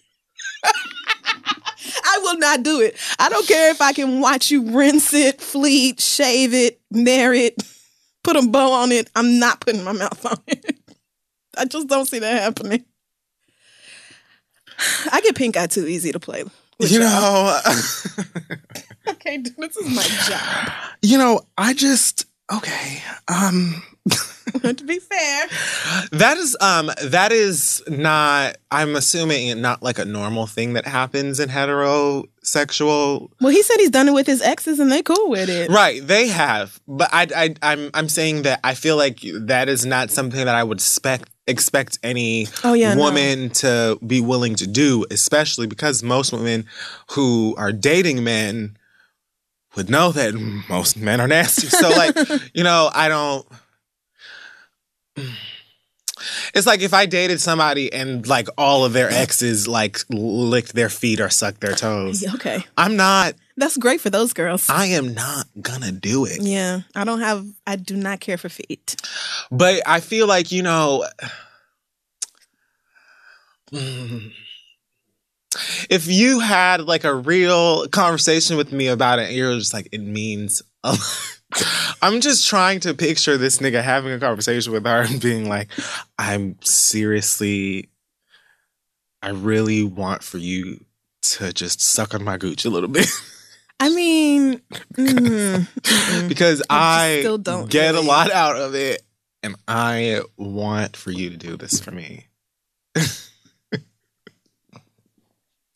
I 0.65 2.19
will 2.23 2.39
not 2.39 2.63
do 2.63 2.81
it. 2.81 2.97
I 3.19 3.29
don't 3.29 3.47
care 3.47 3.71
if 3.73 3.83
I 3.83 3.93
can 3.93 4.21
watch 4.21 4.51
you 4.51 4.71
rinse 4.71 5.13
it, 5.13 5.41
fleet, 5.41 6.01
shave 6.01 6.55
it, 6.55 6.81
nair 6.91 7.35
it, 7.35 7.63
put 8.23 8.37
a 8.37 8.47
bow 8.47 8.73
on 8.73 8.93
it. 8.93 9.11
I'm 9.15 9.39
not 9.39 9.61
putting 9.61 9.85
my 9.85 9.93
mouth 9.93 10.25
on 10.27 10.39
it. 10.47 10.79
I 11.57 11.65
just 11.65 11.89
don't 11.89 12.07
see 12.07 12.19
that 12.19 12.43
happening. 12.43 12.85
I 15.13 15.21
get 15.21 15.37
pink 15.37 15.57
eye 15.57 15.67
too 15.67 15.87
easy 15.87 16.13
to 16.13 16.21
play. 16.21 16.45
You 16.79 16.99
know, 16.99 17.61
okay, 19.09 19.39
this 19.39 19.77
is 19.77 19.95
my 19.95 20.03
job. 20.27 20.73
you 21.03 21.17
know, 21.19 21.43
I 21.57 21.75
just 21.75 22.25
okay. 22.53 23.03
Um, 23.29 23.83
to 24.63 24.85
be 24.85 24.99
fair. 24.99 25.47
That 26.13 26.37
is 26.37 26.57
um 26.61 26.91
that 27.05 27.31
is 27.33 27.83
not 27.89 28.57
I'm 28.71 28.97
assuming 28.97 29.61
not 29.61 29.83
like 29.83 29.99
a 29.99 30.05
normal 30.05 30.47
thing 30.47 30.73
that 30.73 30.87
happens 30.87 31.39
in 31.41 31.49
heterosexual 31.49 33.31
Well, 33.41 33.53
he 33.53 33.63
said 33.63 33.77
he's 33.79 33.91
done 33.91 34.09
it 34.09 34.15
with 34.15 34.27
his 34.27 34.43
exes 34.43 34.81
and 34.81 34.91
they 34.91 35.03
cool 35.03 35.31
with 35.31 35.49
it. 35.49 35.71
Right, 35.71 36.05
they 36.07 36.29
have. 36.29 36.81
But 36.89 37.11
I 37.13 37.27
I 37.35 37.55
I'm 37.63 37.91
I'm 37.95 38.09
saying 38.09 38.43
that 38.43 38.61
I 38.65 38.75
feel 38.75 38.97
like 38.97 39.21
that 39.23 39.69
is 39.69 39.87
not 39.87 40.11
something 40.11 40.45
that 40.45 40.55
I 40.55 40.65
would 40.65 40.79
expect 40.79 41.29
expect 41.47 41.99
any 42.03 42.47
Oh, 42.65 42.73
yeah, 42.73 42.95
no. 42.95 43.01
woman 43.03 43.51
to 43.51 43.99
be 44.07 44.21
willing 44.21 44.55
to 44.57 44.67
do, 44.67 45.05
especially 45.11 45.67
because 45.67 46.03
most 46.03 46.33
women 46.33 46.67
who 47.11 47.55
are 47.59 47.73
dating 47.73 48.23
men 48.25 48.77
would 49.77 49.89
know 49.91 50.13
that 50.13 50.35
most 50.69 50.97
men 50.97 51.21
are 51.21 51.27
nasty. 51.27 51.67
So 51.67 51.89
like, 51.91 52.17
you 52.55 52.63
know, 52.63 52.91
I 52.93 53.09
don't 53.09 53.47
it's 56.55 56.67
like 56.67 56.81
if 56.83 56.95
I 56.95 57.07
dated 57.07 57.41
somebody 57.41 57.93
and 57.93 58.27
like 58.27 58.49
all 58.57 58.85
of 58.85 58.93
their 58.93 59.11
exes 59.11 59.67
like 59.67 60.01
licked 60.11 60.75
their 60.75 60.89
feet 60.89 61.21
or 61.21 61.29
sucked 61.31 61.61
their 61.61 61.75
toes. 61.75 62.25
Okay. 62.35 62.65
I'm 62.77 62.97
not 62.97 63.35
That's 63.57 63.77
great 63.77 64.01
for 64.01 64.11
those 64.11 64.33
girls. 64.33 64.69
I 64.69 64.87
am 64.87 65.15
not 65.15 65.47
gonna 65.61 65.93
do 65.93 66.25
it. 66.25 66.41
yeah. 66.43 66.81
I 66.95 67.05
don't 67.05 67.21
have, 67.21 67.47
I 67.67 67.77
do 67.77 67.97
not 67.97 68.21
care 68.21 68.39
for 68.39 68.49
feet. 68.49 68.97
But 69.51 69.83
I 69.87 70.01
feel 70.01 70.27
like, 70.27 70.51
you 70.53 70.63
know, 70.63 71.05
if 75.91 76.07
you 76.07 76.41
had 76.41 76.83
like 76.83 77.05
a 77.05 77.15
real 77.15 77.87
conversation 77.89 78.57
with 78.57 78.73
me 78.73 78.89
about 78.89 79.19
it, 79.19 79.33
you're 79.33 79.55
just 79.59 79.75
like, 79.75 79.89
it 79.93 80.01
means 80.01 80.63
a 80.85 80.91
lot. 80.93 81.39
I'm 82.01 82.21
just 82.21 82.47
trying 82.47 82.81
to 82.81 82.95
picture 82.95 83.37
this 83.37 83.59
nigga 83.59 83.83
having 83.83 84.13
a 84.13 84.19
conversation 84.19 84.73
with 84.73 84.87
her 84.87 85.03
and 85.03 85.21
being 85.21 85.49
like, 85.49 85.71
I'm 86.19 86.57
seriously, 86.63 87.89
I 89.23 89.31
really 89.31 89.85
want 89.85 90.23
for 90.23 90.39
you 90.39 90.85
to 91.23 91.53
just 91.53 91.81
suck 91.81 92.15
on 92.15 92.25
my 92.25 92.37
gooch 92.37 92.65
a 92.65 92.71
little 92.71 92.89
bit. 92.89 93.09
I 93.79 93.89
mean, 93.89 94.61
mm, 94.95 96.29
because 96.29 96.63
I 96.71 97.17
I, 97.17 97.21
still 97.21 97.39
don't 97.39 97.71
get 97.71 97.95
really. 97.95 98.07
a 98.07 98.09
lot 98.09 98.31
out 98.31 98.57
of 98.57 98.75
it, 98.75 99.03
and 99.43 99.57
I 99.67 100.21
want 100.37 100.97
for 100.97 101.11
you 101.11 101.31
to 101.31 101.37
do 101.37 101.57
this 101.57 101.81
for 101.81 101.91
me. 101.91 102.27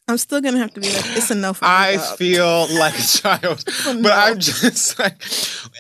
I'm 0.09 0.19
still 0.19 0.41
gonna 0.41 0.59
have 0.59 0.73
to 0.75 0.81
be 0.81 0.87
like, 0.93 1.05
it's 1.17 1.31
a 1.31 1.35
no 1.35 1.53
for 1.53 1.65
me. 1.65 1.71
I 1.71 1.97
dog. 1.97 2.17
feel 2.19 2.67
like 2.79 2.99
a 2.99 3.03
child, 3.03 3.65
but 3.85 3.97
No. 4.03 4.11
I'm 4.13 4.39
just 4.39 4.99
like, 4.99 5.21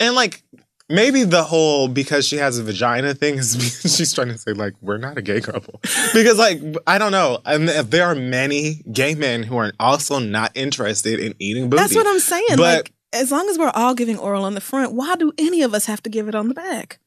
and 0.00 0.14
like 0.14 0.42
maybe 0.88 1.22
the 1.24 1.42
whole 1.44 1.88
because 1.88 2.26
she 2.26 2.36
has 2.36 2.58
a 2.58 2.62
vagina 2.64 3.14
thing 3.14 3.36
is 3.38 3.54
because 3.82 3.96
she's 3.96 4.12
trying 4.12 4.28
to 4.28 4.38
say 4.38 4.52
like 4.52 4.74
we're 4.80 4.98
not 4.98 5.16
a 5.18 5.22
gay 5.22 5.40
couple 5.40 5.80
because 6.12 6.38
like 6.38 6.60
I 6.86 6.98
don't 6.98 7.12
know, 7.12 7.40
and 7.44 7.68
if 7.68 7.90
there 7.90 8.06
are 8.06 8.14
many 8.16 8.82
gay 8.92 9.14
men 9.14 9.42
who 9.44 9.56
are 9.58 9.72
also 9.78 10.18
not 10.18 10.50
interested 10.56 11.20
in 11.20 11.34
eating 11.38 11.70
booty. 11.70 11.80
That's 11.82 11.94
what 11.94 12.06
I'm 12.06 12.20
saying. 12.20 12.46
But- 12.50 12.58
like, 12.58 12.92
as 13.12 13.30
long 13.30 13.48
as 13.48 13.58
we're 13.58 13.70
all 13.74 13.94
giving 13.94 14.18
oral 14.18 14.44
on 14.44 14.54
the 14.54 14.60
front, 14.60 14.92
why 14.92 15.14
do 15.16 15.32
any 15.38 15.62
of 15.62 15.72
us 15.72 15.86
have 15.86 16.02
to 16.02 16.10
give 16.10 16.28
it 16.28 16.34
on 16.34 16.48
the 16.48 16.54
back? 16.54 16.98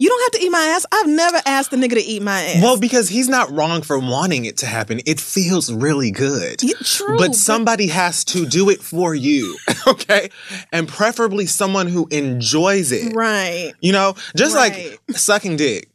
You 0.00 0.08
don't 0.08 0.20
have 0.32 0.40
to 0.40 0.46
eat 0.46 0.50
my 0.50 0.60
ass. 0.76 0.86
I've 0.92 1.08
never 1.08 1.40
asked 1.44 1.72
the 1.72 1.76
nigga 1.76 1.94
to 1.94 2.00
eat 2.00 2.22
my 2.22 2.40
ass. 2.44 2.62
Well, 2.62 2.78
because 2.78 3.08
he's 3.08 3.28
not 3.28 3.50
wrong 3.50 3.82
for 3.82 3.98
wanting 3.98 4.44
it 4.44 4.58
to 4.58 4.66
happen. 4.66 5.00
It 5.06 5.18
feels 5.20 5.72
really 5.72 6.12
good. 6.12 6.62
Yeah, 6.62 6.74
true, 6.84 7.16
But 7.18 7.28
but- 7.28 7.34
somebody 7.34 7.88
has 7.88 8.24
to 8.26 8.46
do 8.46 8.70
it 8.70 8.80
for 8.80 9.14
you, 9.14 9.56
okay? 9.88 10.30
And 10.72 10.86
preferably 10.86 11.46
someone 11.46 11.88
who 11.88 12.06
enjoys 12.12 12.92
it. 12.92 13.12
right. 13.16 13.72
You 13.80 13.90
know, 13.92 14.14
just 14.36 14.54
Right. 14.54 14.98
like 15.08 15.16
sucking 15.16 15.56
dick. 15.56 15.90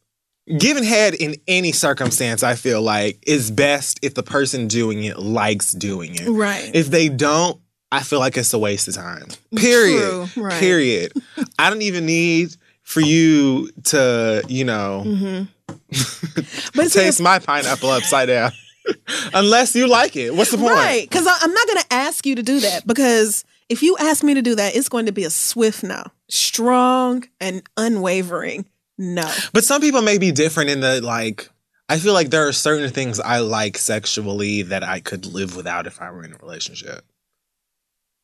Giving 0.60 0.84
head 0.84 1.14
in 1.14 1.36
any 1.48 1.72
circumstance, 1.72 2.44
I 2.44 2.56
feel 2.56 2.82
like, 2.82 3.24
is 3.26 3.50
best 3.50 4.00
if 4.02 4.14
the 4.16 4.24
person 4.24 4.68
doing 4.68 5.06
it 5.06 5.18
likes 5.18 5.72
doing 5.72 6.16
it. 6.16 6.28
Right. 6.30 6.70
If 6.74 6.88
they 6.88 7.08
don't, 7.08 7.62
I 7.94 8.02
feel 8.04 8.20
like 8.20 8.36
it's 8.36 8.54
a 8.54 8.60
waste 8.60 8.90
of 8.90 8.96
time. 8.96 9.28
Period. 9.56 10.28
True, 10.34 10.44
right. 10.44 10.60
Period. 10.60 11.14
I 11.58 11.70
don't 11.70 11.82
even 11.84 12.06
need 12.06 12.58
for 12.84 13.02
you 13.02 13.70
to, 13.86 14.44
you 14.48 14.64
know, 14.64 15.04
Mm-hmm. 15.06 15.44
But 16.76 16.92
taste 16.92 17.22
my 17.22 17.40
pineapple 17.40 17.90
upside 17.90 18.28
down. 18.28 18.52
Unless 19.34 19.76
you 19.76 19.88
like 19.88 20.16
it. 20.16 20.36
What's 20.36 20.52
the 20.52 20.58
point? 20.58 20.76
Right. 20.76 21.10
Because 21.10 21.26
I'm 21.28 21.54
not 21.54 21.68
going 21.68 21.80
to 21.80 21.94
ask 21.94 22.26
you 22.26 22.36
to 22.36 22.44
do 22.44 22.60
that 22.60 22.86
because 22.86 23.46
if 23.70 23.82
you 23.82 23.96
ask 23.98 24.24
me 24.24 24.34
to 24.34 24.42
do 24.42 24.56
that, 24.56 24.76
it's 24.76 24.90
going 24.90 25.06
to 25.06 25.12
be 25.12 25.24
a 25.24 25.30
swift 25.30 25.84
no, 25.84 26.04
strong 26.30 27.24
and 27.40 27.64
unwavering 27.78 28.66
no. 28.98 29.32
But 29.54 29.64
some 29.64 29.82
people 29.82 30.02
may 30.02 30.18
be 30.18 30.32
different 30.32 30.70
in 30.70 30.82
the 30.82 31.02
like 31.02 31.50
I 31.90 31.98
feel 31.98 32.14
like 32.14 32.30
there 32.30 32.48
are 32.48 32.54
certain 32.54 32.90
things 32.92 33.20
I 33.20 33.40
like 33.40 33.78
sexually 33.78 34.64
that 34.64 34.84
I 34.84 35.00
could 35.00 35.26
live 35.26 35.56
without 35.56 35.88
if 35.88 36.02
I 36.02 36.12
were 36.12 36.24
in 36.24 36.34
a 36.34 36.38
relationship. 36.38 37.06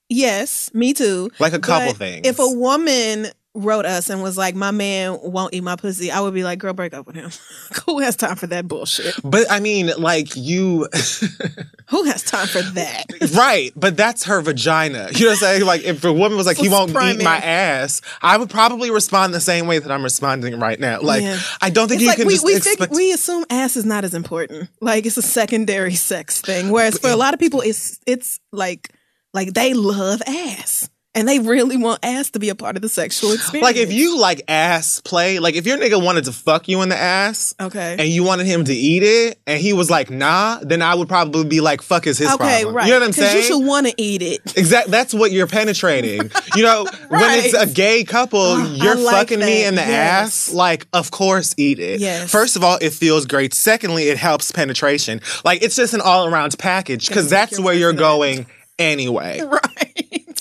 Yes, 0.10 0.74
me 0.74 0.93
too. 0.93 1.30
Like 1.39 1.53
a 1.53 1.60
couple 1.60 1.89
But 1.89 1.97
things. 1.97 2.28
If 2.28 2.39
a 2.39 2.49
woman 2.49 3.28
wrote 3.60 3.86
us 3.86 4.10
and 4.10 4.22
was 4.24 4.38
like, 4.38 4.55
"My 4.55 4.72
man 4.72 5.20
won't 5.22 5.53
eat 5.53 5.62
my 5.64 5.76
pussy," 5.76 6.12
I 6.12 6.20
would 6.22 6.34
be 6.34 6.43
like, 6.43 6.60
"Girl, 6.60 6.74
break 6.74 6.93
up 6.93 7.05
with 7.07 7.16
him. 7.16 7.30
Who 7.86 7.99
has 7.99 8.16
time 8.16 8.36
for 8.36 8.47
that 8.47 8.68
bullshit? 8.68 9.16
But 9.24 9.45
I 9.51 9.60
mean, 9.60 9.91
like 9.97 10.36
you, 10.36 10.88
Who 11.88 12.03
has 12.03 12.24
time 12.24 12.47
for 12.47 12.62
that?" 12.62 13.05
right? 13.36 13.72
But 13.76 13.97
that's 13.97 14.26
her 14.26 14.41
vagina. 14.41 15.10
You 15.14 15.26
know 15.26 15.32
what 15.32 15.32
I'm 15.32 15.38
saying? 15.38 15.66
Like, 15.66 15.84
if 15.84 16.03
a 16.03 16.14
woman 16.14 16.38
was 16.38 16.45
like, 16.47 16.57
"He 16.57 16.70
won't 16.70 16.89
eat 16.91 17.24
my 17.24 17.38
ass," 17.38 18.01
I 18.22 18.38
would 18.38 18.49
probably 18.49 18.91
respond 18.91 19.34
the 19.34 19.39
same 19.41 19.68
way 19.68 19.80
that 19.80 19.91
I'm 19.91 20.03
responding 20.03 20.60
right 20.60 20.80
now. 20.80 21.01
Like, 21.01 21.24
Yeah. 21.24 21.39
I 21.62 21.70
don't 21.70 21.88
think 21.88 21.97
It's 22.01 22.03
you 22.03 22.07
like 22.10 22.18
can 22.18 22.28
we 22.28 22.39
we, 22.43 22.55
expect. 22.55 22.80
fig- 22.80 22.91
we 22.91 23.12
assume 23.12 23.45
ass 23.49 23.76
is 23.76 23.86
not 23.86 24.03
as 24.03 24.14
important. 24.14 24.70
Like 24.82 25.05
it's 25.05 25.18
a 25.18 25.22
secondary 25.22 25.95
sex 25.95 26.41
thing. 26.41 26.70
Whereas 26.72 26.97
for 26.97 27.10
a 27.10 27.16
lot 27.16 27.34
of 27.34 27.39
people, 27.39 27.62
it's 27.62 27.99
it's 28.05 28.39
like 28.51 28.89
like 29.34 29.53
they 29.53 29.74
love 29.74 30.22
ass 30.28 30.89
and 31.16 31.28
they 31.28 31.39
really 31.39 31.76
want 31.76 31.99
ass 32.03 32.30
to 32.32 32.39
be 32.39 32.49
a 32.49 32.55
part 32.55 32.76
of 32.76 32.82
the 32.82 32.89
sexual 32.89 33.32
experience. 33.32 33.64
like, 33.68 33.76
if 33.76 33.91
you 33.91 34.20
like 34.20 34.43
ass 34.47 35.01
play, 35.01 35.39
like 35.39 35.55
if 35.55 35.66
your 35.66 35.78
nigga 35.78 36.01
wanted 36.03 36.26
to 36.26 36.32
fuck 36.32 36.68
you 36.68 36.82
in 36.82 36.89
the 36.89 36.95
ass. 36.97 37.55
okay, 37.60 37.95
And 37.97 38.07
you 38.07 38.24
wanted 38.24 38.45
him 38.45 38.64
to 38.66 38.74
eat 38.74 39.01
it, 39.03 39.39
and 39.47 39.60
he 39.60 39.74
was 39.74 39.89
like, 39.89 40.10
"Nah," 40.12 40.60
then 40.62 40.82
I 40.82 40.93
would 40.95 41.07
probably 41.07 41.45
be 41.45 41.62
like, 41.62 41.82
"Fuck 41.82 42.05
is 42.07 42.18
his 42.18 42.28
okay, 42.34 42.38
problem?" 42.62 42.76
right? 42.76 42.86
You 42.88 42.93
know 42.93 42.99
what 42.99 43.05
I'm 43.07 43.12
saying? 43.14 43.38
You 43.38 43.43
should 43.43 43.66
want 43.66 43.88
to 43.88 43.93
eat 43.97 44.22
it. 44.22 44.41
Exactly. 44.55 44.91
That's 44.91 45.14
what 45.14 45.32
you're 45.32 45.47
penetrating. 45.47 46.30
You 46.55 46.64
know, 46.64 46.86
when 47.10 47.22
it's 47.39 47.53
a 47.53 47.66
gay 47.68 48.03
couple, 48.03 48.39
Oh, 48.41 48.76
you're 48.76 48.95
like 48.95 49.30
fucking 49.30 49.39
me 49.39 49.66
in 49.66 49.76
the 49.76 49.82
Yes. 49.82 50.49
ass. 50.49 50.53
Like, 50.53 50.88
of 50.93 51.10
course, 51.12 51.55
eat 51.57 51.80
it. 51.80 51.99
Yes. 52.01 52.32
First 52.32 52.55
of 52.55 52.64
all, 52.64 52.78
it 52.82 52.93
feels 52.93 53.26
great. 53.26 53.53
Secondly, 53.53 54.10
it 54.10 54.18
helps 54.18 54.51
penetration. 54.51 55.22
Like, 55.43 55.64
it's 55.64 55.76
just 55.76 55.93
an 55.93 56.01
all 56.01 56.28
around 56.28 56.57
package 56.60 57.07
because 57.07 57.30
that's 57.30 57.60
where 57.60 57.74
you're 57.74 57.93
going 57.93 58.45
anyway. 58.78 59.41
Right. 59.49 59.88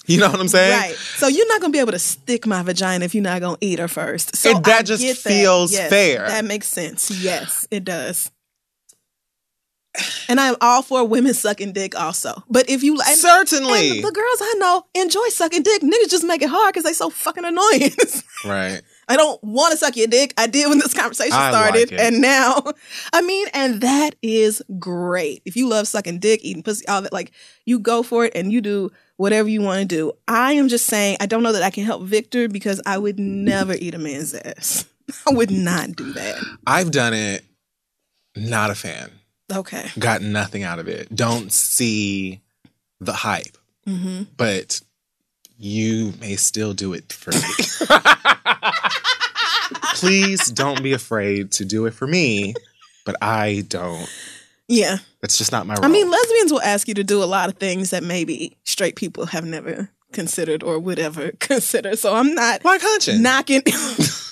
You 0.13 0.19
know 0.21 0.31
what 0.31 0.41
I'm 0.41 0.49
saying? 0.49 0.73
Right. 0.81 0.97
So 1.17 1.29
you're 1.29 1.47
not 1.49 1.61
gonna 1.61 1.73
be 1.73 1.79
able 1.81 1.93
to 1.93 1.99
stick 1.99 2.47
my 2.47 2.63
vagina 2.63 3.05
if 3.05 3.15
you're 3.15 3.23
not 3.23 3.41
gonna 3.43 3.59
eat 3.61 3.79
her 3.79 3.89
first. 3.89 4.35
So 4.37 4.51
It- 4.57 4.65
that 4.65 4.81
I 4.81 4.83
just 4.83 5.05
feels 5.23 5.71
Yes, 5.73 5.91
fair. 5.91 6.27
That 6.27 6.45
makes 6.47 6.67
sense. 6.67 7.11
Yes, 7.11 7.69
it 7.71 7.85
does. 7.85 8.31
And 10.29 10.39
I'm 10.41 10.55
all 10.61 10.83
for 10.83 11.05
women 11.05 11.35
sucking 11.35 11.73
dick 11.73 11.99
also. 11.99 12.43
But 12.49 12.71
if 12.71 12.83
you 12.83 12.99
Certainly. 13.01 14.01
the 14.01 14.13
girls 14.13 14.39
I 14.41 14.55
know 14.59 14.85
enjoy 14.95 15.29
sucking 15.29 15.63
dick. 15.63 15.83
Niggas 15.83 16.11
just 16.11 16.25
make 16.25 16.41
it 16.43 16.49
hard 16.49 16.73
because 16.73 16.85
they 16.85 16.93
so 16.93 17.11
fucking 17.11 17.45
annoying. 17.45 17.91
Right. 18.45 18.81
I 19.09 19.17
don't 19.17 19.43
want 19.43 19.73
to 19.73 19.79
suck 19.79 19.97
your 19.97 20.07
dick. 20.07 20.35
I 20.37 20.47
did 20.47 20.69
when 20.69 20.79
this 20.79 20.93
conversation 20.95 21.33
I 21.33 21.51
started. 21.51 21.91
like 21.91 22.01
and 22.01 22.21
now, 22.21 22.63
I 23.13 23.23
mean, 23.23 23.47
and 23.55 23.81
that 23.81 24.17
is 24.23 24.63
great. 24.79 25.43
If 25.47 25.57
you 25.57 25.69
love 25.69 25.89
sucking 25.89 26.19
dick, 26.19 26.41
eating 26.43 26.63
pussy, 26.63 26.87
all 26.89 27.03
that, 27.03 27.13
like 27.13 27.33
you 27.65 27.79
go 27.79 28.03
for 28.03 28.27
it 28.27 28.33
and 28.35 28.53
you 28.53 28.61
do 28.61 28.91
whatever 29.17 29.49
you 29.49 29.63
want 29.63 29.81
to 29.81 29.87
do. 29.87 30.13
I 30.29 30.53
am 30.53 30.69
just 30.69 30.87
saying, 30.87 31.17
I 31.21 31.27
don't 31.27 31.43
know 31.43 31.53
that 31.53 31.63
I 31.63 31.71
can 31.71 31.85
help 31.85 32.03
Victor 32.03 32.49
because 32.49 32.81
I 32.87 32.99
would 32.99 33.19
never 33.19 33.75
eat 33.75 33.95
a 33.95 33.99
man's 33.99 34.35
ass. 34.35 34.85
I 35.27 35.33
would 35.33 35.51
not 35.51 35.97
do 35.97 36.13
that. 36.13 36.43
I've 36.67 36.91
done 36.91 37.15
it. 37.15 37.45
Not 38.37 38.71
a 38.71 38.75
fan. 38.75 39.11
Okay. 39.53 39.89
Got 39.99 40.21
nothing 40.21 40.63
out 40.63 40.79
of 40.79 40.87
it. 40.87 41.15
Don't 41.15 41.51
see 41.51 42.43
the 43.01 43.13
hype. 43.15 43.57
hmm 43.87 44.25
but 44.37 44.81
you 45.61 46.13
may 46.21 46.37
still 46.37 46.73
do 46.73 46.93
it 46.93 47.13
for 47.13 47.31
me. 47.33 47.41
Please 49.95 50.51
don't 50.51 50.83
be 50.83 50.93
afraid 50.93 51.53
to 51.53 51.65
do 51.65 51.87
it 51.87 51.95
for 51.95 52.07
me, 52.07 52.55
but 53.05 53.17
I 53.23 53.65
don't. 53.69 54.09
Yeah. 54.69 54.99
That's 55.21 55.39
just 55.39 55.51
not 55.51 55.67
my 55.67 55.75
role. 55.75 55.85
I 55.85 55.89
mean, 55.89 56.11
lesbians 56.11 56.53
will 56.53 56.63
ask 56.63 56.87
you 56.89 56.95
to 56.95 57.05
do 57.05 57.23
a 57.23 57.27
lot 57.27 57.49
of 57.49 57.57
things 57.57 57.91
that 57.91 58.03
maybe 58.03 58.57
straight 58.65 58.97
people 58.97 59.27
have 59.27 59.45
never 59.45 59.91
considered 60.13 60.63
or 60.63 60.79
would 60.79 60.99
ever 60.99 61.33
consider. 61.41 61.97
So 61.97 62.15
I'm 62.15 62.35
not 62.35 62.65
like 62.65 62.81
hunching. 62.83 63.23
knocking. 63.23 63.63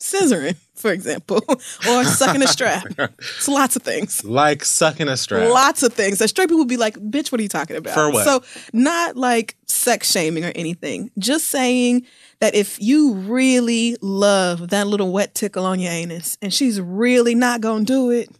scissoring, 0.00 0.56
for 0.74 0.92
example, 0.92 1.42
or 1.48 2.04
sucking 2.04 2.42
a 2.42 2.46
strap. 2.46 2.86
It's 3.36 3.48
lots 3.48 3.76
of 3.76 3.82
things. 3.82 4.24
Like 4.24 4.64
sucking 4.64 5.08
a 5.08 5.16
strap. 5.16 5.50
Lots 5.50 5.82
of 5.82 5.92
things. 5.92 6.18
That 6.18 6.28
straight 6.28 6.46
people 6.48 6.58
would 6.58 6.68
be 6.68 6.76
like, 6.76 6.96
bitch, 6.96 7.30
what 7.32 7.38
are 7.38 7.42
you 7.42 7.48
talking 7.48 7.76
about? 7.76 7.94
For 7.94 8.10
what? 8.10 8.24
So, 8.24 8.42
not 8.72 9.16
like 9.16 9.56
sex 9.66 10.10
shaming 10.10 10.44
or 10.44 10.52
anything. 10.54 11.10
Just 11.18 11.48
saying 11.48 12.06
that 12.40 12.54
if 12.54 12.80
you 12.80 13.14
really 13.14 13.96
love 14.00 14.68
that 14.70 14.86
little 14.86 15.12
wet 15.12 15.34
tickle 15.34 15.64
on 15.64 15.80
your 15.80 15.92
anus 15.92 16.38
and 16.42 16.52
she's 16.52 16.80
really 16.80 17.34
not 17.34 17.60
going 17.60 17.86
to 17.86 17.92
do 17.92 18.10
it, 18.10 18.30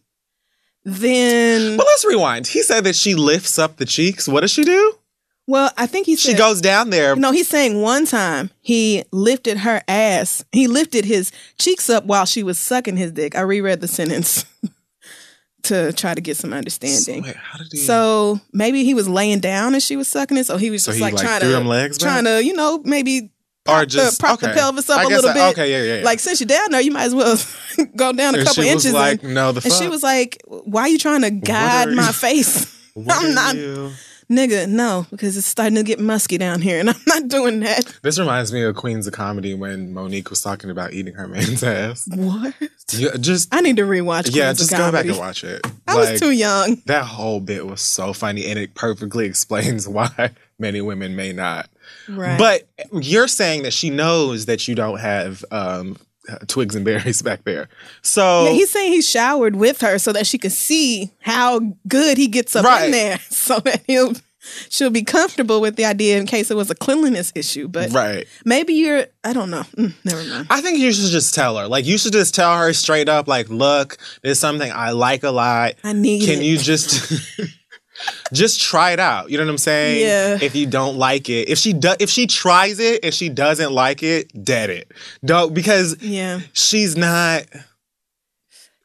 then. 0.84 1.76
But 1.76 1.86
let's 1.86 2.04
rewind. 2.04 2.46
He 2.46 2.62
said 2.62 2.84
that 2.84 2.96
she 2.96 3.14
lifts 3.14 3.58
up 3.58 3.76
the 3.76 3.86
cheeks. 3.86 4.28
What 4.28 4.40
does 4.40 4.50
she 4.50 4.64
do? 4.64 4.95
Well, 5.48 5.70
I 5.76 5.86
think 5.86 6.06
he 6.06 6.16
She 6.16 6.34
goes 6.34 6.60
down 6.60 6.90
there. 6.90 7.14
No, 7.14 7.30
he's 7.30 7.46
saying 7.48 7.80
one 7.80 8.04
time 8.06 8.50
he 8.62 9.04
lifted 9.12 9.58
her 9.58 9.80
ass. 9.86 10.44
He 10.52 10.66
lifted 10.66 11.04
his 11.04 11.30
cheeks 11.58 11.88
up 11.88 12.04
while 12.04 12.26
she 12.26 12.42
was 12.42 12.58
sucking 12.58 12.96
his 12.96 13.12
dick. 13.12 13.36
I 13.36 13.42
reread 13.42 13.80
the 13.80 13.86
sentence 13.88 14.44
to 15.64 15.92
try 15.92 16.14
to 16.14 16.20
get 16.20 16.36
some 16.36 16.52
understanding. 16.52 17.22
Wait, 17.22 17.36
how 17.36 17.58
did 17.58 17.68
he? 17.70 17.78
So 17.78 18.40
maybe 18.52 18.84
he 18.84 18.94
was 18.94 19.08
laying 19.08 19.40
down 19.40 19.74
and 19.74 19.82
she 19.82 19.96
was 19.96 20.08
sucking 20.08 20.36
it. 20.36 20.46
So 20.46 20.56
he 20.56 20.70
was 20.70 20.82
So 20.82 20.90
just 20.90 20.98
he, 20.98 21.02
like, 21.04 21.14
like, 21.14 21.24
trying 21.24 21.40
threw 21.40 21.52
to 21.52 21.60
legs 21.60 21.98
back? 21.98 22.08
trying 22.08 22.24
to 22.24 22.44
you 22.44 22.52
know 22.52 22.80
maybe 22.84 23.30
or 23.68 23.74
prop, 23.78 23.88
just 23.88 24.18
the, 24.18 24.20
prop 24.22 24.34
okay. 24.42 24.48
the 24.48 24.52
pelvis 24.54 24.88
up 24.90 24.98
I 24.98 25.04
a 25.04 25.08
little 25.08 25.30
I- 25.30 25.34
bit. 25.34 25.42
Okay, 25.58 25.70
yeah, 25.70 25.82
yeah, 25.82 25.98
yeah. 26.00 26.04
Like 26.04 26.18
since 26.20 26.40
you're 26.40 26.46
down 26.48 26.70
there, 26.72 26.80
you 26.80 26.90
might 26.92 27.04
as 27.04 27.14
well 27.14 27.36
go 27.96 28.12
down 28.12 28.34
a 28.34 28.38
and 28.38 28.46
couple 28.46 28.62
she 28.64 28.74
was 28.74 28.84
inches. 28.84 28.92
like, 28.94 29.22
and, 29.22 29.34
no, 29.34 29.52
the 29.52 29.60
fuck? 29.60 29.70
and 29.72 29.80
she 29.82 29.88
was 29.88 30.02
like, 30.02 30.42
"Why 30.46 30.82
are 30.82 30.88
you 30.88 30.98
trying 30.98 31.22
to 31.22 31.30
guide 31.30 31.88
my 31.90 32.10
face?" 32.12 32.72
I'm 33.10 33.34
not, 33.34 33.54
you- 33.56 33.92
nigga. 34.30 34.68
No, 34.68 35.06
because 35.10 35.36
it's 35.36 35.46
starting 35.46 35.76
to 35.76 35.82
get 35.82 35.98
musky 36.00 36.38
down 36.38 36.60
here, 36.60 36.78
and 36.80 36.90
I'm 36.90 36.96
not 37.06 37.28
doing 37.28 37.60
that. 37.60 37.98
This 38.02 38.18
reminds 38.18 38.52
me 38.52 38.62
of 38.62 38.74
Queens 38.76 39.06
of 39.06 39.12
Comedy 39.12 39.54
when 39.54 39.92
Mo'Nique 39.94 40.30
was 40.30 40.40
talking 40.42 40.70
about 40.70 40.92
eating 40.92 41.14
her 41.14 41.28
man's 41.28 41.62
ass. 41.62 42.08
What? 42.14 42.54
Yeah, 42.92 43.16
just 43.18 43.52
I 43.54 43.60
need 43.60 43.76
to 43.76 43.82
rewatch. 43.82 44.34
yeah, 44.34 44.44
Queens 44.44 44.60
of 44.60 44.68
just 44.68 44.70
go 44.72 44.92
back 44.92 45.06
and 45.06 45.18
watch 45.18 45.44
it. 45.44 45.66
I 45.88 45.94
Like, 45.94 46.10
was 46.12 46.20
too 46.20 46.30
young. 46.30 46.82
That 46.86 47.04
whole 47.04 47.40
bit 47.40 47.66
was 47.66 47.80
so 47.80 48.12
funny, 48.12 48.46
and 48.46 48.58
it 48.58 48.74
perfectly 48.74 49.26
explains 49.26 49.88
why 49.88 50.30
many 50.58 50.80
women 50.80 51.16
may 51.16 51.32
not. 51.32 51.68
Right. 52.08 52.38
But 52.38 52.68
you're 52.92 53.28
saying 53.28 53.62
that 53.64 53.72
she 53.72 53.90
knows 53.90 54.46
that 54.46 54.66
you 54.68 54.74
don't 54.74 54.98
have 55.00 55.44
um, 55.50 55.96
twigs 56.48 56.74
and 56.74 56.84
berries 56.84 57.22
back 57.28 57.44
there. 57.44 57.68
So 58.02 58.44
Yeah, 58.46 58.50
he's 58.52 58.70
saying 58.70 58.92
he 58.92 59.02
showered 59.02 59.56
with 59.56 59.80
her 59.80 59.98
so 59.98 60.12
that 60.12 60.26
she 60.26 60.38
could 60.38 60.52
see 60.52 61.12
how 61.20 61.60
good 61.88 62.16
he 62.18 62.28
gets 62.28 62.54
up 62.56 62.64
Right. 62.64 62.86
in 62.86 62.90
there, 62.92 63.18
so 63.30 63.58
that 63.60 63.82
he'll 63.86 64.12
she'll 64.70 64.90
be 64.90 65.02
comfortable 65.02 65.60
with 65.60 65.74
the 65.74 65.84
idea 65.84 66.16
in 66.18 66.24
case 66.26 66.52
it 66.52 66.56
was 66.56 66.70
a 66.70 66.74
cleanliness 66.74 67.32
issue. 67.34 67.66
But 67.66 67.90
right. 67.90 68.26
maybe 68.44 68.74
you're 68.74 69.06
I 69.24 69.32
don't 69.32 69.50
know. 69.50 69.62
Mm, 69.76 69.92
never 70.04 70.22
mind. 70.24 70.46
I 70.50 70.60
think 70.60 70.78
you 70.78 70.92
should 70.92 71.10
just 71.10 71.34
tell 71.34 71.56
her. 71.58 71.66
Like 71.66 71.84
you 71.84 71.98
should 71.98 72.12
just 72.12 72.34
tell 72.34 72.56
her 72.56 72.72
straight 72.72 73.08
up. 73.08 73.26
Like, 73.26 73.48
look, 73.48 73.96
there's 74.22 74.38
something 74.38 74.70
I 74.72 74.90
like 74.92 75.24
a 75.24 75.30
lot. 75.32 75.74
I 75.82 75.92
need 75.94 76.24
Can 76.26 76.40
it. 76.40 76.44
you 76.44 76.58
just 76.58 77.12
just 78.32 78.60
try 78.60 78.90
it 78.92 79.00
out? 79.00 79.30
You 79.30 79.38
know 79.38 79.44
what 79.44 79.50
I'm 79.50 79.58
saying? 79.58 80.00
Yeah. 80.06 80.38
If 80.40 80.54
you 80.54 80.66
don't 80.66 80.96
like 80.96 81.28
it, 81.28 81.48
if 81.48 81.58
she 81.58 81.72
does, 81.72 81.96
if 82.00 82.10
she 82.10 82.26
tries 82.26 82.78
it 82.78 83.04
and 83.04 83.12
she 83.14 83.28
doesn't 83.28 83.72
like 83.72 84.02
it, 84.02 84.30
dead 84.44 84.70
it. 84.70 84.92
Don't 85.24 85.54
because 85.54 86.00
Yeah. 86.02 86.40
she's 86.52 86.96
not. 86.96 87.44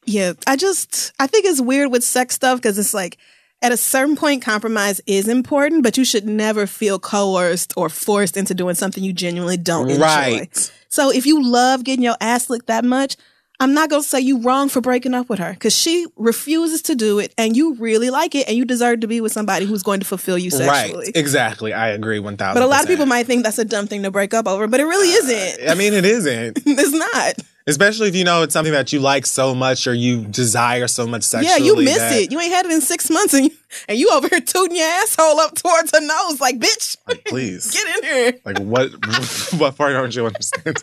Yeah. 0.05 0.33
I 0.47 0.55
just 0.55 1.13
I 1.19 1.27
think 1.27 1.45
it's 1.45 1.61
weird 1.61 1.91
with 1.91 2.03
sex 2.03 2.35
stuff 2.35 2.59
because 2.59 2.77
it's 2.79 2.93
like 2.93 3.17
at 3.61 3.71
a 3.71 3.77
certain 3.77 4.15
point 4.15 4.41
compromise 4.41 4.99
is 5.05 5.27
important, 5.27 5.83
but 5.83 5.97
you 5.97 6.03
should 6.05 6.25
never 6.25 6.65
feel 6.65 6.97
coerced 6.97 7.73
or 7.77 7.89
forced 7.89 8.35
into 8.35 8.53
doing 8.55 8.73
something 8.75 9.03
you 9.03 9.13
genuinely 9.13 9.57
don't 9.57 9.89
enjoy. 9.89 10.01
Right. 10.03 10.71
So 10.89 11.11
if 11.11 11.25
you 11.25 11.43
love 11.43 11.83
getting 11.83 12.03
your 12.03 12.17
ass 12.19 12.49
licked 12.49 12.67
that 12.67 12.83
much, 12.83 13.15
I'm 13.61 13.75
not 13.75 13.91
gonna 13.91 14.01
say 14.01 14.19
you 14.19 14.39
wrong 14.39 14.69
for 14.69 14.81
breaking 14.81 15.13
up 15.13 15.29
with 15.29 15.37
her 15.37 15.53
because 15.53 15.75
she 15.75 16.07
refuses 16.15 16.81
to 16.83 16.95
do 16.95 17.19
it, 17.19 17.31
and 17.37 17.55
you 17.55 17.75
really 17.75 18.09
like 18.09 18.33
it, 18.33 18.47
and 18.47 18.57
you 18.57 18.65
deserve 18.65 19.01
to 19.01 19.07
be 19.07 19.21
with 19.21 19.31
somebody 19.31 19.67
who's 19.67 19.83
going 19.83 19.99
to 19.99 20.05
fulfill 20.05 20.35
you 20.35 20.49
sexually. 20.49 21.05
Right. 21.05 21.15
Exactly. 21.15 21.71
I 21.71 21.89
agree. 21.89 22.17
One 22.17 22.37
thousand. 22.37 22.59
But 22.59 22.65
a 22.65 22.67
lot 22.67 22.81
of 22.81 22.87
people 22.87 23.05
might 23.05 23.27
think 23.27 23.43
that's 23.43 23.59
a 23.59 23.65
dumb 23.65 23.85
thing 23.85 24.01
to 24.01 24.09
break 24.09 24.33
up 24.33 24.47
over, 24.47 24.65
but 24.65 24.79
it 24.79 24.85
really 24.85 25.13
uh, 25.13 25.17
isn't. 25.17 25.69
I 25.69 25.75
mean, 25.75 25.93
it 25.93 26.05
isn't. 26.05 26.59
it's 26.65 26.91
not. 26.91 27.50
Especially 27.67 28.07
if 28.07 28.15
you 28.15 28.23
know 28.23 28.41
it's 28.43 28.53
something 28.53 28.73
that 28.73 28.91
you 28.91 28.99
like 28.99 29.25
so 29.25 29.53
much 29.53 29.85
or 29.85 29.93
you 29.93 30.25
desire 30.25 30.87
so 30.87 31.05
much 31.05 31.21
sexually. 31.23 31.59
yeah, 31.59 31.63
you 31.63 31.75
miss 31.75 31.97
that- 31.97 32.13
it. 32.13 32.31
You 32.31 32.39
ain't 32.39 32.51
had 32.51 32.65
it 32.65 32.71
in 32.71 32.81
six 32.81 33.09
months, 33.09 33.33
and 33.35 33.45
you, 33.45 33.51
and 33.87 33.97
you 33.99 34.09
over 34.09 34.27
here 34.27 34.39
tooting 34.39 34.77
your 34.77 34.87
asshole 34.87 35.39
up 35.39 35.53
towards 35.55 35.91
her 35.91 36.01
nose, 36.01 36.41
like 36.41 36.57
bitch, 36.59 36.97
Like, 37.07 37.23
please. 37.25 37.69
get 37.73 37.97
in 37.97 38.03
here. 38.03 38.33
Like 38.45 38.59
what? 38.59 38.89
what 39.59 39.77
part 39.77 39.93
aren't 39.95 40.15
you 40.15 40.25
understanding? 40.25 40.75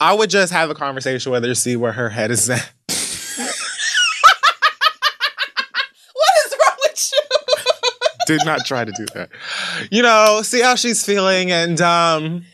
I 0.00 0.12
would 0.12 0.28
just 0.30 0.52
have 0.52 0.70
a 0.70 0.74
conversation 0.74 1.30
with 1.30 1.44
her, 1.44 1.54
see 1.54 1.76
where 1.76 1.92
her 1.92 2.08
head 2.08 2.30
is 2.30 2.50
at. 2.50 2.72
What 6.14 6.32
is 6.46 6.52
wrong 6.52 6.76
with 6.82 7.12
you? 7.12 8.36
Did 8.38 8.46
not 8.46 8.64
try 8.64 8.84
to 8.84 8.92
do 8.92 9.04
that. 9.14 9.30
You 9.90 10.02
know, 10.02 10.40
see 10.42 10.60
how 10.60 10.74
she's 10.76 11.04
feeling, 11.04 11.50
and 11.50 11.80
um, 11.80 12.44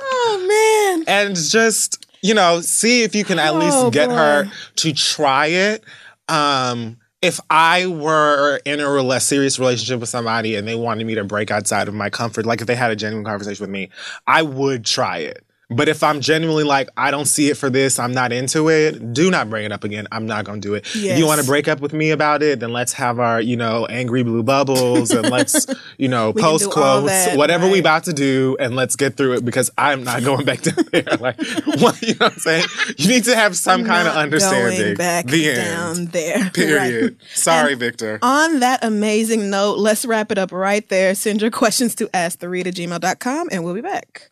oh 0.00 0.96
man. 1.04 1.04
and 1.08 1.34
just 1.36 2.05
you 2.26 2.34
know, 2.34 2.60
see 2.60 3.02
if 3.02 3.14
you 3.14 3.24
can 3.24 3.38
at 3.38 3.54
Oh, 3.54 3.58
least 3.58 3.92
get 3.92 4.10
her 4.10 4.50
to 4.76 4.92
try 4.92 5.46
it. 5.46 5.84
Um, 6.28 6.98
if 7.22 7.40
I 7.50 7.86
were 7.86 8.60
in 8.64 8.80
a 8.80 8.88
less 9.02 9.24
serious 9.24 9.58
relationship 9.58 10.00
with 10.00 10.08
somebody 10.08 10.56
and 10.56 10.66
they 10.66 10.74
wanted 10.74 11.06
me 11.06 11.14
to 11.14 11.24
break 11.24 11.50
outside 11.50 11.88
of 11.88 11.94
my 11.94 12.10
comfort, 12.10 12.46
like 12.46 12.60
if 12.60 12.66
they 12.66 12.74
had 12.74 12.90
a 12.90 12.96
genuine 12.96 13.24
conversation 13.24 13.62
with 13.62 13.70
me, 13.70 13.90
I 14.26 14.42
would 14.42 14.84
try 14.84 15.18
it. 15.18 15.45
But 15.68 15.88
if 15.88 16.04
I'm 16.04 16.20
genuinely 16.20 16.62
like, 16.62 16.90
I 16.96 17.10
don't 17.10 17.24
see 17.24 17.50
it 17.50 17.56
for 17.56 17.68
this, 17.68 17.98
I'm 17.98 18.12
not 18.12 18.30
into 18.30 18.68
it, 18.68 19.12
do 19.12 19.32
not 19.32 19.50
bring 19.50 19.64
it 19.64 19.72
up 19.72 19.82
again. 19.82 20.06
I'm 20.12 20.24
not 20.24 20.44
going 20.44 20.60
to 20.60 20.68
do 20.68 20.74
it. 20.74 20.86
If 20.94 21.18
you 21.18 21.26
want 21.26 21.40
to 21.40 21.46
break 21.46 21.66
up 21.66 21.80
with 21.80 21.92
me 21.92 22.10
about 22.10 22.40
it, 22.44 22.60
then 22.60 22.72
let's 22.72 22.92
have 22.92 23.18
our, 23.18 23.40
you 23.40 23.56
know, 23.56 23.84
angry 23.86 24.22
blue 24.22 24.44
bubbles 24.44 25.10
and 25.10 25.28
let's, 25.28 25.66
you 25.98 26.06
know, 26.06 26.30
We 26.30 26.40
post 26.40 26.70
quotes, 26.70 27.08
that, 27.08 27.36
whatever 27.36 27.66
we 27.66 27.72
right. 27.72 27.80
about 27.80 28.04
to 28.04 28.12
do, 28.12 28.56
and 28.60 28.76
let's 28.76 28.94
get 28.94 29.16
through 29.16 29.34
it 29.34 29.44
because 29.44 29.72
I'm 29.76 30.04
not 30.04 30.22
going 30.22 30.44
back 30.44 30.62
down 30.62 30.84
there. 30.92 31.02
Like, 31.18 31.36
what, 31.80 32.00
you 32.00 32.14
know 32.14 32.26
what 32.26 32.34
I'm 32.34 32.38
saying? 32.38 32.64
You 32.96 33.08
need 33.08 33.24
to 33.24 33.34
have 33.34 33.56
some 33.56 33.84
kind 33.84 34.06
of 34.06 34.14
understanding. 34.14 34.78
Going 34.78 34.96
back 34.96 35.26
the 35.26 35.52
down 35.52 35.96
end. 35.96 36.12
there. 36.12 36.50
Period. 36.54 37.16
Right. 37.18 37.28
Sorry, 37.34 37.72
And 37.72 37.80
Victor. 37.80 38.20
On 38.22 38.60
that 38.60 38.84
amazing 38.84 39.50
note, 39.50 39.78
let's 39.78 40.04
wrap 40.04 40.30
it 40.30 40.38
up 40.38 40.52
right 40.52 40.88
there. 40.90 41.16
Send 41.16 41.42
your 41.42 41.50
questions 41.50 41.96
to 41.96 42.06
askthereit@gmail.com 42.08 43.48
and 43.50 43.64
we'll 43.64 43.74
be 43.74 43.80
back. 43.80 44.30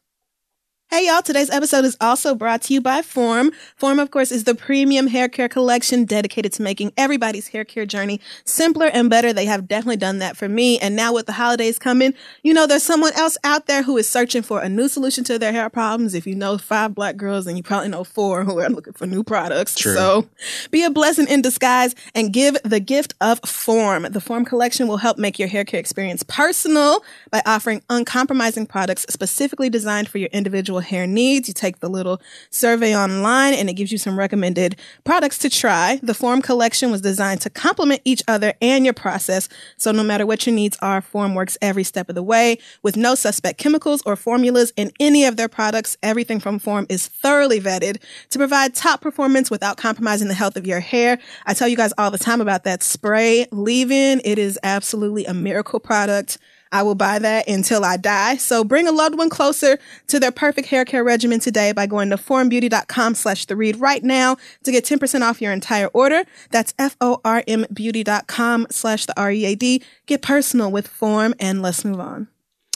Hey 0.95 1.09
y'all, 1.09 1.23
today's 1.23 1.51
episode 1.51 1.85
is 1.85 1.97
also 2.01 2.37
brought 2.37 2.62
to 2.62 2.73
you 2.73 2.81
by 2.81 3.03
Form. 3.03 3.51
Form, 3.75 3.99
of 3.99 4.12
course, 4.12 4.31
is 4.31 4.45
the 4.45 4.55
premium 4.55 5.09
hair 5.09 5.29
care 5.29 5.49
collection 5.49 6.05
dedicated 6.05 6.53
to 6.53 6.62
making 6.62 6.93
everybody's 6.97 7.49
hair 7.49 7.65
care 7.65 7.85
journey 7.85 8.21
simpler 8.45 8.87
and 8.87 9.11
better. 9.11 9.33
They 9.33 9.47
have 9.47 9.66
definitely 9.66 9.97
done 9.97 10.21
that 10.21 10.37
for 10.37 10.49
me. 10.49 10.79
And 10.79 10.95
now 10.95 11.12
with 11.12 11.27
the 11.27 11.33
holidays 11.33 11.81
coming, 11.81 12.15
you 12.45 12.55
know, 12.55 12.69
there's 12.69 12.85
someone 12.85 13.12
else 13.15 13.37
out 13.43 13.66
there 13.66 13.83
who 13.83 13.97
is 13.97 14.09
searching 14.09 14.43
for 14.43 14.61
a 14.61 14.69
new 14.69 14.87
solution 14.87 15.25
to 15.25 15.37
their 15.37 15.51
hair 15.51 15.69
problems. 15.69 16.15
If 16.15 16.29
you 16.29 16.37
know 16.37 16.59
five 16.59 16.95
black 16.95 17.16
girls, 17.16 17.47
then 17.47 17.57
you 17.57 17.65
probably 17.65 17.89
know 17.89 18.05
four 18.05 18.45
who 18.45 18.61
are 18.61 18.69
looking 18.69 18.93
for 18.93 19.09
new 19.09 19.25
products. 19.25 19.75
True. 19.75 19.97
So 19.97 20.29
be 20.71 20.85
a 20.85 20.91
blessing 20.91 21.27
in 21.27 21.43
disguise 21.43 21.97
and 22.15 22.33
give 22.33 22.57
the 22.62 22.79
gift 22.79 23.15
of 23.21 23.41
Form. 23.41 24.05
The 24.05 24.21
Form 24.21 24.45
collection 24.45 24.87
will 24.87 24.99
help 24.99 25.19
make 25.19 25.41
your 25.41 25.49
hair 25.49 25.65
care 25.65 25.81
experience 25.81 26.23
personal 26.23 27.03
by 27.33 27.43
offering 27.45 27.83
uncompromising 27.91 28.66
products 28.66 29.07
specifically 29.09 29.69
designed 29.69 30.09
for 30.09 30.19
your 30.19 30.31
individual 30.31 30.84
hair 30.85 31.06
needs. 31.06 31.48
You 31.48 31.55
take 31.55 31.81
the 31.81 31.89
little 31.90 32.20
survey 32.51 32.97
online 32.97 33.55
and 33.55 33.69
it 33.69 33.74
gives 33.74 33.90
you 33.90 33.98
some 33.98 34.19
recommended 34.19 34.77
products 35.05 35.39
to 35.39 35.51
try. 35.51 35.98
The 36.02 36.15
Form 36.15 36.40
collection 36.40 36.90
was 36.90 37.01
designed 37.01 37.40
to 37.43 37.51
complement 37.51 38.02
each 38.05 38.23
other 38.28 38.55
and 38.62 38.85
your 38.85 38.94
process. 38.94 39.48
So 39.77 39.93
no 39.93 40.02
matter 40.02 40.27
what 40.27 40.47
your 40.47 40.55
needs 40.55 40.78
are, 40.81 41.01
Form 41.01 41.35
works 41.35 41.59
every 41.61 41.85
step 41.85 42.09
of 42.09 42.15
the 42.15 42.23
way 42.23 42.59
with 42.82 42.97
no 42.97 43.15
suspect 43.15 43.59
chemicals 43.59 44.02
or 44.06 44.16
formulas 44.16 44.73
in 44.77 44.93
any 45.01 45.24
of 45.24 45.36
their 45.36 45.48
products. 45.48 45.97
Everything 46.02 46.40
from 46.40 46.59
Form 46.59 46.86
is 46.89 47.09
thoroughly 47.09 47.61
vetted 47.61 48.01
to 48.31 48.39
provide 48.39 48.74
top 48.74 49.01
performance 49.01 49.51
without 49.51 49.77
compromising 49.77 50.28
the 50.28 50.35
health 50.35 50.56
of 50.56 50.66
your 50.66 50.81
hair. 50.81 51.19
I 51.47 51.55
tell 51.55 51.69
you 51.69 51.77
guys 51.77 51.93
all 51.98 52.11
the 52.11 52.19
time 52.19 52.40
about 52.40 52.65
that 52.65 52.82
spray 52.82 53.47
leave-in. 53.51 54.20
It 54.24 54.39
is 54.39 54.59
absolutely 54.62 55.24
a 55.24 55.35
miracle 55.35 55.81
product. 55.81 56.39
I 56.74 56.82
will 56.82 56.96
buy 56.96 57.20
that 57.20 57.46
until 57.46 57.84
I 57.84 57.96
die. 57.96 58.36
So 58.36 58.64
bring 58.64 58.88
a 58.88 58.92
loved 58.92 59.16
one 59.16 59.30
closer 59.30 59.78
to 60.09 60.18
their 60.18 60.32
perfect 60.32 60.66
hair 60.66 60.84
care 60.84 61.05
regimen 61.05 61.38
today 61.38 61.70
by 61.70 61.86
going 61.86 62.10
to 62.10 62.16
formbeauty.com 62.16 63.14
slash 63.14 63.44
the 63.44 63.55
read 63.55 63.76
right 63.76 64.02
now 64.02 64.36
to 64.64 64.72
get 64.72 64.84
10% 64.84 65.22
off 65.22 65.40
your 65.40 65.52
entire 65.52 65.86
order. 65.88 66.24
That's 66.51 66.74
F-O-R-M 66.76 67.66
beauty.com 67.72 68.66
slash 68.70 69.06
the 69.06 69.18
R-E-A-D. 69.18 69.82
Get 70.06 70.20
personal 70.20 70.72
with 70.72 70.88
Form 70.88 71.32
and 71.38 71.62
let's 71.62 71.84
move 71.84 72.01
on. 72.01 72.26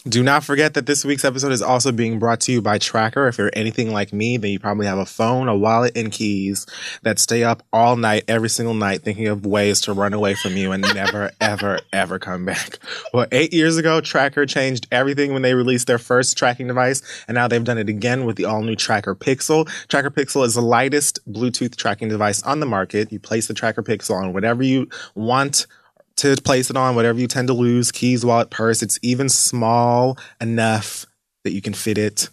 Do 0.09 0.23
not 0.23 0.43
forget 0.43 0.73
that 0.73 0.87
this 0.87 1.05
week's 1.05 1.25
episode 1.25 1.53
is 1.53 1.61
also 1.61 1.93
being 1.93 2.19
brought 2.19 2.41
to 2.43 2.53
you 2.53 2.63
by 2.63 2.79
TrackR. 2.79 3.29
If 3.29 3.37
you're 3.37 3.51
anything 3.53 3.93
like 3.93 4.11
me, 4.11 4.39
then 4.39 4.51
you 4.53 4.59
probably 4.59 4.87
have 4.87 4.97
a 4.97 5.05
phone, 5.05 5.49
a 5.49 5.57
wallet, 5.57 5.97
and 5.97 6.11
keys 6.11 6.67
that 7.03 7.19
stay 7.19 7.45
up 7.45 7.63
all 7.75 7.97
night, 7.97 8.25
every 8.27 8.49
single 8.49 8.73
night, 8.73 9.03
thinking 9.03 9.27
of 9.27 9.45
ways 9.45 9.83
to 9.83 9.93
run 9.93 10.15
away 10.15 10.35
from 10.35 10.57
you 10.57 10.73
and 10.73 10.83
never, 10.95 11.31
ever, 11.43 11.81
ever 11.93 12.19
come 12.19 12.47
back. 12.47 12.79
Well, 13.13 13.27
eight 13.33 13.53
years 13.53 13.77
ago, 13.77 14.01
TrackR 14.01 14.49
changed 14.49 14.87
everything 14.91 15.35
when 15.35 15.43
they 15.43 15.53
released 15.53 15.89
their 15.89 15.99
first 15.99 16.39
tracking 16.39 16.69
device, 16.69 17.03
and 17.27 17.35
now 17.35 17.47
they've 17.47 17.63
done 17.63 17.79
it 17.79 17.91
again 17.91 18.25
with 18.25 18.37
the 18.37 18.47
all 18.47 18.63
new 18.63 18.77
TrackR 18.77 19.15
Pixel. 19.15 19.67
TrackR 19.89 20.11
Pixel 20.11 20.47
is 20.47 20.55
the 20.55 20.63
lightest 20.63 21.21
Bluetooth 21.31 21.77
tracking 21.77 22.09
device 22.09 22.43
on 22.45 22.61
the 22.61 22.67
market. 22.67 23.13
You 23.13 23.21
place 23.21 23.47
the 23.47 23.55
TrackR 23.55 23.85
Pixel 23.85 24.23
on 24.23 24.33
whatever 24.33 24.63
you 24.63 24.89
want 25.15 25.67
to 26.19 26.37
place 26.43 26.69
it 26.69 26.77
on, 26.77 26.95
whatever 26.95 27.19
you 27.19 27.27
tend 27.27 27.49
to 27.49 27.55
lose, 27.55 27.91
keys, 27.93 28.25
wallet, 28.25 28.51
purse. 28.51 28.83
It's 28.83 28.99
even 29.03 29.29
small 29.29 30.19
enough 30.41 31.07
that 31.45 31.53
you 31.53 31.63
can 31.63 31.73
fit 31.73 31.97
it 31.97 32.29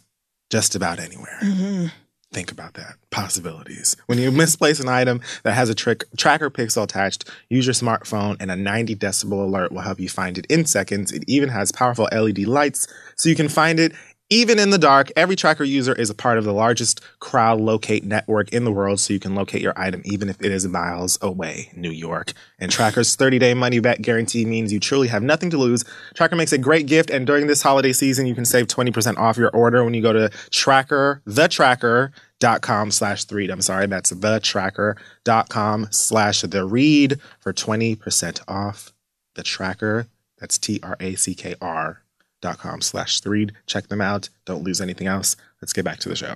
just 0.49 0.75
about 0.75 0.99
anywhere. 0.99 1.39
Mm-hmm. 1.41 1.87
Think 2.33 2.51
about 2.51 2.73
that. 2.73 2.95
Possibilities. 3.11 3.95
When 4.07 4.17
you 4.17 4.31
misplace 4.31 4.79
an 4.79 4.89
item 4.89 5.21
that 5.43 5.53
has 5.53 5.69
a 5.69 5.75
trick, 5.75 6.03
TrackR 6.17 6.49
pixel 6.49 6.83
attached, 6.83 7.29
use 7.49 7.65
your 7.65 7.73
smartphone 7.73 8.35
and 8.39 8.51
a 8.51 8.55
90 8.55 8.95
decibel 8.95 9.45
alert 9.45 9.71
will 9.71 9.81
help 9.81 9.99
you 9.99 10.09
find 10.09 10.37
it 10.37 10.45
in 10.47 10.65
seconds. 10.65 11.11
It 11.11 11.23
even 11.27 11.49
has 11.49 11.71
powerful 11.71 12.09
LED 12.11 12.39
lights 12.39 12.87
so 13.15 13.29
you 13.29 13.35
can 13.35 13.47
find 13.47 13.79
it 13.79 13.93
even 14.29 14.57
in 14.57 14.71
the 14.71 14.77
dark. 14.77 15.11
Every 15.15 15.35
TrackR 15.35 15.67
user 15.67 15.93
is 15.93 16.09
a 16.09 16.15
part 16.15 16.37
of 16.37 16.43
the 16.43 16.53
largest 16.53 17.01
crowd 17.19 17.61
locate 17.61 18.03
network 18.03 18.49
in 18.49 18.63
the 18.65 18.71
world 18.71 18.99
so 18.99 19.13
you 19.13 19.19
can 19.19 19.35
locate 19.35 19.61
your 19.61 19.73
item 19.77 20.01
even 20.05 20.29
if 20.29 20.41
it 20.41 20.51
is 20.51 20.67
miles 20.67 21.17
away, 21.21 21.71
New 21.75 21.91
York. 21.91 22.33
And 22.59 22.71
TrackR's 22.71 23.15
30-day 23.15 23.53
money-back 23.53 24.01
guarantee 24.01 24.45
means 24.45 24.73
you 24.73 24.79
truly 24.79 25.07
have 25.09 25.23
nothing 25.23 25.49
to 25.51 25.57
lose. 25.57 25.83
Tracker 26.15 26.35
makes 26.35 26.53
a 26.53 26.57
great 26.57 26.87
gift 26.87 27.09
and 27.09 27.27
during 27.27 27.47
this 27.47 27.61
holiday 27.61 27.93
season 27.93 28.25
you 28.25 28.35
can 28.35 28.45
save 28.45 28.67
20% 28.67 29.17
off 29.17 29.37
your 29.37 29.49
order 29.51 29.83
when 29.83 29.93
you 29.93 30.01
go 30.01 30.13
to 30.13 30.29
tracker, 30.49 31.21
the 31.25 32.11
dot 32.39 32.61
com 32.61 32.91
slash 32.91 33.23
the. 33.25 33.49
I'm 33.49 33.61
sorry, 33.61 33.87
that's 33.87 34.09
the 34.09 34.95
dot 35.23 35.49
com 35.49 35.87
slash 35.91 36.41
the 36.41 36.65
read 36.65 37.19
for 37.39 37.53
20% 37.53 38.41
off 38.47 38.91
the 39.35 39.43
TrackR. 39.43 40.07
That's 40.39 40.57
T 40.57 40.79
R 40.83 40.97
A 40.99 41.15
C 41.15 41.33
K 41.33 41.55
R 41.61 42.04
dot 42.45 42.59
com 42.59 42.81
slash 42.81 43.19
the 43.19 43.29
read. 43.29 43.53
Check 43.65 43.87
them 43.87 44.01
out. 44.01 44.29
Don't 44.45 44.63
lose 44.63 44.79
anything 44.79 45.07
else. 45.07 45.35
Let's 45.61 45.73
get 45.73 45.83
back 45.83 45.99
to 45.99 46.09
the 46.09 46.15
show. 46.15 46.35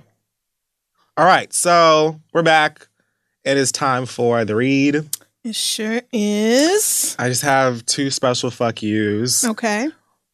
All 1.16 1.24
right, 1.24 1.52
so 1.52 2.20
we're 2.32 2.42
back. 2.42 2.88
It 3.44 3.56
is 3.56 3.72
time 3.72 4.06
for 4.06 4.44
the 4.44 4.56
read. 4.56 5.08
It 5.44 5.54
sure 5.54 6.02
is. 6.12 7.16
I 7.18 7.28
just 7.28 7.42
have 7.42 7.86
two 7.86 8.10
special 8.10 8.50
fuck 8.50 8.82
yous. 8.82 9.44
Okay. 9.44 9.88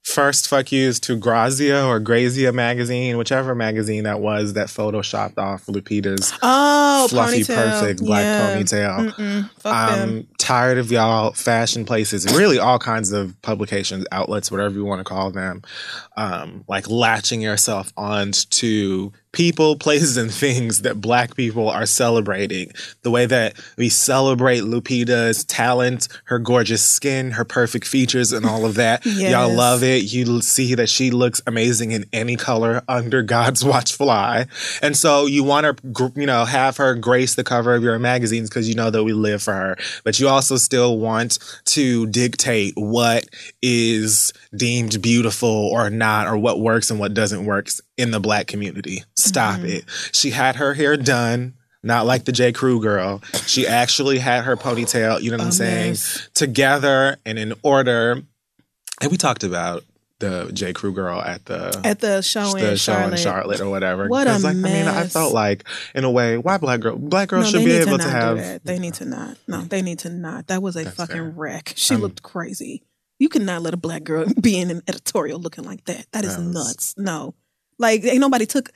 First, 0.06 0.46
fuck 0.46 0.70
yous 0.70 1.00
to 1.00 1.16
Grazia 1.16 1.84
or 1.84 1.98
Grazia 1.98 2.52
magazine, 2.52 3.18
whichever 3.18 3.56
magazine 3.56 4.04
that 4.04 4.20
was 4.20 4.52
that 4.52 4.68
photoshopped 4.68 5.36
off 5.36 5.66
Lupita's 5.66 6.32
Oh, 6.42 7.08
fluffy, 7.10 7.40
ponytail. 7.40 7.56
perfect 7.80 8.00
black 8.04 8.22
Yeah. 8.22 8.56
ponytail. 8.56 9.12
Mm-mm. 9.14 9.50
Fuck. 9.58 9.74
I'm 9.74 10.28
tired 10.38 10.78
of 10.78 10.92
y'all 10.92 11.32
fashion 11.32 11.84
places, 11.84 12.24
really 12.36 12.56
all 12.60 12.78
kinds 12.78 13.10
of 13.10 13.34
publications, 13.42 14.06
outlets, 14.12 14.48
whatever 14.48 14.74
you 14.76 14.84
want 14.84 15.00
to 15.00 15.04
call 15.04 15.32
them, 15.32 15.62
um, 16.16 16.62
like 16.68 16.88
latching 16.88 17.40
yourself 17.40 17.92
onto 17.96 19.10
people, 19.36 19.76
places, 19.86 20.16
and 20.16 20.32
things 20.32 20.82
that 20.82 21.00
black 21.00 21.36
people 21.36 21.68
are 21.68 21.86
celebrating. 21.86 22.72
The 23.02 23.10
way 23.10 23.26
that 23.26 23.54
we 23.76 23.88
celebrate 23.88 24.62
Lupita's 24.62 25.44
talent, 25.44 26.08
her 26.24 26.38
gorgeous 26.38 26.82
skin, 26.82 27.32
her 27.32 27.44
perfect 27.44 27.86
features, 27.86 28.32
and 28.32 28.46
all 28.46 28.64
of 28.64 28.74
that. 28.74 29.04
Y'all 29.06 29.52
love 29.52 29.82
it. 29.82 30.12
You 30.12 30.40
see 30.40 30.74
that 30.74 30.88
she 30.88 31.10
looks 31.10 31.40
amazing 31.46 31.92
in 31.92 32.06
any 32.12 32.36
color 32.36 32.82
under 32.88 33.22
God's 33.22 33.64
watchful 33.76 34.10
eye. 34.10 34.46
And 34.82 34.96
so 34.96 35.26
you 35.26 35.44
want 35.44 35.66
to, 35.66 36.12
you 36.16 36.26
know, 36.26 36.44
have 36.44 36.78
her 36.78 36.94
grace 36.94 37.34
the 37.34 37.44
cover 37.44 37.74
of 37.74 37.82
your 37.82 37.98
magazines 37.98 38.48
because 38.48 38.68
you 38.68 38.74
know 38.74 38.90
that 38.90 39.04
we 39.04 39.12
live 39.12 39.42
for 39.42 39.52
her. 39.52 39.76
But 40.04 40.18
you 40.18 40.28
also 40.28 40.56
still 40.56 40.98
want 40.98 41.38
to 41.66 42.06
dictate 42.06 42.72
what 42.76 43.26
is 43.60 44.32
deemed 44.56 45.02
beautiful 45.02 45.48
or 45.48 45.90
not, 45.90 46.26
or 46.26 46.38
what 46.38 46.60
works 46.60 46.90
and 46.90 46.98
what 46.98 47.12
doesn't 47.12 47.44
work 47.44 47.68
in 47.96 48.10
the 48.10 48.20
black 48.20 48.46
community. 48.46 49.04
Stop 49.14 49.60
it. 49.60 49.84
She 50.12 50.30
had 50.30 50.56
her 50.56 50.74
hair 50.74 50.96
done. 50.96 51.54
Not 51.82 52.04
like 52.04 52.24
the 52.24 52.32
J. 52.32 52.50
Crew 52.52 52.80
girl. 52.80 53.22
She 53.46 53.64
actually 53.66 54.18
had 54.18 54.42
her 54.44 54.56
ponytail, 54.56 55.22
you 55.22 55.30
know 55.30 55.36
what 55.36 55.44
I'm 55.44 55.48
A 55.50 55.52
saying, 55.52 55.90
mess. 55.92 56.28
together 56.34 57.16
and 57.24 57.38
in 57.38 57.54
order. 57.62 58.22
And 59.00 59.10
we 59.10 59.16
talked 59.16 59.44
about 59.44 59.84
the 60.18 60.50
J. 60.52 60.72
Crew 60.72 60.92
girl 60.92 61.20
at 61.20 61.44
the 61.44 61.80
At 61.84 62.00
the 62.00 62.22
show 62.22 62.50
the 62.54 62.70
in 62.72 62.76
show 62.76 62.92
Charlotte. 62.92 63.12
in 63.12 63.16
Charlotte 63.18 63.60
or 63.60 63.68
whatever. 63.70 64.08
What 64.08 64.26
a 64.26 64.32
like, 64.38 64.44
I 64.44 64.52
mean, 64.54 64.88
I 64.88 65.06
felt 65.06 65.32
like, 65.32 65.62
in 65.94 66.02
a 66.04 66.10
way, 66.10 66.38
why 66.38 66.56
black 66.58 66.80
girl? 66.80 66.96
Black 66.96 67.28
girls 67.28 67.52
No, 67.52 67.60
should 67.60 67.64
be 67.66 67.72
able 67.76 67.98
to 67.98 68.04
to, 68.04 68.10
have. 68.10 68.64
They 68.64 68.78
need 68.80 68.94
to 68.94 69.04
not. 69.04 69.36
No, 69.46 69.60
they 69.60 69.82
need 69.82 70.00
to 70.00 70.08
not. 70.10 70.48
That 70.48 70.62
was 70.62 70.74
a 70.76 70.84
That's 70.84 70.96
fucking 70.96 71.14
fair. 71.14 71.30
wreck. 71.36 71.72
She 71.76 71.94
Um, 71.94 72.00
looked 72.00 72.22
crazy. 72.22 72.82
You 73.20 73.28
cannot 73.28 73.62
let 73.62 73.74
a 73.74 73.78
black 73.78 74.02
girl 74.02 74.26
be 74.40 74.58
in 74.58 74.70
an 74.72 74.82
editorial 74.88 75.38
looking 75.38 75.62
like 75.64 75.84
that. 75.84 76.06
That 76.12 76.24
is 76.24 76.36
nuts. 76.36 76.94
No. 76.96 77.34
Like 77.78 78.04
ain't 78.04 78.20
nobody 78.20 78.46
took 78.46 78.70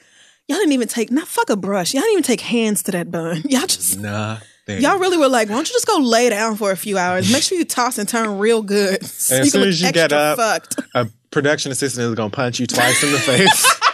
y'all 0.49 0.59
didn't 0.59 0.73
even 0.73 0.89
take 0.89 1.11
not 1.11 1.29
fuck 1.29 1.51
a 1.51 1.57
brush. 1.57 1.95
Y'all 1.95 2.03
didn't 2.03 2.13
even 2.13 2.23
take 2.25 2.41
hands 2.41 2.83
to 2.85 2.93
that 2.93 3.11
bun. 3.11 3.43
Y'all 3.49 3.67
just 3.67 3.99
Nothing. 3.99 4.47
Y'all 4.83 4.99
really 4.99 5.17
were 5.17 5.29
like, 5.29 5.49
why 5.49 5.57
don't 5.57 5.69
you 5.69 5.75
just 5.75 5.87
go 5.87 5.99
lay 5.99 6.29
down 6.31 6.55
for 6.57 6.71
a 6.71 6.77
few 6.77 6.97
hours? 6.97 7.33
Make 7.33 7.43
sure 7.43 7.59
you 7.59 7.65
toss 7.65 7.99
and 7.99 8.09
turn 8.09 8.39
real 8.39 8.63
good. 8.63 9.05
So 9.05 9.35
And 9.37 9.47
as 9.47 9.53
soon 9.53 9.69
as 9.69 9.83
you 9.83 9.91
get 9.91 10.13
up, 10.13 10.39
fucked. 10.39 10.81
a 10.95 11.09
production 11.31 11.73
assistant 11.73 12.07
is 12.07 12.15
gonna 12.15 12.31
punch 12.31 12.61
you 12.61 12.67
twice 12.67 13.03
in 13.03 13.11
the 13.11 13.19
face. 13.19 13.81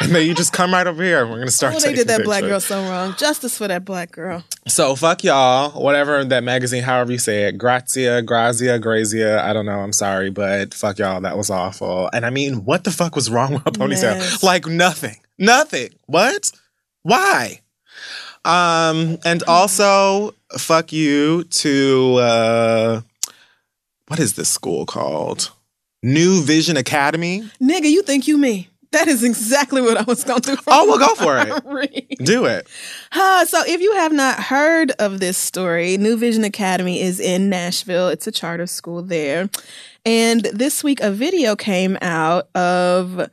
and 0.00 0.14
then 0.14 0.26
you 0.26 0.34
just 0.34 0.52
come 0.52 0.72
right 0.72 0.86
over 0.86 1.02
here. 1.02 1.26
We're 1.26 1.38
gonna 1.38 1.50
start. 1.50 1.74
Oh, 1.74 1.80
they 1.80 1.94
did 1.94 2.08
that 2.08 2.24
black 2.24 2.42
girl 2.42 2.60
so 2.60 2.82
wrong. 2.88 3.14
Justice 3.18 3.58
for 3.58 3.68
that 3.68 3.84
black 3.84 4.12
girl. 4.12 4.44
So 4.66 4.94
fuck 4.94 5.24
y'all. 5.24 5.70
Whatever 5.80 6.24
that 6.24 6.44
magazine, 6.44 6.82
however 6.82 7.12
you 7.12 7.18
say 7.18 7.44
it, 7.44 7.58
Grazia, 7.58 8.22
Grazia, 8.22 8.78
Grazia. 8.78 9.42
I 9.42 9.52
don't 9.52 9.66
know. 9.66 9.80
I'm 9.80 9.92
sorry, 9.92 10.30
but 10.30 10.74
fuck 10.74 10.98
y'all. 10.98 11.20
That 11.20 11.36
was 11.36 11.50
awful. 11.50 12.10
And 12.12 12.24
I 12.24 12.30
mean, 12.30 12.64
what 12.64 12.84
the 12.84 12.90
fuck 12.90 13.14
was 13.14 13.30
wrong 13.30 13.54
with 13.54 13.66
a 13.66 13.70
ponytail? 13.70 14.18
Mess. 14.18 14.42
Like 14.42 14.66
nothing. 14.66 15.16
Nothing. 15.38 15.90
What? 16.06 16.52
Why? 17.02 17.60
Um, 18.44 19.18
and 19.24 19.42
also 19.44 20.34
fuck 20.58 20.92
you 20.92 21.44
to 21.44 22.14
uh, 22.16 23.00
what 24.08 24.18
is 24.18 24.34
this 24.34 24.48
school 24.48 24.86
called? 24.86 25.50
New 26.02 26.42
Vision 26.42 26.76
Academy. 26.76 27.42
Nigga, 27.60 27.90
you 27.90 28.02
think 28.02 28.28
you 28.28 28.38
me. 28.38 28.68
That 28.92 29.06
is 29.06 29.22
exactly 29.22 29.82
what 29.82 29.98
I 29.98 30.02
was 30.04 30.24
going 30.24 30.40
to 30.40 30.56
do. 30.56 30.62
Oh, 30.66 30.86
well, 30.86 30.98
go 30.98 31.14
for 31.14 31.36
it. 31.38 32.18
Do 32.24 32.46
it. 32.46 32.66
Uh, 33.12 33.44
so, 33.44 33.62
if 33.66 33.82
you 33.82 33.92
have 33.96 34.12
not 34.12 34.42
heard 34.42 34.92
of 34.92 35.20
this 35.20 35.36
story, 35.36 35.98
New 35.98 36.16
Vision 36.16 36.42
Academy 36.42 37.02
is 37.02 37.20
in 37.20 37.50
Nashville. 37.50 38.08
It's 38.08 38.26
a 38.26 38.32
charter 38.32 38.66
school 38.66 39.02
there. 39.02 39.50
And 40.06 40.42
this 40.54 40.82
week, 40.82 41.00
a 41.00 41.10
video 41.10 41.54
came 41.54 41.98
out 42.00 42.48
of 42.56 43.28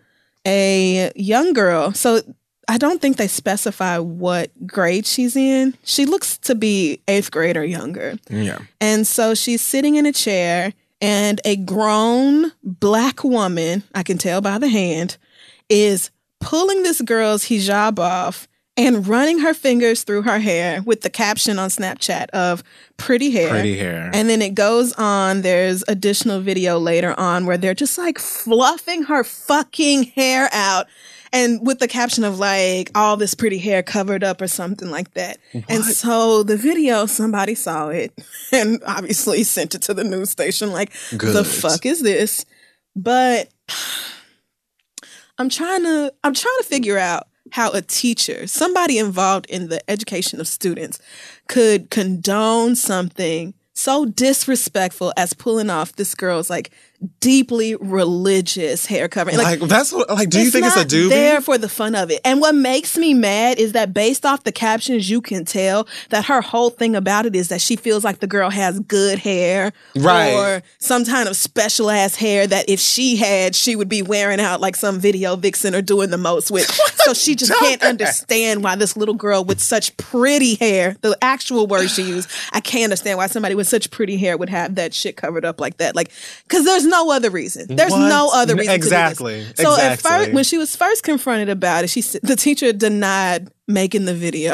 a 0.45 1.11
young 1.15 1.53
girl. 1.53 1.93
So, 1.93 2.21
I 2.67 2.77
don't 2.77 3.01
think 3.01 3.15
they 3.15 3.27
specify 3.27 3.97
what 3.97 4.51
grade 4.67 5.05
she's 5.05 5.37
in. 5.37 5.77
She 5.83 6.05
looks 6.05 6.37
to 6.39 6.55
be 6.55 6.99
eighth 7.07 7.31
grade 7.31 7.55
or 7.55 7.63
younger. 7.63 8.17
Yeah. 8.29 8.59
And 8.81 9.07
so 9.07 9.35
she's 9.35 9.61
sitting 9.61 9.95
in 9.95 10.05
a 10.05 10.11
chair, 10.11 10.73
and 11.01 11.39
a 11.45 11.57
grown 11.57 12.51
black 12.63 13.23
woman, 13.23 13.83
I 13.93 14.03
can 14.03 14.17
tell 14.17 14.41
by 14.41 14.57
the 14.57 14.69
hand, 14.69 15.17
is 15.69 16.11
pulling 16.39 16.83
this 16.83 17.01
girl's 17.01 17.45
hijab 17.45 17.99
off 17.99 18.47
and 18.77 19.07
running 19.07 19.39
her 19.39 19.53
fingers 19.53 20.03
through 20.03 20.23
her 20.23 20.39
hair 20.39 20.81
with 20.81 21.01
the 21.01 21.09
caption 21.09 21.57
on 21.59 21.69
Snapchat 21.69 22.29
of 22.31 22.61
pretty 22.97 23.31
hair. 23.31 23.49
Pretty 23.49 23.77
hair. 23.77 24.11
And 24.13 24.29
then 24.29 24.41
it 24.41 24.53
goes 24.53 24.91
on. 24.93 25.43
There's 25.43 25.83
additional 25.87 26.41
video 26.41 26.77
later 26.77 27.17
on 27.17 27.45
where 27.45 27.57
they're 27.57 27.73
just 27.73 27.97
like 27.97 28.19
fluffing 28.19 29.03
her 29.03 29.23
fucking 29.23 30.03
hair 30.03 30.49
out. 30.51 30.87
And 31.31 31.65
with 31.65 31.79
the 31.79 31.87
caption 31.87 32.23
of 32.23 32.37
like 32.37 32.91
all 32.95 33.17
this 33.17 33.33
pretty 33.33 33.57
hair 33.57 33.81
covered 33.81 34.23
up 34.23 34.41
or 34.41 34.47
something 34.47 34.89
like 34.89 35.13
that. 35.15 35.37
And 35.69 35.83
so 35.83 36.43
the 36.43 36.57
video, 36.57 37.05
somebody 37.05 37.55
saw 37.55 37.89
it 37.89 38.13
and 38.51 38.81
obviously 38.85 39.43
sent 39.43 39.73
it 39.75 39.81
to 39.83 39.93
the 39.93 40.03
news 40.03 40.29
station 40.29 40.71
like, 40.71 40.91
the 41.33 41.43
fuck 41.43 41.85
is 41.85 42.01
this? 42.01 42.45
But 42.95 43.49
I'm 45.37 45.49
trying 45.49 45.83
to 45.83 46.13
I'm 46.23 46.33
trying 46.33 46.57
to 46.59 46.63
figure 46.63 46.97
out 46.97 47.27
how 47.51 47.71
a 47.71 47.81
teacher, 47.81 48.47
somebody 48.47 48.97
involved 48.97 49.45
in 49.47 49.69
the 49.69 49.87
education 49.89 50.39
of 50.39 50.47
students, 50.47 50.99
could 51.47 51.89
condone 51.89 52.75
something 52.75 53.53
so 53.73 54.05
disrespectful 54.05 55.13
as 55.17 55.33
pulling 55.33 55.69
off 55.69 55.95
this 55.95 56.15
girl's 56.15 56.49
like 56.49 56.71
deeply 57.19 57.75
religious 57.75 58.85
hair 58.85 59.07
covering. 59.07 59.37
Like, 59.37 59.59
that's 59.61 59.91
what. 59.91 60.09
Like, 60.09 60.29
do 60.29 60.41
you 60.41 60.49
think 60.49 60.65
it's 60.65 60.77
a 60.77 60.85
doobie? 60.85 61.09
there 61.09 61.41
for 61.41 61.57
the 61.57 61.69
fun 61.69 61.95
of 61.95 62.11
it. 62.11 62.21
And 62.23 62.41
what 62.41 62.55
makes 62.55 62.97
me 62.97 63.13
mad 63.13 63.59
is 63.59 63.73
that 63.73 63.93
based 63.93 64.25
off 64.25 64.43
the 64.43 64.51
captions, 64.51 65.09
you 65.09 65.21
can 65.21 65.45
tell 65.45 65.87
that 66.09 66.25
her 66.25 66.41
whole 66.41 66.69
thing 66.69 66.95
about 66.95 67.25
it 67.25 67.35
is 67.35 67.49
that 67.49 67.61
she 67.61 67.75
feels 67.75 68.03
like 68.03 68.19
the 68.19 68.27
girl 68.27 68.49
has 68.49 68.79
good 68.79 69.19
hair, 69.19 69.73
Right. 69.95 70.33
Or 70.33 70.63
some 70.77 71.05
kind 71.05 71.27
of 71.27 71.35
special 71.35 71.89
ass 71.89 72.15
hair 72.15 72.47
that 72.47 72.69
if 72.69 72.79
she 72.79 73.15
had, 73.15 73.55
she 73.55 73.75
would 73.75 73.89
be 73.89 74.01
wearing 74.01 74.39
out 74.39 74.61
like 74.61 74.75
some 74.75 74.99
video 74.99 75.35
vixen 75.35 75.73
or 75.75 75.81
doing 75.81 76.09
the 76.09 76.17
most 76.17 76.51
with. 76.51 76.69
so 76.95 77.13
she 77.13 77.35
just 77.35 77.53
can't 77.59 77.81
understand 77.83 78.63
why 78.63 78.75
this 78.75 78.95
little 78.95 79.15
girl 79.15 79.43
with 79.43 79.59
such 79.61 79.95
pretty 79.97 80.55
hair, 80.55 80.95
the 81.01 81.17
actual 81.21 81.67
word 81.67 81.89
she 81.89 82.03
used, 82.03 82.29
I 82.51 82.59
can't 82.59 82.85
understand 82.85 83.17
why 83.17 83.27
somebody 83.27 83.55
with 83.55 83.67
such 83.67 83.91
pretty 83.91 84.17
hair 84.17 84.37
would 84.37 84.49
have 84.49 84.75
that 84.75 84.93
shit 84.93 85.17
covered 85.17 85.45
up 85.45 85.59
like 85.59 85.77
that. 85.77 85.95
Like, 85.95 86.11
because 86.47 86.65
there's 86.65 86.85
no 86.85 86.94
other 87.11 87.29
reason. 87.29 87.75
There's 87.75 87.91
What? 87.91 88.07
no 88.09 88.29
other 88.33 88.55
reason. 88.55 88.73
to 88.73 88.77
do 88.77 88.83
this. 88.83 88.85
exactly. 88.87 89.45
So 89.55 89.77
at 89.79 89.99
first, 89.99 90.31
when 90.33 90.43
she 90.43 90.57
was 90.57 90.75
first 90.75 91.03
confronted 91.03 91.49
about 91.49 91.83
it, 91.83 91.89
she 91.89 92.01
said 92.01 92.21
the 92.23 92.35
teacher 92.35 92.71
denied 92.73 93.49
making 93.67 94.05
the 94.05 94.13
video. 94.13 94.53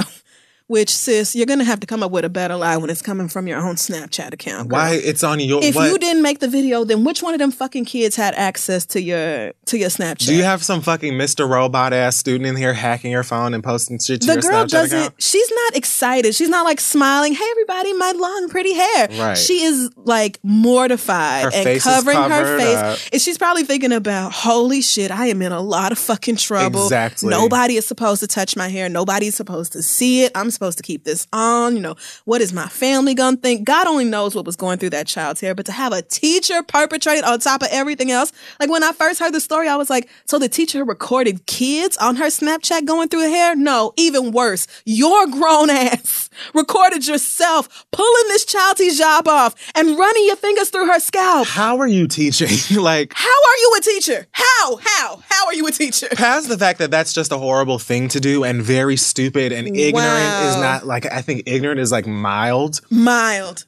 Which 0.72 0.96
sis, 0.96 1.36
you're 1.36 1.46
gonna 1.46 1.66
have 1.66 1.82
to 1.82 1.86
come 1.88 2.02
up 2.02 2.12
with 2.12 2.24
a 2.24 2.30
better 2.30 2.56
lie 2.56 2.78
when 2.78 2.90
it's 2.90 3.02
coming 3.02 3.28
from 3.28 3.46
your 3.46 3.60
own 3.60 3.76
Snapchat 3.76 4.32
account. 4.32 4.70
girl. 4.70 4.80
Why 4.80 4.94
it's 4.94 5.22
on 5.22 5.42
your? 5.42 5.62
If 5.62 5.76
what? 5.76 5.90
you 5.92 5.98
didn't 5.98 6.22
make 6.22 6.40
the 6.40 6.48
video, 6.48 6.86
then 6.86 7.04
which 7.04 7.22
one 7.22 7.34
of 7.34 7.40
them 7.40 7.52
fucking 7.52 7.84
kids 7.84 8.16
had 8.16 8.34
access 8.36 8.86
to 8.86 9.02
your 9.02 9.52
to 9.66 9.78
your 9.78 9.90
Snapchat? 9.90 10.28
Do 10.28 10.34
you 10.34 10.44
have 10.44 10.64
some 10.64 10.80
fucking 10.82 11.16
Mr. 11.16 11.46
Robot 11.50 11.92
ass 11.92 12.16
student 12.16 12.46
in 12.48 12.56
here 12.56 12.74
hacking 12.74 13.12
your 13.12 13.24
phone 13.24 13.54
and 13.54 13.62
posting 13.62 14.00
shit 14.00 14.22
to 14.22 14.28
the 14.28 14.34
your 14.36 14.42
girl 14.44 14.64
Snapchat 14.64 14.70
doesn't 14.70 14.98
account? 14.98 15.22
she's 15.22 15.52
not 15.52 15.76
excited 15.76 16.34
she's 16.36 16.48
not 16.50 16.64
like 16.64 16.80
smiling 16.80 17.34
hey 17.34 17.46
everybody 17.52 17.92
my 17.94 18.14
long 18.16 18.48
pretty 18.50 18.74
hair 18.74 19.08
Right. 19.20 19.38
she 19.38 19.64
is 19.64 19.90
like 19.98 20.40
mortified 20.44 21.44
Her 21.44 21.52
and 21.54 21.64
face 21.66 21.86
is 21.86 21.94
covering 21.94 22.18
her 22.18 22.58
face 22.58 22.78
up. 22.78 23.00
and 23.12 23.22
she's 23.22 23.38
probably 23.38 23.64
thinking 23.64 23.92
about 23.92 24.32
holy 24.32 24.82
shit 24.82 25.12
i 25.12 25.26
am 25.28 25.42
in 25.42 25.52
a 25.52 25.60
lot 25.62 25.92
of 25.92 25.98
fucking 26.00 26.38
trouble 26.38 26.84
Exactly. 26.86 27.30
nobody 27.30 27.76
is 27.76 27.86
supposed 27.86 28.22
to 28.22 28.28
touch 28.28 28.56
my 28.56 28.70
hair 28.70 28.88
nobody's 28.90 29.36
supposed 29.36 29.74
to 29.74 29.82
see 29.84 30.24
it 30.24 30.32
i'm 30.36 30.50
supposed 30.62 30.78
to 30.78 30.84
keep 30.84 31.04
this 31.04 31.28
on? 31.34 31.76
You 31.76 31.82
know 31.82 31.96
what 32.26 32.40
is 32.40 32.54
my 32.54 32.68
family 32.68 33.16
gonna 33.16 33.38
think? 33.38 33.66
God 33.66 33.88
only 33.88 34.06
knows 34.06 34.36
what 34.36 34.46
was 34.46 34.56
going 34.56 34.78
through 34.78 34.92
that 34.92 35.08
child's 35.08 35.42
hair 35.42 35.56
but 35.56 35.66
to 35.66 35.72
have 35.72 35.92
a 35.92 36.04
teacher 36.04 36.62
perpetrate 36.62 37.24
on 37.24 37.40
top 37.40 37.64
of 37.64 37.70
everything 37.72 38.12
else? 38.12 38.32
Like 38.60 38.70
when 38.70 38.84
i 38.84 38.92
first 38.92 39.20
heard 39.20 39.34
the 39.34 39.40
story 39.40 39.68
i 39.68 39.76
was 39.76 39.90
like 39.90 40.08
so 40.26 40.38
the 40.38 40.48
teacher 40.48 40.86
recorded 40.86 41.48
kids 41.48 41.98
on 41.98 42.16
her 42.18 42.28
snapchat 42.28 42.86
going 42.86 43.10
through 43.10 43.24
her 43.24 43.30
hair? 43.30 43.56
No 43.56 43.94
even 43.98 44.32
worse 44.32 44.68
your 44.86 45.26
grown 45.28 45.70
ass 45.72 46.30
recorded 46.54 47.08
yourself 47.08 47.86
pulling 47.92 48.28
this 48.28 48.46
child's 48.46 48.82
hijab 48.82 49.28
off 49.28 49.56
and 49.76 49.98
running 49.98 50.26
your 50.26 50.36
fingers 50.36 50.70
through 50.70 50.88
her 50.88 51.00
scalp 51.00 51.48
How 51.48 51.78
are 51.80 51.88
you 51.88 52.08
teaching? 52.08 52.50
like, 52.82 53.14
how 53.16 53.28
are 53.30 53.58
you 53.58 53.76
a 53.78 53.82
teacher 53.82 54.28
how 54.32 54.78
how 54.82 55.24
how 55.30 55.46
are 55.48 55.54
you 55.54 55.68
a 55.68 55.72
teacher 55.72 56.08
past 56.12 56.50
the 56.50 56.58
fact 56.58 56.80
that 56.80 56.92
that's 56.92 57.14
just 57.14 57.32
a 57.32 57.38
horrible 57.38 57.80
thing 57.80 58.08
to 58.10 58.20
do 58.20 58.44
and 58.44 58.62
very 58.62 58.98
stupid 58.98 59.52
and 59.52 59.68
ignorant 59.76 60.46
is 60.46 60.56
not 60.58 60.86
like 60.86 61.12
I 61.12 61.22
think 61.22 61.44
ignorant 61.46 61.80
is 61.80 61.92
like 61.92 62.08
mild. 62.08 62.82
mild 62.90 63.66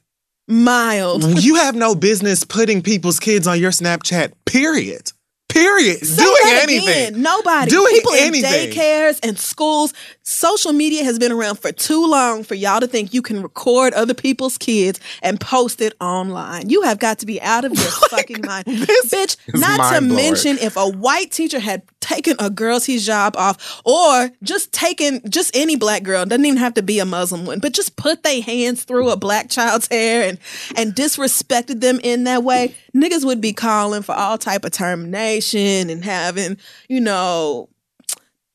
mild 0.48 1.24
you 1.44 1.56
have 1.56 1.76
no 1.76 1.96
business 1.96 2.44
putting 2.44 2.82
people's 2.82 3.20
kids 3.20 3.48
on 3.48 3.60
your 3.60 3.72
Snapchat. 3.72 4.34
Period. 4.46 5.12
Period. 5.54 6.00
Say 6.06 6.24
Doing 6.24 6.36
anything. 6.48 6.90
again. 7.14 7.22
Nobody. 7.22 7.70
Doing 7.70 7.94
People 7.94 8.14
anything. 8.14 8.70
in 8.70 8.72
daycares 8.72 9.20
and 9.22 9.38
schools. 9.38 9.94
Social 10.24 10.74
media 10.74 11.04
has 11.04 11.20
been 11.20 11.32
around 11.32 11.60
for 11.60 11.72
too 11.72 12.08
long 12.08 12.44
for 12.44 12.56
y'all 12.56 12.80
to 12.80 12.88
think 12.88 13.14
you 13.14 13.22
can 13.22 13.42
record 13.44 13.94
other 13.94 14.14
people's 14.14 14.58
kids 14.58 15.00
and 15.22 15.40
post 15.40 15.80
it 15.82 15.94
online. 16.02 16.70
You 16.70 16.82
have 16.84 16.98
got 16.98 17.20
to 17.20 17.26
be 17.26 17.40
out 17.42 17.66
of 17.66 17.74
your 17.74 17.92
fucking 18.10 18.42
mind. 18.44 18.66
Bitch, 18.66 19.38
not 19.54 19.94
to 19.94 20.02
mention 20.02 20.58
if 20.58 20.76
a 20.76 20.90
white 20.90 21.32
teacher 21.32 21.60
had 21.60 21.84
taken 22.04 22.36
a 22.40 22.50
girl's 22.50 22.86
hijab 22.86 23.36
off 23.36 23.82
or 23.86 24.30
just 24.44 24.72
taking 24.72 25.22
just 25.30 25.56
any 25.56 25.76
black 25.76 26.04
girl, 26.04 26.26
doesn't 26.26 26.46
even 26.46 26.58
have 26.58 26.74
to 26.76 26.84
be 26.84 27.00
a 27.00 27.06
Muslim 27.06 27.46
one, 27.46 27.60
but 27.60 27.74
just 27.74 27.96
put 27.96 28.24
their 28.24 28.42
hands 28.42 28.84
through 28.84 29.10
a 29.10 29.18
black 29.18 29.50
child's 29.50 29.88
hair 29.88 30.28
and 30.28 30.38
and 30.76 30.94
disrespected 30.94 31.82
them 31.82 32.00
in 32.04 32.26
that 32.26 32.44
way, 32.44 32.76
niggas 32.96 33.26
would 33.26 33.42
be 33.42 33.54
calling 33.54 34.02
for 34.02 34.14
all 34.14 34.38
type 34.38 34.66
of 34.66 34.72
termination 34.72 35.90
and 35.90 36.04
having, 36.04 36.58
you 36.90 37.00
know, 37.00 37.70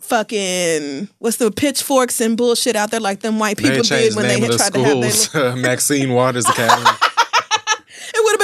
fucking 0.00 1.08
what's 1.18 1.36
the 1.36 1.50
pitchforks 1.50 2.20
and 2.20 2.36
bullshit 2.36 2.76
out 2.76 2.90
there 2.90 3.00
like 3.00 3.20
them 3.20 3.38
white 3.38 3.58
people 3.58 3.82
did 3.82 4.14
when 4.14 4.26
the 4.26 4.34
they 4.34 4.40
had 4.40 4.52
tried 4.52 4.74
to 4.74 4.82
have 4.82 5.00
their 5.00 5.10
schools. 5.10 5.34
Uh, 5.48 5.56
Maxine 5.56 6.12
Waters 6.12 6.48
Academy. 6.48 6.90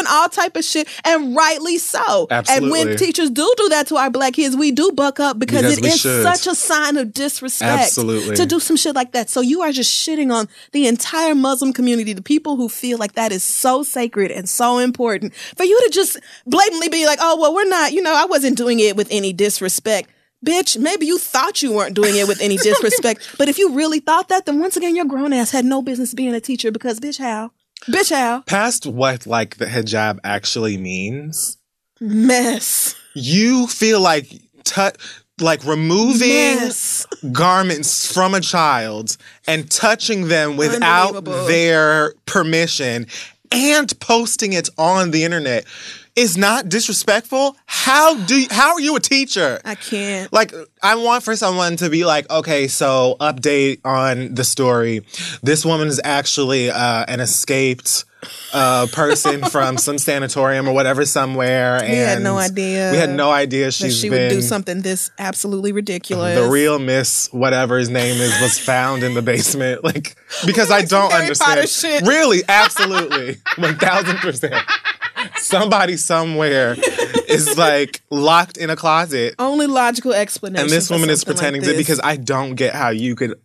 It 0.05 0.11
would 0.11 0.21
have 0.21 0.29
been 0.31 0.39
all 0.39 0.45
type 0.45 0.57
of 0.57 0.65
shit, 0.65 0.89
and 1.05 1.35
rightly 1.37 1.79
so. 1.79 2.27
And 2.31 2.71
when 2.71 2.97
teachers 2.97 3.31
do 3.31 3.53
do 3.57 3.69
that 3.71 3.87
to 3.89 3.97
our 3.97 4.11
black 4.11 4.35
kids, 4.35 4.57
we 4.57 4.71
do 4.73 4.93
buck 4.93 5.21
up 5.21 5.39
because, 5.39 5.63
Because 5.63 5.79
it 5.79 5.85
is 5.85 6.01
should. 6.01 6.23
such 6.23 6.47
a 6.47 6.55
sign 6.55 6.97
of 6.97 7.13
disrespect 7.13 7.83
Absolutely. 7.85 8.37
to 8.37 8.47
do 8.47 8.61
some 8.61 8.77
shit 8.77 8.95
like 8.95 9.13
that. 9.13 9.31
So 9.31 9.41
you 9.41 9.63
are 9.63 9.73
just 9.73 9.93
shitting 9.93 10.33
on 10.33 10.49
the 10.73 10.87
entire 10.87 11.35
Muslim 11.35 11.73
community, 11.73 12.13
the 12.13 12.23
people 12.23 12.57
who 12.57 12.69
feel 12.69 12.99
like 12.99 13.13
that 13.15 13.33
is 13.33 13.43
so 13.43 13.83
sacred 13.83 14.31
and 14.31 14.49
so 14.49 14.79
important. 14.79 15.35
For 15.57 15.65
you 15.65 15.79
to 15.85 15.91
just 15.91 16.19
blatantly 16.47 16.89
be 16.89 17.07
like, 17.07 17.19
"Oh, 17.23 17.39
well, 17.41 17.55
we're 17.55 17.65
not," 17.69 17.93
you 17.93 18.03
know, 18.03 18.15
I 18.15 18.25
wasn't 18.27 18.57
doing 18.57 18.81
it 18.81 18.97
with 18.97 19.09
any 19.11 19.33
disrespect. 19.33 20.11
Bitch, 20.45 20.77
maybe 20.79 21.07
you 21.07 21.19
thought 21.19 21.63
you 21.63 21.73
weren't 21.73 21.95
doing 21.95 22.17
it 22.17 22.29
with 22.29 22.41
any 22.43 22.57
disrespect, 22.69 23.37
but 23.39 23.49
if 23.49 23.59
you 23.59 23.73
really 23.75 24.01
thought 24.01 24.29
that, 24.29 24.45
then 24.45 24.61
once 24.61 24.77
again, 24.77 24.95
your 24.95 25.07
grown 25.07 25.33
ass 25.33 25.51
had 25.53 25.65
no 25.65 25.81
business 25.81 26.13
being 26.13 26.35
a 26.35 26.41
teacher 26.41 26.71
because, 26.71 27.01
bitch, 27.01 27.19
how? 27.19 27.51
Bitch, 27.87 28.11
how? 28.11 28.41
Past 28.43 28.87
what 28.87 29.27
like 29.27 29.57
the 29.57 29.67
hijab 29.67 30.19
actually 30.25 30.77
means, 30.79 31.59
Mess. 32.01 32.95
you 33.15 33.67
feel 33.67 34.01
like 34.01 34.29
tu- 34.65 34.91
like 35.41 35.65
removing 35.65 36.29
Yes. 36.29 37.07
garments 37.33 38.11
from 38.11 38.35
a 38.35 38.41
child 38.41 39.17
and 39.47 39.71
touching 39.71 40.29
them 40.29 40.57
without 40.57 41.25
their 41.25 42.15
permission 42.27 43.07
and 43.51 43.99
posting 44.01 44.53
it 44.53 44.69
on 44.79 45.11
the 45.11 45.25
internet 45.25 45.65
is 46.17 46.37
not 46.37 46.69
disrespectful. 46.69 47.57
How 47.67 48.15
do 48.15 48.41
you, 48.41 48.47
how 48.51 48.75
are 48.75 48.81
you 48.81 48.95
a 48.97 49.01
teacher? 49.01 49.61
I 49.65 49.75
can't. 49.75 50.33
like 50.33 50.53
I 50.83 50.95
want 50.97 51.25
for 51.25 51.35
someone 51.37 51.77
to 51.77 51.91
be 51.91 52.05
like, 52.05 52.31
okay, 52.31 52.69
so 52.69 53.17
update 53.21 53.81
on 53.85 54.35
the 54.35 54.45
story. 54.45 55.05
This 55.43 55.65
woman 55.65 55.89
is 55.89 56.01
actually 56.05 56.71
uh, 56.71 57.05
an 57.09 57.21
escaped 57.21 58.05
uh, 58.53 58.87
person 58.93 59.45
from 59.51 59.77
some 59.77 59.99
sanatorium 59.99 60.69
or 60.69 60.73
whatever 60.73 61.05
somewhere. 61.05 61.77
And 61.83 61.91
We 61.91 61.97
had 61.99 62.23
no 62.23 62.39
idea 62.39 62.93
We 62.93 62.99
had 62.99 63.11
no 63.11 63.31
idea 63.31 63.71
she's 63.71 63.99
she 63.99 64.09
would 64.11 64.31
do 64.31 64.41
something 64.41 64.83
this 64.83 65.11
absolutely 65.19 65.73
ridiculous. 65.73 66.39
the 66.39 66.49
real 66.49 66.79
Miss 66.79 67.29
whatever 67.33 67.77
his 67.79 67.91
name 67.91 68.21
is 68.21 68.41
was 68.41 68.59
found 68.59 69.03
in 69.03 69.15
the 69.15 69.23
basement. 69.23 69.83
Like 69.85 70.17
because 70.47 70.71
I 70.71 70.83
don't 70.85 71.13
understand. 71.13 71.69
Shit. 71.69 72.07
Really, 72.07 72.43
absolutely, 72.49 73.39
one 73.59 73.77
thousand 73.77 74.19
percent. 74.19 74.65
Somebody 75.37 75.97
somewhere 75.97 76.77
is 77.29 77.57
like 77.57 78.01
locked 78.11 78.57
in 78.57 78.71
a 78.71 78.77
closet, 78.77 79.35
only 79.39 79.67
logical 79.67 80.13
explanation. 80.13 80.65
and 80.65 80.71
this 80.71 80.91
woman 80.91 81.11
is 81.11 81.25
pretending 81.25 81.63
like 81.63 81.71
this. 81.73 81.77
because 81.79 82.01
I 82.03 82.17
don't 82.17 82.55
get 82.55 82.75
how 82.75 82.91
you 82.91 83.15
could. 83.17 83.39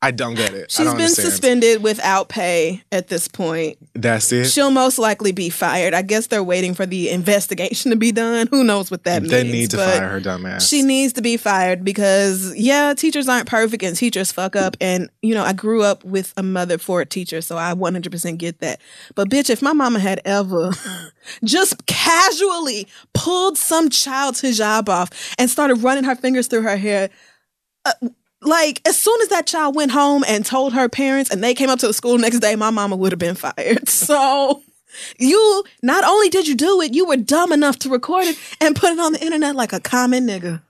I 0.00 0.12
don't 0.12 0.34
get 0.34 0.54
it. 0.54 0.62
I 0.62 0.66
she's 0.68 0.78
been 0.78 0.88
understand. 0.88 1.28
suspended 1.28 1.82
without 1.82 2.28
pay 2.28 2.84
at 2.92 3.08
this 3.08 3.26
point. 3.26 3.78
That's 3.94 4.30
it. 4.30 4.44
She'll 4.44 4.70
most 4.70 4.96
likely 4.96 5.32
be 5.32 5.50
fired. 5.50 5.92
I 5.92 6.02
guess 6.02 6.28
they're 6.28 6.44
waiting 6.44 6.74
for 6.74 6.86
the 6.86 7.10
investigation 7.10 7.90
to 7.90 7.96
be 7.96 8.12
done. 8.12 8.46
Who 8.46 8.62
knows 8.62 8.92
what 8.92 9.02
that 9.04 9.22
They 9.24 9.28
means? 9.28 9.32
They 9.32 9.42
need 9.42 9.70
to 9.70 9.76
fire 9.78 10.08
her 10.08 10.20
dumbass. 10.20 10.68
She 10.68 10.82
needs 10.82 11.14
to 11.14 11.22
be 11.22 11.36
fired 11.36 11.84
because 11.84 12.54
yeah, 12.56 12.94
teachers 12.94 13.28
aren't 13.28 13.48
perfect 13.48 13.82
and 13.82 13.96
teachers 13.96 14.30
fuck 14.30 14.54
up. 14.54 14.76
And 14.80 15.10
you 15.20 15.34
know, 15.34 15.42
I 15.42 15.52
grew 15.52 15.82
up 15.82 16.04
with 16.04 16.32
a 16.36 16.44
mother 16.44 16.78
for 16.78 17.00
a 17.00 17.06
teacher, 17.06 17.40
so 17.40 17.56
I 17.56 17.74
100% 17.74 18.38
get 18.38 18.60
that. 18.60 18.80
But 19.16 19.30
bitch, 19.30 19.50
if 19.50 19.62
my 19.62 19.72
mama 19.72 19.98
had 19.98 20.20
ever 20.24 20.70
just 21.44 21.86
casually 21.86 22.86
pulled 23.14 23.58
some 23.58 23.90
child's 23.90 24.42
hijab 24.42 24.88
off 24.88 25.34
and 25.38 25.50
started 25.50 25.82
running 25.82 26.04
her 26.04 26.14
fingers 26.14 26.46
through 26.46 26.62
her 26.62 26.76
hair, 26.76 27.10
uh, 27.84 27.92
like 28.42 28.80
as 28.86 28.98
soon 28.98 29.20
as 29.22 29.28
that 29.28 29.46
child 29.46 29.74
went 29.74 29.90
home 29.90 30.24
and 30.26 30.44
told 30.44 30.72
her 30.72 30.88
parents 30.88 31.30
and 31.30 31.42
they 31.42 31.54
came 31.54 31.70
up 31.70 31.78
to 31.80 31.86
the 31.86 31.92
school 31.92 32.18
next 32.18 32.38
day, 32.40 32.56
my 32.56 32.70
mama 32.70 32.96
would 32.96 33.12
have 33.12 33.18
been 33.18 33.34
fired. 33.34 33.88
So 33.88 34.62
you 35.18 35.64
not 35.82 36.04
only 36.04 36.28
did 36.28 36.48
you 36.48 36.54
do 36.54 36.80
it, 36.80 36.94
you 36.94 37.06
were 37.06 37.16
dumb 37.16 37.52
enough 37.52 37.78
to 37.80 37.88
record 37.88 38.24
it 38.24 38.38
and 38.60 38.74
put 38.74 38.92
it 38.92 38.98
on 38.98 39.12
the 39.12 39.24
internet 39.24 39.54
like 39.56 39.72
a 39.72 39.80
common 39.80 40.26
nigga. 40.26 40.62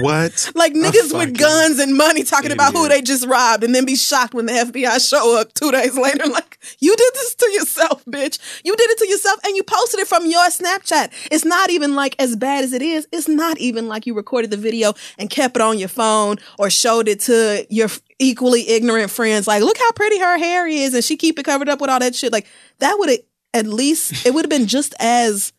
What? 0.00 0.50
Like 0.54 0.74
niggas 0.74 1.16
with 1.16 1.38
guns 1.38 1.78
and 1.78 1.96
money 1.96 2.24
talking 2.24 2.50
about 2.50 2.74
who 2.74 2.88
they 2.88 3.02
just 3.02 3.24
robbed 3.26 3.62
and 3.62 3.74
then 3.74 3.84
be 3.84 3.94
shocked 3.94 4.34
when 4.34 4.46
the 4.46 4.52
FBI 4.52 5.08
show 5.08 5.38
up 5.38 5.54
two 5.54 5.70
days 5.70 5.96
later. 5.98 6.26
Like, 6.26 6.58
you 6.80 6.96
did 6.96 7.14
this 7.14 7.34
to 7.36 7.50
yourself, 7.52 8.04
bitch. 8.04 8.38
You 8.64 8.74
did 8.74 8.90
it 8.90 8.98
to 8.98 9.08
yourself 9.08 9.38
and 9.44 9.54
you 9.54 9.62
posted 9.62 10.00
it 10.00 10.08
from 10.08 10.26
your 10.26 10.44
Snapchat. 10.48 11.12
It's 11.30 11.44
not 11.44 11.70
even 11.70 11.94
like 11.94 12.16
as 12.18 12.34
bad 12.34 12.64
as 12.64 12.72
it 12.72 12.82
is. 12.82 13.06
It's 13.12 13.28
not 13.28 13.58
even 13.58 13.86
like 13.88 14.06
you 14.06 14.14
recorded 14.14 14.50
the 14.50 14.56
video 14.56 14.94
and 15.18 15.30
kept 15.30 15.56
it 15.56 15.62
on 15.62 15.78
your 15.78 15.88
phone 15.88 16.38
or 16.58 16.68
showed 16.68 17.06
it 17.06 17.20
to 17.20 17.64
your 17.70 17.88
equally 18.18 18.68
ignorant 18.68 19.10
friends. 19.10 19.46
Like, 19.46 19.62
look 19.62 19.78
how 19.78 19.92
pretty 19.92 20.18
her 20.18 20.36
hair 20.38 20.66
is 20.66 20.94
and 20.94 21.04
she 21.04 21.16
keep 21.16 21.38
it 21.38 21.44
covered 21.44 21.68
up 21.68 21.80
with 21.80 21.90
all 21.90 22.00
that 22.00 22.14
shit. 22.14 22.32
Like, 22.32 22.46
that 22.80 22.98
would 22.98 23.08
have 23.10 23.20
at 23.54 23.66
least, 23.66 24.26
it 24.26 24.34
would 24.34 24.44
have 24.44 24.50
been 24.50 24.66
just 24.66 24.94
as 24.98 25.52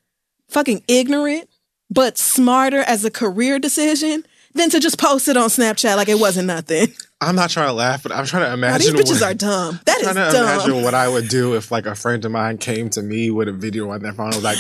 fucking 0.50 0.84
ignorant, 0.88 1.50
but 1.90 2.18
smarter 2.18 2.80
as 2.82 3.06
a 3.06 3.12
career 3.12 3.60
decision 3.60 4.26
than 4.54 4.70
to 4.72 4.80
just 4.80 4.98
post 4.98 5.28
it 5.28 5.38
on 5.38 5.50
Snapchat 5.50 5.96
like 5.96 6.10
it 6.10 6.20
wasn't 6.20 6.48
nothing. 6.48 6.88
I'm 7.20 7.36
not 7.36 7.50
trying 7.50 7.68
to 7.68 7.74
laugh, 7.74 8.04
but 8.04 8.12
I'm 8.12 8.26
trying 8.26 8.44
to 8.44 8.56
Now, 8.58 8.78
these 8.78 8.90
imagine. 8.90 8.96
bitches 9.16 9.22
what, 9.22 9.32
are 9.32 9.34
dumb. 9.34 9.80
That 9.86 10.02
is 10.02 10.08
I'm 10.08 10.14
trying 10.16 10.32
to 10.32 10.38
dumb. 10.38 10.48
imagine 10.50 10.84
what 10.84 10.94
I 10.94 11.08
would 11.10 11.28
do 11.28 11.56
if 11.56 11.72
like 11.72 11.88
a 11.88 11.96
friend 11.96 12.24
of 12.26 12.32
mine 12.32 12.60
came 12.60 12.90
to 12.92 13.02
me 13.02 13.32
with 13.32 13.48
a 13.48 13.54
video 13.54 13.90
on 13.90 14.02
their 14.04 14.14
phone. 14.14 14.28
and 14.28 14.36
was 14.36 14.44
like, 14.44 14.58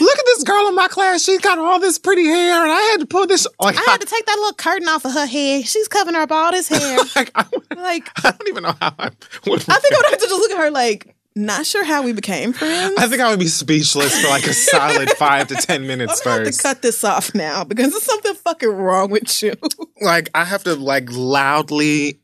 "Look 0.00 0.18
at 0.18 0.24
this 0.26 0.42
girl 0.42 0.66
in 0.68 0.74
my 0.74 0.88
class. 0.88 1.22
She's 1.22 1.38
got 1.40 1.58
all 1.58 1.78
this 1.78 1.98
pretty 2.00 2.24
hair, 2.26 2.62
and 2.64 2.72
I 2.72 2.80
had 2.92 3.00
to 3.00 3.06
put 3.06 3.28
this." 3.28 3.46
Like, 3.60 3.76
I 3.76 3.82
had 3.92 4.00
to 4.00 4.06
take 4.08 4.26
that 4.26 4.36
little 4.36 4.54
curtain 4.54 4.88
off 4.88 5.04
of 5.04 5.12
her 5.12 5.26
head. 5.26 5.66
She's 5.68 5.86
covering 5.86 6.16
up 6.16 6.32
all 6.32 6.50
this 6.50 6.66
hair. 6.68 6.98
like, 7.16 7.30
I, 7.36 7.46
would- 7.52 7.76
like, 7.78 8.08
I 8.24 8.30
don't 8.32 8.48
even 8.48 8.64
know 8.64 8.74
how 8.80 8.92
I 8.98 9.10
would. 9.46 9.60
I 9.68 9.78
think 9.78 9.94
I 9.94 9.96
would 9.96 10.10
have 10.10 10.18
to 10.20 10.26
just 10.26 10.32
look 10.32 10.50
at 10.50 10.58
her 10.58 10.70
like, 10.72 11.14
not 11.46 11.66
sure 11.66 11.84
how 11.84 12.02
we 12.02 12.12
became 12.12 12.52
friends. 12.52 12.94
I 12.98 13.06
think 13.06 13.20
I 13.20 13.30
would 13.30 13.38
be 13.38 13.48
speechless 13.48 14.20
for 14.20 14.28
like 14.28 14.46
a 14.46 14.52
solid 14.52 15.10
five 15.18 15.48
to 15.48 15.54
ten 15.56 15.82
I'm 15.82 15.86
minutes 15.86 16.20
gonna 16.20 16.36
have 16.36 16.44
to 16.44 16.50
first. 16.52 16.62
cut 16.62 16.82
this 16.82 17.02
off 17.04 17.34
now 17.34 17.64
because 17.64 17.90
there's 17.90 18.02
something 18.02 18.34
fucking 18.34 18.68
wrong 18.68 19.10
with 19.10 19.42
you. 19.42 19.54
Like 20.02 20.30
I 20.34 20.44
have 20.46 20.64
to 20.64 20.74
like 20.76 21.10
loudly 21.12 22.20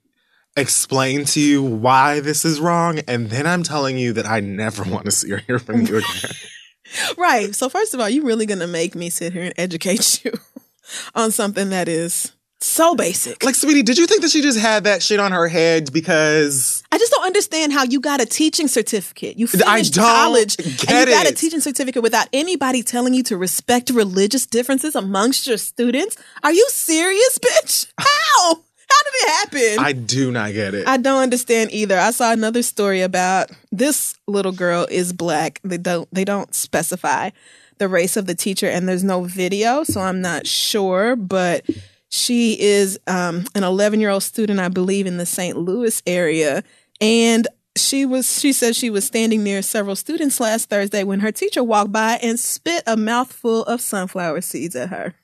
explain 0.56 1.26
to 1.26 1.40
you 1.40 1.62
why 1.62 2.20
this 2.20 2.44
is 2.46 2.58
wrong, 2.58 3.00
and 3.00 3.28
then 3.28 3.46
I'm 3.46 3.62
telling 3.62 3.98
you 3.98 4.14
that 4.14 4.24
I 4.24 4.40
never 4.40 4.82
want 4.82 5.04
to 5.04 5.10
see 5.10 5.30
or 5.32 5.38
hear 5.38 5.58
from 5.58 5.82
you 5.82 5.98
again. 5.98 6.30
right. 7.18 7.54
So 7.54 7.68
first 7.68 7.92
of 7.92 8.00
all, 8.00 8.08
you 8.08 8.24
really 8.24 8.46
gonna 8.46 8.66
make 8.66 8.94
me 8.94 9.10
sit 9.10 9.32
here 9.34 9.42
and 9.42 9.54
educate 9.58 10.24
you 10.24 10.32
on 11.14 11.32
something 11.32 11.68
that 11.70 11.86
is 11.88 12.32
so 12.60 12.94
basic. 12.94 13.44
like, 13.44 13.54
sweetie, 13.54 13.82
did 13.82 13.98
you 13.98 14.06
think 14.06 14.22
that 14.22 14.30
she 14.30 14.40
just 14.42 14.58
had 14.58 14.84
that 14.84 15.02
shit 15.02 15.20
on 15.20 15.32
her 15.32 15.48
head 15.48 15.92
because 15.92 16.82
I 16.90 16.98
just 16.98 17.12
don't 17.12 17.24
understand 17.24 17.72
how 17.72 17.84
you 17.84 18.00
got 18.00 18.20
a 18.20 18.26
teaching 18.26 18.68
certificate. 18.68 19.38
You 19.38 19.46
finished 19.46 19.94
college 19.94 20.56
and 20.58 20.66
you 20.68 21.06
got 21.06 21.28
a 21.28 21.34
teaching 21.34 21.60
certificate 21.60 22.02
without 22.02 22.28
anybody 22.32 22.82
telling 22.82 23.14
you 23.14 23.22
to 23.24 23.36
respect 23.36 23.90
religious 23.90 24.46
differences 24.46 24.94
amongst 24.94 25.46
your 25.46 25.58
students. 25.58 26.16
Are 26.42 26.52
you 26.52 26.66
serious, 26.70 27.38
bitch? 27.44 27.92
How? 27.98 28.54
How 28.88 29.02
did 29.04 29.14
it 29.14 29.28
happen? 29.30 29.84
I 29.84 29.92
do 29.92 30.30
not 30.30 30.52
get 30.52 30.72
it? 30.74 30.86
I 30.86 30.96
don't 30.96 31.22
understand 31.22 31.72
either. 31.72 31.98
I 31.98 32.12
saw 32.12 32.32
another 32.32 32.62
story 32.62 33.02
about 33.02 33.50
this 33.72 34.14
little 34.26 34.52
girl 34.52 34.86
is 34.90 35.12
black. 35.12 35.60
They 35.64 35.78
don't 35.78 36.08
they 36.12 36.24
don't 36.24 36.54
specify 36.54 37.30
the 37.78 37.88
race 37.88 38.16
of 38.16 38.26
the 38.26 38.34
teacher 38.34 38.68
and 38.68 38.88
there's 38.88 39.04
no 39.04 39.24
video, 39.24 39.84
so 39.84 40.00
I'm 40.00 40.20
not 40.22 40.46
sure, 40.46 41.14
but 41.16 41.66
she 42.08 42.58
is 42.60 42.98
um, 43.06 43.44
an 43.54 43.62
11-year-old 43.62 44.22
student 44.22 44.60
I 44.60 44.68
believe 44.68 45.06
in 45.06 45.16
the 45.16 45.26
St. 45.26 45.56
Louis 45.56 46.02
area 46.06 46.62
and 47.00 47.46
she 47.76 48.06
was 48.06 48.40
she 48.40 48.52
said 48.52 48.74
she 48.74 48.88
was 48.90 49.04
standing 49.04 49.42
near 49.44 49.60
several 49.60 49.96
students 49.96 50.40
last 50.40 50.70
Thursday 50.70 51.04
when 51.04 51.20
her 51.20 51.30
teacher 51.32 51.62
walked 51.62 51.92
by 51.92 52.18
and 52.22 52.38
spit 52.40 52.82
a 52.86 52.96
mouthful 52.96 53.64
of 53.64 53.80
sunflower 53.80 54.40
seeds 54.40 54.74
at 54.74 54.88
her. 54.88 55.14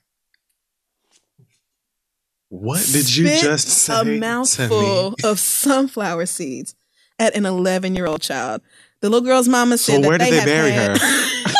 what 2.49 2.85
did 2.91 3.15
you 3.15 3.27
spit 3.27 3.41
just 3.41 3.67
say 3.67 3.99
a 3.99 4.19
mouthful 4.19 5.15
of 5.23 5.39
sunflower 5.39 6.25
seeds 6.27 6.75
at 7.19 7.35
an 7.35 7.45
11 7.45 7.95
year 7.95 8.05
old 8.05 8.21
child. 8.21 8.61
The 9.01 9.09
little 9.09 9.25
girl's 9.25 9.47
mama 9.47 9.77
said 9.77 9.95
So 9.95 10.01
that 10.01 10.07
where 10.07 10.17
did 10.17 10.31
they 10.31 10.37
had 10.37 10.45
bury 10.45 10.71
had- 10.71 10.97
her? 10.97 11.53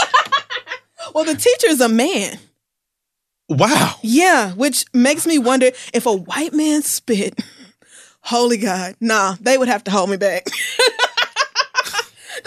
well, 1.16 1.24
the 1.26 1.36
teacher's 1.36 1.82
a 1.82 1.90
man. 1.90 2.38
Wow. 3.50 3.96
Yeah, 4.02 4.54
which 4.54 4.86
makes 4.94 5.28
me 5.28 5.38
wonder 5.38 5.72
if 5.94 6.06
a 6.06 6.14
white 6.14 6.54
man 6.54 6.82
spit. 6.82 7.40
Holy 8.22 8.58
God, 8.58 8.96
nah, 9.02 9.36
they 9.42 9.58
would 9.58 9.68
have 9.68 9.84
to 9.84 9.92
hold 9.92 10.10
me 10.10 10.16
back. 10.16 10.46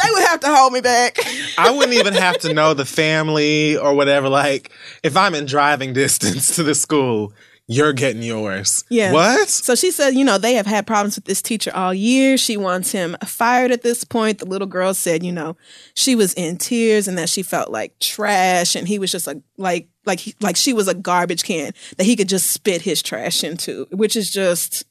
they 0.02 0.10
would 0.10 0.24
have 0.24 0.40
to 0.40 0.48
hold 0.48 0.72
me 0.72 0.80
back. 0.80 1.18
I 1.58 1.70
wouldn't 1.70 1.92
even 1.92 2.14
have 2.14 2.38
to 2.38 2.54
know 2.54 2.72
the 2.72 2.86
family 2.86 3.76
or 3.76 3.94
whatever. 3.94 4.30
Like, 4.30 4.70
if 5.02 5.16
I'm 5.16 5.34
in 5.34 5.44
driving 5.44 5.92
distance 5.92 6.56
to 6.56 6.62
the 6.62 6.74
school, 6.74 7.34
you're 7.68 7.92
getting 7.92 8.22
yours. 8.22 8.84
Yeah. 8.88 9.12
What? 9.12 9.48
So 9.48 9.74
she 9.74 9.90
said, 9.90 10.14
you 10.14 10.24
know, 10.24 10.38
they 10.38 10.54
have 10.54 10.66
had 10.66 10.86
problems 10.86 11.16
with 11.16 11.24
this 11.24 11.42
teacher 11.42 11.72
all 11.74 11.92
year. 11.92 12.36
She 12.36 12.56
wants 12.56 12.92
him 12.92 13.16
fired 13.24 13.72
at 13.72 13.82
this 13.82 14.04
point. 14.04 14.38
The 14.38 14.46
little 14.46 14.68
girl 14.68 14.94
said, 14.94 15.24
you 15.24 15.32
know, 15.32 15.56
she 15.94 16.14
was 16.14 16.32
in 16.34 16.58
tears 16.58 17.08
and 17.08 17.18
that 17.18 17.28
she 17.28 17.42
felt 17.42 17.70
like 17.70 17.98
trash 17.98 18.76
and 18.76 18.86
he 18.86 19.00
was 19.00 19.10
just 19.10 19.26
like 19.26 19.38
like 19.56 19.88
like 20.06 20.20
he, 20.20 20.34
like 20.40 20.56
she 20.56 20.72
was 20.72 20.88
a 20.88 20.94
garbage 20.94 21.44
can 21.44 21.72
that 21.96 22.04
he 22.04 22.16
could 22.16 22.28
just 22.28 22.50
spit 22.50 22.82
his 22.82 23.02
trash 23.02 23.42
into, 23.44 23.86
which 23.90 24.16
is 24.16 24.30
just 24.30 24.84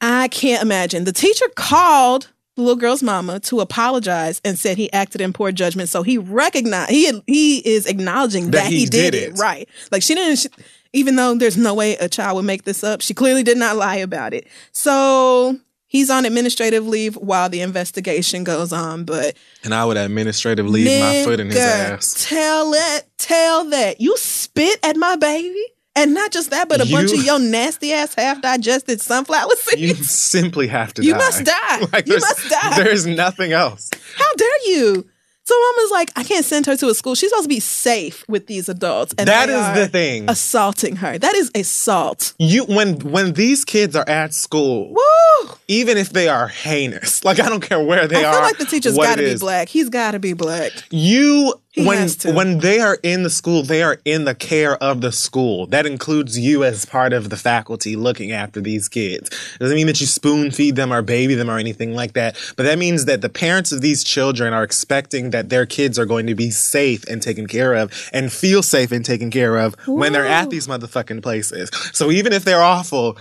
I 0.00 0.28
can't 0.28 0.62
imagine. 0.62 1.04
The 1.04 1.12
teacher 1.12 1.46
called 1.54 2.30
the 2.54 2.62
little 2.62 2.76
girl's 2.76 3.02
mama 3.02 3.38
to 3.40 3.60
apologize 3.60 4.40
and 4.44 4.58
said 4.58 4.76
he 4.78 4.92
acted 4.92 5.20
in 5.20 5.32
poor 5.32 5.52
judgment. 5.52 5.88
So 5.88 6.02
he 6.02 6.18
recognized 6.18 6.90
he 6.90 7.22
he 7.26 7.58
is 7.58 7.86
acknowledging 7.86 8.46
That 8.46 8.64
that, 8.64 8.72
he 8.72 8.86
did, 8.86 9.12
did 9.12 9.14
it. 9.14 9.32
it. 9.34 9.38
right. 9.38 9.68
Like 9.90 10.02
she 10.02 10.14
didn't. 10.14 10.36
She, 10.36 10.48
even 10.92 11.16
though 11.16 11.34
there's 11.34 11.58
no 11.58 11.74
way 11.74 11.96
a 11.96 12.08
child 12.08 12.36
would 12.36 12.46
make 12.46 12.62
this 12.64 12.82
up, 12.82 13.02
she 13.02 13.12
clearly 13.12 13.42
did 13.42 13.58
not 13.58 13.76
lie 13.76 13.96
about 13.96 14.32
it. 14.32 14.46
So 14.72 15.58
he's 15.86 16.10
on 16.10 16.24
administrative 16.24 16.86
leave 16.86 17.14
while 17.16 17.48
the 17.48 17.60
investigation 17.60 18.44
goes 18.44 18.72
on. 18.72 19.04
But 19.04 19.34
And 19.64 19.74
I 19.74 19.84
would 19.84 19.96
administrative 19.96 20.68
leave 20.68 20.86
my 21.00 21.24
foot 21.24 21.40
in 21.40 21.48
his 21.48 21.56
ass. 21.58 22.26
Tell 22.28 22.72
it, 22.74 23.08
tell 23.18 23.68
that 23.70 24.00
you 24.00 24.16
spit 24.16 24.78
at 24.82 24.96
my 24.96 25.16
baby. 25.16 25.64
And 25.98 26.12
not 26.12 26.30
just 26.30 26.50
that, 26.50 26.68
but 26.68 26.86
a 26.86 26.90
bunch 26.92 27.10
of 27.14 27.24
your 27.24 27.38
nasty 27.38 27.90
ass 27.94 28.14
half 28.14 28.42
digested 28.42 29.00
sunflower 29.00 29.48
seeds. 29.56 29.80
You 29.80 29.94
simply 29.94 30.66
have 30.68 30.92
to 30.92 31.02
You 31.02 31.12
die. 31.12 31.18
must 31.18 31.44
die. 31.44 31.78
Like, 31.92 32.06
You 32.06 32.18
must 32.18 32.50
die. 32.50 32.82
There's 32.84 33.06
nothing 33.06 33.52
else. 33.52 33.88
How 34.16 34.34
dare 34.36 34.68
you? 34.68 35.08
So 35.46 35.54
mama's 35.60 35.90
like, 35.92 36.10
I 36.16 36.24
can't 36.24 36.44
send 36.44 36.66
her 36.66 36.76
to 36.76 36.88
a 36.88 36.94
school. 36.94 37.14
She's 37.14 37.30
supposed 37.30 37.44
to 37.44 37.48
be 37.48 37.60
safe 37.60 38.24
with 38.28 38.48
these 38.48 38.68
adults. 38.68 39.14
And 39.16 39.28
That 39.28 39.48
is 39.48 39.80
the 39.80 39.86
thing. 39.86 40.28
Assaulting 40.28 40.96
her. 40.96 41.18
That 41.18 41.36
is 41.36 41.52
assault. 41.54 42.34
You 42.40 42.64
when 42.64 42.98
when 42.98 43.34
these 43.34 43.64
kids 43.64 43.94
are 43.94 44.08
at 44.08 44.34
school, 44.34 44.92
Woo! 44.92 45.50
even 45.68 45.98
if 45.98 46.10
they 46.10 46.28
are 46.28 46.48
heinous, 46.48 47.24
like 47.24 47.38
I 47.38 47.48
don't 47.48 47.60
care 47.60 47.78
where 47.80 48.08
they 48.08 48.24
I 48.24 48.28
are. 48.28 48.30
I 48.30 48.32
feel 48.32 48.42
like 48.42 48.58
the 48.58 48.64
teacher's 48.64 48.96
got 48.96 49.16
to 49.16 49.22
be 49.22 49.36
black. 49.38 49.68
He's 49.68 49.88
got 49.88 50.12
to 50.12 50.18
be 50.18 50.32
black. 50.32 50.72
You 50.90 51.54
He 51.76 51.84
when 51.86 52.08
when 52.34 52.58
they 52.60 52.80
are 52.80 52.98
in 53.02 53.22
the 53.22 53.28
school, 53.28 53.62
they 53.62 53.82
are 53.82 54.00
in 54.06 54.24
the 54.24 54.34
care 54.34 54.82
of 54.82 55.02
the 55.02 55.12
school. 55.12 55.66
That 55.66 55.84
includes 55.84 56.38
you 56.38 56.64
as 56.64 56.86
part 56.86 57.12
of 57.12 57.28
the 57.28 57.36
faculty 57.36 57.96
looking 57.96 58.32
after 58.32 58.62
these 58.62 58.88
kids. 58.88 59.28
Doesn't 59.60 59.76
mean 59.76 59.86
that 59.86 60.00
you 60.00 60.06
spoon 60.06 60.50
feed 60.50 60.76
them 60.76 60.90
or 60.90 61.02
baby 61.02 61.34
them 61.34 61.50
or 61.50 61.58
anything 61.58 61.94
like 61.94 62.14
that. 62.14 62.34
But 62.56 62.62
that 62.62 62.78
means 62.78 63.04
that 63.04 63.20
the 63.20 63.28
parents 63.28 63.72
of 63.72 63.82
these 63.82 64.02
children 64.02 64.54
are 64.54 64.62
expecting 64.64 65.30
that 65.30 65.50
their 65.50 65.66
kids 65.66 65.98
are 65.98 66.06
going 66.06 66.26
to 66.28 66.34
be 66.34 66.50
safe 66.50 67.04
and 67.10 67.20
taken 67.22 67.46
care 67.46 67.74
of 67.74 67.92
and 68.10 68.32
feel 68.32 68.62
safe 68.62 68.90
and 68.90 69.04
taken 69.04 69.30
care 69.30 69.58
of 69.58 69.74
when 69.86 70.14
they're 70.14 70.24
at 70.26 70.48
these 70.48 70.66
motherfucking 70.66 71.22
places. 71.22 71.68
So 71.92 72.10
even 72.10 72.32
if 72.32 72.42
they're 72.42 72.62
awful, 72.62 73.18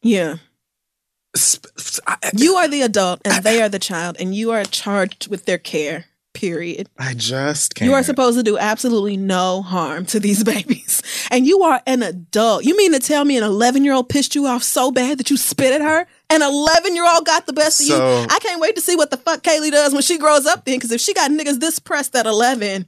Yeah. 0.00 0.36
sp- 1.36 1.68
I, 2.06 2.16
You 2.34 2.54
are 2.54 2.66
the 2.66 2.80
adult 2.80 3.20
and 3.26 3.44
they 3.44 3.60
are 3.60 3.68
the 3.68 3.78
child, 3.78 4.16
and 4.18 4.34
you 4.34 4.52
are 4.52 4.64
charged 4.64 5.28
with 5.28 5.44
their 5.44 5.58
care. 5.58 6.06
Period. 6.48 6.88
I 6.98 7.14
just 7.14 7.74
can't. 7.74 7.88
You 7.88 7.94
are 7.94 8.02
supposed 8.02 8.36
to 8.36 8.42
do 8.42 8.58
absolutely 8.58 9.16
no 9.16 9.62
harm 9.62 10.04
to 10.06 10.20
these 10.20 10.44
babies. 10.54 11.02
And 11.30 11.46
you 11.46 11.62
are 11.62 11.80
an 11.86 12.02
adult. 12.02 12.64
You 12.64 12.76
mean 12.76 12.92
to 12.92 12.98
tell 12.98 13.24
me 13.24 13.36
an 13.36 13.44
11 13.44 13.84
year 13.84 13.94
old 13.94 14.08
pissed 14.08 14.34
you 14.34 14.46
off 14.46 14.62
so 14.62 14.90
bad 14.90 15.18
that 15.18 15.30
you 15.30 15.36
spit 15.36 15.72
at 15.72 15.80
her? 15.80 16.06
An 16.30 16.42
11 16.42 16.94
year 16.94 17.06
old 17.06 17.24
got 17.24 17.46
the 17.46 17.52
best 17.52 17.80
of 17.80 17.86
you? 17.86 17.94
I 17.96 18.38
can't 18.40 18.60
wait 18.60 18.74
to 18.76 18.82
see 18.82 18.96
what 18.96 19.10
the 19.10 19.16
fuck 19.16 19.42
Kaylee 19.42 19.70
does 19.70 19.92
when 19.92 20.02
she 20.02 20.18
grows 20.18 20.46
up 20.46 20.64
then, 20.64 20.76
because 20.76 20.90
if 20.90 21.00
she 21.00 21.14
got 21.14 21.30
niggas 21.30 21.60
this 21.60 21.78
pressed 21.78 22.14
at 22.16 22.26
11, 22.26 22.86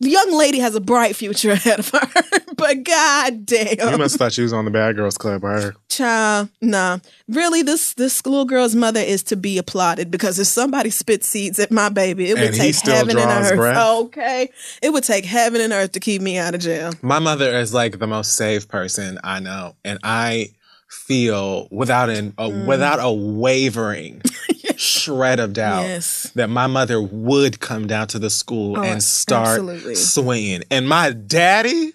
the 0.00 0.10
young 0.10 0.32
lady 0.36 0.58
has 0.58 0.74
a 0.74 0.80
bright 0.80 1.16
future 1.16 1.52
ahead 1.52 1.78
of 1.78 1.88
her. 1.90 2.08
but 2.56 2.82
god 2.84 3.46
damn. 3.46 3.92
You 3.92 3.98
must 3.98 4.14
have 4.14 4.18
thought 4.18 4.32
she 4.32 4.42
was 4.42 4.52
on 4.52 4.64
the 4.64 4.70
Bad 4.70 4.96
Girls 4.96 5.16
Club. 5.18 5.44
Or 5.44 5.74
Child, 5.88 6.48
nah. 6.60 6.98
Really, 7.28 7.62
this 7.62 7.94
this 7.94 8.24
little 8.26 8.44
girl's 8.44 8.74
mother 8.74 9.00
is 9.00 9.22
to 9.24 9.36
be 9.36 9.58
applauded 9.58 10.10
because 10.10 10.38
if 10.38 10.46
somebody 10.46 10.90
spit 10.90 11.24
seeds 11.24 11.58
at 11.58 11.70
my 11.70 11.88
baby, 11.88 12.30
it 12.30 12.34
would 12.34 12.42
And 12.44 12.54
he 12.54 12.60
take 12.60 12.74
still 12.74 12.94
heaven 12.94 13.18
and 13.18 13.30
earth. 13.30 13.56
breath? 13.56 13.86
Okay, 14.04 14.50
it 14.82 14.92
would 14.92 15.04
take 15.04 15.24
heaven 15.24 15.60
and 15.60 15.72
earth 15.72 15.92
to 15.92 16.00
keep 16.00 16.20
me 16.22 16.36
out 16.38 16.54
of 16.54 16.60
jail. 16.60 16.92
My 17.02 17.18
mother 17.18 17.48
is 17.58 17.72
like 17.74 17.98
the 17.98 18.06
most 18.06 18.36
safe 18.36 18.68
person 18.68 19.18
I 19.24 19.40
know, 19.40 19.74
and 19.84 19.98
I 20.02 20.50
feel 20.88 21.68
without 21.70 22.10
an 22.10 22.32
a, 22.38 22.48
Mm. 22.48 22.66
without 22.66 22.98
a 23.00 23.10
wavering 23.12 24.22
shred 24.76 25.40
of 25.40 25.52
doubt 25.52 25.82
Yes. 25.82 26.30
that 26.34 26.48
my 26.50 26.66
mother 26.66 27.00
would 27.00 27.60
come 27.60 27.86
down 27.86 28.06
to 28.08 28.18
the 28.18 28.30
school 28.30 28.78
Oh, 28.78 28.82
and 28.82 29.02
start 29.02 29.48
absolutely. 29.60 29.94
swinging. 29.94 30.62
And 30.70 30.88
my 30.88 31.10
daddy, 31.10 31.92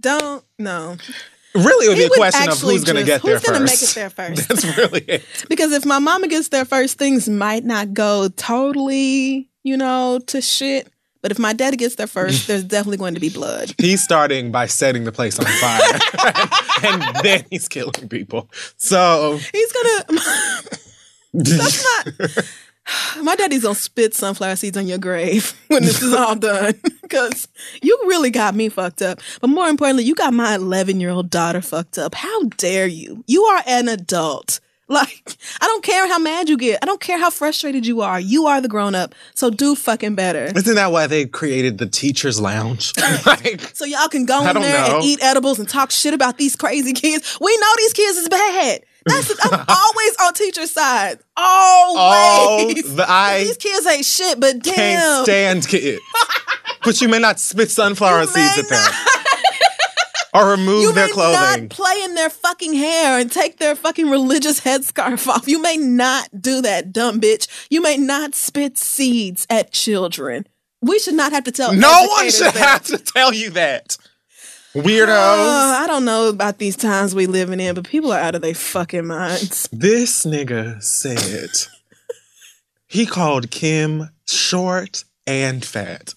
Don't 0.00 0.44
no. 0.58 0.96
really, 1.54 1.86
it 1.86 1.88
would 1.88 1.96
be 1.98 2.04
a 2.04 2.10
question 2.10 2.48
of 2.50 2.60
who's 2.60 2.84
going 2.84 2.96
to 2.96 3.04
get 3.04 3.22
there 3.22 3.40
first. 3.40 3.46
who's 3.46 3.52
gonna 3.52 3.64
make 3.64 3.82
it 3.82 3.94
there 3.94 4.10
first? 4.10 4.48
That's 4.48 4.76
really 4.76 5.00
it. 5.08 5.24
Because 5.48 5.72
if 5.72 5.84
my 5.84 5.98
mama 5.98 6.28
gets 6.28 6.48
there 6.48 6.64
first, 6.64 6.98
things 6.98 7.28
might 7.28 7.64
not 7.64 7.94
go 7.94 8.28
totally, 8.36 9.48
you 9.64 9.76
know, 9.76 10.20
to 10.26 10.40
shit. 10.40 10.88
But 11.20 11.32
if 11.32 11.38
my 11.40 11.52
daddy 11.52 11.76
gets 11.76 11.96
there 11.96 12.06
first, 12.06 12.46
there's 12.46 12.62
definitely 12.76 12.98
going 12.98 13.14
to 13.14 13.20
be 13.20 13.28
blood. 13.28 13.74
He's 13.78 14.04
starting 14.04 14.52
by 14.52 14.66
setting 14.66 15.02
the 15.02 15.10
place 15.10 15.36
on 15.40 15.46
fire, 15.46 15.98
and 16.84 17.02
then 17.24 17.44
he's 17.50 17.66
killing 17.66 18.08
people. 18.08 18.48
So 18.76 19.38
He's 19.52 19.72
gonna. 19.72 20.20
That's 21.34 21.84
not. 22.06 22.44
My 23.22 23.36
daddy's 23.36 23.62
gonna 23.62 23.74
spit 23.74 24.14
sunflower 24.14 24.56
seeds 24.56 24.76
on 24.76 24.86
your 24.86 24.98
grave 24.98 25.52
when 25.68 25.82
this 25.82 26.02
is 26.02 26.14
all 26.14 26.36
done. 26.36 26.74
Because 27.08 27.48
you 27.80 27.98
really 28.06 28.28
got 28.30 28.54
me 28.54 28.68
fucked 28.68 29.00
up. 29.00 29.20
But 29.40 29.48
more 29.48 29.66
importantly, 29.68 30.04
you 30.04 30.14
got 30.14 30.34
my 30.34 30.54
11 30.56 31.00
year 31.00 31.08
old 31.08 31.30
daughter 31.30 31.62
fucked 31.62 31.96
up. 31.96 32.14
How 32.14 32.42
dare 32.58 32.86
you? 32.86 33.24
You 33.26 33.44
are 33.44 33.62
an 33.66 33.88
adult. 33.88 34.60
Like, 34.90 35.22
I 35.60 35.66
don't 35.66 35.82
care 35.82 36.06
how 36.06 36.18
mad 36.18 36.50
you 36.50 36.56
get. 36.58 36.78
I 36.82 36.86
don't 36.86 37.00
care 37.00 37.18
how 37.18 37.30
frustrated 37.30 37.86
you 37.86 38.02
are. 38.02 38.20
You 38.20 38.46
are 38.46 38.60
the 38.60 38.68
grown 38.68 38.94
up. 38.94 39.14
So 39.34 39.48
do 39.50 39.74
fucking 39.74 40.16
better. 40.16 40.46
Isn't 40.54 40.74
that 40.74 40.92
why 40.92 41.06
they 41.06 41.24
created 41.26 41.78
the 41.78 41.86
teacher's 41.86 42.40
lounge? 42.40 42.92
like, 43.26 43.60
So 43.74 43.86
y'all 43.86 44.08
can 44.08 44.26
go 44.26 44.46
in 44.46 44.54
there 44.60 44.86
know. 44.88 44.96
and 44.96 45.04
eat 45.04 45.22
edibles 45.22 45.58
and 45.58 45.66
talk 45.68 45.90
shit 45.90 46.12
about 46.12 46.36
these 46.36 46.56
crazy 46.56 46.92
kids. 46.92 47.38
We 47.40 47.56
know 47.56 47.72
these 47.78 47.92
kids 47.94 48.18
is 48.18 48.28
bad. 48.28 48.80
That's 49.08 49.30
I'm 49.44 49.64
always 49.68 50.16
on 50.22 50.34
teacher's 50.34 50.70
side. 50.70 51.18
Always. 51.36 52.84
Oh, 52.84 52.88
the- 52.94 53.06
I 53.08 53.44
these 53.44 53.56
kids 53.56 53.86
ain't 53.86 54.04
shit, 54.04 54.38
but 54.40 54.60
damn. 54.62 54.74
can't 54.74 55.24
stand 55.24 55.68
kids. 55.68 56.00
but 56.84 57.00
you 57.00 57.08
may 57.08 57.18
not 57.18 57.38
spit 57.40 57.70
sunflower 57.70 58.20
You 58.22 58.26
seeds 58.26 58.58
at 58.58 58.68
them. 58.68 58.92
or 60.34 60.50
remove 60.50 60.82
you 60.82 60.92
their 60.92 61.06
may 61.06 61.12
clothing. 61.12 61.62
not 61.62 61.70
play 61.70 62.02
in 62.02 62.14
their 62.14 62.30
fucking 62.30 62.74
hair 62.74 63.18
and 63.18 63.32
take 63.32 63.58
their 63.58 63.74
fucking 63.74 64.08
religious 64.10 64.60
headscarf 64.60 65.26
off. 65.26 65.48
You 65.48 65.60
may 65.62 65.76
not 65.76 66.28
do 66.40 66.60
that, 66.62 66.92
dumb 66.92 67.20
bitch. 67.20 67.46
You 67.70 67.80
may 67.80 67.96
not 67.96 68.34
spit 68.34 68.76
seeds 68.78 69.46
at 69.48 69.72
children. 69.72 70.46
We 70.80 70.98
should 71.00 71.14
not 71.14 71.32
have 71.32 71.44
to 71.44 71.50
tell. 71.52 71.72
no 71.72 72.06
one 72.08 72.30
should 72.30 72.54
that. 72.54 72.56
have 72.56 72.84
to 72.84 72.98
tell 72.98 73.32
you 73.34 73.50
that. 73.50 73.96
Weirdos. 74.82 75.08
Uh, 75.08 75.82
I 75.82 75.86
don't 75.86 76.04
know 76.04 76.28
about 76.28 76.58
these 76.58 76.76
times 76.76 77.14
we 77.14 77.26
living 77.26 77.60
in, 77.60 77.74
but 77.74 77.84
people 77.84 78.12
are 78.12 78.18
out 78.20 78.34
of 78.34 78.42
their 78.42 78.54
fucking 78.54 79.06
minds. 79.06 79.68
This 79.72 80.24
nigga 80.24 80.82
said 80.82 81.50
he 82.86 83.06
called 83.06 83.50
Kim 83.50 84.10
short 84.26 85.04
and 85.26 85.64
fat. 85.64 86.14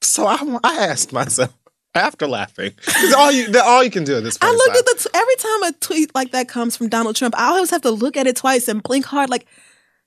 So 0.00 0.26
I, 0.26 0.58
I 0.64 0.86
asked 0.86 1.12
myself 1.12 1.52
after 1.94 2.26
laughing, 2.26 2.72
all 3.16 3.32
you 3.32 3.52
all 3.60 3.82
you 3.82 3.90
can 3.90 4.04
do 4.04 4.16
at 4.16 4.22
this 4.22 4.38
point. 4.38 4.50
I 4.50 4.54
is 4.54 4.58
look 4.58 4.76
at 4.76 4.86
the 4.86 4.94
t- 4.98 5.10
every 5.14 5.36
time 5.36 5.62
a 5.64 5.72
tweet 5.80 6.14
like 6.14 6.30
that 6.30 6.48
comes 6.48 6.76
from 6.76 6.88
Donald 6.88 7.16
Trump, 7.16 7.34
I 7.36 7.48
always 7.48 7.70
have 7.70 7.82
to 7.82 7.90
look 7.90 8.16
at 8.16 8.26
it 8.26 8.36
twice 8.36 8.68
and 8.68 8.82
blink 8.82 9.04
hard. 9.04 9.30
Like, 9.30 9.46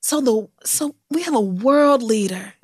so 0.02 0.22
the 0.22 0.48
so 0.66 0.96
we 1.10 1.24
have 1.24 1.36
a 1.36 1.42
world 1.42 2.02
leader. 2.02 2.54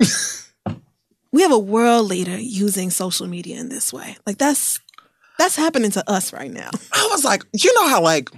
we 1.32 1.42
have 1.42 1.52
a 1.52 1.58
world 1.58 2.06
leader 2.06 2.38
using 2.38 2.90
social 2.90 3.26
media 3.26 3.58
in 3.58 3.68
this 3.68 3.92
way. 3.92 4.16
Like 4.26 4.38
that's 4.38 4.80
that's 5.38 5.56
happening 5.56 5.90
to 5.92 6.10
us 6.10 6.32
right 6.32 6.50
now. 6.50 6.70
I 6.92 7.08
was 7.10 7.24
like, 7.24 7.44
you 7.52 7.72
know 7.74 7.88
how 7.88 8.02
like. 8.02 8.30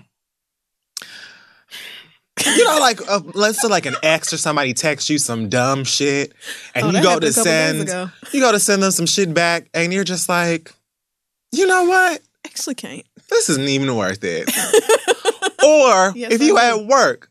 You 2.47 2.65
know, 2.65 2.79
like 2.79 3.07
uh, 3.07 3.21
let's 3.35 3.61
say 3.61 3.69
like 3.69 3.85
an 3.85 3.97
ex 4.03 4.33
or 4.33 4.39
somebody 4.39 4.73
texts 4.73 5.11
you 5.11 5.19
some 5.19 5.51
dumb 5.51 5.85
shit, 5.85 6.33
and 6.75 6.87
Oh, 6.87 6.91
you 6.91 7.03
go 7.03 7.19
to 7.21 7.27
a 7.27 7.31
couple 7.31 7.45
days 7.45 7.91
send 7.91 8.13
you 8.33 8.41
go 8.41 8.51
to 8.51 8.59
send 8.59 8.83
them 8.83 8.93
some 8.93 9.05
shit 9.05 9.35
back, 9.35 9.69
and 9.75 9.93
you're 9.93 10.05
just 10.05 10.27
like, 10.27 10.73
you 11.53 11.67
know 11.67 11.85
what? 11.85 12.23
Actually, 12.47 12.77
can't. 12.77 13.05
this 13.29 13.51
isn't 13.51 13.69
even 13.69 13.95
worth 13.95 14.25
it. 14.25 14.49
or 15.63 16.13
Yes, 16.17 16.33
if 16.33 16.41
you 16.41 16.57
I 16.57 16.71
at 16.71 16.87
work 16.87 17.31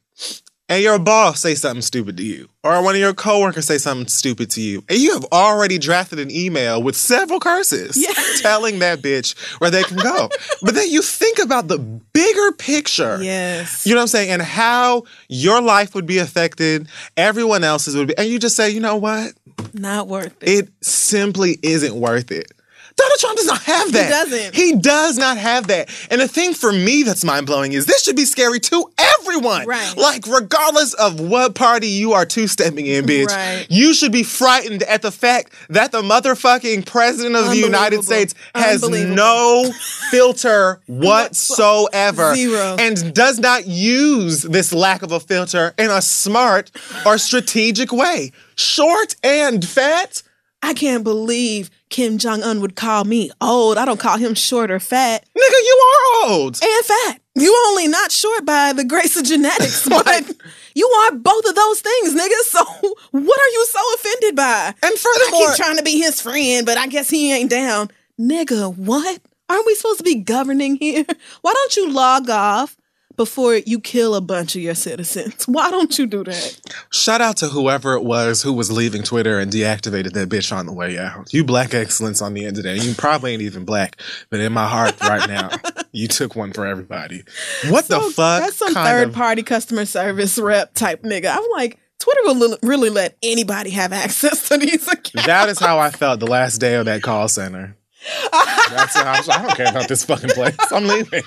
and 0.69 0.81
your 0.83 0.99
boss 0.99 1.41
say 1.41 1.55
something 1.55 1.81
stupid 1.81 2.15
to 2.17 2.23
you, 2.23 2.47
or 2.63 2.81
one 2.83 2.95
of 2.95 3.01
your 3.01 3.13
coworkers 3.13 3.65
say 3.65 3.77
something 3.77 4.07
stupid 4.07 4.49
to 4.51 4.61
you, 4.61 4.83
and 4.87 4.99
you 4.99 5.13
have 5.13 5.25
already 5.31 5.77
drafted 5.77 6.19
an 6.19 6.31
email 6.31 6.81
with 6.81 6.95
several 6.95 7.39
curses 7.39 7.97
Yeah. 7.97 8.13
telling 8.41 8.79
that 8.79 8.99
bitch 8.99 9.37
where 9.59 9.71
they 9.71 9.83
can 9.83 9.97
go. 9.97 10.29
but 10.61 10.75
then 10.75 10.89
you 10.89 11.01
think 11.01 11.39
about 11.39 11.67
the 11.67 11.79
bigger 11.79 12.51
picture. 12.53 13.21
Yes. 13.21 13.85
You 13.85 13.93
know 13.93 13.99
what 13.99 14.03
I'm 14.03 14.07
saying? 14.07 14.29
And 14.29 14.41
how 14.41 15.03
your 15.27 15.61
life 15.61 15.95
would 15.95 16.05
be 16.05 16.19
affected, 16.19 16.87
everyone 17.17 17.63
else's 17.63 17.95
would 17.95 18.07
be. 18.09 18.17
And 18.17 18.29
you 18.29 18.39
just 18.39 18.55
say, 18.55 18.69
you 18.69 18.79
know 18.79 18.95
what? 18.95 19.33
Not 19.73 20.07
worth 20.07 20.35
it. 20.41 20.49
It 20.49 20.69
simply 20.81 21.57
isn't 21.63 21.95
worth 21.95 22.31
it. 22.31 22.51
Donald 22.99 23.19
Trump 23.19 23.37
does 23.37 23.45
not 23.47 23.61
have 23.63 23.91
that. 23.93 24.05
He 24.05 24.09
doesn't. 24.09 24.55
He 24.55 24.75
does 24.75 25.17
not 25.17 25.37
have 25.37 25.67
that. 25.67 25.89
And 26.11 26.19
the 26.21 26.27
thing 26.27 26.53
for 26.53 26.71
me 26.71 27.03
that's 27.03 27.23
mind 27.23 27.45
blowing 27.45 27.71
is 27.73 27.85
this 27.85 28.03
should 28.03 28.15
be 28.15 28.25
scary 28.25 28.59
to 28.59 28.91
everyone. 28.97 29.65
Right. 29.67 29.95
Like, 29.97 30.27
regardless 30.27 30.93
of 30.95 31.19
what 31.19 31.55
party 31.55 31.87
you 31.87 32.13
are 32.13 32.25
two 32.25 32.47
stepping 32.47 32.85
in, 32.85 33.05
bitch, 33.05 33.27
Right. 33.27 33.65
you 33.69 33.93
should 33.93 34.11
be 34.11 34.23
frightened 34.23 34.83
at 34.83 35.01
the 35.01 35.11
fact 35.11 35.53
that 35.69 35.91
the 35.91 36.01
motherfucking 36.01 36.85
president 36.85 37.35
of 37.35 37.49
the 37.49 37.57
United 37.57 38.03
States 38.03 38.35
has 38.53 38.87
no 38.89 39.71
filter 40.11 40.81
whatsoever. 40.87 42.35
Zero. 42.35 42.75
And 42.79 43.13
does 43.13 43.39
not 43.39 43.65
use 43.67 44.43
this 44.43 44.73
lack 44.73 45.01
of 45.03 45.11
a 45.11 45.19
filter 45.19 45.73
in 45.77 45.89
a 45.89 46.01
smart 46.01 46.71
or 47.05 47.17
strategic 47.17 47.91
way. 47.91 48.31
Short 48.55 49.15
and 49.23 49.65
fat. 49.65 50.23
I 50.61 50.73
can't 50.73 51.03
believe 51.05 51.69
Kim 51.89 52.17
Jong 52.17 52.43
Un 52.43 52.61
would 52.61 52.75
call 52.75 53.03
me 53.03 53.31
old. 53.41 53.77
I 53.77 53.85
don't 53.85 53.99
call 53.99 54.17
him 54.17 54.35
short 54.35 54.69
or 54.71 54.79
fat. 54.79 55.25
Nigga, 55.35 55.59
you 55.63 55.87
are 56.23 56.29
old. 56.29 56.59
and 56.61 56.85
fat. 56.85 57.19
You 57.35 57.55
only 57.69 57.87
not 57.87 58.11
short 58.11 58.45
by 58.45 58.73
the 58.73 58.83
grace 58.83 59.15
of 59.17 59.23
genetics, 59.25 59.87
but 59.89 60.31
you 60.75 60.87
are 60.87 61.11
both 61.15 61.45
of 61.45 61.55
those 61.55 61.81
things, 61.81 62.13
nigga. 62.13 62.39
So 62.43 62.63
what 63.11 63.39
are 63.39 63.49
you 63.49 63.65
so 63.71 63.79
offended 63.95 64.35
by? 64.35 64.73
And 64.83 64.93
I 64.93 64.95
furthermore, 64.95 65.47
keep 65.47 65.55
trying 65.55 65.77
to 65.77 65.83
be 65.83 65.99
his 65.99 66.21
friend, 66.21 66.65
but 66.65 66.77
I 66.77 66.87
guess 66.87 67.09
he 67.09 67.33
ain't 67.33 67.49
down. 67.49 67.89
Nigga, 68.19 68.75
what? 68.75 69.21
Aren't 69.49 69.65
we 69.65 69.73
supposed 69.75 69.97
to 69.99 70.03
be 70.03 70.15
governing 70.15 70.75
here? 70.75 71.05
Why 71.41 71.53
don't 71.53 71.75
you 71.75 71.91
log 71.91 72.29
off 72.29 72.77
before 73.19 73.53
you 73.53 73.81
kill 73.81 74.15
a 74.15 74.21
bunch 74.21 74.55
of 74.55 74.61
your 74.61 74.73
citizens? 74.73 75.43
Why 75.45 75.69
don't 75.69 75.99
you 75.99 76.07
do 76.07 76.23
that? 76.23 76.57
shout 76.89 77.19
out 77.19 77.35
to 77.37 77.49
whoever 77.49 77.93
it 77.95 78.03
was 78.05 78.41
who 78.41 78.53
was 78.53 78.71
leaving 78.71 79.03
Twitter 79.03 79.39
and 79.39 79.51
deactivated 79.51 80.13
that 80.13 80.29
bitch 80.29 80.55
on 80.55 80.65
the 80.65 80.71
way 80.71 80.97
out. 80.97 81.33
You 81.33 81.43
black 81.43 81.73
excellence 81.73 82.21
on 82.21 82.33
the 82.33 82.45
end 82.45 82.57
of 82.59 82.63
that. 82.63 82.77
You 82.77 82.93
probably 82.93 83.33
ain't 83.33 83.41
even 83.41 83.65
black, 83.65 84.01
but 84.29 84.39
in 84.39 84.53
my 84.53 84.65
heart 84.69 84.95
right 85.01 85.27
now, 85.27 85.49
you 85.91 86.07
took 86.07 86.37
one 86.37 86.53
for 86.53 86.65
everybody. 86.65 87.23
What 87.67 87.89
the 87.89 87.99
fuck? 87.99 88.43
That's 88.43 88.55
some 88.55 88.73
kind 88.73 88.87
third 88.87 89.07
of- 89.09 89.15
party 89.15 89.43
customer 89.43 89.83
service 89.83 90.39
rep 90.39 90.73
type 90.73 91.03
nigga. 91.03 91.35
I'm 91.35 91.43
like, 91.51 91.77
Twitter 91.99 92.21
will 92.23 92.57
really 92.63 92.89
let 92.89 93.17
anybody 93.21 93.71
have 93.71 93.91
access 93.91 94.47
to 94.47 94.57
these 94.57 94.87
accounts. 94.87 95.25
That 95.25 95.49
is 95.49 95.59
how 95.59 95.77
I 95.77 95.89
felt 95.89 96.21
the 96.21 96.27
last 96.27 96.59
day 96.59 96.75
of 96.75 96.85
that 96.85 97.01
call 97.01 97.27
center. 97.27 97.75
That's 98.31 98.95
how 98.95 99.11
I, 99.11 99.17
was, 99.17 99.27
I 99.27 99.41
don't 99.41 99.57
care 99.57 99.67
about 99.67 99.89
this 99.89 100.05
fucking 100.05 100.29
place. 100.29 100.55
I'm 100.71 100.87
leaving. 100.87 101.23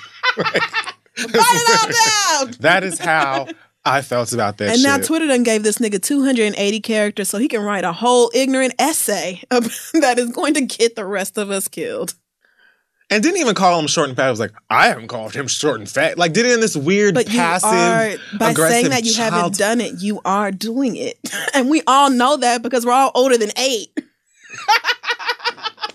Write 1.34 1.44
it 1.54 2.32
all 2.40 2.46
down. 2.46 2.54
that 2.60 2.84
is 2.84 2.98
how 2.98 3.48
I 3.84 4.00
felt 4.02 4.32
about 4.32 4.58
that 4.58 4.68
And 4.70 4.76
shit. 4.78 4.84
now 4.84 4.98
Twitter 4.98 5.26
done 5.26 5.42
gave 5.42 5.62
this 5.62 5.78
nigga 5.78 6.00
280 6.02 6.80
characters 6.80 7.28
so 7.28 7.38
he 7.38 7.48
can 7.48 7.62
write 7.62 7.84
a 7.84 7.92
whole 7.92 8.30
ignorant 8.34 8.74
essay 8.78 9.42
that 9.50 10.14
is 10.18 10.30
going 10.30 10.54
to 10.54 10.60
get 10.62 10.94
the 10.96 11.04
rest 11.04 11.36
of 11.38 11.50
us 11.50 11.66
killed. 11.68 12.14
and 13.10 13.22
didn't 13.22 13.38
even 13.40 13.54
call 13.54 13.78
him 13.80 13.86
short 13.88 14.08
and 14.08 14.16
fat. 14.16 14.28
I 14.28 14.30
was 14.30 14.40
like, 14.40 14.52
I 14.70 14.86
haven't 14.88 15.08
called 15.08 15.34
him 15.34 15.48
short 15.48 15.80
and 15.80 15.88
fat. 15.88 16.16
Like, 16.16 16.32
did 16.32 16.46
it 16.46 16.52
in 16.52 16.60
this 16.60 16.76
weird, 16.76 17.14
But 17.14 17.26
passive, 17.26 17.70
you 17.70 17.76
are, 17.76 18.38
by 18.38 18.50
aggressive 18.52 18.72
saying 18.72 18.88
that 18.90 19.04
you 19.04 19.14
haven't 19.14 19.58
done 19.58 19.80
it, 19.80 20.00
you 20.00 20.20
are 20.24 20.50
doing 20.52 20.96
it. 20.96 21.18
And 21.54 21.68
we 21.68 21.82
all 21.86 22.08
know 22.08 22.36
that 22.38 22.62
because 22.62 22.86
we're 22.86 22.92
all 22.92 23.10
older 23.14 23.36
than 23.36 23.50
eight. 23.58 23.90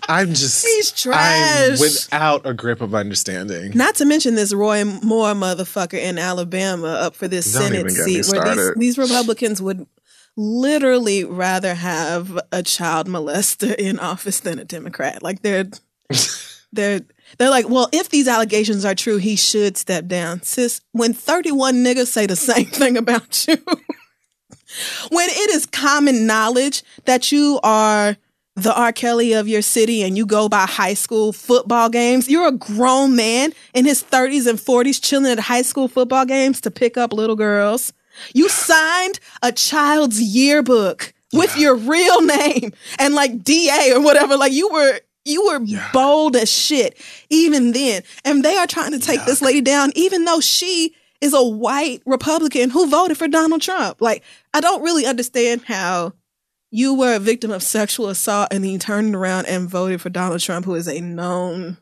I'm 0.08 0.28
just, 0.28 0.64
He's 0.64 0.90
I'm 1.06 1.12
trash. 1.12 1.80
without 1.80 2.46
a 2.46 2.54
grip 2.54 2.80
of 2.80 2.94
understanding. 2.94 3.72
Not 3.74 3.96
to 3.96 4.06
mention 4.06 4.34
this 4.34 4.54
Roy 4.54 4.84
Moore 4.84 5.34
motherfucker 5.34 5.98
in 5.98 6.18
Alabama 6.18 6.86
up 6.86 7.14
for 7.14 7.28
this 7.28 7.52
Don't 7.52 7.64
Senate 7.64 7.80
even 7.80 7.94
get 7.94 8.06
me 8.06 8.22
seat 8.22 8.32
where 8.34 8.54
these, 8.54 8.74
these 8.76 8.98
Republicans 8.98 9.60
would 9.60 9.86
literally 10.36 11.24
rather 11.24 11.74
have 11.74 12.38
a 12.52 12.62
child 12.62 13.08
molester 13.08 13.74
in 13.74 13.98
office 13.98 14.40
than 14.40 14.58
a 14.58 14.64
Democrat. 14.64 15.22
Like 15.22 15.42
they're 15.42 15.66
they're 16.72 17.00
they're 17.36 17.50
like, 17.50 17.68
well, 17.68 17.88
if 17.92 18.08
these 18.08 18.28
allegations 18.28 18.84
are 18.84 18.94
true, 18.94 19.18
he 19.18 19.36
should 19.36 19.76
step 19.76 20.06
down. 20.06 20.42
Sis, 20.42 20.80
when 20.92 21.12
31 21.12 21.84
niggas 21.84 22.06
say 22.06 22.26
the 22.26 22.36
same 22.36 22.66
thing 22.66 22.96
about 22.96 23.46
you, 23.46 23.56
when 25.10 25.28
it 25.28 25.50
is 25.50 25.66
common 25.66 26.26
knowledge 26.26 26.82
that 27.04 27.30
you 27.30 27.60
are 27.62 28.16
the 28.62 28.74
R. 28.76 28.92
Kelly 28.92 29.32
of 29.32 29.48
your 29.48 29.62
city 29.62 30.02
and 30.02 30.16
you 30.16 30.26
go 30.26 30.48
by 30.48 30.66
high 30.66 30.94
school 30.94 31.32
football 31.32 31.88
games, 31.88 32.28
you're 32.28 32.48
a 32.48 32.52
grown 32.52 33.16
man 33.16 33.52
in 33.74 33.84
his 33.84 34.02
30s 34.02 34.46
and 34.46 34.58
40s 34.58 35.02
chilling 35.02 35.30
at 35.30 35.38
high 35.38 35.62
school 35.62 35.88
football 35.88 36.24
games 36.24 36.60
to 36.62 36.70
pick 36.70 36.96
up 36.96 37.12
little 37.12 37.36
girls. 37.36 37.92
You 38.34 38.48
signed 38.48 39.20
a 39.42 39.52
child's 39.52 40.20
yearbook 40.20 41.12
with 41.32 41.56
your 41.56 41.76
real 41.76 42.22
name 42.22 42.72
and 42.98 43.14
like 43.14 43.42
DA 43.42 43.92
or 43.94 44.00
whatever. 44.00 44.36
Like 44.36 44.52
you 44.52 44.68
were 44.68 45.00
you 45.24 45.46
were 45.46 45.60
bold 45.92 46.36
as 46.36 46.50
shit 46.50 46.98
even 47.28 47.72
then. 47.72 48.02
And 48.24 48.44
they 48.44 48.56
are 48.56 48.66
trying 48.66 48.92
to 48.92 48.98
take 48.98 49.24
this 49.24 49.42
lady 49.42 49.60
down, 49.60 49.92
even 49.94 50.24
though 50.24 50.40
she 50.40 50.94
is 51.20 51.34
a 51.34 51.42
white 51.42 52.02
Republican 52.06 52.70
who 52.70 52.88
voted 52.88 53.18
for 53.18 53.28
Donald 53.28 53.60
Trump. 53.60 54.00
Like, 54.00 54.22
I 54.54 54.60
don't 54.60 54.82
really 54.82 55.04
understand 55.04 55.62
how 55.66 56.12
you 56.70 56.94
were 56.94 57.14
a 57.14 57.20
victim 57.20 57.50
of 57.50 57.62
sexual 57.62 58.08
assault 58.08 58.48
and 58.50 58.62
then 58.62 58.70
you 58.72 58.78
turned 58.78 59.14
around 59.14 59.46
and 59.46 59.68
voted 59.68 60.00
for 60.00 60.10
Donald 60.10 60.40
Trump, 60.40 60.66
who 60.66 60.74
is 60.74 60.88
a 60.88 61.00
known 61.00 61.78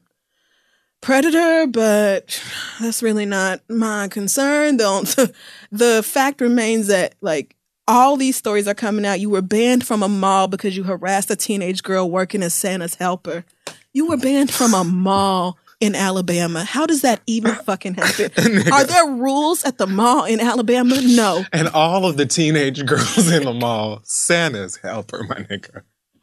predator, 1.01 1.67
but 1.67 2.43
that's 2.81 3.03
really 3.03 3.27
not 3.27 3.61
my 3.69 4.09
concern. 4.09 4.77
The, 4.77 5.33
the 5.73 6.03
fact 6.03 6.41
remains 6.41 6.87
that, 6.89 7.15
like, 7.21 7.57
all 7.89 8.17
these 8.17 8.37
stories 8.37 8.67
are 8.67 8.75
coming 8.75 9.07
out. 9.07 9.21
You 9.21 9.31
were 9.31 9.43
banned 9.43 9.87
from 9.87 10.03
a 10.03 10.09
mall 10.09 10.49
because 10.49 10.77
you 10.77 10.83
harassed 10.83 11.31
a 11.31 11.37
teenage 11.37 11.83
girl 11.83 12.11
working 12.11 12.43
as 12.43 12.55
Santa's 12.55 12.97
helper. 12.97 13.45
You 13.93 14.09
were 14.09 14.17
banned 14.17 14.51
from 14.51 14.75
a 14.75 14.85
mall 14.85 15.59
in 15.81 15.95
Alabama. 15.95 16.65
How 16.65 16.87
does 16.87 17.03
that 17.03 17.21
even 17.27 17.55
fucking 17.67 17.95
happen? 17.95 18.69
Are 18.73 18.85
there 18.85 19.07
rules 19.07 19.65
at 19.65 19.79
the 19.79 19.87
mall 19.87 20.25
in 20.25 20.41
Alabama? 20.41 21.01
No. 21.03 21.45
And 21.53 21.69
all 21.69 22.07
of 22.07 22.17
the 22.17 22.27
teenage 22.27 22.85
girls 22.87 23.31
in 23.31 23.45
the 23.45 23.53
mall, 23.53 24.01
Santa's 24.05 24.77
helper, 24.77 25.23
my 25.25 25.37
nigga. 25.37 25.83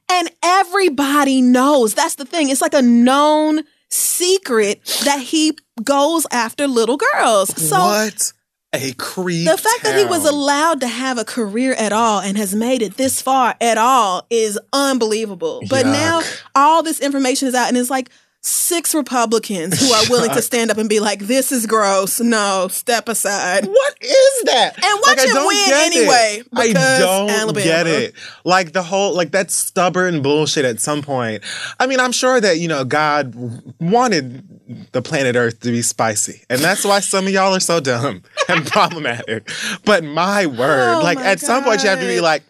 And 0.09 0.29
everybody 0.43 1.41
knows. 1.41 1.93
That's 1.93 2.15
the 2.15 2.25
thing. 2.25 2.49
It's 2.49 2.61
like 2.61 2.73
a 2.73 2.81
known 2.81 3.61
secret 3.89 4.83
that 5.05 5.19
he 5.19 5.57
goes 5.83 6.27
after 6.31 6.67
little 6.67 6.97
girls. 6.97 7.55
So 7.55 7.77
what 7.77 8.33
a 8.73 8.91
creep. 8.93 9.47
the 9.47 9.57
fact 9.57 9.83
that 9.83 9.97
he 9.97 10.05
was 10.05 10.25
allowed 10.25 10.81
to 10.81 10.87
have 10.87 11.19
a 11.19 11.25
career 11.25 11.73
at 11.73 11.93
all 11.93 12.19
and 12.19 12.37
has 12.37 12.55
made 12.55 12.81
it 12.81 12.97
this 12.97 13.21
far 13.21 13.55
at 13.61 13.77
all 13.77 14.25
is 14.29 14.59
unbelievable. 14.73 15.61
But 15.69 15.85
Yuck. 15.85 15.91
now 15.91 16.21
all 16.55 16.81
this 16.81 16.99
information 16.99 17.47
is 17.47 17.55
out 17.55 17.67
and 17.67 17.77
it's 17.77 17.91
like 17.91 18.09
six 18.45 18.93
Republicans 18.93 19.79
who 19.79 19.93
are 19.93 20.03
willing 20.09 20.29
to 20.31 20.41
stand 20.41 20.69
up 20.69 20.77
and 20.77 20.89
be 20.89 20.99
like, 20.99 21.19
this 21.19 21.51
is 21.51 21.65
gross. 21.65 22.19
No, 22.19 22.67
step 22.69 23.07
aside. 23.07 23.65
What 23.65 23.97
is 24.01 24.43
that? 24.43 24.73
And 24.83 24.99
watch 25.01 25.17
I 25.19 25.25
it 25.25 25.47
win 25.47 25.73
anyway, 25.95 26.43
It. 26.69 26.77
I 26.77 26.99
don't 26.99 27.29
Alabama. 27.29 27.63
get 27.63 27.87
it. 27.87 28.13
Like 28.43 28.73
the 28.73 28.83
whole, 28.83 29.15
like 29.15 29.31
that 29.31 29.49
stubborn 29.49 30.21
bullshit 30.21 30.65
at 30.65 30.81
some 30.81 31.01
point. 31.01 31.41
I 31.79 31.87
mean, 31.87 32.01
I'm 32.01 32.11
sure 32.11 32.41
that, 32.41 32.59
you 32.59 32.67
know, 32.67 32.83
God 32.83 33.33
wanted 33.79 34.43
the 34.91 35.01
planet 35.01 35.37
Earth 35.37 35.61
to 35.61 35.71
be 35.71 35.81
spicy. 35.81 36.41
And 36.49 36.59
that's 36.59 36.83
why 36.83 36.99
some 36.99 37.25
of 37.27 37.31
y'all 37.33 37.55
are 37.55 37.59
so 37.61 37.79
dumb 37.79 38.23
and 38.49 38.65
problematic. 38.65 39.49
But 39.85 40.03
my 40.03 40.47
word, 40.47 40.95
Oh 40.95 41.01
like 41.01 41.17
my 41.17 41.25
at 41.27 41.39
some 41.39 41.63
point 41.63 41.81
you 41.83 41.89
have 41.89 41.99
to 41.99 42.05
be 42.05 42.19
like, 42.19 42.43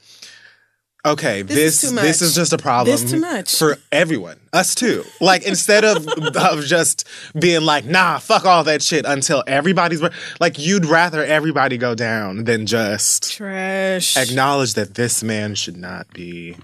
okay, 1.05 1.41
This 1.41 1.81
this 1.81 1.83
is 1.83 1.93
this 1.93 2.21
is 2.21 2.35
just 2.35 2.53
a 2.53 2.57
problem 2.57 2.95
This 2.95 3.09
too 3.11 3.19
much. 3.19 3.57
for 3.57 3.77
everyone, 3.91 4.39
us 4.53 4.73
too. 4.75 5.03
Like 5.19 5.43
instead 5.45 5.83
of 5.83 6.07
of 6.35 6.65
just 6.65 7.07
being 7.39 7.61
like, 7.61 7.85
nah, 7.85 8.19
fuck 8.19 8.45
all 8.45 8.63
that 8.65 8.81
shit 8.81 9.05
until 9.05 9.43
everybody's 9.47 10.01
like, 10.39 10.57
you'd 10.59 10.85
rather 10.85 11.23
everybody 11.23 11.77
go 11.77 11.95
down 11.95 12.45
than 12.45 12.65
just 12.65 13.31
Trash. 13.33 14.15
acknowledge 14.17 14.73
that 14.75 14.95
this 14.95 15.23
man 15.23 15.55
should 15.55 15.77
not 15.77 16.11
be. 16.13 16.55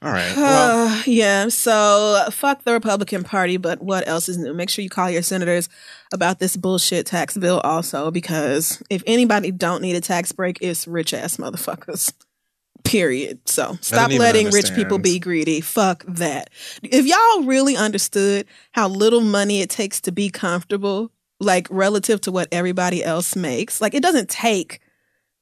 All 0.00 0.12
right. 0.12 0.32
Well, 0.36 0.88
Uh, 0.88 1.02
yeah, 1.06 1.48
so 1.48 2.24
fuck 2.30 2.62
the 2.64 2.72
Republican 2.72 3.24
Party, 3.24 3.56
but 3.56 3.82
what 3.82 4.06
else 4.06 4.28
is 4.28 4.38
new? 4.38 4.54
Make 4.54 4.70
sure 4.70 4.82
you 4.84 4.88
call 4.90 5.10
your 5.10 5.22
senators 5.22 5.68
about 6.12 6.38
this 6.38 6.56
bullshit 6.56 7.04
tax 7.06 7.36
bill 7.36 7.58
also, 7.60 8.10
because 8.12 8.80
if 8.90 9.02
anybody 9.06 9.50
don't 9.50 9.82
need 9.82 9.96
a 9.96 10.00
tax 10.00 10.30
break, 10.30 10.58
it's 10.60 10.86
rich 10.86 11.12
ass 11.12 11.36
motherfuckers. 11.38 12.12
Period. 12.84 13.40
So 13.46 13.76
stop 13.80 14.10
letting 14.10 14.50
rich 14.50 14.74
people 14.74 14.98
be 14.98 15.18
greedy. 15.18 15.60
Fuck 15.60 16.04
that. 16.06 16.48
If 16.82 17.06
y'all 17.06 17.44
really 17.44 17.76
understood 17.76 18.46
how 18.72 18.88
little 18.88 19.20
money 19.20 19.60
it 19.60 19.68
takes 19.68 20.00
to 20.02 20.12
be 20.12 20.30
comfortable, 20.30 21.10
like 21.38 21.66
relative 21.70 22.20
to 22.22 22.32
what 22.32 22.48
everybody 22.50 23.04
else 23.04 23.36
makes, 23.36 23.80
like 23.80 23.94
it 23.94 24.02
doesn't 24.02 24.28
take 24.30 24.80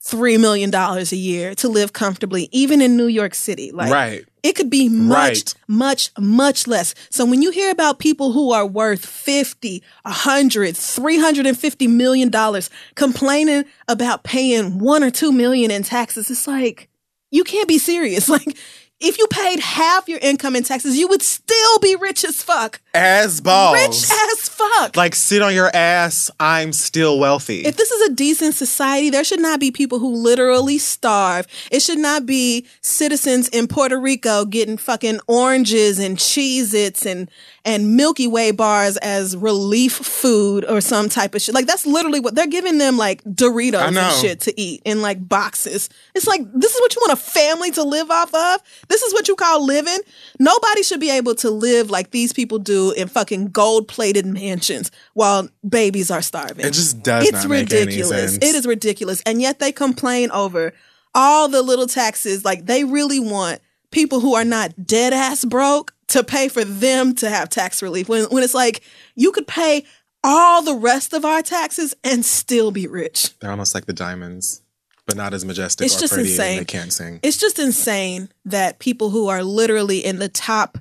three 0.00 0.38
million 0.38 0.70
dollars 0.70 1.12
a 1.12 1.16
year 1.16 1.54
to 1.56 1.68
live 1.68 1.92
comfortably, 1.92 2.48
even 2.52 2.80
in 2.80 2.96
New 2.96 3.06
York 3.08 3.34
City. 3.34 3.70
Like 3.72 3.92
right. 3.92 4.24
it 4.42 4.54
could 4.54 4.70
be 4.70 4.88
much, 4.88 5.16
Right. 5.16 5.54
much, 5.68 6.10
much 6.18 6.66
less. 6.66 6.94
So 7.10 7.24
when 7.24 7.42
you 7.42 7.50
hear 7.50 7.70
about 7.70 7.98
people 7.98 8.32
who 8.32 8.52
are 8.52 8.66
worth 8.66 9.04
50, 9.04 9.82
100, 10.04 10.76
350 10.76 11.86
million 11.88 12.28
dollars 12.28 12.70
complaining 12.94 13.64
about 13.88 14.22
paying 14.24 14.78
1 14.78 15.04
or 15.04 15.10
2 15.10 15.32
million 15.32 15.70
in 15.70 15.82
taxes, 15.82 16.30
it's 16.30 16.46
like 16.46 16.88
you 17.30 17.44
can't 17.44 17.68
be 17.68 17.78
serious. 17.78 18.28
Like 18.36 18.56
if 18.98 19.18
you 19.18 19.26
paid 19.26 19.60
half 19.60 20.08
your 20.08 20.18
income 20.22 20.56
in 20.56 20.62
taxes, 20.64 20.96
you 20.96 21.06
would 21.08 21.20
still 21.20 21.78
be 21.80 21.96
rich 21.96 22.24
as 22.24 22.42
fuck. 22.42 22.80
As 22.94 23.42
balls. 23.42 23.74
Rich 23.76 24.10
as 24.32 24.48
fuck. 24.48 24.96
like 24.96 25.14
sit 25.14 25.42
on 25.42 25.54
your 25.54 25.70
ass. 25.74 26.30
I'm 26.40 26.72
still 26.72 27.18
wealthy. 27.18 27.66
If 27.66 27.76
this 27.76 27.90
is 27.90 28.10
a 28.10 28.14
decent 28.14 28.54
society, 28.54 29.10
there 29.10 29.24
should 29.24 29.40
not 29.40 29.60
be 29.60 29.70
people 29.70 29.98
who 29.98 30.14
literally 30.14 30.78
starve. 30.78 31.46
It 31.70 31.80
should 31.82 31.98
not 31.98 32.24
be 32.24 32.66
citizens 32.80 33.48
in 33.48 33.68
Puerto 33.68 34.00
Rico 34.00 34.46
getting 34.46 34.78
fucking 34.78 35.20
oranges 35.26 35.98
and 35.98 36.16
Cheez 36.16 36.72
Its 36.72 37.04
and, 37.04 37.30
and 37.66 37.96
Milky 37.96 38.26
Way 38.28 38.52
bars 38.52 38.96
as 38.98 39.36
relief 39.36 39.92
food 39.92 40.64
or 40.64 40.80
some 40.80 41.08
type 41.08 41.34
of 41.34 41.42
shit. 41.42 41.54
Like, 41.54 41.66
that's 41.66 41.84
literally 41.84 42.20
what 42.20 42.34
they're 42.36 42.46
giving 42.46 42.78
them, 42.78 42.96
like 42.96 43.22
Doritos 43.24 43.94
and 43.94 44.12
shit 44.22 44.40
to 44.42 44.58
eat 44.58 44.80
in 44.84 45.02
like 45.02 45.28
boxes. 45.28 45.90
It's 46.14 46.26
like, 46.26 46.40
this 46.54 46.74
is 46.74 46.80
what 46.80 46.94
you 46.94 47.02
want 47.06 47.12
a 47.18 47.22
family 47.22 47.72
to 47.72 47.82
live 47.82 48.10
off 48.10 48.32
of? 48.32 48.60
This 48.88 49.02
is 49.02 49.12
what 49.12 49.26
you 49.28 49.34
call 49.34 49.66
living? 49.66 49.98
Nobody 50.38 50.82
should 50.84 51.00
be 51.00 51.10
able 51.10 51.34
to 51.34 51.50
live 51.50 51.90
like 51.90 52.12
these 52.12 52.32
people 52.32 52.58
do 52.60 52.92
in 52.92 53.08
fucking 53.08 53.48
gold 53.48 53.88
plated 53.88 54.24
mansions 54.24 54.90
while 55.14 55.48
babies 55.68 56.10
are 56.10 56.22
starving. 56.22 56.64
it 56.64 56.72
just 56.72 57.02
does 57.02 57.24
It's 57.28 57.42
not 57.42 57.48
make 57.50 57.72
any 57.72 57.80
ridiculous. 57.86 58.30
sense. 58.32 58.36
It 58.36 58.54
is 58.54 58.66
ridiculous. 58.66 59.22
And 59.26 59.42
yet 59.42 59.58
they 59.58 59.72
complain 59.72 60.30
over 60.30 60.72
all 61.16 61.48
the 61.48 61.62
little 61.62 61.88
taxes. 61.88 62.44
Like 62.44 62.66
they 62.66 62.84
really 62.84 63.18
want 63.18 63.60
people 63.96 64.20
who 64.20 64.34
are 64.34 64.44
not 64.44 64.86
dead 64.86 65.14
ass 65.14 65.42
broke 65.42 65.94
to 66.08 66.22
pay 66.22 66.48
for 66.48 66.62
them 66.64 67.14
to 67.14 67.30
have 67.30 67.48
tax 67.48 67.82
relief. 67.82 68.10
When 68.10 68.24
when 68.24 68.42
it's 68.44 68.52
like 68.52 68.82
you 69.14 69.32
could 69.32 69.46
pay 69.46 69.84
all 70.22 70.60
the 70.60 70.74
rest 70.74 71.14
of 71.14 71.24
our 71.24 71.40
taxes 71.40 71.94
and 72.04 72.22
still 72.22 72.70
be 72.70 72.86
rich. 72.86 73.38
They're 73.38 73.50
almost 73.50 73.74
like 73.74 73.86
the 73.86 73.94
diamonds, 73.94 74.60
but 75.06 75.16
not 75.16 75.32
as 75.32 75.46
majestic 75.46 75.86
It's 75.86 75.96
or 75.96 76.00
just 76.00 76.12
pretty. 76.12 76.28
insane. 76.28 76.58
They 76.58 76.64
can't 76.66 76.92
sing. 76.92 77.20
It's 77.22 77.38
just 77.38 77.58
insane 77.58 78.28
that 78.44 78.80
people 78.80 79.08
who 79.10 79.28
are 79.28 79.42
literally 79.42 80.04
in 80.04 80.18
the 80.18 80.28
top 80.28 80.76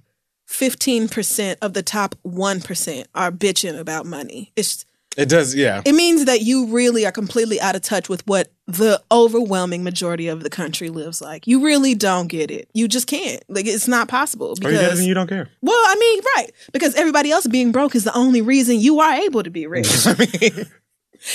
15% 0.49 1.55
of 1.61 1.73
the 1.73 1.83
top 1.83 2.15
1% 2.25 3.05
are 3.15 3.31
bitching 3.31 3.79
about 3.79 4.05
money. 4.05 4.51
It's 4.57 4.85
It 5.15 5.29
does, 5.29 5.55
yeah. 5.55 5.81
it 5.85 5.93
means 5.93 6.25
that 6.25 6.41
you 6.41 6.67
really 6.67 7.05
are 7.05 7.11
completely 7.11 7.61
out 7.61 7.75
of 7.77 7.81
touch 7.81 8.09
with 8.09 8.27
what 8.27 8.51
the 8.67 9.01
overwhelming 9.11 9.83
majority 9.83 10.27
of 10.27 10.41
the 10.43 10.49
country 10.49 10.89
lives 10.89 11.21
like. 11.21 11.45
You 11.45 11.63
really 11.63 11.93
don't 11.93 12.27
get 12.27 12.49
it. 12.49 12.69
You 12.73 12.87
just 12.87 13.07
can't. 13.07 13.43
Like 13.47 13.67
it's 13.67 13.87
not 13.87 14.07
possible 14.07 14.55
or 14.61 14.71
you 14.71 14.77
because 14.77 15.05
you 15.05 15.13
don't 15.13 15.27
care. 15.27 15.49
well, 15.61 15.75
I 15.75 15.95
mean, 15.95 16.21
right. 16.35 16.51
Because 16.73 16.95
everybody 16.95 17.31
else 17.31 17.47
being 17.47 17.71
broke 17.71 17.95
is 17.95 18.03
the 18.03 18.15
only 18.15 18.41
reason 18.41 18.79
you 18.79 18.99
are 18.99 19.13
able 19.13 19.43
to 19.43 19.51
be 19.51 19.67
rich. 19.67 19.87
I 20.07 20.15
mean, 20.15 20.65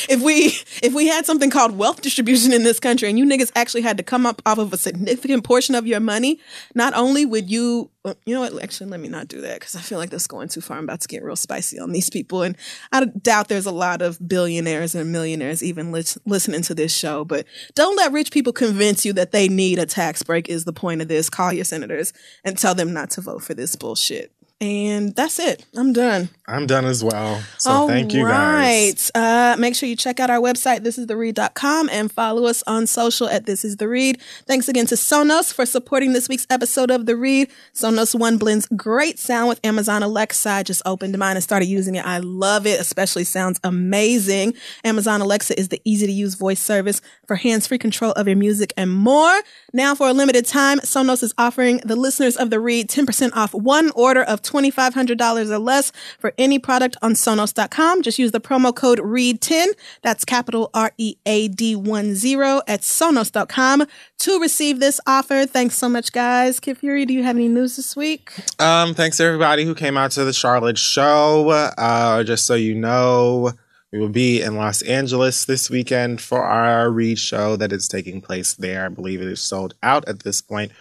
if 0.08 0.20
we 0.22 0.46
if 0.82 0.94
we 0.94 1.06
had 1.06 1.26
something 1.26 1.50
called 1.50 1.76
wealth 1.76 2.00
distribution 2.00 2.52
in 2.52 2.62
this 2.62 2.80
country 2.80 3.08
and 3.08 3.18
you 3.18 3.24
niggas 3.24 3.50
actually 3.54 3.82
had 3.82 3.96
to 3.96 4.02
come 4.02 4.26
up 4.26 4.42
off 4.46 4.58
of 4.58 4.72
a 4.72 4.76
significant 4.76 5.44
portion 5.44 5.74
of 5.74 5.86
your 5.86 6.00
money, 6.00 6.38
not 6.74 6.94
only 6.94 7.24
would 7.24 7.50
you 7.50 7.90
you 8.24 8.34
know 8.34 8.40
what, 8.40 8.62
actually 8.62 8.88
let 8.90 9.00
me 9.00 9.08
not 9.08 9.28
do 9.28 9.42
that 9.42 9.60
because 9.60 9.76
I 9.76 9.80
feel 9.80 9.98
like 9.98 10.10
that's 10.10 10.26
going 10.26 10.48
too 10.48 10.60
far. 10.60 10.78
I'm 10.78 10.84
about 10.84 11.02
to 11.02 11.08
get 11.08 11.22
real 11.22 11.36
spicy 11.36 11.78
on 11.78 11.92
these 11.92 12.08
people 12.08 12.42
and 12.42 12.56
I 12.92 13.04
doubt 13.04 13.48
there's 13.48 13.66
a 13.66 13.72
lot 13.72 14.00
of 14.00 14.26
billionaires 14.26 14.94
and 14.94 15.12
millionaires 15.12 15.62
even 15.62 15.92
lis- 15.92 16.18
listening 16.24 16.62
to 16.62 16.74
this 16.74 16.94
show, 16.94 17.24
but 17.24 17.46
don't 17.74 17.96
let 17.96 18.12
rich 18.12 18.32
people 18.32 18.52
convince 18.52 19.04
you 19.04 19.12
that 19.14 19.32
they 19.32 19.48
need 19.48 19.78
a 19.78 19.86
tax 19.86 20.22
break 20.22 20.48
is 20.48 20.64
the 20.64 20.72
point 20.72 21.02
of 21.02 21.08
this. 21.08 21.28
Call 21.28 21.52
your 21.52 21.64
senators 21.64 22.12
and 22.44 22.56
tell 22.56 22.74
them 22.74 22.92
not 22.92 23.10
to 23.10 23.20
vote 23.20 23.42
for 23.42 23.54
this 23.54 23.76
bullshit. 23.76 24.32
And 24.60 25.16
that's 25.16 25.38
it. 25.38 25.64
I'm 25.74 25.94
done. 25.94 26.28
I'm 26.50 26.66
done 26.66 26.84
as 26.84 27.04
well. 27.04 27.40
So 27.58 27.70
All 27.70 27.86
thank 27.88 28.12
you 28.12 28.24
guys. 28.24 29.12
right. 29.14 29.54
Uh, 29.54 29.56
make 29.56 29.76
sure 29.76 29.88
you 29.88 29.94
check 29.94 30.18
out 30.18 30.30
our 30.30 30.40
website, 30.40 30.80
thisistheread.com, 30.80 31.88
and 31.92 32.10
follow 32.10 32.46
us 32.46 32.64
on 32.66 32.88
social 32.88 33.28
at 33.28 33.46
This 33.46 33.64
Is 33.64 33.76
The 33.76 33.86
Read. 33.86 34.20
Thanks 34.46 34.68
again 34.68 34.86
to 34.86 34.96
Sonos 34.96 35.54
for 35.54 35.64
supporting 35.64 36.12
this 36.12 36.28
week's 36.28 36.48
episode 36.50 36.90
of 36.90 37.06
The 37.06 37.14
Read. 37.16 37.50
Sonos 37.72 38.18
One 38.18 38.36
blends 38.36 38.66
great 38.74 39.20
sound 39.20 39.48
with 39.48 39.60
Amazon 39.64 40.02
Alexa. 40.02 40.50
I 40.50 40.62
just 40.64 40.82
opened 40.84 41.16
mine 41.16 41.36
and 41.36 41.42
started 41.42 41.66
using 41.66 41.94
it. 41.94 42.04
I 42.04 42.18
love 42.18 42.66
it, 42.66 42.80
especially 42.80 43.22
sounds 43.22 43.60
amazing. 43.62 44.54
Amazon 44.82 45.20
Alexa 45.20 45.58
is 45.58 45.68
the 45.68 45.80
easy 45.84 46.06
to 46.06 46.12
use 46.12 46.34
voice 46.34 46.60
service 46.60 47.00
for 47.28 47.36
hands 47.36 47.68
free 47.68 47.78
control 47.78 48.10
of 48.12 48.26
your 48.26 48.36
music 48.36 48.72
and 48.76 48.90
more. 48.90 49.40
Now, 49.72 49.94
for 49.94 50.08
a 50.08 50.12
limited 50.12 50.46
time, 50.46 50.80
Sonos 50.80 51.22
is 51.22 51.32
offering 51.38 51.76
the 51.84 51.94
listeners 51.94 52.36
of 52.36 52.50
The 52.50 52.58
Read 52.58 52.88
10% 52.88 53.36
off 53.36 53.54
one 53.54 53.92
order 53.94 54.24
of 54.24 54.42
$2,500 54.42 55.50
or 55.50 55.58
less 55.58 55.92
for 56.18 56.32
any 56.40 56.58
product 56.58 56.96
on 57.02 57.12
Sonos.com. 57.12 58.02
Just 58.02 58.18
use 58.18 58.32
the 58.32 58.40
promo 58.40 58.74
code 58.74 58.98
READ10. 58.98 59.68
That's 60.02 60.24
capital 60.24 60.70
R 60.74 60.92
E 60.98 61.16
A 61.26 61.48
D 61.48 61.76
1 61.76 62.14
0 62.14 62.62
at 62.66 62.80
Sonos.com 62.80 63.86
to 64.18 64.40
receive 64.40 64.80
this 64.80 65.00
offer. 65.06 65.46
Thanks 65.46 65.76
so 65.76 65.88
much, 65.88 66.12
guys. 66.12 66.58
Kid 66.58 66.78
Fury, 66.78 67.06
do 67.06 67.14
you 67.14 67.22
have 67.22 67.36
any 67.36 67.48
news 67.48 67.76
this 67.76 67.94
week? 67.94 68.32
Um, 68.58 68.94
thanks 68.94 69.18
to 69.18 69.24
everybody 69.24 69.64
who 69.64 69.74
came 69.74 69.96
out 69.96 70.10
to 70.12 70.24
the 70.24 70.32
Charlotte 70.32 70.78
show. 70.78 71.50
Uh, 71.50 72.24
just 72.24 72.46
so 72.46 72.54
you 72.54 72.74
know, 72.74 73.52
we 73.92 73.98
will 73.98 74.08
be 74.08 74.40
in 74.40 74.56
Los 74.56 74.82
Angeles 74.82 75.44
this 75.44 75.68
weekend 75.68 76.20
for 76.20 76.42
our 76.42 76.90
read 76.90 77.18
show 77.18 77.56
that 77.56 77.72
is 77.72 77.88
taking 77.88 78.20
place 78.20 78.54
there. 78.54 78.86
I 78.86 78.88
believe 78.88 79.20
it 79.20 79.28
is 79.28 79.40
sold 79.40 79.74
out 79.82 80.08
at 80.08 80.20
this 80.20 80.40
point. 80.40 80.72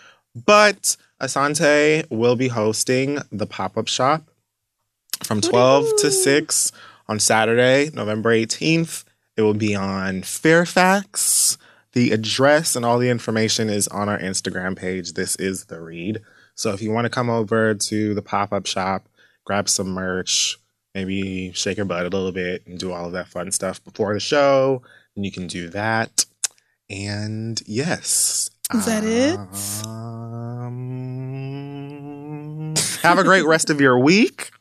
But 0.45 0.95
Asante 1.21 2.09
will 2.09 2.35
be 2.35 2.47
hosting 2.47 3.19
the 3.31 3.47
pop 3.47 3.77
up 3.77 3.87
shop 3.87 4.28
from 5.23 5.41
12 5.41 5.87
to 5.99 6.11
6 6.11 6.71
on 7.07 7.19
Saturday, 7.19 7.89
November 7.93 8.31
18th. 8.31 9.03
It 9.37 9.41
will 9.41 9.53
be 9.53 9.75
on 9.75 10.23
Fairfax, 10.23 11.57
The 11.93 12.11
address 12.11 12.75
and 12.75 12.85
all 12.85 12.99
the 12.99 13.09
information 13.09 13.69
is 13.69 13.87
on 13.87 14.09
our 14.09 14.19
Instagram 14.19 14.77
page. 14.77 15.13
This 15.13 15.35
is 15.37 15.65
the 15.65 15.81
read. 15.81 16.21
So 16.55 16.71
if 16.71 16.81
you 16.81 16.91
want 16.91 17.05
to 17.05 17.09
come 17.09 17.29
over 17.29 17.73
to 17.73 18.13
the 18.13 18.21
pop 18.21 18.53
up 18.53 18.65
shop, 18.65 19.07
grab 19.45 19.69
some 19.69 19.89
merch, 19.89 20.57
maybe 20.93 21.51
shake 21.53 21.77
your 21.77 21.85
butt 21.85 22.01
a 22.05 22.09
little 22.09 22.31
bit 22.31 22.65
and 22.67 22.77
do 22.77 22.91
all 22.91 23.05
of 23.05 23.13
that 23.13 23.27
fun 23.27 23.51
stuff 23.51 23.83
before 23.83 24.13
the 24.13 24.19
show, 24.19 24.81
then 25.15 25.23
you 25.23 25.31
can 25.31 25.47
do 25.47 25.69
that. 25.69 26.25
And 26.89 27.61
yes. 27.65 28.49
Is 28.73 28.85
that 28.85 29.03
it? 29.03 29.39
Um, 29.87 30.75
have 33.01 33.17
a 33.17 33.23
great 33.23 33.45
rest 33.45 33.69
of 33.69 33.81
your 33.81 33.97
week. 33.97 34.51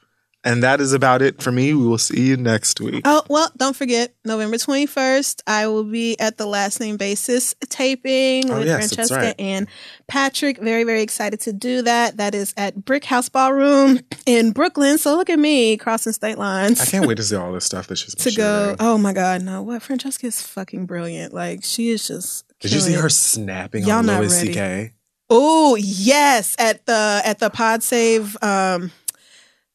And 0.45 0.63
that 0.63 0.81
is 0.81 0.93
about 0.93 1.21
it 1.21 1.43
for 1.43 1.51
me. 1.51 1.75
We 1.75 1.85
will 1.87 1.99
see 1.99 2.21
you 2.29 2.37
next 2.37 2.81
week. 2.81 3.03
Oh, 3.05 3.23
well, 3.29 3.51
don't 3.57 3.75
forget, 3.75 4.15
November 4.25 4.57
21st, 4.57 5.43
I 5.49 5.67
will 5.67 5.83
be 5.85 6.19
at 6.21 6.39
the 6.39 6.47
last 6.47 6.79
name 6.81 6.97
basis 6.97 7.55
taping 7.69 8.49
Oh, 8.51 8.59
with 8.59 8.69
yes, 8.69 8.95
Francesca 8.95 9.17
right. 9.17 9.35
and 9.39 9.67
Patrick. 10.07 10.59
Very, 10.59 10.85
very 10.85 11.03
excited 11.03 11.41
to 11.41 11.53
do 11.53 11.83
that. 11.83 12.19
That 12.19 12.35
is 12.37 12.55
at 12.57 12.85
BRIC 12.85 13.05
House 13.05 13.29
Ballroom 13.29 14.01
in 14.27 14.53
Brooklyn. 14.53 14.97
So 14.99 15.17
look 15.17 15.29
at 15.29 15.39
me 15.41 15.77
crossing 15.77 16.13
state 16.13 16.39
lines. 16.39 16.81
I 16.81 16.87
can't 16.87 17.07
wait 17.07 17.17
to 17.17 17.25
see 17.25 17.35
all 17.37 17.53
this 17.53 17.65
stuff 17.65 17.89
that 17.89 17.97
she's 17.97 18.15
been 18.15 18.25
to 18.33 18.37
go. 18.37 18.63
sharing. 18.65 18.77
Oh 18.79 18.97
my 18.97 19.13
God, 19.13 19.43
no! 19.43 19.63
What 19.63 19.83
Francesca 19.83 20.27
is 20.29 20.41
fucking 20.41 20.87
brilliant. 20.87 21.35
Like 21.35 21.65
she 21.65 21.91
is 21.91 22.07
just. 22.07 22.45
Did 22.61 22.73
you 22.73 22.79
see 22.81 22.87
killing 22.91 23.01
her 23.03 23.07
it. 23.09 23.11
snapping 23.11 23.83
Y'all 23.85 23.99
on 23.99 24.07
Louis 24.07 24.33
ready. 24.35 24.47
C.K.? 24.53 24.93
Oh 25.31 25.75
yes, 25.77 26.55
at 26.59 26.87
the 26.87 27.21
at 27.25 27.39
the 27.41 27.51
Pod 27.51 27.83
Save, 27.83 28.37
um, 28.43 28.91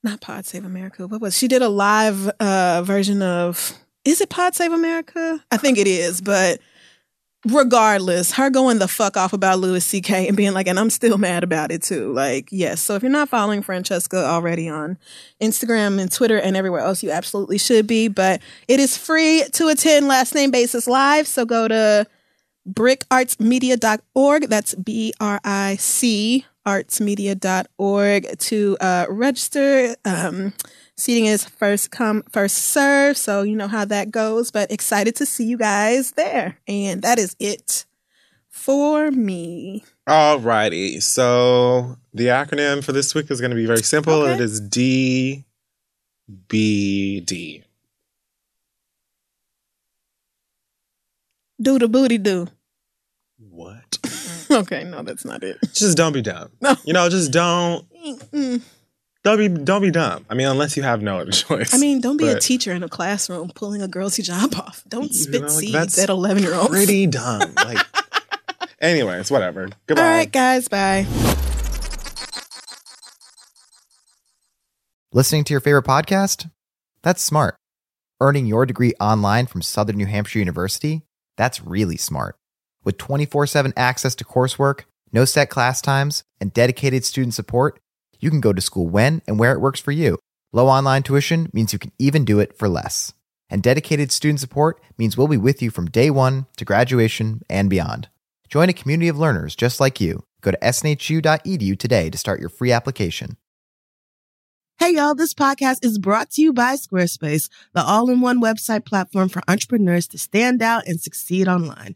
not 0.04 0.22
Pod 0.22 0.46
Save 0.46 0.66
America. 0.66 1.08
What 1.08 1.22
was 1.22 1.38
she 1.38 1.48
did 1.48 1.62
a 1.62 1.70
live 1.70 2.28
uh 2.40 2.84
version 2.84 3.22
of? 3.22 3.74
Is 4.06 4.22
it 4.22 4.30
Pod 4.30 4.54
Save 4.56 4.74
America? 4.74 5.44
I 5.52 5.58
think 5.58 5.78
it 5.78 5.88
is, 5.88 6.20
but 6.20 6.60
regardless, 7.46 8.32
her 8.34 8.50
going 8.50 8.80
the 8.80 8.88
fuck 8.88 9.18
off 9.18 9.34
about 9.34 9.60
Louis 9.60 9.84
C.K. 9.84 10.28
and 10.28 10.38
being 10.38 10.54
like, 10.54 10.68
and 10.68 10.80
I'm 10.80 10.90
still 10.90 11.18
mad 11.18 11.44
about 11.44 11.72
it 11.72 11.82
too. 11.82 12.14
Like, 12.14 12.50
yes. 12.52 12.82
So 12.82 12.96
if 12.96 13.04
you're 13.04 13.12
not 13.12 13.30
following 13.30 13.62
Francesca 13.62 14.18
already 14.18 14.70
on 14.70 14.98
Instagram 15.42 16.00
and 16.00 16.12
Twitter 16.12 16.38
and 16.38 16.56
everywhere 16.56 16.82
else, 16.82 17.04
you 17.04 17.12
absolutely 17.12 17.58
should 17.58 17.88
be. 17.88 18.08
But 18.08 18.42
it 18.68 18.80
is 18.80 18.98
free 18.98 19.44
to 19.54 19.68
attend 19.68 20.08
Last 20.08 20.36
Name 20.36 20.52
Basis 20.52 20.88
Live. 20.88 21.28
So 21.28 21.46
go 21.46 21.68
to 21.68 22.08
bricartsmedia.org. 22.68 24.44
That's 24.48 24.76
B 24.76 25.14
R 25.20 25.40
I 25.44 25.76
C 25.78 26.46
artsmedia.org 26.66 28.38
to 28.40 28.78
uh, 28.80 29.06
register. 29.10 29.96
Um, 30.06 30.54
seating 30.96 31.26
is 31.26 31.46
first 31.46 31.92
come, 31.92 32.24
first 32.32 32.58
serve. 32.58 33.18
So 33.18 33.44
you 33.44 33.56
know 33.56 33.68
how 33.68 33.86
that 33.86 34.12
goes, 34.12 34.52
but 34.52 34.72
excited 34.72 35.16
to 35.18 35.26
see 35.26 35.46
you 35.46 35.58
guys 35.58 36.12
there. 36.12 36.60
And 36.68 37.02
that 37.02 37.20
is 37.20 37.36
it 37.40 37.86
for 38.50 39.12
me. 39.12 39.84
Alrighty. 40.08 41.02
So 41.02 41.98
the 42.14 42.28
acronym 42.28 42.84
for 42.84 42.92
this 42.92 43.16
week 43.16 43.32
is 43.32 43.40
going 43.40 43.52
to 43.52 43.56
be 43.56 43.66
very 43.66 43.84
simple. 43.84 44.22
Okay. 44.24 44.34
It 44.34 44.42
is 44.42 44.60
D 44.60 45.46
B 46.48 47.20
D. 47.22 47.64
Do 51.62 51.80
the 51.80 51.88
booty 51.88 52.18
do. 52.18 52.48
What? 53.38 54.00
Okay, 54.60 54.84
no, 54.84 55.02
that's 55.04 55.26
not 55.26 55.44
it. 55.44 55.58
just 55.74 55.98
don't 55.98 56.14
be 56.14 56.22
dumb. 56.22 56.50
No. 56.62 56.76
You 56.86 56.94
know, 56.94 57.10
just 57.10 57.32
don't 57.32 57.86
don't 59.24 59.38
be 59.38 59.48
don't 59.48 59.82
be 59.82 59.90
dumb. 59.92 60.26
I 60.30 60.36
mean, 60.36 60.48
unless 60.48 60.76
you 60.78 60.84
have 60.84 61.02
no 61.02 61.20
other 61.20 61.32
choice. 61.44 61.74
I 61.74 61.78
mean, 61.78 62.02
don't 62.02 62.18
be 62.18 62.28
a 62.28 62.40
teacher 62.40 62.72
in 62.74 62.84
a 62.84 62.90
classroom 62.90 63.52
pulling 63.56 63.82
a 63.82 63.88
girl's 63.88 64.18
hijab 64.18 64.58
off. 64.60 64.84
Don't 64.88 65.14
spit 65.14 65.42
know, 65.42 65.48
like, 65.48 65.56
seeds 65.58 65.98
at 66.00 66.10
11 66.10 66.44
year 66.44 66.54
olds. 66.54 66.70
pretty 66.70 67.08
dumb. 67.08 67.54
Like, 67.56 67.86
anyways, 68.82 69.32
whatever. 69.32 69.70
Goodbye. 69.88 70.04
All 70.04 70.10
right, 70.10 70.32
guys, 70.32 70.68
bye. 70.68 71.06
Listening 75.12 75.44
to 75.46 75.54
your 75.54 75.62
favorite 75.62 75.86
podcast? 75.86 76.50
That's 77.04 77.22
smart. 77.24 77.56
Earning 78.20 78.46
your 78.48 78.66
degree 78.66 78.94
online 79.00 79.46
from 79.48 79.62
Southern 79.62 79.98
New 79.98 80.06
Hampshire 80.08 80.40
University? 80.40 81.04
That's 81.38 81.62
really 81.64 81.98
smart. 81.98 82.36
With 82.84 82.98
24 82.98 83.48
7 83.48 83.74
access 83.78 84.16
to 84.16 84.26
coursework, 84.26 84.82
no 85.12 85.26
set 85.26 85.50
class 85.50 85.82
times, 85.82 86.24
and 86.42 86.54
dedicated 86.54 87.06
student 87.06 87.34
support, 87.34 87.80
you 88.20 88.30
can 88.30 88.42
go 88.42 88.54
to 88.54 88.62
school 88.62 88.88
when 88.88 89.22
and 89.28 89.40
where 89.40 89.54
it 89.54 89.62
works 89.62 89.80
for 89.80 89.92
you. 89.92 90.18
Low 90.52 90.68
online 90.68 91.04
tuition 91.04 91.50
means 91.54 91.74
you 91.74 91.80
can 91.80 91.92
even 91.98 92.26
do 92.26 92.40
it 92.40 92.58
for 92.58 92.70
less. 92.70 93.14
And 93.50 93.62
dedicated 93.62 94.12
student 94.12 94.40
support 94.40 94.82
means 94.98 95.18
we'll 95.18 95.28
be 95.28 95.38
with 95.38 95.62
you 95.62 95.70
from 95.72 95.86
day 95.86 96.10
one 96.10 96.48
to 96.58 96.66
graduation 96.66 97.42
and 97.50 97.70
beyond. 97.70 98.10
Join 98.50 98.70
a 98.70 98.74
community 98.74 99.08
of 99.08 99.18
learners 99.18 99.56
just 99.56 99.80
like 99.80 100.00
you. 100.02 100.24
Go 100.42 100.52
to 100.52 100.58
snhu.edu 100.58 101.80
today 101.80 102.10
to 102.10 102.18
start 102.18 102.40
your 102.40 102.50
free 102.50 102.72
application. 102.72 103.38
Hey 104.80 104.96
y'all, 104.96 105.16
this 105.16 105.34
podcast 105.34 105.86
is 105.86 105.98
brought 106.00 106.32
to 106.32 106.42
you 106.42 106.52
by 106.52 106.76
Squarespace, 106.76 107.50
the 107.74 107.84
all-in-one 107.84 108.42
website 108.42 108.86
platform 108.86 109.30
for 109.30 109.42
entrepreneurs 109.48 110.08
to 110.08 110.18
stand 110.18 110.62
out 110.62 110.88
and 110.88 111.00
succeed 111.00 111.48
online. 111.48 111.96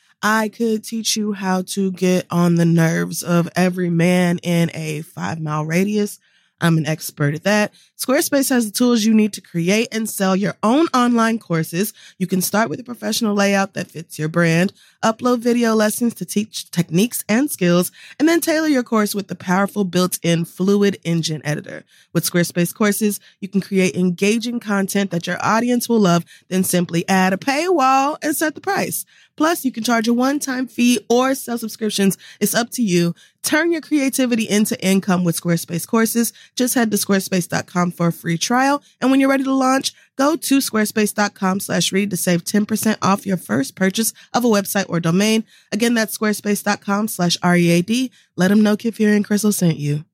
I 0.23 0.49
could 0.49 0.83
teach 0.83 1.15
you 1.15 1.33
how 1.33 1.63
to 1.63 1.91
get 1.91 2.27
on 2.29 2.55
the 2.55 2.65
nerves 2.65 3.23
of 3.23 3.49
every 3.55 3.89
man 3.89 4.37
in 4.39 4.69
a 4.73 5.01
five 5.01 5.39
mile 5.39 5.65
radius. 5.65 6.19
I'm 6.63 6.77
an 6.77 6.85
expert 6.85 7.33
at 7.33 7.43
that. 7.43 7.73
Squarespace 7.97 8.49
has 8.49 8.65
the 8.65 8.71
tools 8.71 9.03
you 9.03 9.15
need 9.15 9.33
to 9.33 9.41
create 9.41 9.87
and 9.91 10.07
sell 10.07 10.35
your 10.35 10.55
own 10.61 10.85
online 10.93 11.39
courses. 11.39 11.91
You 12.19 12.27
can 12.27 12.39
start 12.39 12.69
with 12.69 12.79
a 12.79 12.83
professional 12.83 13.33
layout 13.33 13.73
that 13.73 13.89
fits 13.89 14.19
your 14.19 14.29
brand, 14.29 14.71
upload 15.03 15.39
video 15.39 15.73
lessons 15.73 16.13
to 16.15 16.25
teach 16.25 16.69
techniques 16.69 17.23
and 17.27 17.49
skills, 17.49 17.91
and 18.19 18.29
then 18.29 18.41
tailor 18.41 18.67
your 18.67 18.83
course 18.83 19.15
with 19.15 19.27
the 19.27 19.35
powerful 19.35 19.83
built-in 19.83 20.45
Fluid 20.45 20.99
Engine 21.03 21.41
editor. 21.43 21.83
With 22.13 22.29
Squarespace 22.29 22.75
courses, 22.75 23.19
you 23.39 23.47
can 23.47 23.61
create 23.61 23.95
engaging 23.95 24.59
content 24.59 25.09
that 25.09 25.25
your 25.25 25.43
audience 25.43 25.89
will 25.89 25.99
love, 25.99 26.25
then 26.49 26.63
simply 26.63 27.07
add 27.09 27.33
a 27.33 27.37
paywall 27.37 28.17
and 28.21 28.35
set 28.35 28.53
the 28.53 28.61
price. 28.61 29.03
Plus, 29.35 29.65
you 29.65 29.71
can 29.71 29.83
charge 29.83 30.07
a 30.07 30.13
one-time 30.13 30.67
fee 30.67 30.99
or 31.09 31.35
sell 31.35 31.57
subscriptions. 31.57 32.17
It's 32.39 32.53
up 32.53 32.69
to 32.71 32.81
you. 32.81 33.15
Turn 33.43 33.71
your 33.71 33.81
creativity 33.81 34.47
into 34.47 34.79
income 34.85 35.23
with 35.23 35.39
Squarespace 35.39 35.87
courses. 35.87 36.31
Just 36.55 36.75
head 36.75 36.91
to 36.91 36.97
squarespace.com 36.97 37.91
for 37.91 38.07
a 38.07 38.13
free 38.13 38.37
trial. 38.37 38.83
And 38.99 39.09
when 39.09 39.19
you're 39.19 39.29
ready 39.29 39.43
to 39.43 39.53
launch, 39.53 39.93
go 40.15 40.35
to 40.35 40.57
squarespace.com 40.59 41.59
slash 41.59 41.91
read 41.91 42.11
to 42.11 42.17
save 42.17 42.43
10% 42.43 42.97
off 43.01 43.25
your 43.25 43.37
first 43.37 43.75
purchase 43.75 44.13
of 44.33 44.45
a 44.45 44.47
website 44.47 44.85
or 44.89 44.99
domain. 44.99 45.43
Again, 45.71 45.93
that's 45.93 46.17
squarespace.com 46.17 47.07
slash 47.07 47.37
READ. 47.43 48.11
Let 48.35 48.49
them 48.49 48.61
know 48.61 48.77
Kid 48.77 48.95
Fury 48.95 49.15
and 49.15 49.27
Crissle 49.27 49.53
sent 49.53 49.77
you. 49.77 50.05